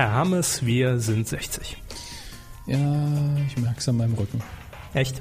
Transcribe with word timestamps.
Herr 0.00 0.12
Hammes, 0.12 0.64
wir 0.64 0.98
sind 0.98 1.28
60. 1.28 1.76
Ja, 2.66 2.78
ich 3.46 3.58
merke 3.58 3.80
es 3.80 3.86
an 3.86 3.98
meinem 3.98 4.14
Rücken. 4.14 4.40
Echt? 4.94 5.20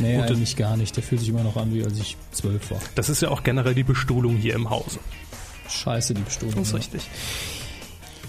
Nee, 0.00 0.16
Gute- 0.16 0.34
eigentlich 0.34 0.54
gar 0.54 0.76
nicht. 0.76 0.94
Der 0.94 1.02
fühlt 1.02 1.22
sich 1.22 1.30
immer 1.30 1.42
noch 1.44 1.56
an, 1.56 1.72
wie 1.72 1.82
als 1.82 1.98
ich 1.98 2.18
zwölf 2.32 2.70
war. 2.70 2.78
Das 2.94 3.08
ist 3.08 3.22
ja 3.22 3.30
auch 3.30 3.42
generell 3.42 3.74
die 3.74 3.84
Bestuhlung 3.84 4.36
hier 4.36 4.54
im 4.54 4.68
Hause. 4.68 4.98
Scheiße, 5.70 6.12
die 6.12 6.20
Bestuhlung. 6.20 6.56
Das 6.56 6.66
ist 6.66 6.72
ja. 6.72 6.76
richtig. 6.76 7.08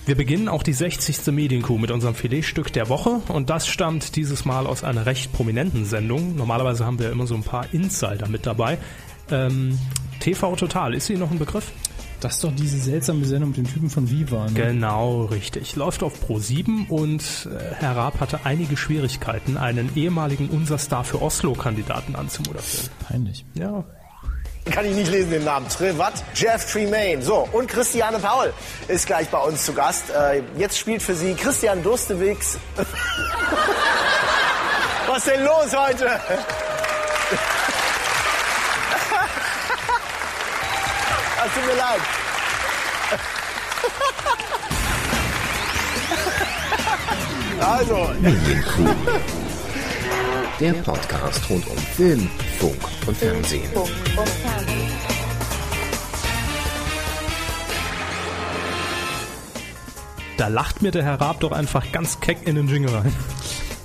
Wir 0.06 0.16
beginnen 0.16 0.48
auch 0.48 0.64
die 0.64 0.72
60. 0.72 1.34
Medienkuh 1.34 1.78
mit 1.78 1.92
unserem 1.92 2.16
Filetstück 2.16 2.72
der 2.72 2.88
Woche 2.88 3.22
und 3.28 3.50
das 3.50 3.68
stammt 3.68 4.16
dieses 4.16 4.46
Mal 4.46 4.68
aus 4.68 4.86
einer 4.86 5.06
recht 5.06 5.34
prominenten 5.34 5.84
Sendung. 5.84 6.34
Normalerweise 6.38 6.86
haben 6.86 7.00
wir 7.00 7.12
immer 7.12 7.28
so 7.28 7.36
ein 7.36 7.44
paar 7.44 7.74
Insider 7.74 8.30
mit 8.30 8.46
dabei. 8.46 8.78
Ähm, 9.32 9.78
TV 10.22 10.56
Total, 10.56 10.94
ist 10.94 11.08
sie 11.08 11.18
noch 11.18 11.30
ein 11.30 11.40
Begriff? 11.40 11.74
Das 12.22 12.36
ist 12.36 12.44
doch 12.44 12.52
diese 12.54 12.78
seltsame 12.78 13.24
Sendung 13.26 13.50
mit 13.52 13.58
den 13.60 13.68
Typen 13.68 13.90
von 13.90 14.10
Viva. 14.10 14.46
Ne? 14.46 14.52
Genau, 14.54 15.26
richtig. 15.26 15.76
Läuft 15.78 16.04
auf 16.04 16.20
Pro 16.20 16.38
7 16.40 16.88
und 16.88 17.22
äh, 17.50 17.76
Herr 17.76 17.96
Raab 17.96 18.20
hatte 18.20 18.42
einige 18.44 18.76
Schwierigkeiten, 18.76 19.56
einen 19.58 19.90
ehemaligen 19.96 20.50
Unser-Star 20.50 21.06
für 21.06 21.22
Oslo-Kandidaten 21.22 22.16
anzumoderieren. 22.18 22.90
Peinlich. 23.08 23.46
Ja, 23.54 23.86
Kann 24.66 24.86
ich 24.86 24.96
nicht 24.96 25.10
lesen 25.12 25.32
den 25.32 25.46
Namen. 25.46 25.70
Trevat 25.70 26.22
Jeff 26.36 26.70
Tremaine. 26.70 27.22
So, 27.22 27.48
und 27.54 27.68
Christiane 27.70 28.20
Paul 28.20 28.52
ist 28.90 29.08
gleich 29.08 29.30
bei 29.30 29.40
uns 29.40 29.64
zu 29.64 29.74
Gast. 29.74 30.10
Äh, 30.10 30.42
jetzt 30.58 30.78
spielt 30.78 31.02
für 31.02 31.16
Sie 31.16 31.34
Christian 31.36 31.82
Durstewigs. 31.84 32.58
Was 35.08 35.18
ist 35.20 35.28
denn 35.28 35.46
los 35.46 35.74
heute? 35.76 36.06
Es 41.46 41.54
tut 41.56 41.66
mir 41.66 41.78
leid. 41.78 42.02
Also, 47.62 48.10
Medienkuh. 48.22 48.96
Der 50.60 50.74
Podcast 50.74 51.50
rund 51.50 51.68
um 51.68 51.78
Film, 51.78 52.30
Funk 52.60 52.76
und 53.08 53.18
Fernsehen. 53.18 53.70
da 60.40 60.48
lacht 60.48 60.82
mir 60.82 60.92
der 60.92 61.04
Herr 61.04 61.20
Raab 61.20 61.42
doch 61.42 61.52
einfach 61.52 61.92
ganz 61.92 62.22
keck 62.22 62.48
in 62.48 62.56
den 62.56 62.68
Jingle 62.70 62.96
rein. 62.96 63.14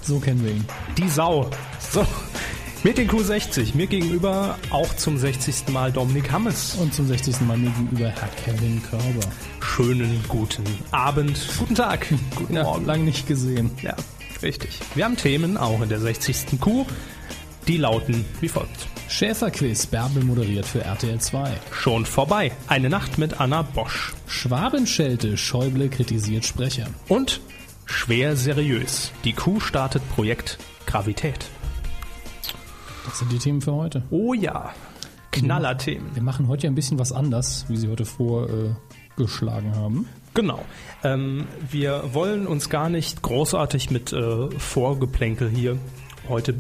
So 0.03 0.21
kennen 0.21 0.45
wir 0.45 0.53
ihn. 0.53 0.65
Die 0.97 1.09
Sau. 1.09 1.51
So. 1.81 2.07
Mit 2.85 2.99
den 2.99 3.09
Q60. 3.09 3.75
Mir 3.75 3.87
gegenüber 3.87 4.59
auch 4.69 4.95
zum 4.97 5.17
60. 5.17 5.69
Mal 5.73 5.91
Dominik 5.91 6.31
Hammes. 6.31 6.75
Und 6.75 6.93
zum 6.93 7.07
60. 7.07 7.41
Mal 7.41 7.57
mir 7.57 7.71
gegenüber 7.71 8.11
Herr 8.11 8.29
Kevin 8.45 8.83
Körber. 8.83 9.27
Schönen 9.63 10.23
guten 10.29 10.65
Abend, 10.91 11.49
guten 11.59 11.75
Tag, 11.75 12.07
guten 12.37 12.57
Ja, 12.57 12.65
Morgen. 12.65 12.85
lang 12.85 13.07
nicht 13.07 13.27
gesehen. 13.27 13.71
Ja, 13.81 13.97
richtig. 14.43 14.81
Wir 14.95 15.07
haben 15.07 15.17
Themen 15.17 15.57
auch 15.57 15.81
in 15.81 15.89
der 15.89 15.99
60. 15.99 16.61
Q. 16.61 16.85
Die 17.67 17.79
lauten 17.79 18.27
wie 18.43 18.49
folgt. 18.49 18.87
Schäferquiz, 19.09 19.87
Bärbel 19.87 20.23
moderiert 20.23 20.67
für 20.67 20.83
RTL 20.83 21.19
2. 21.19 21.55
Schon 21.73 22.05
vorbei. 22.05 22.53
Eine 22.67 22.91
Nacht 22.91 23.17
mit 23.17 23.41
Anna 23.41 23.63
Bosch. 23.63 24.13
Schwabenschelte, 24.27 25.39
Schäuble 25.39 25.89
kritisiert 25.89 26.45
Sprecher. 26.45 26.89
Und 27.09 27.41
schwer 27.87 28.37
seriös. 28.37 29.11
Die 29.25 29.33
Q 29.33 29.61
startet 29.61 30.07
Projekt 30.11 30.59
Gravität. 30.85 31.47
Das 33.05 33.19
sind 33.19 33.31
die 33.31 33.39
Themen 33.39 33.61
für 33.61 33.75
heute. 33.75 34.03
Oh 34.11 34.35
ja. 34.35 34.73
Knallerthemen. 35.31 36.15
Wir 36.15 36.23
machen 36.23 36.49
heute 36.49 36.65
ja 36.65 36.71
ein 36.71 36.75
bisschen 36.75 36.99
was 36.99 37.13
anders, 37.13 37.67
wie 37.69 37.77
Sie 37.77 37.89
heute 37.89 38.05
vorgeschlagen 38.05 39.75
haben. 39.75 40.07
Genau. 40.33 40.65
Ähm, 41.03 41.47
wir 41.71 42.15
wollen 42.15 42.47
uns 42.47 42.71
gar 42.71 42.89
nicht 42.89 43.23
großartig 43.23 43.91
mit 43.91 44.13
äh, 44.13 44.51
Vorgeplänkel 44.59 45.49
hier 45.51 45.79
heute 46.29 46.55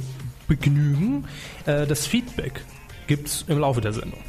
begnügen. 0.48 1.24
Äh, 1.66 1.86
das 1.86 2.06
Feedback 2.06 2.64
gibt's 3.06 3.44
im 3.48 3.58
Laufe 3.58 3.80
der 3.80 3.92
Sendung. 3.92 4.20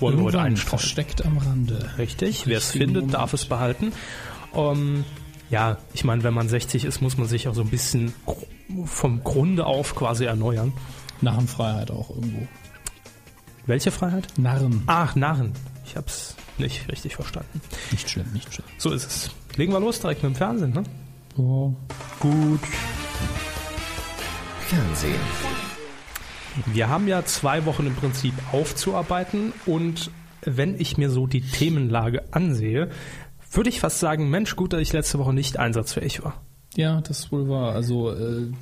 Wollen 0.00 0.18
wir 0.18 0.24
heute 0.24 0.40
einstreuen. 0.40 0.78
versteckt 0.78 1.24
am 1.24 1.38
Rande. 1.38 1.90
Richtig. 1.98 2.46
Wer 2.46 2.58
es 2.58 2.72
findet, 2.72 2.94
Moment. 2.94 3.14
darf 3.14 3.32
es 3.32 3.44
behalten. 3.44 3.92
Ähm, 4.54 5.04
ja, 5.50 5.78
ich 5.92 6.04
meine, 6.04 6.22
wenn 6.24 6.34
man 6.34 6.48
60 6.48 6.84
ist, 6.84 7.00
muss 7.00 7.16
man 7.16 7.28
sich 7.28 7.48
auch 7.48 7.54
so 7.54 7.62
ein 7.62 7.68
bisschen 7.68 8.14
vom 8.86 9.22
Grunde 9.22 9.66
auf 9.66 9.94
quasi 9.94 10.24
erneuern. 10.24 10.72
Narrenfreiheit 11.24 11.90
auch 11.90 12.10
irgendwo. 12.10 12.46
Welche 13.66 13.90
Freiheit? 13.90 14.28
Narren. 14.38 14.82
Ach, 14.86 15.16
Narren. 15.16 15.52
Ich 15.84 15.96
hab's 15.96 16.36
nicht 16.58 16.88
richtig 16.90 17.16
verstanden. 17.16 17.60
Nicht 17.90 18.08
schlimm, 18.08 18.26
nicht 18.32 18.52
schlimm. 18.52 18.66
So 18.78 18.90
ist 18.92 19.06
es. 19.06 19.30
Legen 19.56 19.72
wir 19.72 19.80
los 19.80 20.00
direkt 20.00 20.22
mit 20.22 20.34
dem 20.34 20.36
Fernsehen, 20.36 20.72
ne? 20.72 20.84
Oh. 21.36 21.72
Gut. 22.20 22.60
Fernsehen. 24.68 25.20
Wir 26.66 26.88
haben 26.88 27.08
ja 27.08 27.24
zwei 27.24 27.64
Wochen 27.66 27.86
im 27.86 27.96
Prinzip 27.96 28.34
aufzuarbeiten 28.52 29.52
und 29.66 30.10
wenn 30.42 30.78
ich 30.78 30.98
mir 30.98 31.10
so 31.10 31.26
die 31.26 31.40
Themenlage 31.40 32.22
ansehe, 32.32 32.90
würde 33.50 33.70
ich 33.70 33.80
fast 33.80 33.98
sagen, 33.98 34.30
Mensch, 34.30 34.56
gut, 34.56 34.72
dass 34.72 34.80
ich 34.80 34.92
letzte 34.92 35.18
Woche 35.18 35.32
nicht 35.32 35.58
einsatzfähig 35.58 36.22
war. 36.22 36.42
Ja, 36.76 37.00
das 37.00 37.32
wohl 37.32 37.48
war. 37.48 37.72
Also 37.72 38.12
äh, 38.12 38.52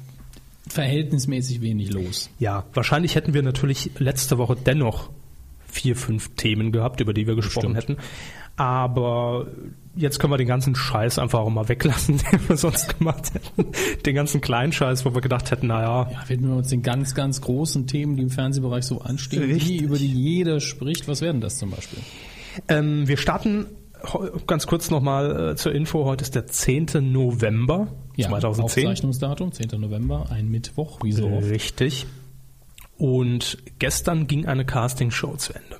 verhältnismäßig 0.69 1.61
wenig 1.61 1.93
los. 1.93 2.31
Ja, 2.39 2.65
wahrscheinlich 2.73 3.15
hätten 3.15 3.34
wir 3.34 3.43
natürlich 3.43 3.91
letzte 3.99 4.39
Woche 4.39 4.56
dennoch 4.56 5.11
vier, 5.67 5.97
fünf 5.97 6.34
Themen 6.37 6.71
gehabt, 6.73 7.00
über 7.00 7.15
die 7.15 7.27
wir 7.27 7.34
gesprochen 7.34 7.75
Bestimmt. 7.75 7.99
hätten. 7.99 8.09
Aber 8.56 9.47
jetzt 9.97 10.19
können 10.19 10.33
wir 10.33 10.37
den 10.37 10.47
ganzen 10.47 10.75
Scheiß 10.75 11.19
einfach 11.19 11.41
auch 11.41 11.49
mal 11.50 11.69
weglassen, 11.69 12.19
den 12.33 12.49
wir 12.49 12.56
sonst 12.56 12.99
gemacht 12.99 13.33
hätten. 13.34 13.73
Den 14.05 14.15
ganzen 14.15 14.41
kleinen 14.43 14.73
Scheiß, 14.73 15.05
wo 15.06 15.15
wir 15.15 15.23
gedacht 15.23 15.50
hätten, 15.50 15.69
naja, 15.69 16.11
Ja, 16.12 16.28
widmen 16.28 16.50
wir 16.50 16.56
uns 16.59 16.69
den 16.69 16.83
ganz, 16.83 17.15
ganz 17.15 17.41
großen 17.41 17.87
Themen, 17.87 18.17
die 18.17 18.23
im 18.23 18.31
Fernsehbereich 18.31 18.84
so 18.84 19.00
anstehen, 19.00 19.47
die, 19.47 19.55
Richtig. 19.55 19.83
über 19.83 19.97
die 19.97 20.06
jeder 20.12 20.61
spricht. 20.61 21.09
Was 21.09 21.23
werden 21.23 21.41
das 21.41 21.59
zum 21.59 21.71
Beispiel? 21.71 22.00
Ähm, 22.69 23.09
wir 23.09 23.17
starten 23.17 23.67
ganz 24.46 24.66
kurz 24.66 24.90
nochmal 24.90 25.50
äh, 25.50 25.56
zur 25.56 25.74
Info. 25.74 26.04
Heute 26.04 26.22
ist 26.22 26.34
der 26.34 26.46
10. 26.46 27.12
November 27.12 27.88
Ja, 28.16 28.28
2010. 28.28 28.86
Aufzeichnungsdatum, 28.86 29.52
10. 29.52 29.80
November, 29.80 30.26
ein 30.30 30.50
Mittwoch, 30.50 31.00
wie 31.02 31.12
so 31.12 31.28
oft. 31.28 31.48
Richtig. 31.48 32.06
Und 32.98 33.58
gestern 33.78 34.26
ging 34.26 34.46
eine 34.46 34.64
Castingshow 34.64 35.36
zu 35.36 35.54
Ende. 35.54 35.78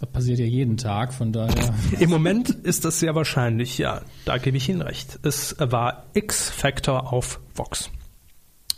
Das 0.00 0.10
passiert 0.10 0.38
ja 0.38 0.44
jeden 0.44 0.76
Tag, 0.76 1.14
von 1.14 1.32
daher. 1.32 1.74
Im 2.00 2.10
Moment 2.10 2.50
ist 2.50 2.84
das 2.84 3.00
sehr 3.00 3.14
wahrscheinlich, 3.14 3.78
ja, 3.78 4.02
da 4.24 4.38
gebe 4.38 4.56
ich 4.56 4.68
Ihnen 4.68 4.82
recht. 4.82 5.18
Es 5.22 5.56
war 5.58 6.06
X-Factor 6.12 7.12
auf 7.12 7.40
Vox. 7.54 7.90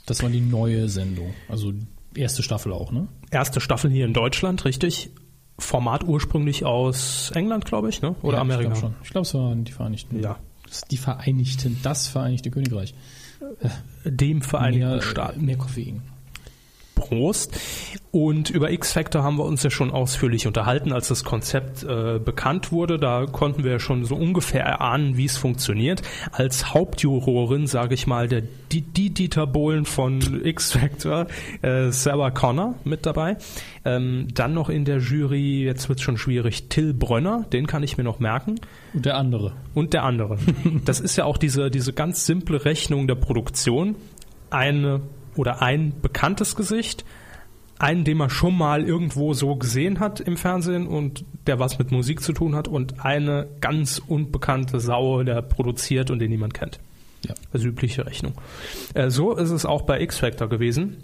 Das 0.06 0.22
war 0.22 0.30
die 0.30 0.40
neue 0.40 0.88
Sendung. 0.88 1.34
Also 1.48 1.72
erste 2.14 2.42
Staffel 2.42 2.72
auch, 2.72 2.92
ne? 2.92 3.08
Erste 3.30 3.60
Staffel 3.60 3.90
hier 3.90 4.06
in 4.06 4.12
Deutschland, 4.12 4.64
richtig? 4.64 5.10
Format 5.58 6.04
ursprünglich 6.04 6.64
aus 6.64 7.30
England, 7.34 7.64
glaube 7.64 7.88
ich, 7.88 8.00
ne? 8.00 8.14
oder 8.22 8.36
ja, 8.36 8.40
Amerika? 8.42 8.72
Ich 8.72 8.78
glaube 8.78 8.94
schon. 8.94 9.02
Ich 9.02 9.10
glaube, 9.10 9.26
es 9.26 9.34
waren 9.34 9.64
die 9.64 9.72
Vereinigten. 9.72 10.20
Ja. 10.20 10.36
Die 10.90 10.96
Vereinigten, 10.96 11.78
das 11.82 12.08
Vereinigte 12.08 12.50
Königreich. 12.50 12.94
Dem 14.04 14.42
Vereinigten 14.42 14.88
Mehr, 14.88 15.02
Staaten. 15.02 15.44
mehr 15.44 15.56
Koffein. 15.56 16.02
Prost. 16.98 17.58
Und 18.10 18.48
über 18.48 18.70
X-Factor 18.70 19.22
haben 19.22 19.36
wir 19.36 19.44
uns 19.44 19.62
ja 19.62 19.70
schon 19.70 19.90
ausführlich 19.90 20.46
unterhalten, 20.46 20.92
als 20.92 21.08
das 21.08 21.24
Konzept 21.24 21.84
äh, 21.84 22.18
bekannt 22.18 22.72
wurde. 22.72 22.98
Da 22.98 23.26
konnten 23.26 23.64
wir 23.64 23.80
schon 23.80 24.04
so 24.04 24.16
ungefähr 24.16 24.64
erahnen, 24.64 25.16
wie 25.16 25.26
es 25.26 25.36
funktioniert. 25.36 26.02
Als 26.32 26.72
Hauptjurorin, 26.72 27.66
sage 27.66 27.94
ich 27.94 28.06
mal, 28.06 28.26
der 28.26 28.42
die, 28.72 28.80
die 28.80 29.10
Dieter 29.10 29.46
Bohlen 29.46 29.84
von 29.84 30.42
X-Factor, 30.42 31.26
äh, 31.60 31.90
Sarah 31.90 32.30
Connor 32.30 32.74
mit 32.84 33.04
dabei. 33.04 33.36
Ähm, 33.84 34.28
dann 34.32 34.54
noch 34.54 34.70
in 34.70 34.84
der 34.84 34.98
Jury, 34.98 35.64
jetzt 35.64 35.88
wird 35.88 35.98
es 35.98 36.04
schon 36.04 36.16
schwierig, 36.18 36.68
Till 36.68 36.94
Brönner, 36.94 37.46
den 37.52 37.66
kann 37.66 37.82
ich 37.82 37.98
mir 37.98 38.04
noch 38.04 38.20
merken. 38.20 38.56
Und 38.94 39.04
der 39.04 39.16
andere. 39.16 39.52
Und 39.74 39.92
der 39.92 40.04
andere. 40.04 40.38
Das 40.84 41.00
ist 41.00 41.16
ja 41.16 41.24
auch 41.24 41.36
diese, 41.36 41.70
diese 41.70 41.92
ganz 41.92 42.24
simple 42.24 42.64
Rechnung 42.64 43.06
der 43.06 43.14
Produktion. 43.14 43.96
Eine 44.50 45.02
oder 45.38 45.62
ein 45.62 45.92
bekanntes 46.02 46.56
Gesicht, 46.56 47.04
einen, 47.78 48.04
den 48.04 48.16
man 48.18 48.28
schon 48.28 48.56
mal 48.56 48.84
irgendwo 48.84 49.34
so 49.34 49.54
gesehen 49.56 50.00
hat 50.00 50.20
im 50.20 50.36
Fernsehen 50.36 50.86
und 50.86 51.24
der 51.46 51.58
was 51.58 51.78
mit 51.78 51.92
Musik 51.92 52.20
zu 52.20 52.32
tun 52.32 52.56
hat 52.56 52.66
und 52.66 53.04
eine 53.04 53.46
ganz 53.60 54.02
unbekannte 54.04 54.80
Sau, 54.80 55.22
der 55.22 55.42
produziert 55.42 56.10
und 56.10 56.18
den 56.18 56.30
niemand 56.30 56.54
kennt. 56.54 56.80
Ja. 57.24 57.34
Das 57.52 57.62
ist 57.62 57.66
übliche 57.66 58.06
Rechnung. 58.06 58.34
Äh, 58.94 59.10
so 59.10 59.34
ist 59.34 59.50
es 59.50 59.64
auch 59.64 59.82
bei 59.82 60.00
X-Factor 60.00 60.48
gewesen. 60.48 60.98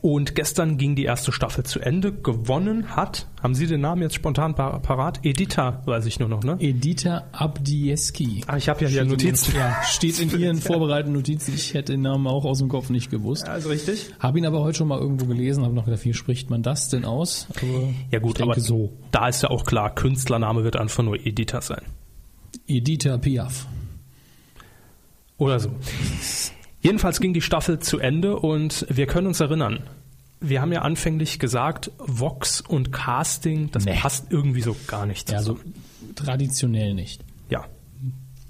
Und 0.00 0.34
gestern 0.34 0.76
ging 0.78 0.94
die 0.94 1.04
erste 1.04 1.32
Staffel 1.32 1.64
zu 1.64 1.80
Ende. 1.80 2.12
Gewonnen 2.12 2.96
hat, 2.96 3.26
haben 3.42 3.54
Sie 3.54 3.66
den 3.66 3.80
Namen 3.80 4.02
jetzt 4.02 4.14
spontan 4.14 4.54
par 4.54 4.80
parat? 4.80 5.24
Edita, 5.24 5.82
weiß 5.86 6.06
ich 6.06 6.18
nur 6.20 6.28
noch, 6.28 6.42
ne? 6.42 6.56
Edita 6.60 7.24
Abdieski. 7.32 8.44
Ah, 8.46 8.56
ich 8.56 8.68
habe 8.68 8.82
ja 8.84 8.88
hier 8.88 9.02
in 9.02 9.08
Notizen. 9.08 9.54
Ja, 9.56 9.82
steht 9.84 10.18
in 10.20 10.30
Ihren 10.40 10.56
vorbereiteten 10.58 11.12
Notizen. 11.12 11.54
Ich 11.54 11.74
hätte 11.74 11.92
den 11.92 12.02
Namen 12.02 12.26
auch 12.26 12.44
aus 12.44 12.58
dem 12.58 12.68
Kopf 12.68 12.90
nicht 12.90 13.10
gewusst. 13.10 13.48
Also 13.48 13.68
richtig? 13.68 14.12
Habe 14.18 14.38
ihn 14.38 14.46
aber 14.46 14.60
heute 14.60 14.78
schon 14.78 14.88
mal 14.88 14.98
irgendwo 14.98 15.26
gelesen, 15.26 15.64
habe 15.64 15.74
noch 15.74 15.84
gedacht, 15.84 16.04
wie 16.04 16.14
spricht 16.14 16.50
man 16.50 16.62
das 16.62 16.88
denn 16.88 17.04
aus? 17.04 17.46
Aber 17.50 17.88
Ja 18.10 18.18
gut, 18.18 18.40
aber 18.40 18.58
so. 18.58 18.92
da 19.10 19.28
ist 19.28 19.42
ja 19.42 19.50
auch 19.50 19.64
klar, 19.64 19.94
Künstlername 19.94 20.64
wird 20.64 20.76
einfach 20.76 21.02
nur 21.02 21.16
Edita 21.16 21.60
sein. 21.60 21.82
Edita 22.66 23.18
Piaf. 23.18 23.66
Oder 25.38 25.60
so. 25.60 25.70
Jedenfalls 26.80 27.20
ging 27.20 27.32
die 27.34 27.40
Staffel 27.42 27.78
zu 27.80 27.98
Ende 27.98 28.36
und 28.36 28.86
wir 28.88 29.06
können 29.06 29.26
uns 29.26 29.40
erinnern, 29.40 29.80
wir 30.40 30.60
haben 30.60 30.72
ja 30.72 30.82
anfänglich 30.82 31.38
gesagt, 31.40 31.90
Vox 31.98 32.60
und 32.60 32.92
Casting, 32.92 33.70
das 33.72 33.84
Nee. 33.84 33.96
passt 34.00 34.26
irgendwie 34.30 34.60
so 34.62 34.76
gar 34.86 35.04
nicht 35.06 35.30
Ja, 35.30 35.42
so 35.42 35.58
traditionell 36.14 36.94
nicht. 36.94 37.24
ja. 37.50 37.64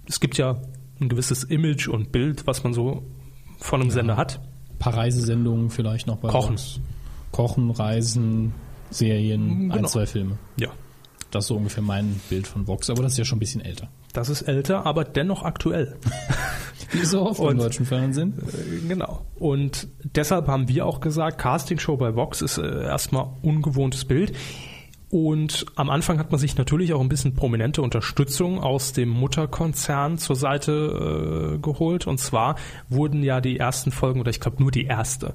Es 0.07 0.21
gibt 0.21 0.37
ja 0.39 0.61
ein 1.01 1.09
gewisses 1.09 1.45
Image 1.45 1.87
und 1.89 2.13
Bild, 2.13 2.47
was 2.47 2.65
man 2.65 2.73
so 2.75 3.03
von 3.59 3.81
einem 3.81 3.91
Sender 3.91 4.17
hat. 4.17 4.41
Ein 4.73 4.79
paar 4.79 4.95
Reisesendungen 4.95 5.71
vielleicht 5.71 6.07
noch 6.07 6.17
bei 6.19 6.29
Kochen. 6.29 6.53
Vox. 6.57 6.81
Kochen, 7.31 7.71
Reisen, 7.71 8.55
Serien, 8.91 9.67
ein, 9.67 9.69
Genau. 9.71 9.89
zwei 9.89 10.07
Filme. 10.07 10.39
Ja. 10.59 10.69
Das 11.31 11.45
ist 11.45 11.49
so 11.49 11.57
ungefähr 11.57 11.83
mein 11.83 12.19
Bild 12.31 12.47
von 12.47 12.67
Vox, 12.67 12.89
aber 12.89 13.03
das 13.03 13.13
ist 13.13 13.19
ja 13.19 13.25
schon 13.27 13.37
ein 13.37 13.41
bisschen 13.41 13.61
älter. 13.61 13.89
Das 14.15 14.31
ist 14.31 14.43
älter, 14.43 14.87
aber 14.87 15.05
dennoch 15.05 15.43
aktuell. 15.43 15.97
Wie 16.93 17.05
so 17.05 17.23
oft 17.27 17.41
im 17.41 17.47
Und- 17.47 17.59
deutschen 17.59 17.87
Fernsehen. 17.87 18.35
Genau. 18.89 19.25
Und 19.39 19.89
deshalb 20.17 20.47
haben 20.49 20.69
wir 20.69 20.87
auch 20.87 21.01
gesagt, 21.01 21.39
Castingshow 21.39 21.97
bei 21.97 22.15
Vox 22.17 22.41
ist 22.43 22.59
äh, 22.59 22.85
erstmal 22.85 23.27
ungewohntes 23.43 24.05
Bild. 24.05 24.33
Und 25.11 25.65
am 25.75 25.89
Anfang 25.89 26.19
hat 26.19 26.31
man 26.33 26.39
sich 26.39 26.59
natürlich 26.59 26.93
auch 26.93 27.01
ein 27.01 27.09
bisschen 27.09 27.35
prominente 27.35 27.81
Unterstützung 27.81 28.61
aus 28.61 28.93
dem 28.93 29.09
Mutterkonzern 29.09 30.19
zur 30.19 30.37
Seite 30.37 31.55
äh, 31.55 31.59
geholt. 31.59 32.07
Und 32.07 32.19
zwar 32.19 32.57
wurden 32.91 33.23
ja 33.23 33.41
die 33.41 33.59
ersten 33.59 33.91
Folgen, 33.91 34.21
oder 34.21 34.29
ich 34.31 34.41
glaube 34.41 34.63
nur 34.63 34.71
die 34.71 34.85
erste, 34.85 35.33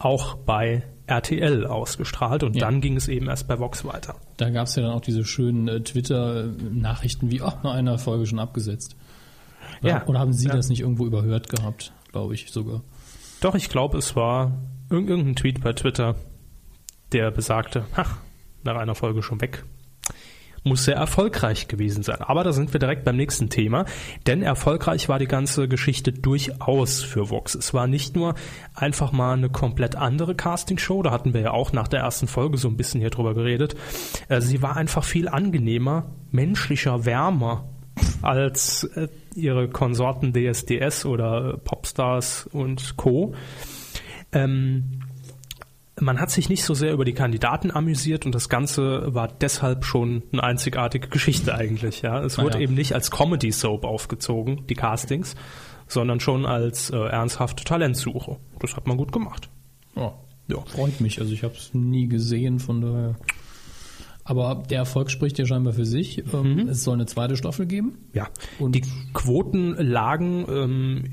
auch 0.00 0.34
bei 0.34 0.82
RTL 1.06 1.66
ausgestrahlt. 1.66 2.42
Und 2.42 2.56
Ja. 2.56 2.66
dann 2.66 2.80
ging 2.80 2.96
es 2.96 3.06
eben 3.06 3.28
erst 3.28 3.46
bei 3.46 3.60
Vox 3.60 3.84
weiter. 3.84 4.16
Da 4.38 4.50
gab 4.50 4.66
es 4.66 4.74
ja 4.74 4.82
dann 4.82 4.92
auch 4.92 5.00
diese 5.00 5.24
schönen 5.24 5.68
äh, 5.68 5.80
Twitter-Nachrichten 5.82 7.30
wie, 7.30 7.42
ach, 7.42 7.62
nach 7.62 7.74
einer 7.74 7.98
Folge 7.98 8.26
schon 8.26 8.38
abgesetzt. 8.40 8.96
Oder, 9.82 9.90
Ja. 9.90 10.06
oder 10.06 10.18
haben 10.20 10.32
Sie 10.32 10.48
Ja. 10.48 10.54
das 10.54 10.68
nicht 10.68 10.80
irgendwo 10.80 11.06
überhört 11.06 11.48
gehabt, 11.48 11.92
glaube 12.10 12.34
ich 12.34 12.50
sogar. 12.50 12.82
Doch, 13.40 13.54
ich 13.54 13.68
glaube, 13.68 13.98
es 13.98 14.14
war 14.16 14.52
irg- 14.90 15.08
irgendein 15.08 15.36
Tweet 15.36 15.60
bei 15.62 15.72
Twitter, 15.72 16.14
der 17.12 17.30
besagte, 17.30 17.84
ach, 17.96 18.18
nach 18.64 18.76
einer 18.76 18.94
Folge 18.94 19.22
schon 19.22 19.40
weg. 19.40 19.64
Muss 20.64 20.84
sehr 20.84 20.94
erfolgreich 20.94 21.66
gewesen 21.66 22.04
sein. 22.04 22.20
Aber 22.20 22.44
da 22.44 22.52
sind 22.52 22.72
wir 22.72 22.78
direkt 22.78 23.04
beim 23.04 23.16
nächsten 23.16 23.50
Thema. 23.50 23.84
Denn 24.28 24.44
erfolgreich 24.44 25.08
war 25.08 25.18
die 25.18 25.26
ganze 25.26 25.66
Geschichte 25.66 26.12
durchaus 26.12 27.02
für 27.02 27.30
Vox. 27.30 27.56
Es 27.56 27.74
war 27.74 27.88
nicht 27.88 28.14
nur 28.14 28.36
einfach 28.72 29.10
mal 29.10 29.32
eine 29.32 29.50
komplett 29.50 29.96
andere 29.96 30.36
Castingshow. 30.36 31.02
Da 31.02 31.10
hatten 31.10 31.34
wir 31.34 31.40
ja 31.40 31.50
auch 31.50 31.72
nach 31.72 31.88
der 31.88 31.98
ersten 32.02 32.28
Folge 32.28 32.58
so 32.58 32.68
ein 32.68 32.76
bisschen 32.76 33.00
hier 33.00 33.10
drüber 33.10 33.34
geredet. 33.34 33.74
Äh, 34.28 34.40
Sie 34.40 34.62
war 34.62 34.76
einfach 34.76 35.02
viel 35.02 35.26
angenehmer, 35.28 36.12
menschlicher, 36.30 37.04
wärmer 37.04 37.64
als 38.22 38.84
äh, 38.94 39.08
ihre 39.34 39.68
Konsorten 39.68 40.32
DSDS 40.32 41.06
oder 41.06 41.58
Popstars 41.58 42.48
und 42.52 42.96
Co. 42.96 43.34
Ähm, 44.32 45.00
man 46.00 46.20
hat 46.20 46.30
sich 46.30 46.48
nicht 46.48 46.64
so 46.64 46.74
sehr 46.74 46.92
über 46.92 47.04
die 47.04 47.12
Kandidaten 47.12 47.70
amüsiert 47.70 48.26
und 48.26 48.34
das 48.34 48.48
Ganze 48.48 49.14
war 49.14 49.28
deshalb 49.28 49.84
schon 49.84 50.22
eine 50.32 50.42
einzigartige 50.42 51.08
Geschichte 51.08 51.54
eigentlich. 51.54 52.02
Ja, 52.02 52.22
es 52.24 52.38
wurde 52.38 52.58
ja. 52.58 52.64
eben 52.64 52.74
nicht 52.74 52.94
als 52.94 53.10
Comedy 53.10 53.52
Soap 53.52 53.84
aufgezogen, 53.84 54.66
die 54.68 54.74
Castings, 54.74 55.36
sondern 55.86 56.20
schon 56.20 56.46
als 56.46 56.90
äh, 56.90 56.96
ernsthafte 56.96 57.64
Talentsuche. 57.64 58.38
Das 58.58 58.76
hat 58.76 58.86
man 58.86 58.96
gut 58.96 59.12
gemacht. 59.12 59.50
Ja. 59.94 60.14
Ja. 60.48 60.60
Freut 60.66 61.00
mich. 61.00 61.20
Also 61.20 61.32
ich 61.32 61.44
habe 61.44 61.54
es 61.54 61.72
nie 61.72 62.08
gesehen, 62.08 62.58
von 62.58 62.80
daher. 62.80 63.16
Aber 64.24 64.62
der 64.70 64.78
Erfolg 64.78 65.10
spricht 65.10 65.38
ja 65.38 65.46
scheinbar 65.46 65.72
für 65.72 65.84
sich. 65.86 66.22
Ähm, 66.32 66.68
Es 66.68 66.84
soll 66.84 66.94
eine 66.94 67.06
zweite 67.06 67.36
Staffel 67.36 67.66
geben. 67.66 67.98
Ja, 68.12 68.28
Und- 68.58 68.74
die 68.74 68.82
Quoten 69.14 69.74
lagen 69.74 70.44
ähm, 70.48 71.04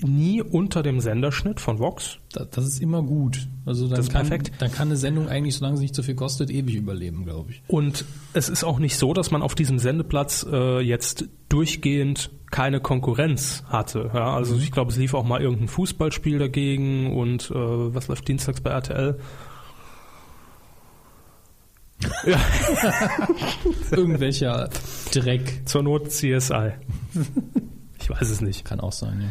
nie 0.00 0.42
unter 0.42 0.82
dem 0.84 1.00
Senderschnitt 1.00 1.58
von 1.60 1.78
Vox. 1.80 2.18
Da- 2.32 2.44
Das 2.44 2.64
ist 2.66 2.80
immer 2.80 3.02
gut. 3.02 3.48
Also 3.66 3.86
dann 3.88 3.96
Das 3.96 4.06
ist 4.06 4.12
kann, 4.12 4.28
perfekt. 4.28 4.52
Dann 4.58 4.70
kann 4.70 4.88
eine 4.88 4.96
Sendung 4.96 5.28
eigentlich, 5.28 5.56
solange 5.56 5.76
sie 5.78 5.84
nicht 5.84 5.94
zu 5.94 6.02
viel 6.02 6.14
kostet, 6.14 6.50
ewig 6.50 6.74
überleben, 6.76 7.24
glaube 7.24 7.50
ich. 7.52 7.62
Und 7.68 8.04
es 8.32 8.48
ist 8.48 8.62
auch 8.64 8.78
nicht 8.78 8.96
so, 8.96 9.12
dass 9.14 9.30
man 9.30 9.42
auf 9.42 9.54
diesem 9.54 9.78
Sendeplatz 9.78 10.46
äh, 10.48 10.80
jetzt 10.80 11.24
durchgehend 11.48 12.30
keine 12.50 12.80
Konkurrenz 12.80 13.64
hatte. 13.66 14.10
Ja, 14.14 14.34
also 14.34 14.56
ich 14.56 14.70
glaube, 14.70 14.90
es 14.92 14.96
lief 14.96 15.14
auch 15.14 15.24
mal 15.24 15.40
irgendein 15.42 15.68
Fußballspiel 15.68 16.38
dagegen 16.38 17.14
und 17.16 17.50
äh, 17.50 17.54
was 17.54 18.08
läuft 18.08 18.28
dienstags 18.28 18.60
bei 18.60 18.70
RTL? 18.70 19.18
Ja, 22.26 22.40
Irgendwelcher 23.90 24.68
Dreck 25.12 25.62
zur 25.66 25.82
Not 25.82 26.10
CSI. 26.10 26.72
Ich 28.00 28.08
weiß 28.08 28.30
es 28.30 28.40
nicht. 28.40 28.64
kann 28.64 28.80
auch 28.80 28.92
sein, 28.92 29.20
ja. 29.20 29.28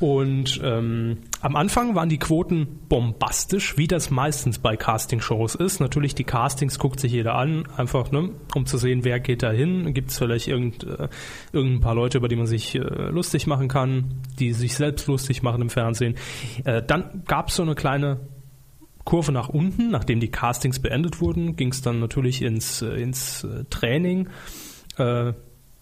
Und 0.00 0.58
ähm, 0.64 1.18
am 1.42 1.56
Anfang 1.56 1.94
waren 1.94 2.08
die 2.08 2.18
Quoten 2.18 2.66
bombastisch, 2.88 3.76
wie 3.76 3.86
das 3.86 4.10
meistens 4.10 4.58
bei 4.58 4.76
Castingshows 4.76 5.54
ist. 5.54 5.78
Natürlich, 5.78 6.14
die 6.14 6.24
Castings 6.24 6.78
guckt 6.78 6.98
sich 7.00 7.12
jeder 7.12 7.34
an, 7.34 7.68
einfach 7.76 8.10
ne, 8.10 8.30
um 8.54 8.64
zu 8.64 8.78
sehen, 8.78 9.04
wer 9.04 9.20
geht 9.20 9.42
da 9.42 9.50
hin. 9.50 9.92
Gibt 9.92 10.10
es 10.10 10.18
vielleicht 10.18 10.48
irgend, 10.48 10.84
äh, 10.84 11.08
irgendein 11.52 11.80
paar 11.82 11.94
Leute, 11.94 12.16
über 12.16 12.28
die 12.28 12.36
man 12.36 12.46
sich 12.46 12.74
äh, 12.74 12.78
lustig 12.78 13.46
machen 13.46 13.68
kann, 13.68 14.22
die 14.38 14.54
sich 14.54 14.74
selbst 14.74 15.06
lustig 15.06 15.42
machen 15.42 15.60
im 15.60 15.70
Fernsehen. 15.70 16.14
Äh, 16.64 16.82
dann 16.82 17.22
gab 17.26 17.50
es 17.50 17.56
so 17.56 17.62
eine 17.62 17.74
kleine 17.74 18.20
Kurve 19.10 19.32
nach 19.32 19.48
unten, 19.48 19.90
nachdem 19.90 20.20
die 20.20 20.30
Castings 20.30 20.78
beendet 20.78 21.20
wurden, 21.20 21.56
ging 21.56 21.72
es 21.72 21.82
dann 21.82 21.98
natürlich 21.98 22.42
ins, 22.42 22.80
äh, 22.80 22.90
ins 22.90 23.42
äh, 23.42 23.64
Training. 23.68 24.28
Äh, 24.98 25.32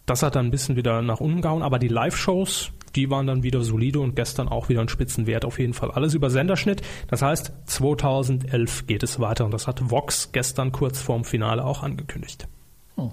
das 0.07 0.23
hat 0.23 0.35
dann 0.35 0.47
ein 0.47 0.51
bisschen 0.51 0.77
wieder 0.77 1.03
nach 1.03 1.21
unten 1.21 1.43
gehauen, 1.43 1.63
aber 1.63 1.79
die 1.79 1.89
Live-Shows, 1.89 2.71
die 2.97 3.11
waren 3.11 3.27
dann 3.27 3.43
wieder 3.43 3.61
solide 3.61 4.01
und 4.01 4.17
gestern 4.17 4.49
auch 4.49 4.71
wieder 4.71 4.81
ein 4.81 4.89
Spitzenwert 4.89 5.45
auf 5.45 5.59
jeden 5.59 5.75
Fall. 5.75 5.91
Alles 5.91 6.15
über 6.15 6.31
Senderschnitt. 6.31 6.81
Das 7.09 7.21
heißt, 7.21 7.53
2011 7.67 8.87
geht 8.87 9.03
es 9.03 9.21
weiter 9.21 9.45
und 9.45 9.53
das 9.53 9.67
hat 9.67 9.91
Vox 9.91 10.33
gestern 10.33 10.73
kurz 10.73 10.99
vorm 10.99 11.27
Finale 11.27 11.67
auch 11.67 11.83
angekündigt. 11.83 12.49
Oh. 12.97 13.11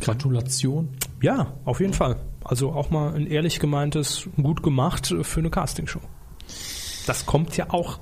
Gratulation. 0.00 0.90
Ja, 1.20 1.54
auf 1.64 1.80
jeden 1.80 1.92
Fall. 1.92 2.20
Also 2.44 2.70
auch 2.70 2.90
mal 2.90 3.16
ein 3.16 3.26
ehrlich 3.26 3.58
gemeintes, 3.58 4.28
gut 4.40 4.62
gemacht 4.62 5.12
für 5.22 5.40
eine 5.40 5.50
Castingshow. 5.50 6.02
Das 7.08 7.26
kommt 7.26 7.56
ja 7.56 7.70
auch 7.70 7.98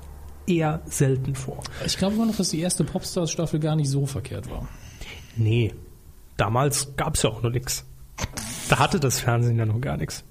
eher 0.47 0.81
selten 0.85 1.35
vor. 1.35 1.63
Ich 1.85 1.97
glaube 1.97 2.15
immer 2.15 2.25
noch, 2.25 2.37
dass 2.37 2.49
die 2.49 2.61
erste 2.61 2.83
Popstars-Staffel 2.83 3.59
gar 3.59 3.75
nicht 3.75 3.89
so 3.89 4.05
verkehrt 4.05 4.49
war. 4.49 4.67
Nee, 5.35 5.73
damals 6.37 6.95
gab 6.95 7.15
es 7.15 7.23
ja 7.23 7.29
auch 7.29 7.43
noch 7.43 7.51
nichts. 7.51 7.85
Da 8.69 8.79
hatte 8.79 8.99
das 8.99 9.19
Fernsehen 9.19 9.57
ja 9.57 9.65
noch 9.65 9.79
gar 9.79 9.97
nichts. 9.97 10.23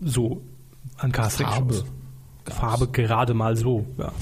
So 0.00 0.42
an 0.96 1.12
Castingshows. 1.12 1.84
Farbe. 1.84 1.84
Farbe 2.44 2.88
gerade 2.88 3.34
mal 3.34 3.56
so, 3.56 3.86
ja. 3.98 4.12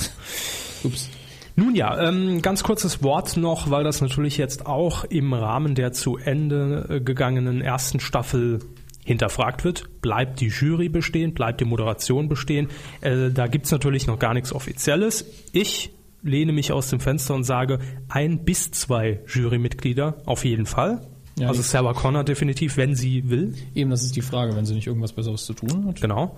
Ups. 0.82 1.10
Nun 1.56 1.76
ja, 1.76 2.08
ähm, 2.08 2.42
ganz 2.42 2.64
kurzes 2.64 3.02
Wort 3.02 3.36
noch, 3.36 3.70
weil 3.70 3.84
das 3.84 4.00
natürlich 4.00 4.38
jetzt 4.38 4.66
auch 4.66 5.04
im 5.04 5.32
Rahmen 5.32 5.76
der 5.76 5.92
zu 5.92 6.16
Ende 6.16 6.86
äh, 6.88 7.00
gegangenen 7.00 7.60
ersten 7.60 8.00
Staffel 8.00 8.58
hinterfragt 9.04 9.64
wird. 9.64 10.00
Bleibt 10.00 10.40
die 10.40 10.48
Jury 10.48 10.88
bestehen, 10.88 11.34
bleibt 11.34 11.60
die 11.60 11.64
Moderation 11.64 12.28
bestehen? 12.28 12.68
Äh, 13.00 13.30
da 13.30 13.46
gibt's 13.46 13.70
natürlich 13.70 14.06
noch 14.06 14.18
gar 14.18 14.34
nichts 14.34 14.52
Offizielles. 14.52 15.24
Ich 15.52 15.90
lehne 16.22 16.52
mich 16.52 16.72
aus 16.72 16.88
dem 16.88 17.00
Fenster 17.00 17.34
und 17.34 17.44
sage, 17.44 17.78
ein 18.08 18.44
bis 18.44 18.70
zwei 18.70 19.20
Jurymitglieder 19.26 20.22
auf 20.24 20.44
jeden 20.44 20.66
Fall. 20.66 21.02
Ja, 21.38 21.48
also 21.48 21.62
Sarah 21.62 21.92
Connor 21.94 22.24
definitiv, 22.24 22.76
wenn 22.76 22.94
sie 22.94 23.28
will. 23.28 23.54
Eben, 23.74 23.90
das 23.90 24.02
ist 24.02 24.16
die 24.16 24.22
Frage, 24.22 24.54
wenn 24.56 24.64
sie 24.64 24.74
nicht 24.74 24.86
irgendwas 24.86 25.12
Besseres 25.12 25.44
zu 25.44 25.52
tun 25.52 25.86
hat. 25.86 26.00
Genau. 26.00 26.36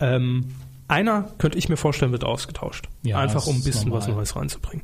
Ähm, 0.00 0.46
einer 0.86 1.28
könnte 1.38 1.58
ich 1.58 1.68
mir 1.68 1.76
vorstellen, 1.76 2.12
wird 2.12 2.24
ausgetauscht. 2.24 2.88
Ja, 3.02 3.18
Einfach 3.18 3.46
um 3.46 3.56
ein 3.56 3.64
bisschen 3.64 3.90
was 3.90 4.04
normal. 4.04 4.20
Neues 4.20 4.36
reinzubringen. 4.36 4.82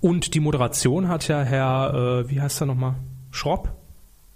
Und 0.00 0.34
die 0.34 0.40
Moderation 0.40 1.08
hat 1.08 1.26
ja 1.28 1.42
Herr, 1.42 2.22
äh, 2.24 2.30
wie 2.30 2.40
heißt 2.40 2.60
er 2.60 2.66
nochmal? 2.66 2.94
Schropp? 3.30 3.79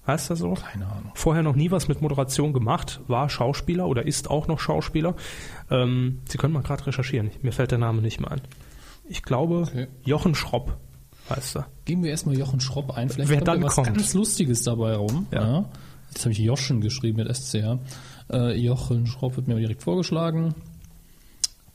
Heißt 0.06 0.28
er 0.30 0.37
so? 0.37 0.54
Keine 0.54 0.87
Ahnung. 0.87 1.12
Vorher 1.14 1.42
noch 1.42 1.56
nie 1.56 1.70
was 1.70 1.88
mit 1.88 2.02
Moderation 2.02 2.52
gemacht, 2.52 3.00
war 3.06 3.28
Schauspieler 3.30 3.87
oder 3.88 4.06
ist 4.06 4.30
auch 4.30 4.46
noch 4.49 4.61
Schauspieler. 4.61 5.14
Ähm, 5.70 6.20
Sie 6.28 6.37
können 6.37 6.52
mal 6.52 6.62
gerade 6.62 6.87
recherchieren. 6.87 7.30
Mir 7.42 7.52
fällt 7.52 7.70
der 7.70 7.78
Name 7.78 8.02
nicht 8.02 8.20
mehr 8.20 8.30
ein. 8.30 8.42
Ich 9.08 9.23
glaube, 9.23 9.62
Okay. 9.62 9.87
Jochen 10.04 10.34
Schropp 10.34 10.76
heißt 11.30 11.56
er. 11.56 11.66
Geben 11.87 12.02
wir 12.02 12.11
erstmal 12.11 12.37
Jochen 12.38 12.61
Schropp 12.61 12.90
ein. 12.96 13.08
Vielleicht 13.08 13.30
Wer 13.30 13.38
kommt 13.38 13.49
da 13.49 13.54
dann 13.54 13.62
was 13.62 13.75
kommt. 13.76 13.87
ganz 13.88 14.12
Lustiges 14.12 14.62
dabei 14.62 14.94
rum. 14.96 15.26
Ja. 15.32 15.42
Ja. 15.42 15.64
Jetzt 16.11 16.20
habe 16.25 16.32
ich 16.32 16.38
Jochen 16.38 16.80
geschrieben 16.82 17.16
mit 17.25 17.34
SCH. 17.34 17.78
Äh, 18.30 18.58
Jochen 18.61 19.06
Schropp 19.06 19.37
wird 19.37 19.49
mir 19.49 19.56
direkt 19.56 19.82
vorgeschlagen. 19.82 20.54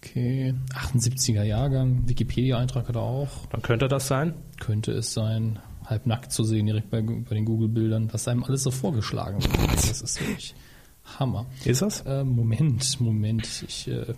Okay, 0.01 0.53
78er 0.74 1.43
Jahrgang. 1.43 2.07
Wikipedia-Eintrag 2.07 2.88
hat 2.88 2.95
er 2.95 3.01
auch. 3.01 3.48
Dann 3.51 3.62
könnte 3.62 3.88
das 3.89 4.07
sein. 4.07 4.33
Könnte 4.59 4.91
es 4.93 5.13
sein. 5.13 5.59
Halb 5.89 6.05
nackt 6.05 6.31
zu 6.31 6.43
sehen 6.43 6.67
direkt 6.67 6.91
bei, 6.91 7.01
bei 7.01 7.34
den 7.34 7.46
Google-Bildern, 7.46 8.13
was 8.13 8.27
einem 8.27 8.43
alles 8.43 8.62
so 8.63 8.72
vorgeschlagen 8.72 9.41
wird. 9.41 9.72
Das 9.89 10.01
ist 10.01 10.19
wirklich 10.22 10.53
Hammer. 11.17 11.48
Ist 11.65 11.81
das? 11.81 12.01
Äh, 12.01 12.24
Moment, 12.24 13.01
Moment. 13.01 13.63
Ich, 13.67 13.88
äh, 13.88 14.13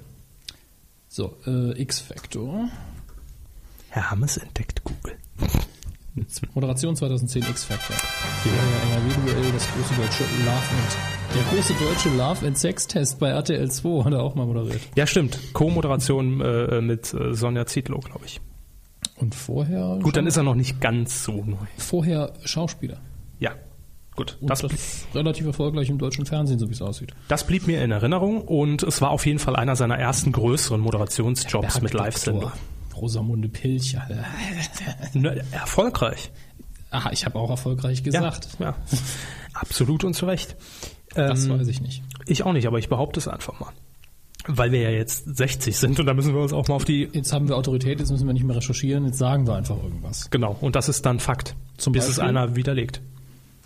so, 1.07 1.37
äh, 1.47 1.81
X-Factor. 1.81 2.69
Herr 3.89 4.11
Hammes 4.11 4.37
entdeckt 4.37 4.83
Google. 4.83 5.17
Moderation 6.53 6.95
2010 6.95 7.43
X-Factor. 7.43 7.95
Ja. 7.95 8.97
NRW-Duell, 8.97 9.51
das 9.53 9.67
große 9.71 9.93
deutsche 9.95 10.23
Love- 10.43 10.75
und 10.75 11.35
Der 11.35 11.43
große 11.53 11.73
deutsche 11.73 12.09
Love 12.17 12.47
and 12.47 12.57
Sex 12.57 12.87
Test 12.87 13.19
bei 13.19 13.29
RTL 13.29 13.71
2 13.71 14.03
hat 14.03 14.13
er 14.13 14.21
auch 14.21 14.35
mal 14.35 14.45
moderiert. 14.45 14.81
Ja, 14.95 15.07
stimmt. 15.07 15.39
Co-Moderation 15.53 16.41
äh, 16.41 16.81
mit 16.81 17.13
äh, 17.13 17.33
Sonja 17.33 17.65
Zietlow, 17.65 17.99
glaube 17.99 18.25
ich. 18.25 18.41
Und 19.15 19.35
vorher. 19.35 19.99
Gut, 20.01 20.15
dann 20.17 20.27
ist 20.27 20.37
er 20.37 20.43
noch 20.43 20.55
nicht 20.55 20.81
ganz 20.81 21.23
so 21.23 21.43
neu. 21.43 21.57
Vorher 21.77 22.33
Schauspieler. 22.43 22.97
Ja, 23.39 23.51
gut. 24.15 24.37
Und 24.41 24.49
Das, 24.49 24.61
das, 24.61 25.05
relativ 25.13 25.45
erfolgreich 25.45 25.89
im 25.89 25.97
deutschen 25.97 26.25
Fernsehen, 26.25 26.59
so 26.59 26.67
wie 26.69 26.73
es 26.73 26.81
aussieht. 26.81 27.13
das 27.27 27.45
blieb 27.45 27.67
mir 27.67 27.83
in 27.83 27.91
Erinnerung 27.91 28.41
und 28.41 28.83
es 28.83 29.01
war 29.01 29.11
auf 29.11 29.25
jeden 29.25 29.39
Fall 29.39 29.55
einer 29.55 29.75
seiner 29.75 29.97
ersten 29.97 30.31
größeren 30.31 30.79
Moderationsjobs 30.81 31.81
mit 31.81 31.93
Live-Sendung. 31.93 32.51
Rosamunde 32.95 33.47
Pilch. 33.49 33.97
Alter. 33.99 34.25
Ne, 35.13 35.43
Erfolgreich. 35.51 36.31
Aha, 36.91 37.09
ich 37.11 37.25
habe 37.25 37.39
auch 37.39 37.49
erfolgreich 37.49 38.03
gesagt. 38.03 38.49
Ja, 38.59 38.65
ja. 38.65 38.75
Absolut 39.53 40.03
und 40.03 40.13
zu 40.13 40.25
Recht. 40.25 40.55
Das 41.15 41.45
Ähm, 41.45 41.59
weiß 41.59 41.67
ich 41.67 41.81
nicht. 41.81 42.03
Ich 42.25 42.43
auch 42.43 42.53
nicht, 42.53 42.67
aber 42.67 42.79
ich 42.79 42.89
behaupte 42.89 43.19
es 43.19 43.27
einfach 43.27 43.59
mal. 43.59 43.71
Weil 44.47 44.71
wir 44.71 44.81
ja 44.81 44.89
jetzt 44.89 45.37
60 45.37 45.77
sind 45.77 45.99
und 45.99 46.05
da 46.05 46.13
müssen 46.13 46.33
wir 46.33 46.41
uns 46.41 46.51
auch 46.53 46.67
mal 46.67 46.75
auf 46.75 46.85
die. 46.85 47.07
Jetzt 47.13 47.31
haben 47.31 47.47
wir 47.47 47.55
Autorität, 47.55 47.99
jetzt 47.99 48.09
müssen 48.09 48.25
wir 48.25 48.33
nicht 48.33 48.43
mehr 48.43 48.55
recherchieren, 48.55 49.05
jetzt 49.05 49.17
sagen 49.17 49.45
wir 49.45 49.55
einfach 49.55 49.77
irgendwas. 49.81 50.29
Genau, 50.31 50.57
und 50.59 50.75
das 50.75 50.89
ist 50.89 51.05
dann 51.05 51.19
Fakt. 51.19 51.55
Zum 51.77 51.93
bis 51.93 52.03
es 52.03 52.17
Beispiel? 52.17 52.29
einer 52.29 52.55
widerlegt. 52.55 53.01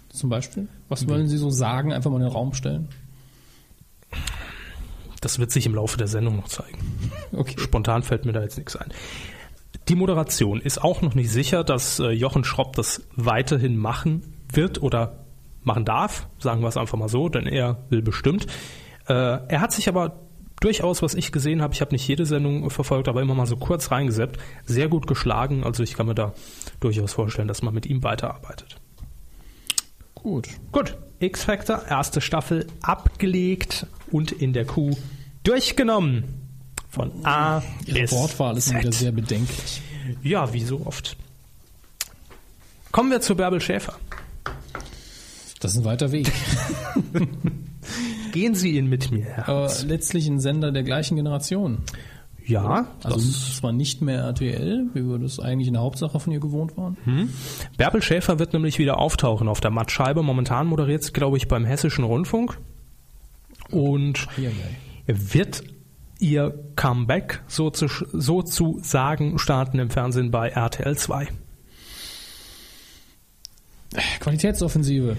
Zum 0.10 0.29
Beispiel? 0.29 0.67
Was 0.89 1.08
wollen 1.08 1.27
Sie 1.27 1.38
so 1.38 1.50
sagen? 1.50 1.91
Einfach 1.91 2.10
mal 2.10 2.17
in 2.17 2.24
den 2.24 2.32
Raum 2.32 2.53
stellen? 2.53 2.89
Das 5.22 5.39
wird 5.39 5.51
sich 5.51 5.65
im 5.65 5.75
Laufe 5.75 5.98
der 5.98 6.08
Sendung 6.08 6.38
noch 6.38 6.48
zeigen. 6.48 6.77
Okay. 7.32 7.55
Spontan 7.58 8.03
fällt 8.03 8.25
mir 8.25 8.32
da 8.32 8.41
jetzt 8.41 8.58
nichts 8.58 8.75
ein. 8.75 8.94
Die 9.88 9.96
Moderation 9.96 10.62
ist 10.62 10.82
auch 10.82 11.01
noch 11.01 11.15
nicht 11.15 11.29
sicher, 11.29 11.63
dass 11.63 12.00
äh, 12.00 12.10
Jochen 12.12 12.44
Schropp 12.44 12.75
das 12.75 13.08
weiterhin 13.15 13.77
machen 13.77 14.34
wird 14.51 14.82
oder 14.82 15.25
machen 15.63 15.84
darf, 15.84 16.27
sagen 16.39 16.62
wir 16.62 16.67
es 16.67 16.77
einfach 16.77 16.98
mal 16.98 17.10
so, 17.10 17.27
denn 17.27 17.46
er 17.48 17.84
will 17.89 18.01
bestimmt. 18.01 18.48
Äh, 19.08 19.13
er 19.13 19.62
hat 19.62 19.72
sich 19.72 19.89
aber 19.89 20.25
durchaus, 20.59 21.01
was 21.01 21.13
ich 21.13 21.31
gesehen 21.31 21.62
habe, 21.62 21.74
ich 21.74 21.81
habe 21.81 21.91
nicht 21.91 22.07
jede 22.07 22.25
Sendung 22.25 22.69
verfolgt, 22.69 23.07
aber 23.07 23.21
immer 23.21 23.35
mal 23.35 23.45
so 23.45 23.57
kurz 23.57 23.91
reingeseppt, 23.91 24.39
sehr 24.65 24.88
gut 24.88 25.07
geschlagen. 25.07 25.63
Also 25.63 25.83
ich 25.83 25.95
kann 25.95 26.07
mir 26.07 26.15
da 26.15 26.33
durchaus 26.79 27.13
vorstellen, 27.13 27.47
dass 27.47 27.62
man 27.62 27.74
mit 27.74 27.85
ihm 27.85 28.03
weiterarbeitet. 28.03 28.77
Gut. 30.15 30.47
Gut, 30.71 30.97
X-Factor, 31.19 31.85
erste 31.88 32.21
Staffel 32.21 32.67
abgelegt 32.81 33.85
und 34.12 34.31
in 34.31 34.53
der 34.53 34.65
Kuh 34.65 34.95
durchgenommen. 35.43 36.24
Von 36.89 37.12
A 37.25 37.62
Ihre 37.85 38.01
bis 38.01 38.12
Wortwahl 38.13 38.57
ist 38.57 38.69
Z. 38.69 38.79
wieder 38.79 38.91
sehr 38.91 39.12
bedenklich. 39.12 39.81
Ja, 40.24 40.53
wie 40.53 40.63
so 40.63 40.85
oft. 40.85 41.17
Kommen 42.91 43.12
wir 43.12 43.19
zu 43.19 43.35
Bärbel 43.35 43.59
Schäfer. 43.59 44.00
Das 45.59 45.71
ist 45.71 45.79
ein 45.79 45.85
weiter 45.85 46.12
Weg. 46.12 46.31
Gehen 48.36 48.54
Sie 48.54 48.72
ihn 48.77 48.88
mit 48.88 49.12
mir, 49.12 49.24
Herr. 49.24 49.48
Aber 49.48 49.72
letztlich 49.86 50.27
ein 50.27 50.42
Sender 50.42 50.74
der 50.74 50.84
gleichen 50.84 51.15
Generation. 51.15 51.77
ja, 52.46 52.89
Also 53.01 53.15
das, 53.15 53.56
zwar 53.56 53.72
nicht 53.72 54.01
mehr 54.01 54.20
RTL, 54.24 54.89
wie 54.94 55.04
wir 55.10 55.20
das 55.20 55.39
eigentlich 55.39 55.70
in 55.70 55.75
der 55.75 55.84
Hauptsache 55.84 56.20
von 56.20 56.34
ihr 56.34 56.42
gewohnt 56.42 56.75
waren. 56.75 57.30
Bärbel 57.77 58.01
Schäfer 58.01 58.38
wird 58.38 58.51
nämlich 58.51 58.77
wieder 58.77 59.00
auftauchen 59.00 59.48
auf 59.48 59.62
der 59.62 59.72
Mattscheibe. 59.72 60.22
Momentan 60.22 60.68
moderiert 60.68 61.01
sie, 61.04 61.13
glaube 61.13 61.38
ich, 61.38 61.48
beim 61.48 61.63
Hessischen 61.63 62.04
Rundfunk. 62.04 62.60
Und 63.72 64.27
wird 65.08 65.63
ihr 66.20 66.60
Comeback 66.75 67.42
so 67.48 67.70
zu, 67.70 67.88
so 67.88 68.42
zu 68.42 68.80
sagen 68.84 69.39
starten 69.39 69.80
im 69.80 69.89
Fernsehen 69.89 70.30
bei 70.30 70.50
RTL 70.50 70.98
2. 70.98 71.30
Qualitätsoffensive. 74.20 75.15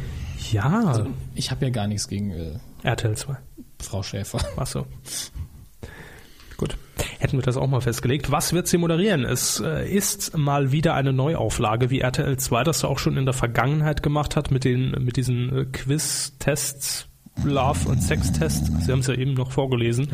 Ja, 0.53 1.07
Ich 1.35 1.51
habe 1.51 1.65
ja 1.65 1.71
gar 1.71 1.87
nichts 1.87 2.09
gegen 2.09 2.31
äh, 2.31 2.59
RTL 2.87 3.16
2. 3.16 3.37
Frau 3.83 4.02
Schäfer. 4.02 4.38
Ach 4.57 4.66
so. 4.66 4.87
Gut. 6.57 6.76
Hätten 7.19 7.37
wir 7.37 7.43
das 7.43 7.57
auch 7.57 7.66
mal 7.66 7.81
festgelegt. 7.81 8.31
Was 8.31 8.52
wird 8.52 8.69
sie 8.69 8.78
moderieren? 8.78 9.25
Es 9.25 9.61
äh, 9.61 9.87
ist 9.87 10.37
mal 10.38 10.73
wieder 10.73 10.95
eine 10.95 11.12
Neuauflage, 11.12 11.90
wie 11.90 12.00
RTL 12.00 12.37
2 12.38 12.64
das 12.64 12.85
auch 12.85 12.99
schon 12.99 13.16
in 13.16 13.26
der 13.26 13.35
Vergangenheit 13.35 14.02
gemacht 14.02 14.37
hat 14.37 14.50
mit 14.50 14.64
den 14.64 14.93
mit 15.05 15.16
diesen 15.16 15.55
äh, 15.55 15.64
Quiz-Tests, 15.66 17.09
Love- 17.45 17.88
und 17.88 18.02
Sex-Tests. 18.02 18.71
Sie 18.87 18.93
haben 18.93 19.00
es 19.00 19.09
ja 19.09 19.14
eben 19.14 19.35
noch 19.35 19.50
vorgelesen. 19.50 20.09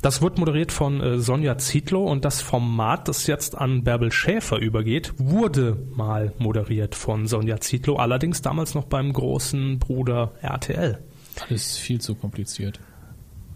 Das 0.00 0.22
wird 0.22 0.38
moderiert 0.38 0.72
von 0.72 1.00
äh, 1.00 1.18
Sonja 1.18 1.58
Zietlow 1.58 2.08
und 2.08 2.24
das 2.24 2.40
Format, 2.40 3.08
das 3.08 3.26
jetzt 3.26 3.58
an 3.58 3.82
Bärbel 3.82 4.12
Schäfer 4.12 4.58
übergeht, 4.58 5.12
wurde 5.18 5.76
mal 5.94 6.32
moderiert 6.38 6.94
von 6.94 7.26
Sonja 7.26 7.60
Zietlow, 7.60 7.96
allerdings 7.96 8.40
damals 8.40 8.74
noch 8.74 8.84
beim 8.84 9.12
großen 9.12 9.78
Bruder 9.80 10.32
RTL. 10.40 11.00
Alles 11.40 11.76
viel 11.76 12.00
zu 12.00 12.14
kompliziert. 12.14 12.80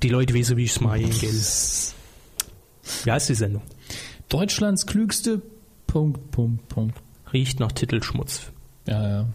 Die 0.03 0.09
Leute 0.09 0.35
wissen, 0.35 0.57
wie 0.57 0.65
ich 0.65 0.77
es 0.77 0.81
gell. 1.21 3.05
Wie 3.05 3.13
heißt 3.13 3.29
die 3.29 3.35
Sendung? 3.35 3.63
Deutschlands 4.29 4.87
klügste 4.87 5.43
Punkt, 5.87 6.31
Punkt, 6.31 6.69
Punkt. 6.69 7.01
Riecht 7.33 7.61
nach 7.61 7.73
Titelschmutz. 7.73 8.51
Ja, 8.87 9.09
ja. 9.09 9.27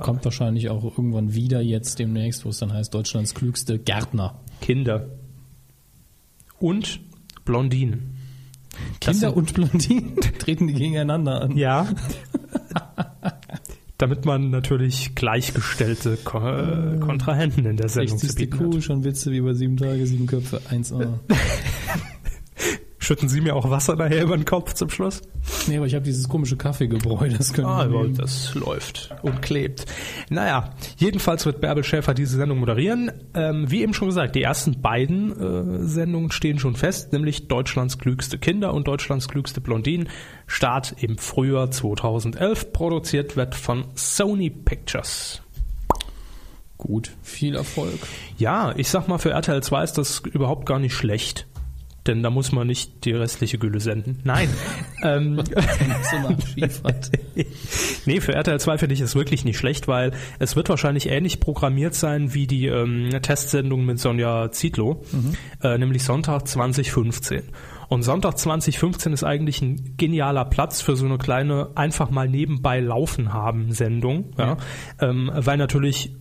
Kommt 0.00 0.24
wahrscheinlich 0.24 0.70
auch 0.70 0.84
irgendwann 0.84 1.34
wieder 1.34 1.60
jetzt 1.60 1.98
demnächst, 1.98 2.44
wo 2.44 2.48
es 2.48 2.58
dann 2.58 2.72
heißt 2.72 2.94
Deutschlands 2.94 3.34
klügste 3.34 3.78
Gärtner. 3.78 4.40
Kinder. 4.60 5.08
Und 6.58 7.00
Blondinen. 7.44 8.16
Das 9.00 9.16
Kinder 9.16 9.28
sind- 9.28 9.36
und 9.36 9.54
Blondinen 9.54 10.16
treten 10.38 10.66
die 10.68 10.74
gegeneinander 10.74 11.42
an. 11.42 11.56
Ja. 11.56 11.88
Damit 13.98 14.26
man 14.26 14.50
natürlich 14.50 15.14
gleichgestellte 15.14 16.18
Ko 16.22 16.38
äh, 16.38 16.98
Kontrahenten 17.00 17.64
in 17.64 17.76
der 17.78 17.88
Sendung 17.88 18.18
zu 18.18 18.26
Richtig 18.26 18.50
die 18.50 18.56
Kuh, 18.58 18.80
schon 18.80 19.04
Witze 19.04 19.32
wie 19.32 19.40
bei 19.40 19.54
sieben 19.54 19.78
Tage, 19.78 20.06
sieben 20.06 20.26
Köpfe, 20.26 20.60
1A. 20.70 21.18
Schütten 23.06 23.28
Sie 23.28 23.40
mir 23.40 23.54
auch 23.54 23.70
Wasser 23.70 23.94
nachher 23.94 24.24
über 24.24 24.36
den 24.36 24.44
Kopf 24.44 24.72
zum 24.72 24.90
Schluss? 24.90 25.22
nee, 25.68 25.76
aber 25.76 25.86
ich 25.86 25.94
habe 25.94 26.04
dieses 26.04 26.28
komische 26.28 26.56
Kaffeegebräu, 26.56 27.28
das 27.28 27.52
können 27.52 27.68
Ah, 27.68 27.88
wir 27.88 28.00
nehmen. 28.00 28.16
das 28.16 28.52
läuft 28.56 29.14
und 29.22 29.42
klebt. 29.42 29.86
Naja, 30.28 30.70
jedenfalls 30.96 31.46
wird 31.46 31.60
Bärbel 31.60 31.84
Schäfer 31.84 32.14
diese 32.14 32.36
Sendung 32.36 32.58
moderieren. 32.58 33.12
Ähm, 33.32 33.70
wie 33.70 33.82
eben 33.82 33.94
schon 33.94 34.08
gesagt, 34.08 34.34
die 34.34 34.42
ersten 34.42 34.82
beiden 34.82 35.30
äh, 35.30 35.86
Sendungen 35.86 36.32
stehen 36.32 36.58
schon 36.58 36.74
fest, 36.74 37.12
nämlich 37.12 37.46
Deutschlands 37.46 37.98
klügste 37.98 38.38
Kinder 38.38 38.74
und 38.74 38.88
Deutschlands 38.88 39.28
klügste 39.28 39.60
Blondinen. 39.60 40.08
Start 40.48 40.96
im 41.00 41.16
Frühjahr 41.16 41.70
2011. 41.70 42.72
Produziert 42.72 43.36
wird 43.36 43.54
von 43.54 43.84
Sony 43.94 44.50
Pictures. 44.50 45.42
Gut, 46.76 47.12
viel 47.22 47.54
Erfolg. 47.54 48.00
Ja, 48.36 48.74
ich 48.76 48.88
sag 48.88 49.06
mal, 49.06 49.18
für 49.18 49.30
RTL 49.30 49.62
2 49.62 49.84
ist 49.84 49.92
das 49.96 50.22
überhaupt 50.32 50.66
gar 50.66 50.80
nicht 50.80 50.94
schlecht. 50.94 51.46
Denn 52.06 52.22
da 52.22 52.30
muss 52.30 52.52
man 52.52 52.66
nicht 52.66 53.04
die 53.04 53.12
restliche 53.12 53.58
Gülle 53.58 53.80
senden. 53.80 54.20
Nein. 54.24 54.48
ähm, 55.02 55.36
nee, 58.06 58.20
für 58.20 58.34
RTL 58.34 58.60
2 58.60 58.78
finde 58.78 58.94
ich 58.94 59.00
es 59.00 59.14
wirklich 59.14 59.44
nicht 59.44 59.58
schlecht, 59.58 59.88
weil 59.88 60.12
es 60.38 60.56
wird 60.56 60.68
wahrscheinlich 60.68 61.08
ähnlich 61.08 61.40
programmiert 61.40 61.94
sein 61.94 62.34
wie 62.34 62.46
die 62.46 62.66
ähm, 62.66 63.10
Testsendung 63.22 63.84
mit 63.84 63.98
Sonja 63.98 64.50
Zietlow, 64.50 65.04
äh, 65.62 65.78
nämlich 65.78 66.04
Sonntag 66.04 66.46
2015. 66.46 67.42
Und 67.88 68.02
Sonntag 68.02 68.38
2015 68.38 69.12
ist 69.12 69.24
eigentlich 69.24 69.62
ein 69.62 69.94
genialer 69.96 70.44
Platz 70.44 70.80
für 70.80 70.96
so 70.96 71.06
eine 71.06 71.18
kleine 71.18 71.70
einfach 71.74 72.10
mal 72.10 72.28
nebenbei 72.28 72.80
laufen 72.80 73.32
haben 73.32 73.72
Sendung, 73.72 74.32
ja, 74.38 74.56
Ähm, 75.00 75.30
weil 75.34 75.56
natürlich 75.56 76.12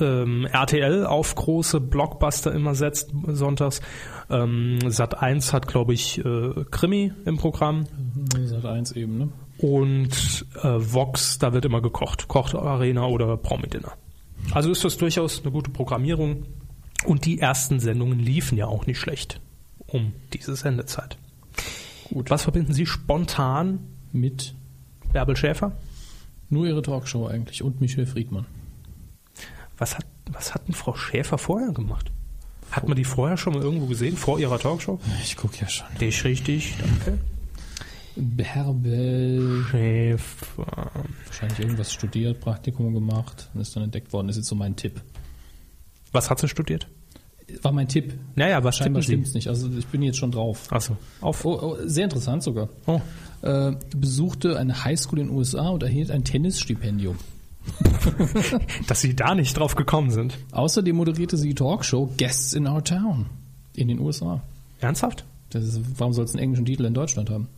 ähm, 0.00 0.46
RTL 0.46 1.06
auf 1.06 1.34
große 1.34 1.80
Blockbuster 1.80 2.52
immer 2.52 2.74
setzt 2.74 3.12
sonntags. 3.26 3.80
Ähm, 4.30 4.78
Sat 4.88 5.20
1 5.20 5.52
hat, 5.52 5.66
glaube 5.66 5.94
ich, 5.94 6.18
äh, 6.24 6.64
Krimi 6.70 7.12
im 7.24 7.36
Programm. 7.36 7.86
Sat 8.44 8.64
1 8.64 8.92
eben, 8.92 9.18
ne? 9.18 9.28
Und 9.58 10.46
äh, 10.62 10.68
Vox, 10.78 11.38
da 11.38 11.52
wird 11.52 11.64
immer 11.64 11.82
gekocht. 11.82 12.28
Kocht 12.28 12.54
Arena 12.54 13.06
oder 13.06 13.36
Promi-Dinner. 13.36 13.92
Also 14.52 14.70
ist 14.70 14.84
das 14.84 14.96
durchaus 14.98 15.42
eine 15.42 15.50
gute 15.50 15.70
Programmierung. 15.70 16.44
Und 17.04 17.26
die 17.26 17.38
ersten 17.38 17.80
Sendungen 17.80 18.18
liefen 18.18 18.56
ja 18.56 18.66
auch 18.66 18.86
nicht 18.86 18.98
schlecht 18.98 19.40
um 19.88 20.12
diese 20.32 20.54
Sendezeit. 20.54 21.16
Gut. 22.10 22.30
Was 22.30 22.42
verbinden 22.42 22.72
Sie 22.72 22.86
spontan 22.86 23.80
Mit 24.12 24.54
Bärbel 25.12 25.36
Schäfer? 25.36 25.72
nur 26.50 26.66
ihre 26.66 26.82
Talkshow 26.82 27.26
eigentlich 27.26 27.62
und 27.62 27.80
Michel 27.80 28.06
Friedmann. 28.06 28.46
Was 29.78 29.96
hat, 29.96 30.06
was 30.30 30.54
hat 30.54 30.66
denn 30.66 30.74
Frau 30.74 30.94
Schäfer 30.94 31.38
vorher 31.38 31.72
gemacht? 31.72 32.10
Hat 32.70 32.86
man 32.86 32.96
die 32.96 33.04
vorher 33.04 33.36
schon 33.36 33.54
mal 33.54 33.62
irgendwo 33.62 33.86
gesehen, 33.86 34.16
vor 34.16 34.38
ihrer 34.38 34.58
Talkshow? 34.58 35.00
Ich 35.22 35.36
gucke 35.36 35.56
ja 35.60 35.68
schon. 35.68 35.86
Die 36.00 36.08
ist 36.08 36.22
richtig, 36.24 36.74
danke. 36.78 37.18
Bärbel, 38.16 39.64
Schäfer. 39.70 40.90
wahrscheinlich 41.26 41.60
irgendwas 41.60 41.92
studiert, 41.92 42.40
Praktikum 42.40 42.92
gemacht 42.92 43.48
und 43.54 43.60
ist 43.60 43.74
dann 43.76 43.84
entdeckt 43.84 44.12
worden. 44.12 44.26
Das 44.26 44.36
ist 44.36 44.42
jetzt 44.42 44.48
so 44.48 44.56
mein 44.56 44.76
Tipp. 44.76 45.00
Was 46.12 46.28
hat 46.28 46.40
sie 46.40 46.48
studiert? 46.48 46.88
War 47.62 47.72
mein 47.72 47.88
Tipp. 47.88 48.18
Naja, 48.34 48.62
was 48.62 48.76
Scheinbar 48.76 49.00
tippen 49.00 49.24
stimmt's 49.24 49.34
nicht. 49.34 49.48
Also 49.48 49.70
ich 49.78 49.86
bin 49.86 50.02
jetzt 50.02 50.18
schon 50.18 50.32
drauf. 50.32 50.70
Achso, 50.70 50.96
auf. 51.20 51.44
Oh, 51.44 51.58
oh, 51.60 51.76
sehr 51.84 52.04
interessant 52.04 52.42
sogar. 52.42 52.68
Oh. 52.86 53.00
Äh, 53.40 53.76
besuchte 53.96 54.58
eine 54.58 54.84
Highschool 54.84 55.20
in 55.20 55.28
den 55.28 55.36
USA 55.36 55.68
und 55.68 55.82
erhielt 55.82 56.10
ein 56.10 56.24
Tennisstipendium. 56.24 57.16
Dass 58.86 59.00
sie 59.00 59.14
da 59.14 59.34
nicht 59.34 59.56
drauf 59.56 59.74
gekommen 59.74 60.10
sind. 60.10 60.38
Außerdem 60.52 60.96
moderierte 60.96 61.36
sie 61.36 61.48
die 61.48 61.54
Talkshow 61.54 62.10
Guests 62.16 62.52
in 62.52 62.66
Our 62.66 62.84
Town 62.84 63.26
in 63.74 63.88
den 63.88 64.00
USA. 64.00 64.42
Ernsthaft? 64.80 65.24
Ist, 65.54 65.80
warum 65.98 66.12
soll 66.12 66.24
es 66.24 66.32
einen 66.32 66.42
englischen 66.42 66.66
Titel 66.66 66.84
in 66.84 66.94
Deutschland 66.94 67.30
haben? 67.30 67.48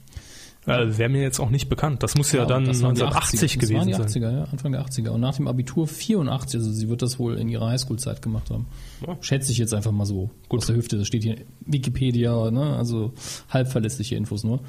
Äh, 0.66 0.98
Wäre 0.98 1.08
mir 1.08 1.22
jetzt 1.22 1.40
auch 1.40 1.50
nicht 1.50 1.68
bekannt. 1.68 2.02
Das 2.02 2.16
muss 2.16 2.32
ja, 2.32 2.44
dann 2.44 2.66
das 2.66 2.82
waren 2.82 2.94
die 2.94 3.02
1980 3.02 3.52
80er. 3.52 3.58
gewesen 3.60 3.90
Das 3.90 3.98
waren 3.98 4.06
die 4.06 4.12
sein. 4.12 4.22
80er, 4.22 4.36
ja, 4.36 4.44
Anfang 4.44 4.72
der 4.72 4.84
80er. 4.84 5.08
Und 5.08 5.20
nach 5.20 5.36
dem 5.36 5.48
Abitur 5.48 5.88
84, 5.88 6.60
also 6.60 6.70
sie 6.70 6.88
wird 6.88 7.00
das 7.02 7.18
wohl 7.18 7.36
in 7.38 7.48
ihrer 7.48 7.68
Highschool-Zeit 7.68 8.20
gemacht 8.20 8.50
haben. 8.50 8.66
Ja. 9.06 9.16
Schätze 9.20 9.52
ich 9.52 9.58
jetzt 9.58 9.72
einfach 9.72 9.92
mal 9.92 10.04
so. 10.04 10.30
Aus 10.50 10.66
der 10.66 10.76
Hüfte, 10.76 10.98
das 10.98 11.06
steht 11.06 11.22
hier 11.22 11.36
Wikipedia, 11.60 12.50
ne? 12.50 12.76
also 12.76 13.12
halbverlässliche 13.48 14.16
Infos 14.16 14.44
nur. 14.44 14.60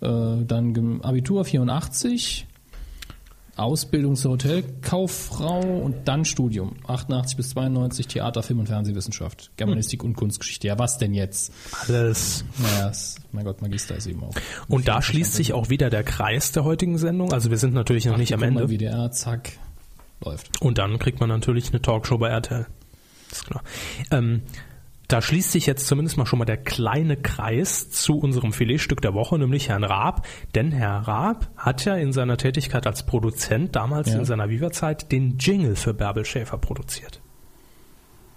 Äh, 0.00 0.44
dann 0.44 1.00
Abitur 1.02 1.44
84, 1.44 2.46
Ausbildung 3.58 4.16
zur 4.16 4.32
Hotelkauffrau 4.32 5.60
und 5.60 6.06
dann 6.06 6.24
Studium. 6.24 6.76
88 6.86 7.36
bis 7.36 7.50
92 7.50 8.06
Theater, 8.06 8.42
Film 8.42 8.60
und 8.60 8.66
Fernsehwissenschaft, 8.66 9.50
Germanistik 9.56 10.04
und 10.04 10.14
Kunstgeschichte. 10.14 10.68
Ja, 10.68 10.78
was 10.78 10.98
denn 10.98 11.14
jetzt? 11.14 11.52
Alles. 11.86 12.44
Naja, 12.58 12.92
mein 13.32 13.44
Gott, 13.44 13.60
Magister 13.62 13.96
ist 13.96 14.06
eben 14.06 14.22
auch. 14.22 14.34
Und 14.68 14.88
da 14.88 15.02
schließt 15.02 15.34
sich 15.34 15.52
auch 15.52 15.70
wieder 15.70 15.90
der 15.90 16.04
Kreis 16.04 16.52
der 16.52 16.64
heutigen 16.64 16.98
Sendung. 16.98 17.32
Also 17.32 17.50
wir 17.50 17.58
sind 17.58 17.74
natürlich 17.74 18.06
noch 18.06 18.16
nicht 18.16 18.32
am 18.32 18.42
Ende. 18.42 18.68
WDR, 18.68 19.10
zack, 19.10 19.52
läuft. 20.24 20.60
Und 20.60 20.78
dann 20.78 20.98
kriegt 20.98 21.20
man 21.20 21.28
natürlich 21.28 21.70
eine 21.70 21.82
Talkshow 21.82 22.18
bei 22.18 22.28
RTL. 22.28 22.66
ist 23.30 23.46
klar. 23.46 23.62
Ähm, 24.10 24.42
da 25.08 25.22
schließt 25.22 25.52
sich 25.52 25.66
jetzt 25.66 25.86
zumindest 25.86 26.18
mal 26.18 26.26
schon 26.26 26.38
mal 26.38 26.44
der 26.44 26.58
kleine 26.58 27.16
Kreis 27.16 27.90
zu 27.90 28.18
unserem 28.18 28.52
Filetstück 28.52 29.00
der 29.00 29.14
Woche, 29.14 29.38
nämlich 29.38 29.68
Herrn 29.70 29.84
Raab. 29.84 30.26
Denn 30.54 30.70
Herr 30.70 30.98
Raab 31.08 31.50
hat 31.56 31.84
ja 31.86 31.96
in 31.96 32.12
seiner 32.12 32.36
Tätigkeit 32.36 32.86
als 32.86 33.04
Produzent 33.04 33.74
damals 33.74 34.10
Ja. 34.10 34.18
in 34.18 34.24
seiner 34.26 34.50
Viva-Zeit 34.50 35.10
den 35.10 35.38
Jingle 35.38 35.76
für 35.76 35.94
Bärbel 35.94 36.24
Schäfer 36.24 36.58
produziert. 36.58 37.20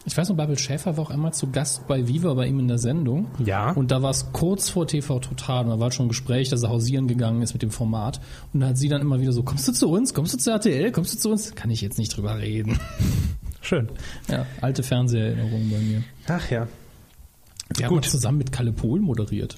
Ich 0.04 0.18
weiß 0.18 0.30
noch, 0.30 0.36
Babel 0.36 0.58
Schäfer 0.58 0.98
war 0.98 1.04
auch 1.06 1.12
einmal 1.12 1.32
zu 1.34 1.52
Gast 1.52 1.88
bei 1.88 2.08
Viva 2.08 2.34
bei 2.34 2.48
ihm 2.48 2.58
in 2.58 2.68
der 2.68 2.80
Sendung. 2.80 3.28
Ja. 3.46 3.70
Und 3.72 3.92
da 3.92 4.02
war 4.02 4.10
es 4.10 4.32
kurz 4.32 4.68
vor 4.70 4.88
TV 4.88 5.20
Total. 5.20 5.64
Und 5.66 5.70
da 5.70 5.80
war 5.80 5.92
schon 5.92 6.08
ein 6.08 6.10
Gespräch, 6.10 6.50
dass 6.50 6.64
er 6.64 6.70
hausieren 6.70 7.08
gegangen 7.08 7.44
ist 7.44 7.54
mit 7.54 7.62
dem 7.62 7.70
Format. 7.70 8.20
Und 8.52 8.62
da 8.62 8.70
hat 8.70 8.78
sie 8.78 8.90
dann 8.90 9.02
immer 9.02 9.20
wieder 9.22 9.32
so, 9.32 9.44
kommst 9.44 9.68
du 9.68 9.74
zu 9.74 9.90
uns? 9.90 10.16
Kommst 10.16 10.34
du 10.34 10.38
zu 10.40 10.50
RTL? 10.50 10.92
Kommst 10.92 11.14
du 11.14 11.18
zu 11.20 11.30
uns? 11.30 11.54
Kann 11.54 11.70
ich 11.70 11.82
jetzt 11.82 12.00
nicht 12.00 12.18
drüber 12.18 12.40
reden. 12.40 12.80
Schön. 13.62 13.90
Ja, 14.28 14.46
alte 14.62 14.84
Fernseherinnerungen 14.84 15.70
bei 15.70 15.78
mir. 15.78 16.04
Ach 16.28 16.50
ja. 16.50 16.68
Wir 17.76 17.86
haben 17.86 17.96
Gut. 17.96 18.06
auch 18.06 18.10
zusammen 18.10 18.40
mit 18.40 18.52
Kalle 18.52 18.72
Pohl 18.74 19.00
moderiert. 19.00 19.58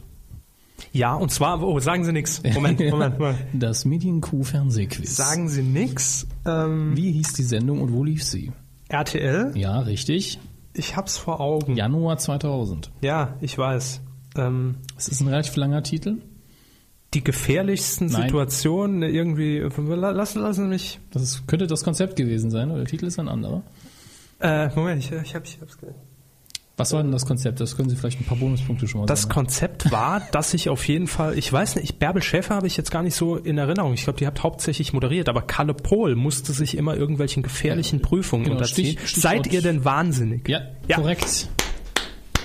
Ja, 0.92 1.16
und 1.16 1.32
zwar, 1.32 1.62
oh, 1.64 1.80
sagen 1.80 2.04
Sie 2.04 2.12
nichts. 2.12 2.42
Moment, 2.54 2.80
Moment, 2.80 3.18
Moment. 3.18 3.40
Das 3.54 3.86
Medienkuh 3.86 4.44
Fernsehquiz. 4.44 5.16
Sagen 5.16 5.48
Sie 5.50 5.64
nichts. 5.64 6.28
Ähm, 6.46 6.96
Wie 6.96 7.12
hieß 7.14 7.34
die 7.34 7.44
Sendung 7.44 7.82
und 7.82 7.94
wo 7.94 8.04
lief 8.04 8.24
sie? 8.24 8.52
RTL? 8.90 9.52
Ja, 9.56 9.80
richtig. 9.80 10.40
Ich 10.74 10.96
hab's 10.98 11.18
vor 11.18 11.40
Augen. 11.40 11.76
Januar 11.76 12.18
2000. 12.18 12.92
Ja, 13.02 13.38
ich 13.42 13.58
weiß. 13.58 14.02
Ähm, 14.36 14.76
Es 14.98 15.08
ist 15.08 15.22
ein 15.22 15.28
relativ 15.28 15.56
langer 15.56 15.84
Titel. 15.84 16.18
die 17.14 17.24
gefährlichsten 17.24 18.08
Nein. 18.08 18.24
Situationen 18.24 19.04
irgendwie. 19.04 19.60
Lassen, 19.60 20.42
lassen 20.42 20.64
Sie 20.64 20.68
mich. 20.70 21.00
Das 21.12 21.22
ist, 21.22 21.48
könnte 21.48 21.68
das 21.68 21.84
Konzept 21.84 22.16
gewesen 22.16 22.50
sein, 22.52 22.70
oder 22.70 22.80
der 22.80 22.88
Titel 22.88 23.06
ist 23.06 23.20
ein 23.20 23.30
anderer. 23.30 23.62
Äh, 24.44 24.70
Moment, 24.76 25.04
ich, 25.04 25.12
ich, 25.12 25.34
hab, 25.36 25.46
ich 25.46 25.58
hab's 25.62 25.78
Was 26.78 26.92
war 26.94 27.02
denn 27.02 27.12
das 27.12 27.26
Konzept? 27.26 27.60
Das 27.62 27.78
können 27.78 27.90
Sie 27.90 27.96
vielleicht 27.96 28.20
ein 28.20 28.26
paar 28.26 28.38
Bonuspunkte 28.38 28.88
schon 28.88 29.02
mal 29.02 29.08
Das 29.08 29.22
sagen. 29.24 29.34
Konzept 29.34 29.90
war, 29.92 30.22
dass 30.32 30.54
ich 30.54 30.68
auf 30.70 30.86
jeden 30.88 31.08
Fall, 31.08 31.38
ich 31.38 31.52
weiß 31.52 31.78
nicht, 31.78 31.98
Bärbel 32.00 32.22
Schäfer 32.22 32.56
habe 32.56 32.68
ich 32.68 32.76
jetzt 32.76 32.92
gar 32.92 33.04
nicht 33.04 33.16
so 33.16 33.38
in 33.38 33.58
Erinnerung. 33.58 33.94
Ich 33.94 34.04
glaube, 34.04 34.20
die 34.20 34.28
hat 34.28 34.44
hauptsächlich 34.44 34.92
moderiert, 34.94 35.30
aber 35.30 35.42
Kalle 35.44 35.74
Pohl 35.74 36.16
musste 36.16 36.52
sich 36.52 36.76
immer 36.78 36.96
irgendwelchen 36.98 37.42
gefährlichen 37.42 38.02
Prüfungen 38.02 38.44
genau, 38.44 38.58
unterziehen. 38.58 38.98
Stich- 38.98 39.08
Stichwort- 39.10 39.22
Seid 39.46 39.54
ihr 39.54 39.62
denn 39.62 39.86
wahnsinnig? 39.86 40.48
Ja, 40.50 40.60
Ja. 40.88 40.98
korrekt. 40.98 41.48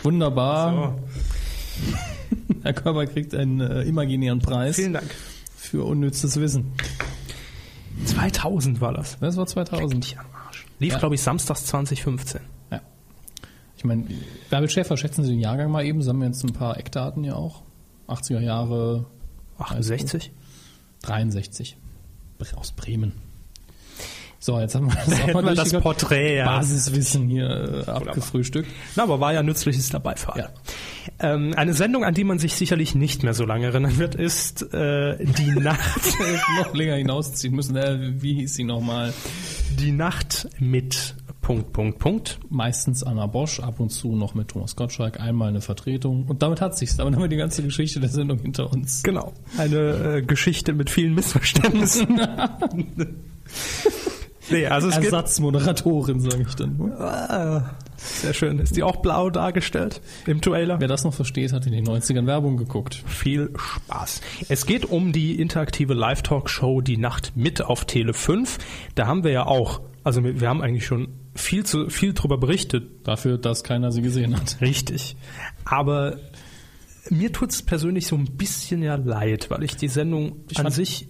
Wunderbar. 0.05 0.99
Herr 2.63 2.73
Körber 2.75 3.07
kriegt 3.07 3.35
einen 3.35 3.61
äh, 3.61 3.83
imaginären 3.83 4.39
Preis 4.41 4.77
Vielen 4.77 4.93
Dank. 4.93 5.07
für 5.57 5.85
unnützes 5.85 6.39
Wissen. 6.41 6.73
2000 8.05 8.81
war 8.81 8.93
das. 8.93 9.19
Das 9.21 9.37
war 9.37 9.47
2000. 9.47 10.17
Lief, 10.79 10.93
Ja. 10.93 10.99
glaube 10.99 11.15
ich, 11.17 11.23
samstags 11.23 11.65
2015. 11.67 12.41
Ja. 12.71 12.81
Ich 13.77 13.85
meine, 13.85 14.05
Bärbel 14.51 14.69
Schäfer, 14.71 14.97
schätzen 14.97 15.25
Sie 15.25 15.31
den 15.31 15.41
Jahrgang 15.41 15.71
mal 15.71 15.85
eben? 15.85 16.03
Sammeln 16.03 16.23
wir 16.23 16.27
jetzt 16.29 16.45
ein 16.45 16.53
paar 16.53 16.77
Eckdaten 16.79 17.25
ja 17.25 17.35
auch. 17.35 17.63
80er 18.09 18.41
Jahre 18.41 19.07
68? 19.59 20.33
63. 21.03 21.77
Bre- 22.41 22.55
Aus 22.55 22.73
Bremen. 22.73 23.13
So, 24.41 24.59
jetzt 24.61 24.77
haben 24.77 24.87
wir 24.87 24.95
das, 25.05 25.21
auch 25.35 25.43
mal 25.43 25.55
das. 25.55 25.73
Porträt, 25.73 26.37
ja. 26.37 26.45
Basiswissen 26.47 27.29
hier 27.29 27.85
äh, 27.89 27.91
abgefrühstückt. 27.91 28.69
Na, 28.95 29.03
aber 29.03 29.19
war 29.19 29.33
ja 29.33 29.43
nützliches 29.43 29.89
dabei 29.91 30.15
für 30.15 30.33
alle. 30.33 30.43
Ja. 30.45 31.35
Ähm, 31.35 31.55
eine 31.57 31.75
Sendung, 31.75 32.05
an 32.05 32.15
die 32.15 32.23
man 32.23 32.39
sich 32.39 32.55
sicherlich 32.55 32.95
nicht 32.95 33.25
mehr 33.25 33.35
so 33.35 33.45
lange 33.45 33.67
erinnern 33.67 33.99
wird, 33.99 34.15
ist 34.15 34.63
äh, 34.73 35.17
die 35.25 35.51
Nacht. 35.61 36.07
noch 36.57 36.73
länger 36.73 36.95
hinausziehen 36.95 37.53
müssen. 37.55 37.75
Äh, 37.77 38.23
wie 38.23 38.35
hieß 38.35 38.55
sie 38.55 38.63
nochmal? 38.65 39.13
Die 39.79 39.93
Nacht 39.93 40.49
mit 40.59 41.15
Punkt, 41.41 41.73
Punkt, 41.73 41.99
Punkt. 41.99 42.39
Meistens 42.51 43.03
Anna 43.03 43.27
Bosch, 43.27 43.61
ab 43.61 43.81
und 43.81 43.91
zu 43.91 44.15
noch 44.15 44.35
mit 44.35 44.49
Thomas 44.49 44.77
Gottschalk, 44.77 45.21
einmal 45.21 45.49
eine 45.49 45.61
Vertretung. 45.61 46.27
Und 46.27 46.43
damit 46.43 46.61
hat 46.61 46.77
sich's. 46.77 46.97
Damit 46.97 47.15
haben 47.15 47.23
wir 47.23 47.29
die 47.29 47.37
ganze 47.37 47.63
Geschichte 47.63 48.01
der 48.01 48.11
Sendung 48.11 48.39
hinter 48.39 48.71
uns. 48.71 49.03
Genau. 49.03 49.33
Eine 49.57 50.17
äh, 50.17 50.23
Geschichte 50.23 50.73
mit 50.75 50.91
vielen 50.91 51.15
Missverständnissen. 51.15 52.21
nee, 54.51 54.67
also 54.67 54.89
es. 54.89 54.99
Ersatzmoderatorin, 54.99 56.21
sage 56.21 56.45
ich 56.47 56.55
dann. 56.55 56.93
Sehr 57.99 58.33
schön. 58.33 58.59
Ist 58.61 58.77
die 58.77 58.83
auch 58.85 58.97
blau 58.97 59.29
dargestellt 59.29 60.01
im 60.27 60.41
Trailer? 60.41 60.81
Wer 60.81 60.89
das 60.89 61.05
noch 61.05 61.13
versteht, 61.15 61.53
hat 61.53 61.67
in 61.67 61.73
den 61.73 61.85
90ern 61.87 62.27
Werbung 62.27 62.57
geguckt. 62.57 63.03
Viel 63.07 63.51
Spaß. 63.57 64.21
Es 64.49 64.67
geht 64.67 64.85
um 64.87 65.13
die 65.13 65.41
interaktive 65.41 65.95
Live-Talk-Show 65.95 66.81
Die 66.81 66.97
Nacht 66.97 67.33
mit 67.37 67.61
auf 67.61 67.85
Tele 67.85 68.15
5. 68.15 68.59
Da 68.95 69.07
haben 69.07 69.25
wir 69.25 69.33
ja 69.33 69.47
auch, 69.47 69.81
also 70.05 70.23
wir 70.23 70.49
haben 70.49 70.63
eigentlich 70.63 70.87
schon 70.87 71.09
viel 71.35 71.65
zu 71.67 71.89
viel 71.91 72.15
drüber 72.15 72.39
berichtet. 72.39 72.89
Dafür, 73.07 73.37
dass 73.37 73.65
keiner 73.65 73.91
sie 73.93 74.03
gesehen 74.03 74.37
hat. 74.37 74.59
Richtig. 74.61 75.17
Aber 75.65 76.19
mir 77.11 77.33
tut's 77.33 77.63
persönlich 77.63 78.07
so 78.07 78.17
ein 78.17 78.25
bisschen 78.37 78.83
ja 78.83 78.95
leid, 78.97 79.51
weil 79.51 79.63
ich 79.65 79.77
die 79.77 79.89
Sendung 79.89 80.33
an 80.55 80.65
fand- 80.65 80.73
sich 80.75 81.09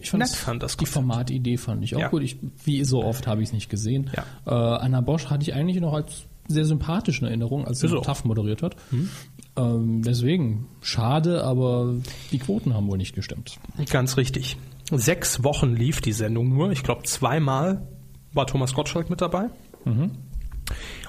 Ich 0.00 0.12
nett 0.14 0.28
fand. 0.30 0.62
Das 0.62 0.76
die. 0.78 0.86
Formatidee 0.86 1.56
fand 1.58 1.84
ich 1.84 1.94
auch 1.96 2.00
Ja. 2.00 2.08
gut. 2.08 2.22
Ich, 2.22 2.38
wie 2.64 2.84
so 2.84 3.04
oft 3.04 3.26
habe 3.26 3.42
ich 3.42 3.48
es 3.48 3.52
nicht 3.52 3.68
gesehen. 3.68 4.10
Ja. 4.16 4.24
Äh, 4.46 4.80
Anna 4.80 5.00
Bosch 5.02 5.26
hatte 5.26 5.42
ich 5.42 5.52
eigentlich 5.54 5.80
noch 5.80 5.92
als 5.92 6.24
sehr 6.52 6.64
sympathische 6.64 7.26
Erinnerung, 7.26 7.66
als 7.66 7.84
auch. 7.84 8.04
TAF 8.04 8.24
moderiert 8.24 8.62
hat. 8.62 8.76
Hm. 8.90 9.08
Ähm, 9.56 10.02
deswegen, 10.02 10.66
schade, 10.80 11.44
aber 11.44 11.94
die 12.32 12.38
Quoten 12.38 12.74
haben 12.74 12.88
wohl 12.88 12.98
nicht 12.98 13.14
gestimmt. 13.14 13.58
Ganz 13.90 14.16
richtig. 14.16 14.56
Sechs 14.92 15.44
Wochen 15.44 15.74
lief 15.74 16.00
die 16.00 16.12
Sendung 16.12 16.48
nur. 16.48 16.72
Ich 16.72 16.82
glaube, 16.82 17.02
zweimal 17.04 17.86
war 18.32 18.46
Thomas 18.46 18.74
Gottschalk 18.74 19.10
mit 19.10 19.20
dabei. 19.20 19.50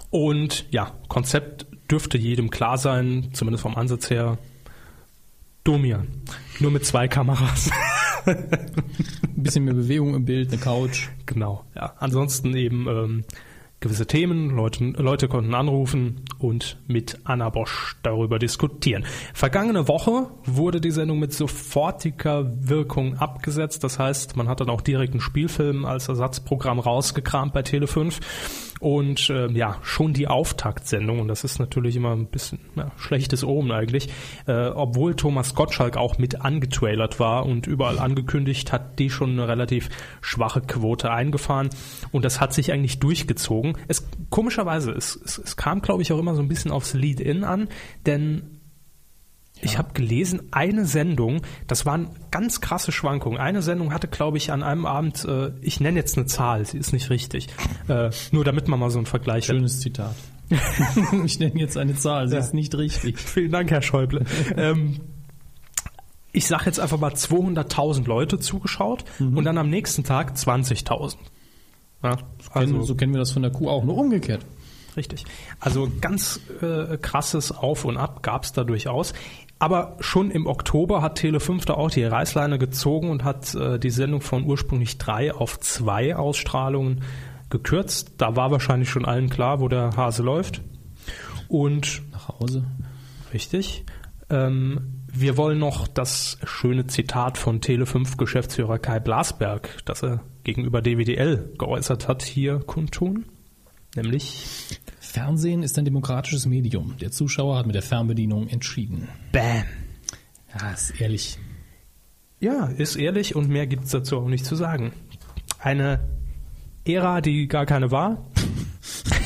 Und 0.10 0.66
ja, 0.72 0.92
Konzept 1.08 1.66
dürfte 1.90 2.18
jedem 2.18 2.50
klar 2.50 2.78
sein, 2.78 3.30
zumindest 3.34 3.64
vom 3.64 3.76
Ansatz 3.76 4.10
her. 4.10 4.38
Domian. 5.64 6.08
Nur 6.60 6.72
mit 6.72 6.86
zwei 6.86 7.08
Kameras. 7.08 7.70
Ein 8.26 8.50
bisschen 9.36 9.66
mehr 9.66 9.74
Bewegung 9.74 10.16
im 10.16 10.26
Bild, 10.26 10.52
eine 10.52 10.60
Couch. 10.60 11.10
genau. 11.26 11.66
Ja. 11.76 11.94
Ansonsten 12.00 12.56
eben 12.56 12.88
ähm, 12.88 13.24
gewisse 13.82 14.06
Themen. 14.06 14.52
Leute, 14.52 14.86
Leute 14.86 15.28
konnten 15.28 15.54
anrufen 15.54 16.22
und 16.38 16.78
mit 16.88 17.20
Anna 17.24 17.50
Bosch 17.50 17.98
darüber 18.04 18.40
diskutieren. 18.40 19.04
Vergangene 19.34 19.88
Woche 19.88 20.28
wurde 20.46 20.80
die 20.80 20.92
Sendung 20.92 21.20
mit 21.20 21.34
sofortiger 21.34 22.52
Wirkung 22.68 23.18
abgesetzt. 23.18 23.84
Das 23.84 24.00
heißt, 24.00 24.38
man 24.38 24.48
hat 24.48 24.62
dann 24.62 24.70
auch 24.70 24.82
direkt 24.82 25.14
einen 25.14 25.22
Spielfilm 25.22 25.84
als 25.84 26.08
Ersatzprogramm 26.08 26.80
rausgekramt 26.80 27.54
bei 27.54 27.62
Tele5. 27.62 28.20
Und 28.82 29.30
ähm, 29.30 29.56
ja, 29.56 29.78
schon 29.84 30.14
die 30.14 30.28
Auftaktsendung, 30.28 31.20
und 31.20 31.28
das 31.28 31.44
ist 31.44 31.60
natürlich 31.60 31.96
immer 31.96 32.14
ein 32.14 32.26
bisschen 32.26 32.58
ja, 32.76 32.92
schlechtes 32.98 33.44
Omen 33.44 33.72
eigentlich, 33.72 34.10
äh, 34.48 34.70
obwohl 34.70 35.14
Thomas 35.14 35.54
Gottschalk 35.54 35.98
auch 35.98 36.18
mit 36.18 36.42
angetrailert 36.42 37.20
war 37.20 37.46
und 37.46 37.68
überall 37.68 38.00
angekündigt, 38.00 38.74
hat 38.74 38.98
die 38.98 39.12
schon 39.12 39.34
eine 39.34 39.48
relativ 39.48 39.90
schwache 40.22 40.62
Quote 40.62 41.12
eingefahren. 41.12 41.70
Und 42.12 42.26
das 42.26 42.42
hat 42.42 42.54
sich 42.54 42.72
eigentlich 42.72 42.98
durchgezogen. 42.98 43.71
Es 43.88 44.08
komischerweise, 44.30 44.92
es, 44.92 45.20
es, 45.24 45.38
es 45.38 45.56
kam, 45.58 45.82
glaube 45.82 46.02
ich, 46.02 46.12
auch 46.12 46.20
immer 46.20 46.36
so 46.36 46.42
ein 46.42 46.48
bisschen 46.48 46.72
aufs 46.72 46.94
Lead-In 46.94 47.44
an, 47.44 47.68
denn 48.06 48.58
ich 49.64 49.78
habe 49.78 49.94
gelesen, 49.94 50.42
eine 50.52 50.86
Sendung, 50.86 51.42
das 51.68 51.86
waren 51.86 52.10
ganz 52.32 52.62
krasse 52.62 52.92
Schwankungen. 52.92 53.40
Eine 53.40 53.62
Sendung 53.62 53.94
hatte, 53.94 54.08
glaube 54.08 54.38
ich, 54.38 54.52
an 54.52 54.64
einem 54.64 54.86
Abend, 54.88 55.24
äh, 55.26 55.52
ich 55.62 55.80
nenne 55.80 56.00
jetzt 56.00 56.18
eine 56.18 56.26
Zahl, 56.26 56.66
sie 56.66 56.80
ist 56.80 56.94
nicht 56.94 57.10
richtig, 57.12 57.48
äh, 57.88 58.10
nur 58.32 58.44
damit 58.44 58.68
man 58.68 58.80
mal 58.80 58.90
so 58.90 58.98
einen 58.98 59.06
Vergleich 59.06 59.48
hat. 59.50 59.56
Schönes 59.56 59.80
Zitat. 59.80 60.16
ich 61.26 61.40
nenne 61.40 61.60
jetzt 61.60 61.78
eine 61.78 61.96
Zahl, 61.96 62.28
sie 62.28 62.36
Ja. 62.36 62.40
ist 62.42 62.54
nicht 62.56 62.74
richtig. 62.76 63.20
Vielen 63.20 63.52
Dank, 63.52 63.70
Herr 63.70 63.84
Schäuble. 63.84 64.26
ähm, 64.58 65.00
ich 66.34 66.48
sage 66.48 66.66
jetzt 66.66 66.80
einfach 66.80 66.98
mal 67.00 67.12
200.000 67.14 68.08
Leute 68.08 68.40
zugeschaut 68.40 69.04
und 69.20 69.44
dann 69.44 69.58
am 69.58 69.70
nächsten 69.70 70.04
Tag 70.04 70.34
20.000. 70.36 71.18
Ja, 72.04 72.18
Also, 72.52 72.76
also 72.76 72.82
so 72.84 72.96
kennen 72.96 73.14
wir 73.14 73.20
das 73.20 73.32
von 73.32 73.42
der 73.42 73.52
Kuh 73.52 73.70
auch, 73.70 73.84
nur 73.84 73.98
umgekehrt. 73.98 74.46
Richtig. 74.98 75.26
Also 75.60 75.90
ganz 76.02 76.42
äh, 76.62 76.98
krasses 76.98 77.52
Auf 77.52 77.86
und 77.86 77.98
Ab 77.98 78.24
gab 78.24 78.44
es 78.44 78.52
da 78.52 78.64
durchaus. 78.64 79.14
Aber 79.58 79.96
schon 80.00 80.32
im 80.32 80.48
Oktober 80.48 81.02
hat 81.02 81.20
Tele5 81.20 81.66
da 81.66 81.76
auch 81.76 81.92
die 81.92 82.04
Reißleine 82.04 82.58
gezogen 82.58 83.10
und 83.10 83.24
hat 83.24 83.54
äh, 83.54 83.78
die 83.80 83.92
Sendung 83.92 84.22
von 84.22 84.44
ursprünglich 84.44 84.98
drei 84.98 85.34
auf 85.34 85.60
zwei 85.60 86.16
Ausstrahlungen 86.16 87.04
gekürzt. 87.50 88.14
Da 88.18 88.36
war 88.36 88.52
wahrscheinlich 88.52 88.90
schon 88.90 89.06
allen 89.06 89.30
klar, 89.30 89.60
wo 89.60 89.68
der 89.68 89.96
Hase 89.96 90.24
läuft. 90.24 90.62
Und 91.48 92.02
Nach 92.12 92.28
Hause. 92.40 92.64
richtig. 93.34 93.86
Ähm, 94.30 95.04
wir 95.08 95.38
wollen 95.38 95.60
noch 95.60 95.88
das 95.88 96.38
schöne 96.44 96.88
Zitat 96.88 97.38
von 97.38 97.60
Tele5-Geschäftsführer 97.60 98.80
Kai 98.80 99.00
Blasberg, 99.00 99.70
das 99.86 100.04
er 100.04 100.22
gegenüber 100.44 100.82
DWDL 100.82 101.54
geäußert 101.58 102.08
hat, 102.08 102.24
hier 102.24 102.60
kundtun. 102.60 103.26
Nämlich 103.96 104.80
Fernsehen 105.00 105.64
ist 105.64 105.78
ein 105.78 105.86
demokratisches 105.86 106.46
Medium. 106.46 106.96
Der 107.00 107.12
Zuschauer 107.12 107.58
hat 107.58 107.66
mit 107.66 107.76
der 107.76 107.82
Fernbedienung 107.82 108.48
entschieden. 108.48 109.10
Bam. 109.32 109.66
Ja, 110.58 110.72
ist 110.72 111.02
ehrlich. 111.02 111.38
Ja, 112.40 112.66
ist 112.66 112.96
ehrlich 112.96 113.36
und 113.36 113.50
mehr 113.50 113.68
gibt's 113.68 113.92
dazu 113.92 114.18
auch 114.18 114.28
nicht 114.28 114.46
zu 114.46 114.56
sagen. 114.56 114.94
Eine 115.60 116.00
Ära, 116.86 117.22
die 117.22 117.48
gar 117.48 117.66
keine 117.66 117.92
war. 117.92 118.26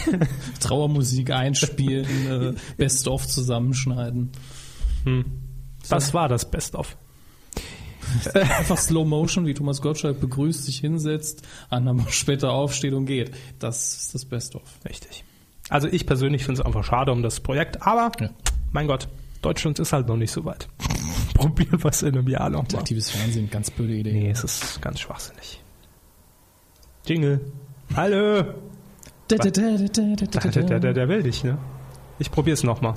Trauermusik 0.60 1.32
einspielen, 1.32 2.28
äh, 2.28 2.54
Best-of 2.78 3.28
zusammenschneiden. 3.28 4.32
Das 5.88 6.14
war 6.14 6.28
das 6.28 6.50
Best-of. 6.50 6.98
Einfach 8.34 8.78
Slow 8.78 9.06
Motion, 9.08 9.46
wie 9.46 9.54
Thomas 9.54 9.82
Gottschalk 9.82 10.20
begrüßt, 10.20 10.66
sich 10.66 10.78
hinsetzt, 10.80 11.42
anderthalb 11.70 12.12
später 12.12 12.52
aufsteht 12.52 12.94
und 12.94 13.06
geht. 13.06 13.32
Das 13.60 13.96
ist 13.96 14.16
das 14.16 14.26
Best-of. 14.26 14.64
Richtig. 14.88 15.24
Also 15.70 15.88
ich 15.88 16.06
persönlich 16.06 16.44
finde 16.46 16.62
es 16.62 16.66
einfach 16.66 16.84
schade 16.84 17.12
um 17.12 17.24
das 17.24 17.40
Projekt, 17.40 17.82
aber 17.82 18.12
Ja. 18.20 18.30
mein 18.72 18.88
Gott, 18.88 19.08
Deutschland 19.42 19.80
ist 19.80 19.94
halt 19.94 20.08
noch 20.08 20.18
nicht 20.18 20.32
so 20.32 20.46
weit. 20.46 20.68
Probieren 21.34 21.84
wir 21.84 21.90
es 21.90 22.02
in 22.04 22.18
einem 22.18 22.28
Jahr 22.28 22.50
noch 22.50 22.70
mal. 22.72 22.80
Aktives 22.80 23.10
Fernsehen, 23.10 23.50
ganz 23.50 23.70
blöde 23.72 23.94
Idee. 23.96 24.14
Nee, 24.14 24.30
es 24.30 24.44
ist 24.44 24.82
ganz 24.82 25.00
schwachsinnig. 25.00 25.62
Jingle. 27.06 27.40
Hallo. 27.96 28.44
Da, 29.28 29.36
da, 29.38 29.50
da, 29.50 29.78
da, 29.78 29.88
da, 29.88 30.16
da, 30.16 30.40
Der, 30.50 30.64
da, 30.64 30.80
da. 30.80 30.94
der 30.94 31.10
will 31.10 31.24
dich, 31.24 31.44
ne? 31.44 31.58
Ich 32.20 32.32
probier's 32.32 32.64
noch 32.64 32.82
mal. 32.82 32.94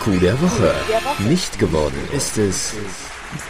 Coup 0.00 0.20
der 0.20 0.40
Woche. 0.40 0.72
Nicht 1.28 1.58
geworden 1.58 1.96
ist 2.16 2.38
es 2.38 2.74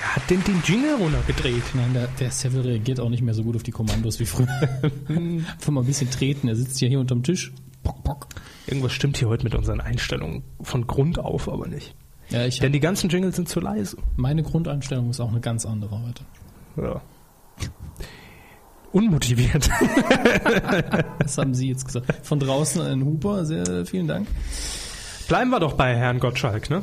Er 0.02 0.16
hat 0.16 0.30
den, 0.30 0.42
den 0.44 0.62
Jingle 0.64 0.94
runtergedreht. 0.94 1.62
Nein, 1.74 1.92
der, 1.94 2.08
der 2.18 2.30
Seville 2.30 2.64
reagiert 2.64 3.00
auch 3.00 3.08
nicht 3.10 3.22
mehr 3.22 3.34
so 3.34 3.42
gut 3.44 3.56
auf 3.56 3.62
die 3.62 3.70
Kommandos 3.70 4.18
wie 4.20 4.26
früher. 4.26 4.48
Einfach 5.08 5.70
mal 5.70 5.80
ein 5.82 5.86
bisschen 5.86 6.10
treten. 6.10 6.48
Er 6.48 6.56
sitzt 6.56 6.80
ja 6.80 6.88
hier 6.88 7.00
unterm 7.00 7.22
Tisch. 7.22 7.52
Bock, 7.82 8.02
bock. 8.02 8.28
Irgendwas 8.66 8.92
stimmt 8.92 9.16
hier 9.18 9.28
heute 9.28 9.44
mit 9.44 9.54
unseren 9.54 9.80
Einstellungen 9.80 10.42
von 10.60 10.86
Grund 10.86 11.18
auf 11.18 11.48
aber 11.48 11.68
nicht. 11.68 11.94
Ja, 12.30 12.44
ich, 12.46 12.60
Denn 12.60 12.72
die 12.72 12.80
ganzen 12.80 13.08
Jingles 13.08 13.36
sind 13.36 13.48
zu 13.48 13.60
leise. 13.60 13.96
meine 14.16 14.42
Grundeinstellung 14.42 15.10
ist 15.10 15.20
auch 15.20 15.30
eine 15.30 15.40
ganz 15.40 15.64
andere 15.64 16.02
heute. 16.02 16.24
Ja. 16.76 17.00
Unmotiviert. 18.92 19.68
Das 21.18 21.36
haben 21.36 21.52
Sie 21.52 21.68
jetzt 21.68 21.84
gesagt. 21.84 22.06
Von 22.26 22.40
draußen 22.40 22.80
ein 22.80 23.04
Huber, 23.04 23.44
sehr 23.44 23.84
vielen 23.84 24.08
Dank. 24.08 24.26
Bleiben 25.28 25.50
wir 25.50 25.60
doch 25.60 25.74
bei 25.74 25.94
Herrn 25.94 26.18
Gottschalk, 26.20 26.70
ne? 26.70 26.82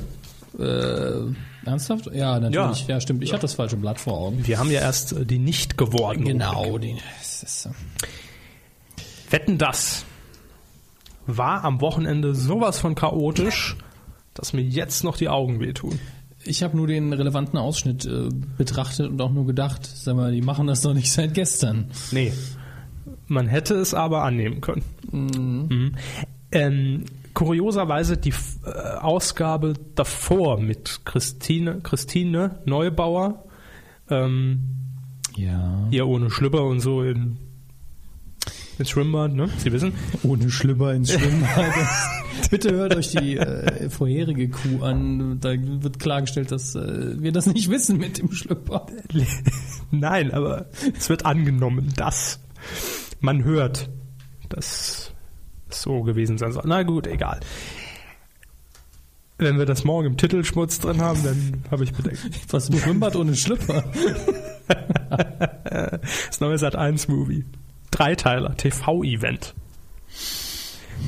Äh, 0.60 1.68
ernsthaft? 1.68 2.08
Ja, 2.14 2.40
natürlich. 2.40 2.88
Ja, 2.88 2.96
Ja. 2.96 3.02
stimmt. 3.02 3.24
Ich 3.24 3.34
hatte 3.34 3.42
das 3.42 3.54
falsche 3.56 3.76
Blatt 3.76 4.00
vor 4.00 4.18
Augen. 4.18 4.46
Wir 4.46 4.60
haben 4.60 4.70
ja 4.72 4.80
erst 4.82 5.14
äh, 5.14 5.26
die 5.26 5.40
nicht 5.40 5.78
geworden. 5.78 6.24
Genau. 6.24 6.78
Die, 6.78 6.96
das 7.20 7.44
ist, 7.44 7.66
äh, 7.66 7.70
Wetten 9.32 9.58
das 9.58 10.06
war 11.28 11.64
am 11.64 11.82
Wochenende 11.82 12.36
sowas 12.36 12.78
von 12.80 12.94
chaotisch, 12.94 13.76
dass 14.36 14.54
mir 14.54 14.62
jetzt 14.62 15.04
noch 15.04 15.18
die 15.18 15.28
Augen 15.28 15.60
wehtun. 15.60 16.00
ich 16.44 16.62
habe 16.62 16.78
nur 16.78 16.86
den 16.86 17.12
relevanten 17.12 17.58
Ausschnitt 17.58 18.06
äh, 18.06 18.30
betrachtet 18.58 19.10
und 19.10 19.20
auch 19.20 19.32
nur 19.32 19.48
gedacht, 19.48 19.84
sag 19.86 20.16
mal, 20.16 20.32
die 20.32 20.42
machen 20.42 20.68
das 20.68 20.82
doch 20.82 20.94
nicht 20.94 21.12
seit 21.12 21.34
gestern. 21.34 21.90
Nee. 22.12 22.32
Man 23.28 23.48
hätte 23.48 23.74
es 23.74 23.96
aber 23.96 24.24
annehmen 24.24 24.62
können. 24.62 24.84
Mhm. 25.12 25.96
Ähm, 26.52 27.06
kurioserweise 27.36 28.18
die 28.18 28.34
äh, 28.66 28.70
Ausgabe 29.00 29.74
davor 29.94 30.60
mit 30.60 31.02
Christine, 31.06 31.82
Christine 31.84 32.60
Neubauer, 32.66 33.44
ähm, 34.10 34.64
Ja. 35.36 35.86
hier 35.92 36.08
ohne 36.08 36.32
Schlüpper 36.32 36.64
und 36.64 36.80
so 36.80 37.04
in, 37.04 37.38
ins 38.80 38.90
Schwimmbad, 38.90 39.34
ne? 39.34 39.48
Sie 39.58 39.72
wissen. 39.72 39.94
Ohne 40.24 40.50
Schlüpper 40.50 40.94
ins 40.94 41.12
Schwimmbad. 41.12 41.74
Bitte 42.50 42.72
hört 42.72 42.96
euch 42.96 43.12
die 43.12 43.38
äh, 43.38 43.90
vorherige 43.90 44.50
Kuh 44.50 44.82
an. 44.84 45.40
Da 45.40 45.54
wird 45.58 46.00
klargestellt, 46.00 46.52
dass 46.52 46.76
äh, 46.76 47.22
wir 47.22 47.32
das 47.32 47.46
nicht 47.48 47.70
wissen 47.70 47.98
mit 47.98 48.18
dem 48.18 48.32
Schlüpper. 48.32 48.88
Nein, 49.92 50.32
aber 50.34 50.68
es 50.98 51.10
wird 51.10 51.26
angenommen, 51.26 51.94
dass 51.96 52.40
man 53.22 53.44
hört, 53.44 53.90
dass 54.50 55.05
so 55.82 56.04
gewesen 56.04 56.38
sein 56.38 56.52
soll. 56.52 56.64
Na 56.66 56.84
gut, 56.84 57.08
egal. 57.08 57.40
Wenn 59.38 59.58
wir 59.58 59.66
das 59.66 59.84
morgen 59.84 60.08
im 60.08 60.18
Titelschmutz 60.18 60.80
drin 60.80 61.02
haben, 61.02 61.22
dann 61.24 61.64
habe 61.70 61.84
ich 61.84 61.94
Bedenken. 61.94 62.32
Was 62.50 62.70
ein 62.70 62.78
Schwimmbad 62.78 63.16
ohne 63.16 63.36
Schlüpper? 63.36 63.84
Das 66.28 66.40
neue 66.40 66.58
Sat 66.58 66.76
1 66.76 67.10
Movie. 67.10 67.44
Dreiteiler, 67.92 68.56
TV-Event. 68.56 69.54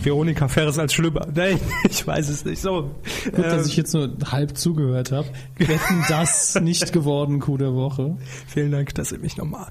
Veronika 0.03 0.47
Ferres 0.47 0.77
als 0.79 0.93
Schlüpper. 0.93 1.27
Nein, 1.35 1.59
ich 1.89 2.05
weiß 2.05 2.29
es 2.29 2.45
nicht. 2.45 2.61
So. 2.61 2.91
Gut, 3.25 3.45
dass 3.45 3.63
Ähm, 3.63 3.69
ich 3.69 3.77
jetzt 3.77 3.93
nur 3.93 4.09
halb 4.31 4.57
zugehört 4.57 5.11
habe. 5.11 5.27
Wetten 5.57 6.03
das 6.09 6.55
nicht 6.61 6.93
geworden, 6.93 7.39
Kuh 7.39 7.57
der 7.57 7.73
Woche. 7.73 8.17
Vielen 8.47 8.71
Dank, 8.71 8.93
dass 8.95 9.09
Sie 9.09 9.17
mich 9.17 9.37
nochmal 9.37 9.67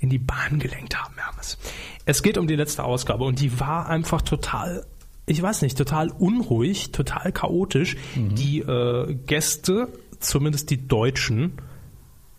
in 0.00 0.10
die 0.10 0.18
Bahn 0.18 0.58
gelenkt 0.58 0.96
haben, 0.96 1.14
Hermes. 1.16 1.58
Es 2.04 2.22
geht 2.22 2.38
um 2.38 2.46
die 2.46 2.56
letzte 2.56 2.84
Ausgabe 2.84 3.24
und 3.24 3.40
die 3.40 3.60
war 3.60 3.88
einfach 3.88 4.22
total, 4.22 4.86
ich 5.26 5.40
weiß 5.42 5.62
nicht, 5.62 5.76
total 5.76 6.10
unruhig, 6.10 6.92
total 6.92 7.32
chaotisch. 7.32 7.96
Die 8.16 8.60
äh, 8.60 9.14
Gäste, 9.26 9.88
zumindest 10.18 10.70
die 10.70 10.86
Deutschen, 10.88 11.52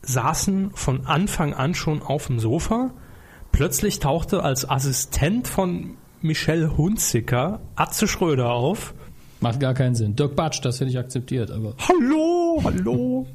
saßen 0.01 0.71
von 0.73 1.05
Anfang 1.05 1.53
an 1.53 1.75
schon 1.75 2.01
auf 2.01 2.27
dem 2.27 2.39
Sofa. 2.39 2.91
Plötzlich 3.51 3.99
tauchte 3.99 4.43
als 4.43 4.67
Assistent 4.69 5.47
von 5.47 5.95
Michelle 6.21 6.77
Hunziker 6.77 7.59
Atze 7.75 8.07
Schröder 8.07 8.51
auf. 8.51 8.93
Macht 9.41 9.59
gar 9.59 9.73
keinen 9.73 9.95
Sinn. 9.95 10.15
Dirk 10.15 10.35
Batsch, 10.35 10.59
das 10.63 10.79
hätte 10.79 10.89
ich 10.89 10.97
akzeptiert, 10.99 11.51
aber 11.51 11.75
Hallo, 11.87 12.61
hallo. 12.63 13.27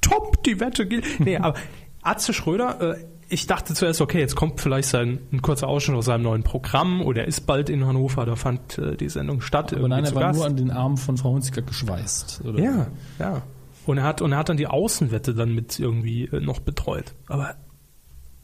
Top, 0.00 0.42
die 0.42 0.58
Wette 0.58 0.86
gilt. 0.86 1.20
Nee, 1.20 1.36
aber 1.36 1.54
Atze 2.02 2.32
Schröder, 2.32 2.96
äh, 2.96 3.04
ich 3.28 3.46
dachte 3.46 3.74
zuerst, 3.74 4.00
okay, 4.00 4.20
jetzt 4.20 4.36
kommt 4.36 4.60
vielleicht 4.60 4.88
sein, 4.88 5.18
ein 5.32 5.42
kurzer 5.42 5.68
Ausschnitt 5.68 5.96
aus 5.96 6.04
seinem 6.06 6.22
neuen 6.22 6.42
Programm 6.42 7.02
oder 7.02 7.22
er 7.22 7.28
ist 7.28 7.46
bald 7.46 7.68
in 7.68 7.86
Hannover, 7.86 8.24
da 8.26 8.36
fand 8.36 8.78
äh, 8.78 8.96
die 8.96 9.08
Sendung 9.08 9.40
statt. 9.40 9.72
aber 9.72 9.88
nein, 9.88 10.04
er 10.04 10.14
war 10.14 10.22
Gast. 10.22 10.38
nur 10.38 10.46
an 10.46 10.56
den 10.56 10.70
Armen 10.70 10.96
von 10.96 11.16
Frau 11.16 11.30
Hunziker 11.32 11.62
geschweißt. 11.62 12.42
Oder? 12.44 12.60
Ja, 12.62 12.86
ja. 13.18 13.42
Und 13.86 13.98
er 13.98 14.04
hat 14.04 14.20
und 14.20 14.32
er 14.32 14.38
hat 14.38 14.48
dann 14.48 14.56
die 14.56 14.66
Außenwette 14.66 15.34
dann 15.34 15.54
mit 15.54 15.78
irgendwie 15.78 16.24
äh, 16.24 16.40
noch 16.40 16.60
betreut. 16.60 17.14
Aber 17.28 17.54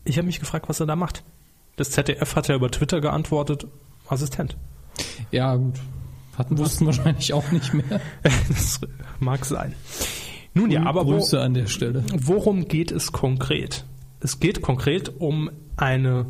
ich 0.04 0.18
habe 0.18 0.26
mich 0.26 0.40
gefragt, 0.40 0.68
was 0.68 0.80
er 0.80 0.86
da 0.86 0.96
macht. 0.96 1.24
Das 1.76 1.90
ZDF 1.90 2.36
hat 2.36 2.48
ja 2.48 2.54
über 2.54 2.70
Twitter 2.70 3.00
geantwortet, 3.00 3.66
Assistent. 4.08 4.56
ja 5.30 5.54
gut. 5.56 5.74
Hatten 6.36 6.56
wussten 6.58 6.86
wahrscheinlich 6.86 7.32
auch 7.34 7.50
nicht 7.50 7.74
mehr. 7.74 8.00
das 8.48 8.80
mag 9.20 9.44
sein. 9.44 9.74
Nun 10.54 10.70
ja, 10.70 10.84
aber 10.84 11.06
wo, 11.06 11.12
Grüße 11.12 11.40
an 11.40 11.54
der 11.54 11.66
Stelle. 11.66 12.04
Worum 12.14 12.68
geht 12.68 12.90
es 12.90 13.12
konkret? 13.12 13.84
Es 14.20 14.40
geht 14.40 14.62
konkret 14.62 15.12
um 15.20 15.50
eine 15.76 16.26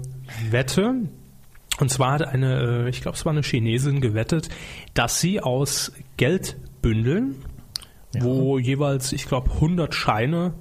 Wette. 0.50 0.94
Und 1.78 1.90
zwar 1.90 2.12
hat 2.14 2.22
eine, 2.22 2.84
äh, 2.86 2.88
ich 2.88 3.00
glaube, 3.00 3.16
es 3.16 3.24
war 3.24 3.32
eine 3.32 3.42
Chinesin 3.42 4.00
gewettet, 4.00 4.48
dass 4.94 5.20
sie 5.20 5.40
aus 5.40 5.92
Geldbündeln, 6.16 7.36
wo 8.20 8.58
jeweils, 8.58 9.12
ich 9.12 9.26
glaube, 9.26 9.50
100 9.52 9.94
Scheine, 9.94 10.52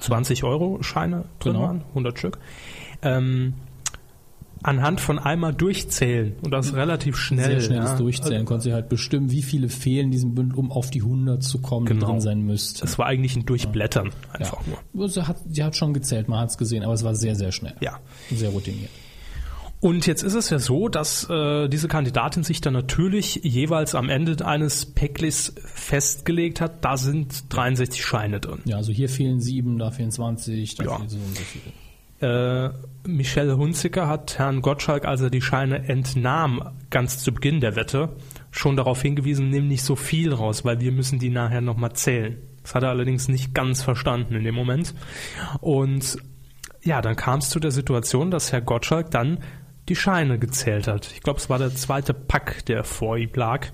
20 0.00 0.44
Euro 0.44 0.82
Scheine 0.82 1.24
drin 1.38 1.54
Genau. 1.54 1.64
waren, 1.66 1.84
100 1.94 2.18
Stück, 2.18 2.38
ähm, 3.02 3.54
anhand 4.62 5.00
von 5.00 5.18
einmal 5.18 5.54
durchzählen 5.54 6.34
und 6.42 6.50
das 6.50 6.74
relativ 6.74 7.16
schnell. 7.16 7.52
Sehr 7.52 7.60
schnelles 7.60 7.90
ja. 7.90 7.96
Durchzählen. 7.96 8.44
Konnte 8.44 8.64
sie 8.64 8.72
halt 8.72 8.88
bestimmen, 8.88 9.30
wie 9.30 9.42
viele 9.42 9.68
fehlen 9.68 10.10
diesem 10.10 10.34
Bündel, 10.34 10.58
um 10.58 10.72
auf 10.72 10.90
die 10.90 11.02
100 11.02 11.42
zu 11.42 11.58
kommen, 11.60 11.86
die 11.86 11.92
Genau. 11.94 12.06
drin 12.12 12.20
sein 12.20 12.40
müsste. 12.42 12.80
Das 12.82 12.98
war 12.98 13.06
eigentlich 13.06 13.36
ein 13.36 13.46
Durchblättern 13.46 14.06
Ja. 14.08 14.40
einfach 14.40 14.60
nur. 14.94 15.08
Sie 15.08 15.22
hat, 15.26 15.36
sie 15.48 15.62
hat 15.64 15.76
schon 15.76 15.94
gezählt, 15.94 16.28
man 16.28 16.40
hat 16.40 16.50
es 16.50 16.58
gesehen, 16.58 16.82
aber 16.82 16.94
es 16.94 17.04
war 17.04 17.14
sehr, 17.14 17.36
sehr 17.36 17.52
schnell. 17.52 17.74
Ja. 17.80 17.98
Sehr 18.34 18.50
routiniert. 18.50 18.90
Und 19.80 20.08
jetzt 20.08 20.24
ist 20.24 20.34
es 20.34 20.50
ja 20.50 20.58
so, 20.58 20.88
dass 20.88 21.30
äh, 21.30 21.68
diese 21.68 21.86
Kandidatin 21.86 22.42
sich 22.42 22.60
dann 22.60 22.72
natürlich 22.72 23.36
jeweils 23.44 23.94
am 23.94 24.08
Ende 24.10 24.44
eines 24.44 24.86
Päcklis 24.86 25.54
festgelegt 25.66 26.60
hat, 26.60 26.84
da 26.84 26.96
sind 26.96 27.44
63 27.50 28.04
Scheine 28.04 28.40
drin. 28.40 28.58
Ja, 28.64 28.76
also 28.76 28.90
hier 28.90 29.08
fehlen 29.08 29.40
sieben, 29.40 29.78
da 29.78 29.92
fehlen 29.92 30.10
20, 30.10 30.74
da 30.74 30.84
Ja. 30.84 30.96
fehlen 30.96 31.08
so 31.08 31.16
und 31.16 31.36
so 31.36 31.42
viele. 31.44 31.64
Äh, 32.20 32.70
Michelle 33.06 33.56
Hunziker 33.56 34.08
hat 34.08 34.38
Herrn 34.38 34.60
Gottschalk, 34.60 35.04
als 35.04 35.20
er 35.20 35.30
die 35.30 35.40
Scheine 35.40 35.88
entnahm, 35.88 36.76
ganz 36.90 37.18
zu 37.18 37.32
Beginn 37.32 37.60
der 37.60 37.76
Wette, 37.76 38.16
schon 38.50 38.76
darauf 38.76 39.00
hingewiesen, 39.02 39.50
nimm 39.50 39.68
nicht 39.68 39.82
so 39.82 39.96
viel 39.96 40.32
raus, 40.32 40.64
weil 40.64 40.80
wir 40.80 40.92
müssen 40.92 41.18
die 41.18 41.30
nachher 41.30 41.60
nochmal 41.60 41.92
zählen. 41.92 42.38
Das 42.62 42.74
hat 42.74 42.82
er 42.82 42.90
allerdings 42.90 43.28
nicht 43.28 43.54
ganz 43.54 43.82
verstanden 43.82 44.34
in 44.34 44.44
dem 44.44 44.54
Moment. 44.54 44.94
Und 45.60 46.18
ja, 46.82 47.00
dann 47.00 47.16
kam 47.16 47.38
es 47.38 47.50
zu 47.50 47.60
der 47.60 47.70
Situation, 47.70 48.30
dass 48.30 48.52
Herr 48.52 48.60
Gottschalk 48.60 49.10
dann 49.10 49.38
die 49.88 49.96
Scheine 49.96 50.38
gezählt 50.38 50.86
hat. 50.86 51.10
Ich 51.12 51.22
glaube, 51.22 51.38
es 51.38 51.48
war 51.48 51.58
der 51.58 51.74
zweite 51.74 52.12
Pack, 52.12 52.66
der 52.66 52.84
vor 52.84 53.16
ihm 53.16 53.30
lag. 53.34 53.68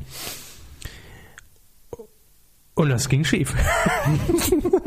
Und 2.75 2.89
das 2.89 3.09
ging 3.09 3.25
schief. 3.25 3.55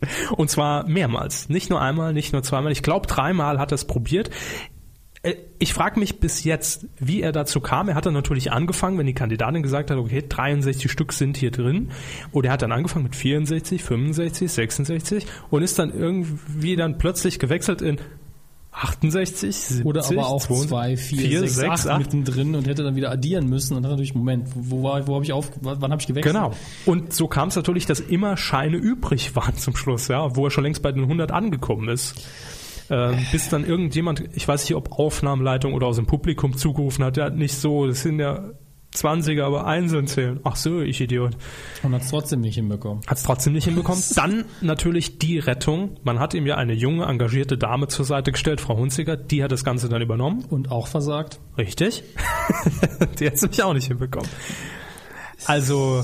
Und 0.36 0.50
zwar 0.50 0.86
mehrmals. 0.88 1.48
Nicht 1.48 1.70
nur 1.70 1.80
einmal, 1.80 2.12
nicht 2.12 2.32
nur 2.32 2.42
zweimal. 2.42 2.72
Ich 2.72 2.82
glaube, 2.82 3.06
dreimal 3.06 3.58
hat 3.58 3.72
er 3.72 3.76
es 3.76 3.84
probiert. 3.84 4.30
Äh, 5.22 5.34
Ich 5.58 5.74
frage 5.74 5.98
mich 5.98 6.20
bis 6.20 6.44
jetzt, 6.44 6.86
wie 6.98 7.20
er 7.20 7.32
dazu 7.32 7.60
kam. 7.60 7.88
Er 7.88 7.94
hat 7.96 8.06
dann 8.06 8.14
natürlich 8.14 8.52
angefangen, 8.52 8.98
wenn 8.98 9.06
die 9.06 9.14
Kandidatin 9.14 9.62
gesagt 9.62 9.90
hat, 9.90 9.98
okay, 9.98 10.24
63 10.28 10.90
Stück 10.90 11.12
sind 11.12 11.36
hier 11.36 11.50
drin. 11.50 11.90
Oder 12.32 12.50
er 12.50 12.52
hat 12.52 12.62
dann 12.62 12.72
angefangen 12.72 13.04
mit 13.04 13.16
64, 13.16 13.82
65, 13.82 14.52
66 14.52 15.26
und 15.50 15.62
ist 15.62 15.78
dann 15.78 15.92
irgendwie 15.92 16.76
dann 16.76 16.98
plötzlich 16.98 17.38
gewechselt 17.40 17.82
in 17.82 17.98
68, 18.70 19.56
70, 19.56 19.86
Oder 19.86 20.04
aber 20.04 20.26
auch 20.28 20.42
72, 20.42 20.68
2, 20.68 20.96
4, 20.96 21.18
4, 21.18 21.40
6, 21.40 21.54
6, 21.54 21.68
8 21.68 21.86
8. 21.88 21.98
mittendrin 21.98 22.54
und 22.54 22.66
hätte 22.66 22.84
dann 22.84 22.96
wieder 22.96 23.10
addieren 23.10 23.48
müssen 23.48 23.76
und 23.76 23.82
dann 23.82 23.92
natürlich, 23.92 24.14
Moment, 24.14 24.48
wo, 24.54 24.82
war, 24.82 25.06
wo 25.06 25.14
habe 25.14 25.24
ich 25.24 25.32
auf, 25.32 25.50
wann 25.62 25.90
habe 25.90 26.00
ich 26.00 26.06
gewechselt? 26.06 26.34
Genau. 26.34 26.52
Und 26.86 27.12
so 27.12 27.26
kam 27.28 27.48
es 27.48 27.56
natürlich, 27.56 27.86
dass 27.86 28.00
immer 28.00 28.36
Scheine 28.36 28.76
übrig 28.76 29.34
waren 29.36 29.56
zum 29.56 29.74
Schluss, 29.74 30.08
ja, 30.08 30.36
wo 30.36 30.46
er 30.46 30.50
schon 30.50 30.64
längst 30.64 30.82
bei 30.82 30.92
den 30.92 31.04
100 31.04 31.32
angekommen 31.32 31.88
ist. 31.88 32.14
Ähm, 32.90 33.18
bis 33.32 33.50
dann 33.50 33.66
irgendjemand, 33.66 34.24
ich 34.34 34.48
weiß 34.48 34.62
nicht, 34.62 34.74
ob 34.74 34.92
Aufnahmeleitung 34.92 35.74
oder 35.74 35.86
aus 35.86 35.96
dem 35.96 36.06
Publikum 36.06 36.56
zugerufen 36.56 37.04
hat, 37.04 37.16
der 37.16 37.26
hat 37.26 37.36
nicht 37.36 37.54
so, 37.54 37.86
das 37.86 38.02
sind 38.02 38.18
ja 38.18 38.50
20er, 38.94 39.44
aber 39.44 39.66
einzeln 39.66 40.06
zählen. 40.06 40.40
Ach 40.44 40.56
so, 40.56 40.80
ich 40.80 41.00
Idiot. 41.00 41.36
Und 41.82 41.92
hat 41.94 42.02
es 42.02 42.08
trotzdem 42.08 42.40
nicht 42.40 42.54
hinbekommen. 42.56 43.02
Hat 43.06 43.18
es 43.18 43.22
trotzdem 43.22 43.52
nicht 43.52 43.64
hinbekommen. 43.64 44.02
Dann 44.16 44.44
natürlich 44.60 45.18
die 45.18 45.38
Rettung. 45.38 45.96
Man 46.04 46.18
hat 46.18 46.34
ihm 46.34 46.46
ja 46.46 46.56
eine 46.56 46.72
junge, 46.72 47.04
engagierte 47.04 47.58
Dame 47.58 47.88
zur 47.88 48.04
Seite 48.04 48.32
gestellt, 48.32 48.60
Frau 48.60 48.76
Hunziker. 48.76 49.16
Die 49.16 49.44
hat 49.44 49.52
das 49.52 49.62
Ganze 49.64 49.88
dann 49.88 50.02
übernommen. 50.02 50.44
Und 50.48 50.70
auch 50.70 50.86
versagt. 50.88 51.38
Richtig. 51.56 52.02
die 53.20 53.26
hat 53.26 53.34
es 53.34 53.42
nämlich 53.42 53.62
auch 53.62 53.74
nicht 53.74 53.88
hinbekommen. 53.88 54.28
Also, 55.46 56.02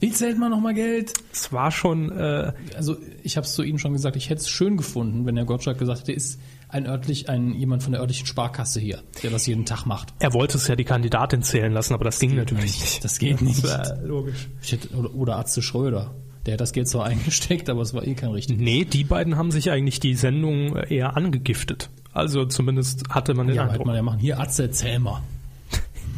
Wie 0.00 0.10
zählt 0.10 0.38
man 0.38 0.50
nochmal 0.50 0.74
Geld? 0.74 1.12
es 1.32 1.52
war 1.52 1.70
schon, 1.70 2.10
äh, 2.12 2.52
Also 2.76 2.96
ich 3.22 3.36
habe 3.36 3.46
es 3.46 3.54
zu 3.54 3.62
Ihnen 3.62 3.78
schon 3.78 3.92
gesagt, 3.92 4.16
ich 4.16 4.28
hätte 4.28 4.40
es 4.42 4.48
schön 4.50 4.76
gefunden, 4.76 5.24
wenn 5.26 5.36
Herr 5.36 5.46
Gottschalk 5.46 5.78
gesagt 5.78 6.00
hätte, 6.02 6.12
ist 6.12 6.38
ein 6.68 6.86
örtlich, 6.86 7.28
ein 7.28 7.54
jemand 7.54 7.82
von 7.82 7.92
der 7.92 8.00
örtlichen 8.00 8.26
Sparkasse 8.26 8.80
hier, 8.80 9.02
der 9.22 9.30
das 9.30 9.46
jeden 9.46 9.64
Tag 9.64 9.86
macht. 9.86 10.12
er 10.18 10.34
wollte 10.34 10.56
es 10.58 10.68
ja 10.68 10.76
die 10.76 10.84
Kandidatin 10.84 11.42
zählen 11.42 11.72
lassen, 11.72 11.94
aber 11.94 12.04
das 12.04 12.18
ging 12.18 12.34
natürlich 12.34 12.80
nicht. 12.80 13.04
Das 13.04 13.18
geht 13.18 13.40
nicht. 13.42 13.64
Das 13.64 13.90
war 13.90 13.96
logisch. 14.02 14.48
Hätte, 14.68 14.94
oder, 14.94 15.14
oder 15.14 15.36
Atze 15.38 15.62
Schröder. 15.62 16.14
Der 16.46 16.54
hat 16.54 16.60
das 16.60 16.72
Geld 16.72 16.88
zwar 16.88 17.04
eingesteckt, 17.06 17.68
aber 17.70 17.80
es 17.82 17.94
war 17.94 18.06
eh 18.06 18.14
kein 18.14 18.30
richtig. 18.30 18.58
Nee, 18.58 18.84
die 18.84 19.04
beiden 19.04 19.36
haben 19.36 19.50
sich 19.50 19.70
eigentlich 19.70 20.00
die 20.00 20.14
Sendung 20.14 20.76
eher 20.76 21.16
angegiftet. 21.16 21.90
Also 22.12 22.44
zumindest 22.46 23.08
hatte 23.10 23.34
man 23.34 23.46
den 23.46 23.56
Ja, 23.56 23.66
Eindruck. 23.68 23.86
man 23.86 23.94
ja 23.96 24.02
machen. 24.02 24.18
Hier 24.18 24.38
Atze, 24.40 24.70
zähl 24.70 24.98
mal. 24.98 25.22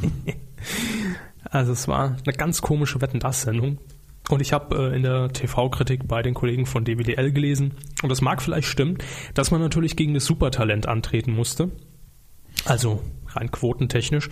Also 1.52 1.72
es 1.72 1.88
war 1.88 2.16
eine 2.24 2.32
ganz 2.36 2.62
komische 2.62 3.00
Wetten 3.00 3.18
das 3.18 3.42
Sendung. 3.42 3.78
Und 4.30 4.40
ich 4.40 4.52
habe 4.52 4.90
äh, 4.92 4.96
in 4.96 5.02
der 5.02 5.32
TV-Kritik 5.32 6.06
bei 6.06 6.22
den 6.22 6.34
Kollegen 6.34 6.66
von 6.66 6.84
DWDL 6.84 7.32
gelesen, 7.32 7.72
und 8.02 8.08
das 8.08 8.20
mag 8.20 8.40
vielleicht 8.42 8.68
stimmen, 8.68 8.98
dass 9.34 9.50
man 9.50 9.60
natürlich 9.60 9.96
gegen 9.96 10.14
das 10.14 10.24
Supertalent 10.24 10.86
antreten 10.86 11.32
musste. 11.32 11.70
Also 12.64 13.02
rein 13.28 13.50
quotentechnisch. 13.50 14.28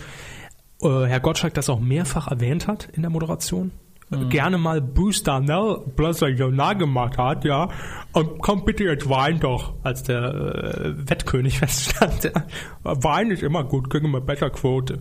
Äh, 0.81 1.05
Herr 1.05 1.19
Gottschalk 1.19 1.53
das 1.53 1.69
auch 1.69 1.79
mehrfach 1.79 2.27
erwähnt 2.27 2.67
hat 2.67 2.89
in 2.93 3.01
der 3.01 3.11
Moderation. 3.11 3.71
Äh, 4.11 4.25
Gerne 4.25 4.57
mal 4.57 4.81
Bruce 4.81 5.23
Darnell 5.23 5.77
plötzlich 5.95 6.37
so 6.37 6.49
nah 6.49 6.73
gemacht 6.73 7.17
hat, 7.17 7.45
ja. 7.45 7.69
Und 8.13 8.39
komm 8.39 8.65
bitte 8.65 8.83
jetzt 8.85 9.09
wein 9.09 9.39
doch, 9.39 9.73
als 9.83 10.03
der 10.03 10.23
äh, 10.23 11.09
Wettkönig 11.09 11.59
feststand. 11.59 12.23
Ja. 12.23 12.45
Wein 12.83 13.31
ist 13.31 13.43
immer 13.43 13.63
gut, 13.63 13.89
kriegen 13.89 14.11
wir 14.11 14.21
besser 14.21 14.49
Quote. 14.49 14.99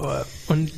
Äh, 0.00 0.04
Und 0.48 0.72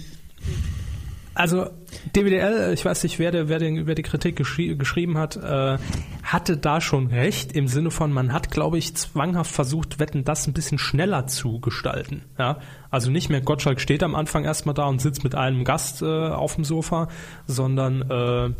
also 1.35 1.71
DWDL, 2.15 2.73
ich 2.73 2.85
weiß 2.85 3.03
nicht, 3.03 3.19
wer, 3.19 3.31
der, 3.31 3.49
wer, 3.49 3.59
den, 3.59 3.87
wer 3.87 3.95
die 3.95 4.03
Kritik 4.03 4.37
geschri 4.37 4.75
geschrieben 4.77 5.19
hat, 5.19 5.37
äh, 5.37 5.79
hatte 6.23 6.57
da 6.57 6.81
schon 6.81 7.09
recht 7.09 7.53
im 7.53 7.69
Sinne 7.69 7.91
von, 7.91 8.13
man 8.13 8.33
hat, 8.33 8.51
glaube 8.51 8.79
ich, 8.79 8.95
zwanghaft 8.97 9.53
versucht, 9.53 9.99
Wetten 9.99 10.25
das 10.25 10.47
ein 10.47 10.53
bisschen 10.53 10.79
schneller 10.79 11.27
zu 11.27 11.61
gestalten. 11.61 12.23
Ja? 12.39 12.59
Also 12.91 13.11
nicht 13.11 13.29
mehr 13.31 13.41
Gottschalk 13.41 13.81
steht 13.81 14.03
am 14.03 14.15
Anfang 14.15 14.45
erstmal 14.45 14.75
da 14.75 14.87
und 14.87 15.01
sitzt 15.01 15.25
mit 15.25 15.35
einem 15.35 15.65
Gast 15.65 16.03
äh, 16.03 16.07
auf 16.07 16.55
dem 16.55 16.65
Sofa, 16.65 17.09
sondern 17.47 18.03
äh, 18.11 18.51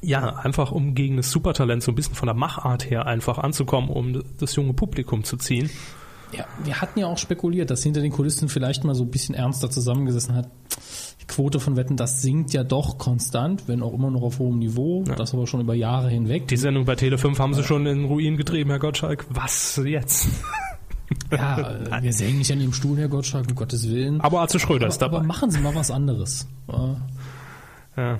ja, 0.00 0.36
einfach 0.36 0.70
um 0.70 0.94
gegen 0.94 1.16
das 1.16 1.30
Supertalent 1.30 1.82
so 1.82 1.92
ein 1.92 1.94
bisschen 1.94 2.14
von 2.14 2.26
der 2.26 2.34
Machart 2.34 2.88
her 2.88 3.06
einfach 3.06 3.38
anzukommen, 3.38 3.90
um 3.90 4.22
das 4.38 4.54
junge 4.54 4.74
Publikum 4.74 5.24
zu 5.24 5.36
ziehen. 5.36 5.70
Ja, 6.32 6.44
wir 6.62 6.80
hatten 6.80 6.98
ja 6.98 7.06
auch 7.06 7.18
spekuliert, 7.18 7.70
dass 7.70 7.82
hinter 7.82 8.00
den 8.00 8.12
Kulissen 8.12 8.48
vielleicht 8.48 8.84
mal 8.84 8.94
so 8.94 9.04
ein 9.04 9.10
bisschen 9.10 9.34
ernster 9.34 9.70
zusammengesessen 9.70 10.34
hat. 10.34 10.50
Die 11.22 11.26
Quote 11.26 11.58
von 11.58 11.76
Wetten, 11.76 11.96
das 11.96 12.20
sinkt 12.20 12.52
ja 12.52 12.64
doch 12.64 12.98
konstant, 12.98 13.66
wenn 13.66 13.82
auch 13.82 13.94
immer 13.94 14.10
noch 14.10 14.22
auf 14.22 14.38
hohem 14.38 14.58
Niveau, 14.58 15.04
das 15.04 15.32
aber 15.32 15.46
schon 15.46 15.60
über 15.60 15.74
Jahre 15.74 16.10
hinweg. 16.10 16.48
Die 16.48 16.56
Sendung 16.56 16.84
bei 16.84 16.94
Tele5 16.94 17.38
haben 17.38 17.54
sie 17.54 17.64
schon 17.64 17.86
in 17.86 18.04
Ruin 18.04 18.36
getrieben, 18.36 18.70
Herr 18.70 18.78
Gottschalk. 18.78 19.26
Was 19.30 19.80
jetzt? 19.84 20.28
Ja, 21.30 22.02
wir 22.02 22.12
sägen 22.12 22.38
nicht 22.38 22.52
an 22.52 22.60
ihrem 22.60 22.74
Stuhl, 22.74 22.98
Herr 22.98 23.08
Gottschalk, 23.08 23.48
um 23.48 23.54
Gottes 23.54 23.88
Willen. 23.88 24.20
Aber 24.20 24.40
Arze 24.40 24.58
Schröder 24.58 24.88
ist 24.88 25.02
aber, 25.02 25.12
dabei. 25.12 25.16
aber 25.18 25.26
machen 25.26 25.50
Sie 25.50 25.58
mal 25.60 25.74
was 25.74 25.90
anderes. 25.90 26.46
Ja. 27.96 28.18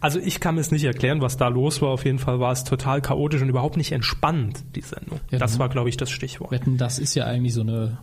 Also 0.00 0.18
ich 0.18 0.40
kann 0.40 0.56
mir 0.56 0.60
es 0.60 0.70
nicht 0.70 0.84
erklären, 0.84 1.20
was 1.20 1.36
da 1.36 1.48
los 1.48 1.80
war. 1.82 1.90
Auf 1.90 2.04
jeden 2.04 2.18
Fall 2.18 2.40
war 2.40 2.52
es 2.52 2.64
total 2.64 3.00
chaotisch 3.00 3.42
und 3.42 3.48
überhaupt 3.48 3.76
nicht 3.76 3.92
entspannt, 3.92 4.64
die 4.74 4.80
Sendung. 4.80 5.20
Ja, 5.30 5.38
das 5.38 5.54
ne? 5.54 5.58
war, 5.60 5.68
glaube 5.68 5.88
ich, 5.88 5.96
das 5.96 6.10
Stichwort. 6.10 6.50
Wetten, 6.50 6.76
das 6.76 6.98
ist 6.98 7.14
ja 7.14 7.24
eigentlich 7.24 7.54
so 7.54 7.60
eine 7.62 7.98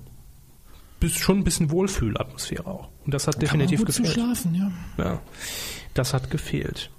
Bis 0.99 1.15
schon 1.15 1.39
ein 1.39 1.43
bisschen 1.43 1.71
Wohlfühlatmosphäre 1.71 2.65
auch. 2.65 2.89
Und 3.06 3.13
das 3.13 3.28
hat 3.28 3.36
Kann 3.36 3.41
man 3.60 3.67
definitiv 3.67 3.80
gut 3.80 3.93
zu 3.93 4.02
gefehlt. 4.04 4.26
schlafen, 4.26 4.56
ja. 4.56 5.04
Ja, 5.04 5.21
das 5.93 6.13
hat 6.13 6.32
gefehlt. 6.32 6.89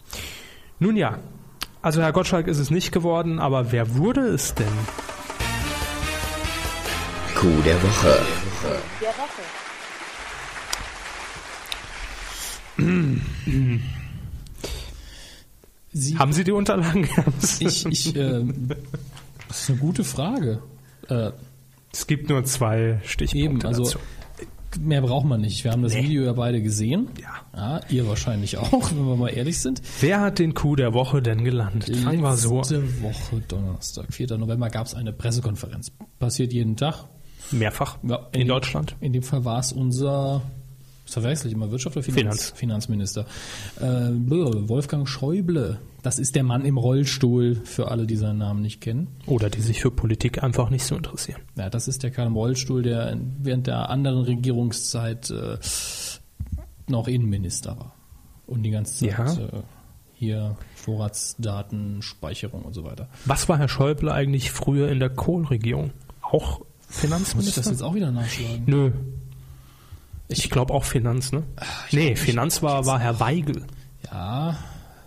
Nun 0.78 0.96
ja, 0.96 1.18
also 1.80 2.02
Herr 2.02 2.12
Gottschalk 2.12 2.46
ist 2.46 2.58
es 2.58 2.70
nicht 2.70 2.92
geworden, 2.92 3.38
aber 3.38 3.72
wer 3.72 3.96
wurde 3.96 4.20
es 4.20 4.54
denn? 4.54 4.66
Coup 7.34 7.64
der 7.64 7.82
Woche. 7.82 8.22
Sie, 15.94 16.18
Haben 16.18 16.32
Sie 16.32 16.44
die 16.44 16.52
Unterlagen? 16.52 17.08
ich, 17.60 17.86
ich, 17.86 18.16
äh, 18.16 18.44
das 19.48 19.60
ist 19.62 19.70
eine 19.70 19.78
gute 19.78 20.04
Frage. 20.04 20.60
Äh, 21.08 21.30
es 21.92 22.06
gibt 22.08 22.28
nur 22.28 22.44
zwei 22.44 23.00
Stichpunkte 23.04 23.38
Eben, 23.44 23.64
also 23.64 23.84
dazu. 23.84 23.98
mehr 24.80 25.00
braucht 25.02 25.24
man 25.24 25.40
nicht. 25.40 25.62
Wir 25.62 25.70
haben 25.70 25.82
das 25.82 25.94
Nee. 25.94 26.02
Video 26.02 26.24
ja 26.24 26.32
beide 26.32 26.60
gesehen. 26.60 27.08
Ja. 27.22 27.28
ja. 27.56 27.80
Ihr 27.88 28.08
wahrscheinlich 28.08 28.58
auch, 28.58 28.72
wenn 28.90 29.06
wir 29.06 29.14
mal 29.16 29.28
ehrlich 29.28 29.60
sind. 29.60 29.80
Wer 30.00 30.20
hat 30.20 30.40
den 30.40 30.54
Coup 30.54 30.74
der 30.76 30.92
Woche 30.94 31.22
denn 31.22 31.44
gelandet? 31.44 31.96
Fangen 31.96 32.20
wir 32.22 32.36
so 32.36 32.50
an. 32.50 32.56
Letzte 32.58 33.02
Woche, 33.02 33.40
Donnerstag, 33.46 34.12
4. 34.12 34.36
November, 34.36 34.68
gab 34.70 34.86
es 34.88 34.94
eine 34.94 35.12
Pressekonferenz. 35.12 35.92
Passiert 36.18 36.52
jeden 36.52 36.76
Tag. 36.76 37.04
Mehrfach 37.52 37.98
Ja, 38.02 38.26
in 38.32 38.48
Deutschland. 38.48 38.96
In 39.00 39.12
dem 39.12 39.22
Fall 39.22 39.44
war 39.44 39.60
es 39.60 39.70
unser, 39.70 40.42
verwechsel 41.14 41.48
ich 41.48 41.54
immer, 41.54 41.70
Wirtschaft 41.70 41.96
oder 41.96 42.04
Finanz? 42.04 42.50
Finanz. 42.50 42.52
Finanzminister. 42.58 43.26
Äh, 43.80 43.84
Wolfgang 44.28 45.08
Schäuble. 45.08 45.78
Das 46.02 46.18
ist 46.18 46.34
der 46.36 46.42
Mann 46.44 46.66
im 46.66 46.76
Rollstuhl, 46.76 47.56
für 47.64 47.90
alle, 47.90 48.06
die 48.06 48.16
seinen 48.16 48.38
Namen 48.38 48.60
nicht 48.60 48.80
kennen. 48.82 49.08
Oder 49.26 49.48
die 49.48 49.60
sich 49.62 49.80
für 49.80 49.90
Politik 49.90 50.42
einfach 50.42 50.68
nicht 50.68 50.84
so 50.84 50.94
interessieren. 50.96 51.40
Ja, 51.56 51.70
das 51.70 51.88
ist 51.88 52.02
der 52.02 52.10
Kerl 52.10 52.26
im 52.26 52.34
Rollstuhl, 52.36 52.82
der 52.82 53.16
während 53.42 53.66
der 53.66 53.88
anderen 53.88 54.18
Regierungszeit 54.22 55.30
äh, 55.30 55.56
noch 56.88 57.08
Innenminister 57.08 57.78
war. 57.78 57.94
Und 58.46 58.62
die 58.62 58.70
ganze 58.70 58.94
Zeit 59.06 59.18
Ja. 59.18 59.32
äh, 59.46 59.62
hier 60.16 60.56
Vorratsdaten, 60.74 62.02
Speicherung 62.02 62.62
und 62.62 62.74
so 62.74 62.84
weiter. 62.84 63.08
Was 63.24 63.48
war 63.48 63.58
Herr 63.58 63.68
Schäuble 63.68 64.12
eigentlich 64.12 64.50
früher 64.52 64.90
in 64.90 65.00
der 65.00 65.10
Kohl-Regierung? 65.10 65.90
Auch 66.20 66.58
Muss 66.60 66.66
ich 66.90 66.96
Finanzminister? 66.96 67.60
das 67.62 67.70
jetzt 67.70 67.82
auch 67.82 67.94
wieder 67.94 68.10
nachschlagen? 68.12 68.62
Nö. 68.66 68.92
Ich 70.28 70.50
glaube 70.50 70.72
auch 70.72 70.84
Finanz, 70.84 71.32
ne? 71.32 71.42
Nee, 71.92 72.16
Finanz 72.16 72.62
war, 72.62 72.86
war 72.86 72.98
Herr 72.98 73.20
Weigel. 73.20 73.66
Ja, 74.10 74.56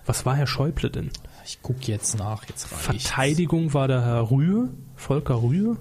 Was 0.06 0.25
war 0.25 0.36
Herr 0.36 0.47
Schäuble 0.47 0.89
denn? 0.89 1.12
ich 1.45 1.62
gucke 1.62 1.84
jetzt 1.84 2.17
nach, 2.17 2.43
jetzt. 2.49 2.67
Verteidigung 2.67 3.73
war 3.73 3.88
der 3.88 4.01
Herr 4.03 4.30
Rühe, 4.30 4.69
Volker 4.95 5.41
Rühe. 5.41 5.77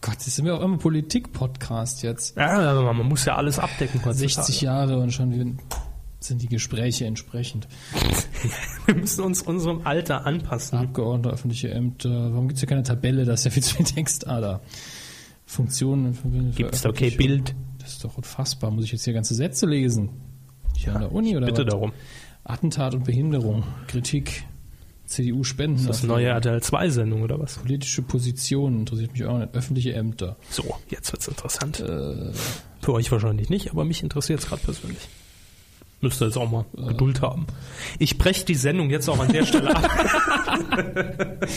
Gott, 0.00 0.16
das 0.16 0.34
sind 0.36 0.46
wir 0.46 0.54
auch 0.54 0.62
immer 0.62 0.78
Politik-Podcast 0.78 2.02
jetzt. 2.02 2.36
Ja, 2.36 2.70
aber 2.70 2.94
man 2.94 3.06
muss 3.06 3.26
ja 3.26 3.36
alles 3.36 3.58
abdecken. 3.58 4.00
heutzutage. 4.04 4.32
60 4.32 4.62
Jahre 4.62 4.98
und 4.98 5.12
schon 5.12 5.58
sind 6.20 6.40
die 6.40 6.48
Gespräche 6.48 7.04
entsprechend. 7.04 7.68
Wir 8.86 8.94
müssen 8.94 9.24
uns 9.24 9.42
unserem 9.42 9.86
Alter 9.86 10.24
anpassen. 10.24 10.78
Abgeordnete, 10.78 11.30
öffentliche 11.34 11.70
Ämter. 11.70 12.30
Warum 12.32 12.48
gibt 12.48 12.56
es 12.56 12.60
hier 12.60 12.68
keine 12.68 12.82
Tabelle? 12.82 13.24
Das 13.24 13.40
ist 13.40 13.44
ja 13.44 13.50
viel 13.50 13.62
zu 13.62 13.74
viel 13.76 13.86
Text. 13.86 14.26
Ah, 14.26 14.40
da. 14.40 14.60
Funktionen. 15.44 16.16
Gibt 16.54 16.74
es 16.74 16.82
da 16.82 16.88
okay 16.88 17.10
Bild? 17.10 17.54
Das 17.82 17.92
ist 17.92 18.04
doch 18.04 18.16
unfassbar. 18.16 18.70
Muss 18.70 18.84
ich 18.84 18.92
jetzt 18.92 19.04
hier 19.04 19.12
ganze 19.12 19.34
Sätze 19.34 19.66
lesen? 19.66 20.10
Hier 20.76 20.94
an 20.94 21.02
der 21.02 21.12
Uni 21.12 21.36
oder 21.36 21.46
Bitte 21.46 21.64
was? 21.66 21.72
darum. 21.72 21.92
Attentat 22.44 22.94
und 22.94 23.04
Behinderung. 23.04 23.64
Kritik. 23.88 24.44
CDU 25.04 25.44
Spenden. 25.44 25.86
Das 25.86 25.98
ist 25.98 26.04
eine 26.04 26.12
neue 26.14 26.28
RTL 26.28 26.62
2 26.62 26.88
Sendung 26.88 27.22
oder 27.22 27.38
was? 27.38 27.58
Politische 27.58 28.02
Positionen 28.02 28.80
interessiert 28.80 29.12
mich 29.12 29.24
auch 29.24 29.38
nicht. 29.38 29.54
Öffentliche 29.54 29.92
Ämter. 29.92 30.36
So, 30.48 30.76
jetzt 30.88 31.12
wird's 31.12 31.28
interessant. 31.28 31.76
Für 31.76 32.92
euch 32.92 33.12
wahrscheinlich 33.12 33.50
nicht, 33.50 33.70
aber 33.70 33.84
mich 33.84 34.02
interessiert 34.02 34.40
es 34.40 34.46
gerade 34.46 34.62
persönlich. 34.62 35.08
Müsst 36.02 36.20
ihr 36.20 36.26
jetzt 36.26 36.36
auch 36.36 36.50
mal 36.50 36.64
Geduld 36.74 37.22
haben. 37.22 37.46
Ich 38.00 38.18
breche 38.18 38.44
die 38.44 38.56
Sendung 38.56 38.90
jetzt 38.90 39.08
auch 39.08 39.20
an 39.20 39.28
der 39.28 39.46
Stelle 39.46 39.76
ab. 39.76 39.88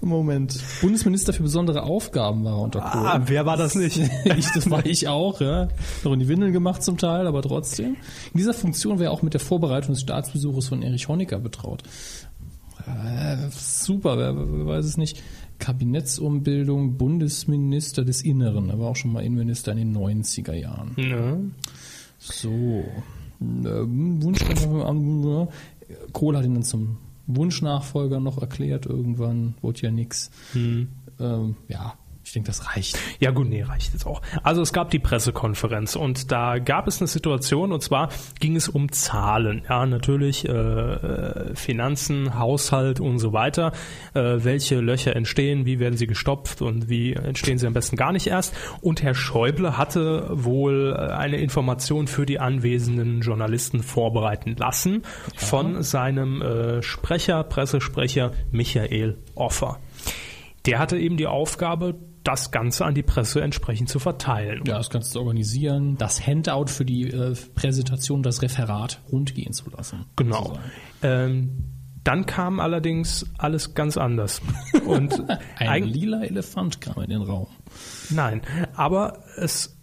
Moment. 0.00 0.58
Bundesminister 0.80 1.34
für 1.34 1.42
besondere 1.42 1.82
Aufgaben 1.82 2.42
war 2.42 2.54
er 2.54 2.60
unter 2.60 2.80
Kohl. 2.80 3.06
Ah, 3.06 3.22
wer 3.26 3.44
war 3.44 3.58
das 3.58 3.74
nicht? 3.74 3.98
ich, 4.24 4.46
das 4.54 4.70
war 4.70 4.86
ich 4.86 5.06
auch, 5.06 5.42
ja. 5.42 5.68
Noch 6.02 6.14
in 6.14 6.20
die 6.20 6.28
Windeln 6.28 6.54
gemacht 6.54 6.82
zum 6.82 6.96
Teil, 6.96 7.26
aber 7.26 7.42
trotzdem. 7.42 7.96
In 8.32 8.38
dieser 8.38 8.54
Funktion 8.54 8.98
wäre 8.98 9.10
er 9.10 9.12
auch 9.12 9.20
mit 9.20 9.34
der 9.34 9.40
Vorbereitung 9.40 9.92
des 9.92 10.00
Staatsbesuches 10.00 10.68
von 10.68 10.80
Erich 10.80 11.06
Honecker 11.06 11.38
betraut. 11.38 11.82
Äh, 12.86 13.36
super, 13.50 14.16
wer, 14.16 14.34
wer 14.34 14.66
weiß 14.66 14.86
es 14.86 14.96
nicht. 14.96 15.22
Kabinettsumbildung, 15.58 16.96
Bundesminister 16.96 18.02
des 18.02 18.22
Inneren. 18.22 18.70
Er 18.70 18.78
war 18.78 18.88
auch 18.88 18.96
schon 18.96 19.12
mal 19.12 19.22
Innenminister 19.22 19.72
in 19.72 19.78
den 19.78 19.94
90er 19.94 20.54
Jahren. 20.54 20.96
Ja. 20.96 21.36
So. 22.18 22.82
Ähm, 23.40 24.22
Wunsch, 24.22 24.40
Kohl 26.12 26.36
hat 26.36 26.44
ihn 26.44 26.54
dann 26.54 26.62
zum 26.62 26.98
Wunschnachfolger 27.26 28.20
noch 28.20 28.38
erklärt 28.40 28.86
irgendwann, 28.86 29.54
wurde 29.60 29.80
ja 29.80 29.90
nix. 29.90 30.30
Ähm, 31.18 31.56
ja, 31.68 31.94
ich 32.30 32.34
denke, 32.34 32.46
das 32.46 32.76
reicht. 32.76 32.96
Ja 33.18 33.32
gut, 33.32 33.48
nee, 33.48 33.62
reicht 33.62 33.92
jetzt 33.92 34.06
auch. 34.06 34.22
Also 34.44 34.62
es 34.62 34.72
gab 34.72 34.90
die 34.90 35.00
Pressekonferenz 35.00 35.96
und 35.96 36.30
da 36.30 36.58
gab 36.60 36.86
es 36.86 37.00
eine 37.00 37.08
Situation 37.08 37.72
und 37.72 37.82
zwar 37.82 38.08
ging 38.38 38.54
es 38.54 38.68
um 38.68 38.92
Zahlen. 38.92 39.62
Ja, 39.68 39.84
natürlich 39.84 40.48
äh, 40.48 41.56
Finanzen, 41.56 42.38
Haushalt 42.38 43.00
und 43.00 43.18
so 43.18 43.32
weiter. 43.32 43.72
Äh, 44.14 44.44
welche 44.44 44.78
Löcher 44.78 45.16
entstehen, 45.16 45.66
wie 45.66 45.80
werden 45.80 45.96
sie 45.96 46.06
gestopft 46.06 46.62
und 46.62 46.88
wie 46.88 47.14
entstehen 47.14 47.58
sie 47.58 47.66
am 47.66 47.72
besten 47.72 47.96
gar 47.96 48.12
nicht 48.12 48.28
erst. 48.28 48.54
Und 48.80 49.02
Herr 49.02 49.14
Schäuble 49.14 49.76
hatte 49.76 50.28
wohl 50.30 50.94
äh, 50.96 51.12
eine 51.12 51.38
Information 51.38 52.06
für 52.06 52.26
die 52.26 52.38
anwesenden 52.38 53.22
Journalisten 53.22 53.82
vorbereiten 53.82 54.54
lassen 54.56 55.02
von 55.34 55.82
seinem 55.82 56.42
äh, 56.42 56.82
Sprecher, 56.82 57.42
Pressesprecher 57.42 58.30
Michael 58.52 59.18
Offer. 59.34 59.80
Der 60.66 60.78
hatte 60.78 60.98
eben 60.98 61.16
die 61.16 61.26
Aufgabe, 61.26 61.94
das 62.24 62.50
Ganze 62.50 62.84
an 62.84 62.94
die 62.94 63.02
Presse 63.02 63.40
entsprechend 63.40 63.88
zu 63.88 63.98
verteilen. 63.98 64.62
Ja, 64.66 64.76
das 64.78 64.90
Ganze 64.90 65.12
zu 65.12 65.20
organisieren, 65.20 65.96
das 65.96 66.26
Handout 66.26 66.66
für 66.66 66.84
die 66.84 67.08
äh, 67.08 67.34
Präsentation, 67.54 68.22
das 68.22 68.42
Referat 68.42 69.00
rundgehen 69.10 69.52
zu 69.52 69.70
lassen. 69.70 70.06
Genau. 70.16 70.58
Ähm, 71.02 71.64
dann 72.04 72.26
kam 72.26 72.60
allerdings 72.60 73.26
alles 73.38 73.74
ganz 73.74 73.96
anders. 73.96 74.40
Und 74.86 75.22
Ein 75.56 75.84
lila 75.84 76.22
Elefant 76.22 76.80
kam 76.80 77.02
in 77.02 77.10
den 77.10 77.22
Raum. 77.22 77.48
nein, 78.10 78.42
aber 78.74 79.24
es 79.36 79.76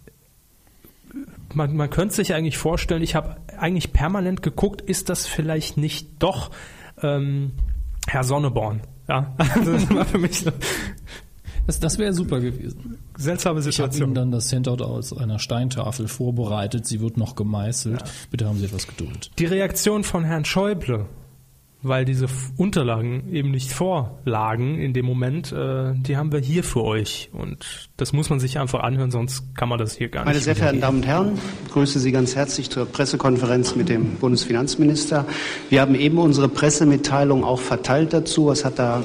man, 1.54 1.74
man 1.74 1.88
könnte 1.88 2.14
sich 2.14 2.34
eigentlich 2.34 2.58
vorstellen, 2.58 3.02
ich 3.02 3.14
habe 3.14 3.36
eigentlich 3.56 3.92
permanent 3.92 4.42
geguckt, 4.42 4.82
ist 4.82 5.08
das 5.08 5.26
vielleicht 5.26 5.76
nicht 5.76 6.22
doch 6.22 6.50
ähm, 7.02 7.52
Herr 8.06 8.24
Sonneborn? 8.24 8.82
Ja, 9.08 9.34
also 9.54 9.72
das 9.72 9.90
war 9.90 10.04
für 10.04 10.18
mich 10.18 10.44
Das, 11.68 11.78
das 11.80 11.98
wäre 11.98 12.14
super 12.14 12.40
gewesen. 12.40 12.96
seltsame 13.18 13.60
Ich 13.60 13.66
habe 13.66 13.72
Situation. 13.72 14.08
Ihnen 14.08 14.14
dann 14.14 14.30
das 14.30 14.50
Handout 14.50 14.82
aus 14.82 15.12
einer 15.12 15.38
Steintafel 15.38 16.08
vorbereitet. 16.08 16.86
Sie 16.86 17.02
wird 17.02 17.18
noch 17.18 17.36
gemeißelt. 17.36 18.02
Bitte 18.30 18.46
haben 18.46 18.56
Sie 18.56 18.64
etwas 18.64 18.86
Geduld. 18.86 19.30
Die 19.38 19.44
Reaktion 19.44 20.02
von 20.02 20.24
Herrn 20.24 20.46
Schäuble, 20.46 21.04
weil 21.82 22.06
diese 22.06 22.24
Unterlagen 22.56 23.30
eben 23.34 23.50
nicht 23.50 23.70
vorlagen 23.70 24.78
in 24.78 24.94
dem 24.94 25.04
Moment, 25.04 25.52
äh, 25.52 25.92
die 25.94 26.16
haben 26.16 26.32
wir 26.32 26.40
hier 26.40 26.64
für 26.64 26.82
euch. 26.84 27.28
Und 27.34 27.90
das 27.98 28.14
muss 28.14 28.30
man 28.30 28.40
sich 28.40 28.58
einfach 28.58 28.80
anhören, 28.80 29.10
sonst 29.10 29.54
kann 29.54 29.68
man 29.68 29.78
das 29.78 29.94
hier 29.94 30.08
gar 30.08 30.24
Meine 30.24 30.36
nicht. 30.36 30.44
sehr 30.44 30.56
verehrten. 30.56 30.80
Damen 30.80 30.96
und 30.98 31.06
Herren, 31.06 31.38
ich 31.66 31.72
grüße 31.74 32.00
Sie 32.00 32.12
ganz 32.12 32.34
herzlich 32.34 32.70
zur 32.70 32.86
Pressekonferenz 32.86 33.76
mit 33.76 33.90
dem 33.90 34.14
Bundesfinanzminister. 34.14 35.26
Wir 35.68 35.82
haben 35.82 35.94
eben 35.94 36.16
unsere 36.16 36.48
Pressemitteilung 36.48 37.44
auch 37.44 37.60
verteilt 37.60 38.14
dazu. 38.14 38.46
Was 38.46 38.64
hat 38.64 38.78
da 38.78 39.02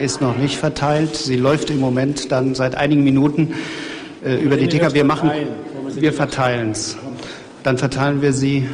ist 0.00 0.20
noch 0.20 0.36
nicht 0.36 0.56
verteilt. 0.56 1.16
Sie 1.16 1.36
läuft 1.36 1.70
im 1.70 1.78
Moment 1.78 2.32
dann 2.32 2.54
seit 2.54 2.74
einigen 2.74 3.04
Minuten 3.04 3.54
äh, 4.24 4.36
über 4.36 4.56
die 4.56 4.68
Ticker. 4.68 4.94
Wir 4.94 5.04
machen, 5.04 5.30
wir 5.94 6.12
verteilen 6.12 6.72
es. 6.72 6.96
Dann 7.62 7.78
verteilen 7.78 8.22
wir 8.22 8.32
sie. 8.32 8.68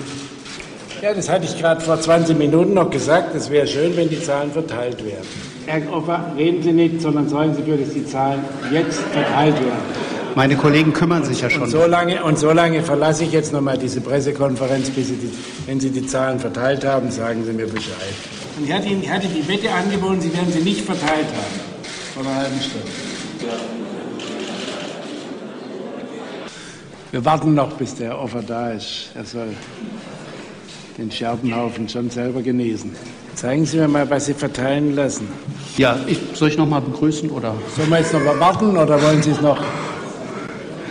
Ja, 1.02 1.12
das 1.12 1.28
hatte 1.28 1.44
ich 1.44 1.58
gerade 1.58 1.80
vor 1.80 2.00
20 2.00 2.38
Minuten 2.38 2.74
noch 2.74 2.90
gesagt. 2.90 3.34
Es 3.34 3.50
wäre 3.50 3.66
schön, 3.66 3.96
wenn 3.96 4.08
die 4.08 4.22
Zahlen 4.22 4.50
verteilt 4.50 5.04
werden. 5.04 5.26
Herr 5.66 5.92
Offer, 5.92 6.32
reden 6.36 6.62
Sie 6.62 6.72
nicht, 6.72 7.02
sondern 7.02 7.28
sorgen 7.28 7.54
Sie 7.54 7.60
dafür, 7.60 7.76
dass 7.78 7.92
die 7.92 8.06
Zahlen 8.06 8.40
jetzt 8.72 9.00
verteilt 9.00 9.56
werden. 9.56 10.06
Meine 10.36 10.54
Kollegen 10.54 10.92
kümmern 10.92 11.24
sich 11.24 11.40
ja 11.40 11.50
schon. 11.50 11.62
Und 11.62 11.70
so 11.70 11.86
lange, 11.86 12.22
und 12.22 12.38
so 12.38 12.52
lange 12.52 12.82
verlasse 12.82 13.24
ich 13.24 13.32
jetzt 13.32 13.52
nochmal 13.52 13.78
diese 13.78 14.00
Pressekonferenz, 14.00 14.90
bis 14.90 15.08
Sie 15.08 15.16
die, 15.16 15.30
wenn 15.66 15.80
Sie 15.80 15.90
die 15.90 16.06
Zahlen 16.06 16.38
verteilt 16.38 16.84
haben, 16.84 17.10
sagen 17.10 17.44
Sie 17.44 17.52
mir 17.52 17.66
Bescheid. 17.66 18.14
Und 18.56 18.64
ich 18.64 18.72
hatte 18.72 18.88
Ihnen 18.88 19.02
ich 19.02 19.10
hatte 19.10 19.28
die 19.28 19.46
Wette 19.46 19.70
angeboten, 19.70 20.20
Sie 20.20 20.32
werden 20.32 20.52
sie 20.52 20.60
nicht 20.60 20.80
verteilt 20.80 21.26
haben. 21.26 21.60
Vor 22.14 22.22
einer 22.24 22.34
halben 22.34 22.60
Stunde. 22.60 22.86
Wir 27.12 27.24
warten 27.24 27.54
noch, 27.54 27.72
bis 27.74 27.94
der 27.94 28.18
Offer 28.18 28.42
da 28.42 28.72
ist. 28.72 29.10
Er 29.14 29.24
soll 29.24 29.48
den 30.98 31.10
Scherbenhaufen 31.10 31.88
schon 31.88 32.10
selber 32.10 32.40
genießen. 32.42 32.94
Zeigen 33.34 33.66
Sie 33.66 33.76
mir 33.76 33.88
mal, 33.88 34.08
was 34.08 34.26
Sie 34.26 34.34
verteilen 34.34 34.96
lassen. 34.96 35.28
Ja, 35.76 35.98
ich, 36.06 36.18
soll 36.32 36.48
ich 36.48 36.56
noch 36.56 36.66
mal 36.66 36.80
begrüßen 36.80 37.28
oder? 37.30 37.54
Sollen 37.76 37.90
wir 37.90 37.98
jetzt 37.98 38.14
noch 38.14 38.24
mal 38.24 38.40
warten 38.40 38.76
oder 38.76 39.00
wollen 39.02 39.22
Sie 39.22 39.30
es 39.30 39.40
noch? 39.42 39.62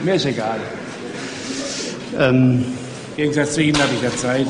Mir 0.03 0.13
ist 0.13 0.25
egal. 0.25 0.59
Ähm, 2.19 2.65
Im 3.11 3.17
Gegensatz 3.17 3.55
zu 3.55 3.63
Ihnen 3.63 3.81
habe 3.81 3.89
ich 3.95 4.03
ja 4.03 4.15
Zeit. 4.15 4.47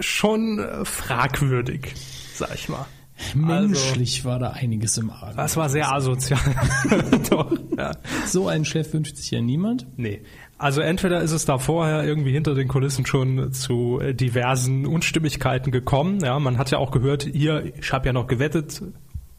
Schon 0.00 0.64
fragwürdig, 0.84 1.94
sag 2.34 2.54
ich 2.54 2.68
mal. 2.68 2.86
Menschlich 3.34 4.24
war 4.24 4.38
da 4.38 4.50
einiges 4.50 4.96
im 4.98 5.10
Argen. 5.10 5.36
Das 5.36 5.56
war 5.56 5.68
sehr 5.68 5.92
asozial. 5.92 6.40
Doch, 7.30 7.52
ja. 7.76 7.92
So 8.26 8.48
einen 8.48 8.64
Chef 8.64 8.92
wünscht 8.92 9.16
sich 9.16 9.30
ja 9.30 9.40
niemand. 9.40 9.86
Nee. 9.96 10.22
Also 10.58 10.80
entweder 10.80 11.20
ist 11.20 11.32
es 11.32 11.44
da 11.44 11.58
vorher 11.58 12.04
irgendwie 12.04 12.32
hinter 12.32 12.54
den 12.54 12.68
Kulissen 12.68 13.06
schon 13.06 13.52
zu 13.52 14.00
diversen 14.12 14.86
Unstimmigkeiten 14.86 15.70
gekommen. 15.70 16.20
Ja, 16.20 16.38
man 16.38 16.58
hat 16.58 16.70
ja 16.70 16.78
auch 16.78 16.90
gehört, 16.90 17.22
hier, 17.22 17.72
ich 17.78 17.92
habe 17.92 18.06
ja 18.06 18.12
noch 18.12 18.26
gewettet, 18.26 18.82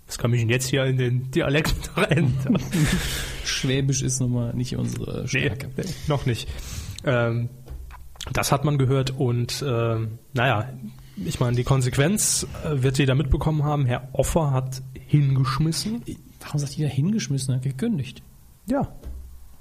was 0.08 0.18
kann 0.18 0.32
mich 0.32 0.44
jetzt 0.44 0.70
hier 0.70 0.84
in 0.86 0.98
den 0.98 1.32
Dialekt 1.32 1.92
ändern? 2.10 2.58
Schwäbisch 3.46 4.02
ist 4.02 4.20
nun 4.20 4.34
mal 4.34 4.54
nicht 4.54 4.76
unsere 4.76 5.28
Stärke. 5.28 5.70
nee, 5.78 5.84
noch 6.08 6.26
nicht. 6.26 6.50
Ähm, 7.04 7.50
das 8.32 8.52
hat 8.52 8.66
man 8.66 8.78
gehört 8.78 9.12
und 9.12 9.64
ähm, 9.68 10.20
naja, 10.34 10.70
ich 11.18 11.40
meine, 11.40 11.56
die 11.56 11.64
Konsequenz 11.64 12.48
äh, 12.64 12.84
wird 12.84 12.98
jeder 12.98 13.16
mitbekommen 13.16 13.64
haben. 13.64 13.86
Herr 13.86 14.10
Offer 14.14 14.52
hat 14.52 14.82
hingeschmissen. 14.94 16.04
Warum 16.40 16.60
sagt 16.60 16.74
jeder 16.74 16.90
hingeschmissen, 16.90 17.56
hat 17.56 17.64
gekündigt? 17.64 18.24
Ja. 18.68 18.88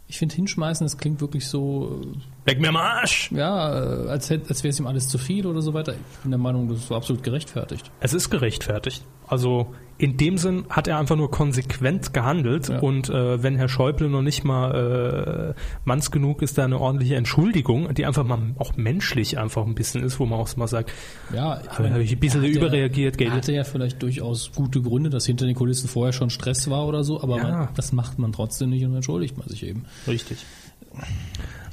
Ich 0.07 0.19
finde 0.19 0.35
hinschmeißen, 0.35 0.85
das 0.85 0.99
klingt 0.99 1.21
wirklich 1.21 1.47
so, 1.47 2.03
Weg 2.47 2.61
mir 2.61 2.69
am 2.71 2.77
Arsch! 2.77 3.31
ja, 3.33 4.05
äh, 4.05 4.09
als, 4.09 4.31
hätt- 4.31 4.49
als 4.49 4.65
wäre 4.65 4.71
es 4.71 4.81
ihm 4.81 4.87
alles 4.87 5.09
zu 5.09 5.19
viel 5.19 5.47
oder 5.47 5.61
so 5.63 5.75
weiter. 5.75 5.93
Ich 5.93 6.19
bin 6.23 6.31
der 6.31 6.39
Meinung, 6.41 6.69
das 6.69 6.89
war 6.91 6.97
absolut 6.97 7.23
gerechtfertigt. 7.23 7.91
Es 8.01 8.15
ist 8.15 8.31
gerechtfertigt. 8.31 9.05
Also 9.29 9.75
in 9.99 10.17
dem 10.17 10.39
Sinn 10.39 10.65
hat 10.71 10.89
er 10.89 10.99
einfach 10.99 11.15
nur 11.17 11.31
konsequent 11.31 12.15
gehandelt 12.15 12.69
Ja. 12.71 12.79
und 12.81 13.11
äh, 13.11 13.43
wenn 13.43 13.57
Herr 13.57 13.69
Schäuble 13.69 14.09
noch 14.09 14.23
nicht 14.23 14.43
mal 14.45 15.55
äh, 15.55 15.61
manns 15.85 16.11
genug 16.11 16.41
ist, 16.41 16.57
da 16.57 16.65
eine 16.65 16.81
ordentliche 16.81 17.17
Entschuldigung, 17.17 17.93
die 17.95 18.07
einfach 18.07 18.25
mal 18.25 18.39
auch 18.59 18.75
menschlich 18.77 19.39
einfach 19.39 19.67
ein 19.67 19.75
bisschen 19.75 20.03
ist, 20.03 20.19
wo 20.19 20.25
man 20.25 20.41
auch 20.41 20.57
mal 20.57 20.67
sagt, 20.67 20.91
Ja, 21.35 21.61
ich 21.61 21.69
habe 21.79 22.03
ich 22.03 22.13
ein 22.13 22.19
bisschen 22.21 22.43
er 22.43 22.51
überreagiert, 22.51 23.21
Er 23.21 23.33
hatte 23.33 23.53
ja 23.53 23.65
vielleicht 23.65 24.03
durchaus 24.03 24.51
gute 24.53 24.81
Gründe, 24.81 25.11
dass 25.11 25.27
hinter 25.27 25.45
den 25.45 25.55
Kulissen 25.55 25.89
vorher 25.89 26.15
schon 26.15 26.31
Stress 26.31 26.71
war 26.71 26.87
oder 26.87 27.05
so, 27.05 27.23
aber 27.23 27.37
Ja. 27.37 27.43
man, 27.43 27.69
das 27.75 27.93
macht 27.93 28.19
man 28.19 28.33
trotzdem 28.33 28.71
nicht 28.71 28.85
und 28.87 28.95
entschuldigt 28.95 29.37
man 29.37 29.47
sich 29.47 29.65
eben. 29.67 29.85
Richtig. 30.09 30.39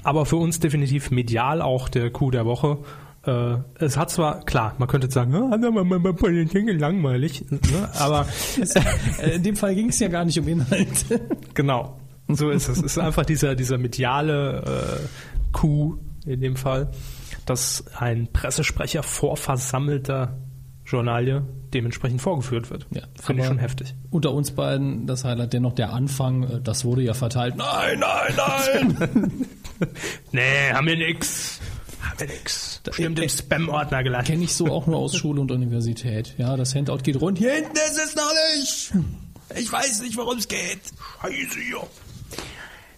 Aber 0.07 0.25
für 0.25 0.37
uns 0.37 0.61
definitiv 0.61 1.11
medial 1.11 1.61
auch 1.61 1.89
der 1.89 2.09
Coup 2.11 2.31
der 2.31 2.45
Woche. 2.45 2.77
Äh, 3.25 3.57
es 3.77 3.97
hat 3.97 4.09
zwar, 4.09 4.45
klar, 4.45 4.73
man 4.77 4.87
könnte 4.87 5.07
jetzt 5.07 5.15
sagen, 5.15 5.35
ah, 5.35 6.13
Politik 6.13 6.65
ist 6.65 6.79
langweilig, 6.79 7.43
ne? 7.51 7.89
aber 7.99 8.25
Äh, 9.21 9.35
In 9.35 9.43
dem 9.43 9.57
Fall 9.57 9.75
ging 9.75 9.89
es 9.89 9.99
ja 9.99 10.07
gar 10.07 10.23
nicht 10.23 10.39
um 10.39 10.47
Inhalte. 10.47 11.19
Genau, 11.53 11.99
so 12.29 12.51
ist 12.51 12.69
es. 12.69 12.77
Es 12.77 12.83
ist 12.83 12.99
einfach 12.99 13.25
dieser, 13.25 13.53
dieser 13.55 13.77
mediale 13.77 14.63
äh, 15.03 15.51
Coup 15.51 15.99
in 16.25 16.39
dem 16.39 16.55
Fall, 16.55 16.89
dass 17.45 17.83
ein 17.97 18.29
Pressesprecher 18.31 19.03
vor 19.03 19.35
versammelter 19.35 20.37
Journalie 20.87 21.43
dementsprechend 21.73 22.21
vorgeführt 22.21 22.69
wird. 22.69 22.87
Ja, 22.91 23.03
Finde 23.21 23.43
ich 23.43 23.47
schon 23.47 23.59
heftig. 23.59 23.93
Unter 24.09 24.31
uns 24.31 24.51
beiden 24.51 25.05
das 25.05 25.25
Highlight 25.25 25.53
dennoch 25.53 25.73
der 25.73 25.91
Anfang, 25.93 26.43
äh, 26.43 26.61
das 26.61 26.85
wurde 26.85 27.01
ja 27.01 27.13
verteilt. 27.13 27.55
Nein, 27.57 27.99
nein, 27.99 28.33
nein! 28.35 29.45
Nee, 30.31 30.71
haben 30.73 30.87
wir 30.87 30.97
nix. 30.97 31.59
Haben 32.01 32.19
wir 32.21 32.27
nix. 32.27 32.81
Bestimmt 32.83 33.19
im 33.19 33.29
Spam-Ordner 33.29 34.01
gelassen. 34.01 34.25
Kenne 34.25 34.43
ich 34.45 34.55
so 34.55 34.71
auch 34.71 34.87
nur 34.87 34.97
aus 34.97 35.15
Schule 35.17 35.39
und 35.39 35.51
Universität. 35.51 36.33
Ja, 36.39 36.57
das 36.57 36.73
Handout 36.73 37.03
geht 37.03 37.21
rund. 37.21 37.37
Hier 37.37 37.51
hinten 37.53 37.77
ist 37.77 37.99
es 38.03 38.15
noch 38.15 38.31
nicht! 38.55 38.93
Ich 39.55 39.71
weiß 39.71 40.01
nicht, 40.01 40.17
worum 40.17 40.37
es 40.39 40.47
geht. 40.47 40.79
Scheiße, 41.21 41.59
ja. 41.71 41.77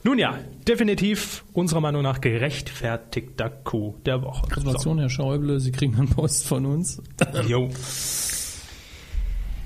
Nun 0.04 0.18
ja, 0.18 0.38
definitiv 0.68 1.44
unserer 1.54 1.82
Meinung 1.82 2.02
nach 2.04 2.22
gerechtfertigter 2.22 3.50
Coup 3.50 4.02
der 4.06 4.22
Woche. 4.22 4.48
Gratulation, 4.48 4.98
Herr 5.00 5.10
Schäuble, 5.10 5.60
Sie 5.60 5.72
kriegen 5.72 5.96
dann 5.98 6.08
Post 6.08 6.48
von 6.48 6.66
uns. 6.66 6.96
So. 6.96 7.42
Jo. 7.48 7.70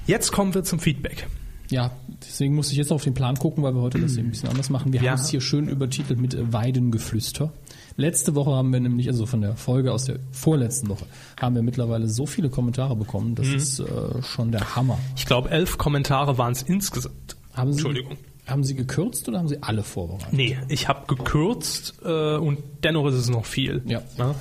Jetzt 0.05 0.31
kommen 0.31 0.53
wir 0.53 0.63
zum 0.63 0.79
Feedback. 0.79 1.27
Ja, 1.69 1.91
deswegen 2.21 2.55
muss 2.55 2.71
ich 2.71 2.77
jetzt 2.77 2.91
auf 2.91 3.03
den 3.03 3.13
Plan 3.13 3.35
gucken, 3.37 3.63
weil 3.63 3.73
wir 3.73 3.81
heute 3.81 3.99
das 3.99 4.13
hier 4.13 4.23
ein 4.23 4.29
bisschen 4.29 4.49
anders 4.49 4.69
machen. 4.69 4.91
Wir 4.91 5.01
Ja. 5.01 5.11
haben 5.11 5.19
es 5.19 5.29
hier 5.29 5.39
schön 5.41 5.67
übertitelt 5.69 6.19
mit 6.19 6.35
Weidengeflüster. 6.53 7.53
Letzte 7.95 8.35
Woche 8.35 8.51
haben 8.51 8.73
wir 8.73 8.79
nämlich, 8.79 9.07
also 9.07 9.25
von 9.25 9.41
der 9.41 9.55
Folge 9.55 9.91
aus 9.93 10.05
der 10.05 10.19
vorletzten 10.31 10.89
Woche, 10.89 11.05
haben 11.39 11.55
wir 11.55 11.61
mittlerweile 11.63 12.07
so 12.09 12.25
viele 12.25 12.49
Kommentare 12.49 12.95
bekommen. 12.95 13.35
Das 13.35 13.47
ist 13.47 13.79
äh, 13.79 14.21
schon 14.23 14.51
der 14.51 14.75
Hammer. 14.75 14.99
Ich 15.15 15.25
glaube, 15.25 15.51
elf 15.51 15.77
Kommentare 15.77 16.37
waren 16.37 16.51
es 16.51 16.63
insgesamt. 16.63 17.37
Haben 17.53 17.71
Sie, 17.71 17.77
Entschuldigung. 17.77 18.17
Haben 18.45 18.63
Sie 18.63 18.75
gekürzt 18.75 19.27
oder 19.29 19.39
haben 19.39 19.47
Sie 19.47 19.61
alle 19.63 19.83
vorbereitet? 19.83 20.33
Nee, 20.33 20.57
ich 20.67 20.89
habe 20.89 21.07
gekürzt 21.07 21.95
äh, 22.03 22.35
und 22.35 22.59
dennoch 22.83 23.07
ist 23.07 23.15
es 23.15 23.29
noch 23.29 23.45
viel. 23.45 23.81
Ja. 23.85 24.01
Ja. 24.17 24.35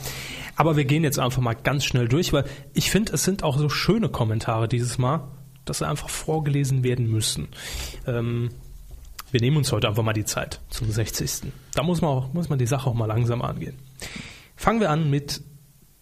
Aber 0.57 0.76
wir 0.76 0.84
gehen 0.84 1.05
jetzt 1.05 1.18
einfach 1.18 1.40
mal 1.40 1.55
ganz 1.55 1.84
schnell 1.84 2.09
durch, 2.09 2.32
weil 2.32 2.44
ich 2.74 2.90
finde, 2.90 3.12
es 3.12 3.24
sind 3.24 3.42
auch 3.42 3.59
so 3.59 3.68
schöne 3.68 4.09
Kommentare 4.09 4.68
dieses 4.68 4.98
Mal, 4.98 5.28
dass 5.64 5.78
sie 5.78 5.86
einfach 5.86 6.09
vorgelesen 6.09 6.82
werden 6.82 7.07
müssen. 7.11 7.48
Ähm, 8.07 8.50
wir 9.30 9.40
nehmen 9.40 9.57
uns 9.57 9.72
heute 9.72 9.88
einfach 9.88 10.03
mal 10.03 10.12
die 10.12 10.24
Zeit 10.24 10.61
zum 10.68 10.90
60. 10.90 11.53
Da 11.74 11.82
muss 11.82 12.03
man, 12.03 12.11
auch, 12.11 12.32
muss 12.34 12.48
man 12.48 12.59
die 12.59 12.66
Sache 12.66 12.90
auch 12.90 12.94
mal 12.94 13.07
langsam 13.07 13.40
angehen. 13.40 13.78
Fangen 14.57 14.80
wir 14.80 14.90
an 14.90 15.09
mit 15.11 15.42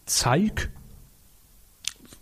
Zeig. 0.07 0.71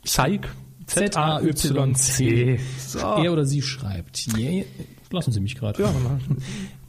Zeig. 0.05 0.49
Z-A-Y-C. 0.87 2.61
So. 2.79 2.99
Er 2.99 3.33
oder 3.33 3.45
sie 3.45 3.63
schreibt. 3.63 4.27
Yeah. 4.37 4.65
Lassen 5.11 5.33
Sie 5.33 5.41
mich 5.41 5.55
gerade. 5.55 5.83
Ja, 5.83 5.91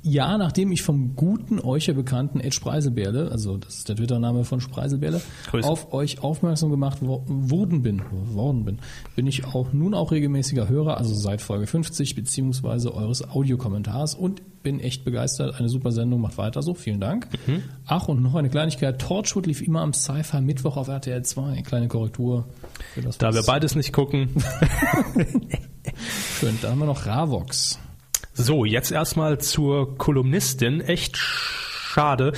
Ja, 0.02 0.38
nachdem 0.38 0.72
ich 0.72 0.82
vom 0.82 1.16
guten 1.18 1.60
euch 1.60 1.88
ja 1.88 1.94
bekannten 1.94 2.40
Ed 2.40 2.54
Spreiselbärle, 2.54 3.32
also 3.32 3.58
das 3.58 3.80
ist 3.80 3.90
der 3.90 3.98
Twitter-Name 3.98 4.46
von 4.46 4.62
Spreiselbärle, 4.62 5.22
Grüße. 5.52 5.68
auf 5.68 5.92
euch 5.92 6.24
aufmerksam 6.24 6.70
gemacht 6.70 7.00
wo, 7.02 7.24
worden 7.28 7.82
bin, 7.82 8.02
worden 8.12 8.64
bin, 8.64 8.80
bin 9.18 9.28
ich 9.28 9.46
auch 9.46 9.74
nun 9.74 9.94
auch 9.94 10.12
regelmäßiger 10.12 10.70
Hörer, 10.70 10.98
also 10.98 11.14
seit 11.14 11.42
Folge 11.42 11.68
50 11.68 12.16
beziehungsweise 12.16 12.94
eures 12.94 13.30
Audiokommentars 13.30 14.16
und 14.16 14.42
bin 14.64 14.80
echt 14.80 15.04
begeistert. 15.04 15.60
Eine 15.60 15.68
super 15.68 15.92
Sendung, 15.92 16.22
macht 16.22 16.38
weiter 16.38 16.62
so, 16.62 16.74
vielen 16.74 17.02
Dank. 17.02 17.28
Mhm. 17.48 17.64
Ach 17.86 18.08
und 18.08 18.22
noch 18.22 18.36
eine 18.36 18.50
Kleinigkeit: 18.50 19.00
Torchwood 19.00 19.48
lief 19.48 19.62
immer 19.62 19.82
am 19.82 19.94
Sci-Fi 19.94 20.40
Mittwoch 20.42 20.78
auf 20.78 20.88
RTL 20.88 21.24
2. 21.24 21.62
Kleine 21.64 21.90
Korrektur. 21.90 22.48
Für 22.94 23.02
das, 23.02 23.18
Da 23.18 23.34
wir 23.34 23.44
beides 23.44 23.76
nicht 23.76 23.92
gucken. 23.92 24.30
Schön. 26.40 26.58
Da 26.62 26.72
haben 26.72 26.80
wir 26.80 26.86
noch 26.86 27.06
Ravox. 27.06 27.80
So, 28.42 28.64
jetzt 28.64 28.94
erstmal 28.94 29.38
zur 29.40 29.98
Kolumnistin. 29.98 30.80
Echt 30.80 31.18
schade, 31.18 32.32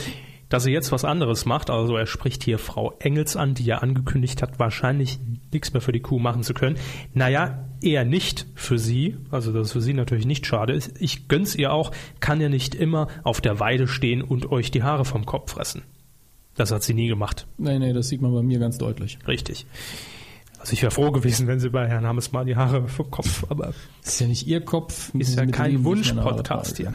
dass 0.49 0.63
sie 0.63 0.71
jetzt 0.71 0.91
was 0.91 1.05
anderes 1.05 1.45
macht. 1.45 1.69
Also 1.69 1.95
er 1.95 2.07
spricht 2.07 2.43
hier 2.43 2.57
Frau 2.57 2.93
Engels 2.97 3.35
an, 3.35 3.53
die 3.53 3.65
ja 3.65 3.77
angekündigt 3.77 4.41
hat, 4.41 4.57
wahrscheinlich 4.57 5.19
nichts 5.53 5.73
mehr 5.73 5.81
für 5.81 5.91
die 5.91 5.99
Kuh 5.99 6.17
machen 6.17 6.41
zu 6.41 6.55
können. 6.55 6.77
Naja, 7.13 7.67
eher 7.83 8.03
nicht 8.03 8.47
für 8.55 8.79
sie. 8.79 9.15
Also 9.29 9.53
das 9.53 9.67
ist 9.67 9.73
für 9.73 9.81
sie 9.81 9.93
natürlich 9.93 10.25
nicht 10.25 10.47
schade. 10.47 10.79
Ich 10.99 11.27
gönn's 11.27 11.53
ihr 11.53 11.71
auch, 11.71 11.91
kann 12.19 12.41
ja 12.41 12.49
nicht 12.49 12.73
immer 12.73 13.07
auf 13.21 13.39
der 13.39 13.59
Weide 13.59 13.87
stehen 13.87 14.23
und 14.23 14.51
euch 14.51 14.71
die 14.71 14.81
Haare 14.81 15.05
vom 15.05 15.27
Kopf 15.27 15.51
fressen. 15.51 15.83
Das 16.55 16.71
hat 16.71 16.81
sie 16.81 16.95
nie 16.95 17.09
gemacht. 17.09 17.45
Nee, 17.59 17.77
nee, 17.77 17.93
das 17.93 18.07
sieht 18.07 18.23
man 18.23 18.33
bei 18.33 18.41
mir 18.41 18.57
ganz 18.57 18.79
deutlich. 18.79 19.19
Richtig. 19.27 19.67
Also 20.61 20.73
ich 20.73 20.81
wäre 20.83 20.91
froh 20.91 21.11
gewesen, 21.11 21.47
wenn 21.47 21.59
sie 21.59 21.69
bei 21.69 21.87
Herrn 21.87 22.05
Hammes 22.05 22.31
mal 22.31 22.45
die 22.45 22.55
Haare 22.55 22.87
vom 22.87 23.09
Kopf, 23.09 23.45
aber 23.49 23.73
ist 24.03 24.21
ja 24.21 24.27
nicht 24.27 24.45
ihr 24.45 24.61
Kopf. 24.61 25.11
ist 25.15 25.35
ja 25.35 25.45
kein 25.47 25.83
Wunsch-Podcast 25.83 26.77
hier. 26.77 26.93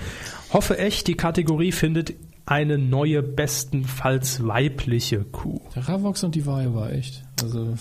Hoffe 0.52 0.78
echt, 0.78 1.08
die 1.08 1.16
Kategorie 1.16 1.72
findet 1.72 2.14
eine 2.46 2.78
neue, 2.78 3.24
bestenfalls 3.24 4.46
weibliche 4.46 5.24
Kuh. 5.24 5.60
Der 5.74 5.88
Ravox 5.88 6.22
und 6.22 6.36
die 6.36 6.46
Weihe 6.46 6.74
war 6.74 6.92
echt. 6.92 7.24
Also, 7.42 7.74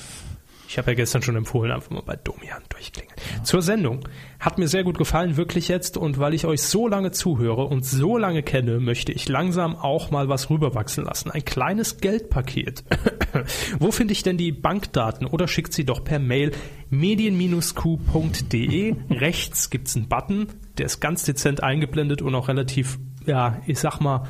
Ich 0.68 0.78
habe 0.78 0.92
ja 0.92 0.96
gestern 0.96 1.22
schon 1.22 1.36
empfohlen, 1.36 1.72
einfach 1.72 1.92
mal 1.92 2.02
bei 2.02 2.16
Domian 2.16 2.64
durchklingeln. 2.70 3.16
Zur 3.44 3.62
Sendung. 3.62 4.08
Hat 4.40 4.58
mir 4.58 4.68
sehr 4.68 4.84
gut 4.84 4.98
gefallen, 4.98 5.38
wirklich 5.38 5.68
jetzt. 5.68 5.98
Und 5.98 6.20
weil 6.20 6.34
ich 6.34 6.46
euch 6.46 6.62
so 6.62 6.88
lange 6.88 7.12
zuhöre 7.12 7.66
und 7.66 7.86
so 7.86 8.18
lange 8.18 8.44
kenne, 8.44 8.80
möchte 8.80 9.12
ich 9.12 9.30
langsam 9.30 9.76
auch 9.76 10.12
mal 10.12 10.30
was 10.30 10.50
rüberwachsen 10.50 11.04
lassen. 11.04 11.32
Ein 11.32 11.46
kleines 11.46 11.98
Geldpaket. 11.98 12.84
Wo 13.80 13.92
finde 13.92 14.14
ich 14.14 14.24
denn 14.24 14.38
die 14.38 14.52
Bankdaten? 14.52 15.28
Oder 15.28 15.48
schickt 15.48 15.74
sie 15.74 15.86
doch 15.86 16.04
per 16.04 16.20
Mail 16.20 16.52
medien-q.de. 16.90 18.96
Rechts 19.10 19.70
gibt's 19.70 19.96
einen 19.96 20.08
Button, 20.08 20.48
der 20.78 20.88
ist 20.88 21.00
ganz 21.00 21.24
dezent 21.24 21.64
eingeblendet 21.64 22.22
und 22.22 22.36
auch 22.36 22.48
relativ, 22.48 23.00
ja, 23.26 23.62
ich 23.66 23.80
sag 23.80 24.00
mal, 24.00 24.28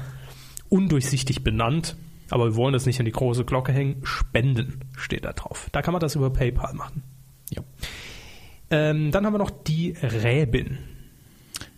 undurchsichtig 0.69 1.43
benannt. 1.43 1.95
Aber 2.29 2.45
wir 2.45 2.55
wollen 2.55 2.73
das 2.73 2.85
nicht 2.85 2.99
an 2.99 3.05
die 3.05 3.11
große 3.11 3.45
Glocke 3.45 3.71
hängen. 3.71 4.01
Spenden 4.03 4.79
steht 4.95 5.25
da 5.25 5.33
drauf. 5.33 5.69
Da 5.71 5.81
kann 5.81 5.91
man 5.91 6.01
das 6.01 6.15
über 6.15 6.29
PayPal 6.31 6.73
machen. 6.73 7.03
ja. 7.49 7.63
Ähm, 8.71 9.11
dann 9.11 9.25
haben 9.25 9.33
wir 9.33 9.37
noch 9.37 9.51
die 9.51 9.91
Räbin. 10.01 10.79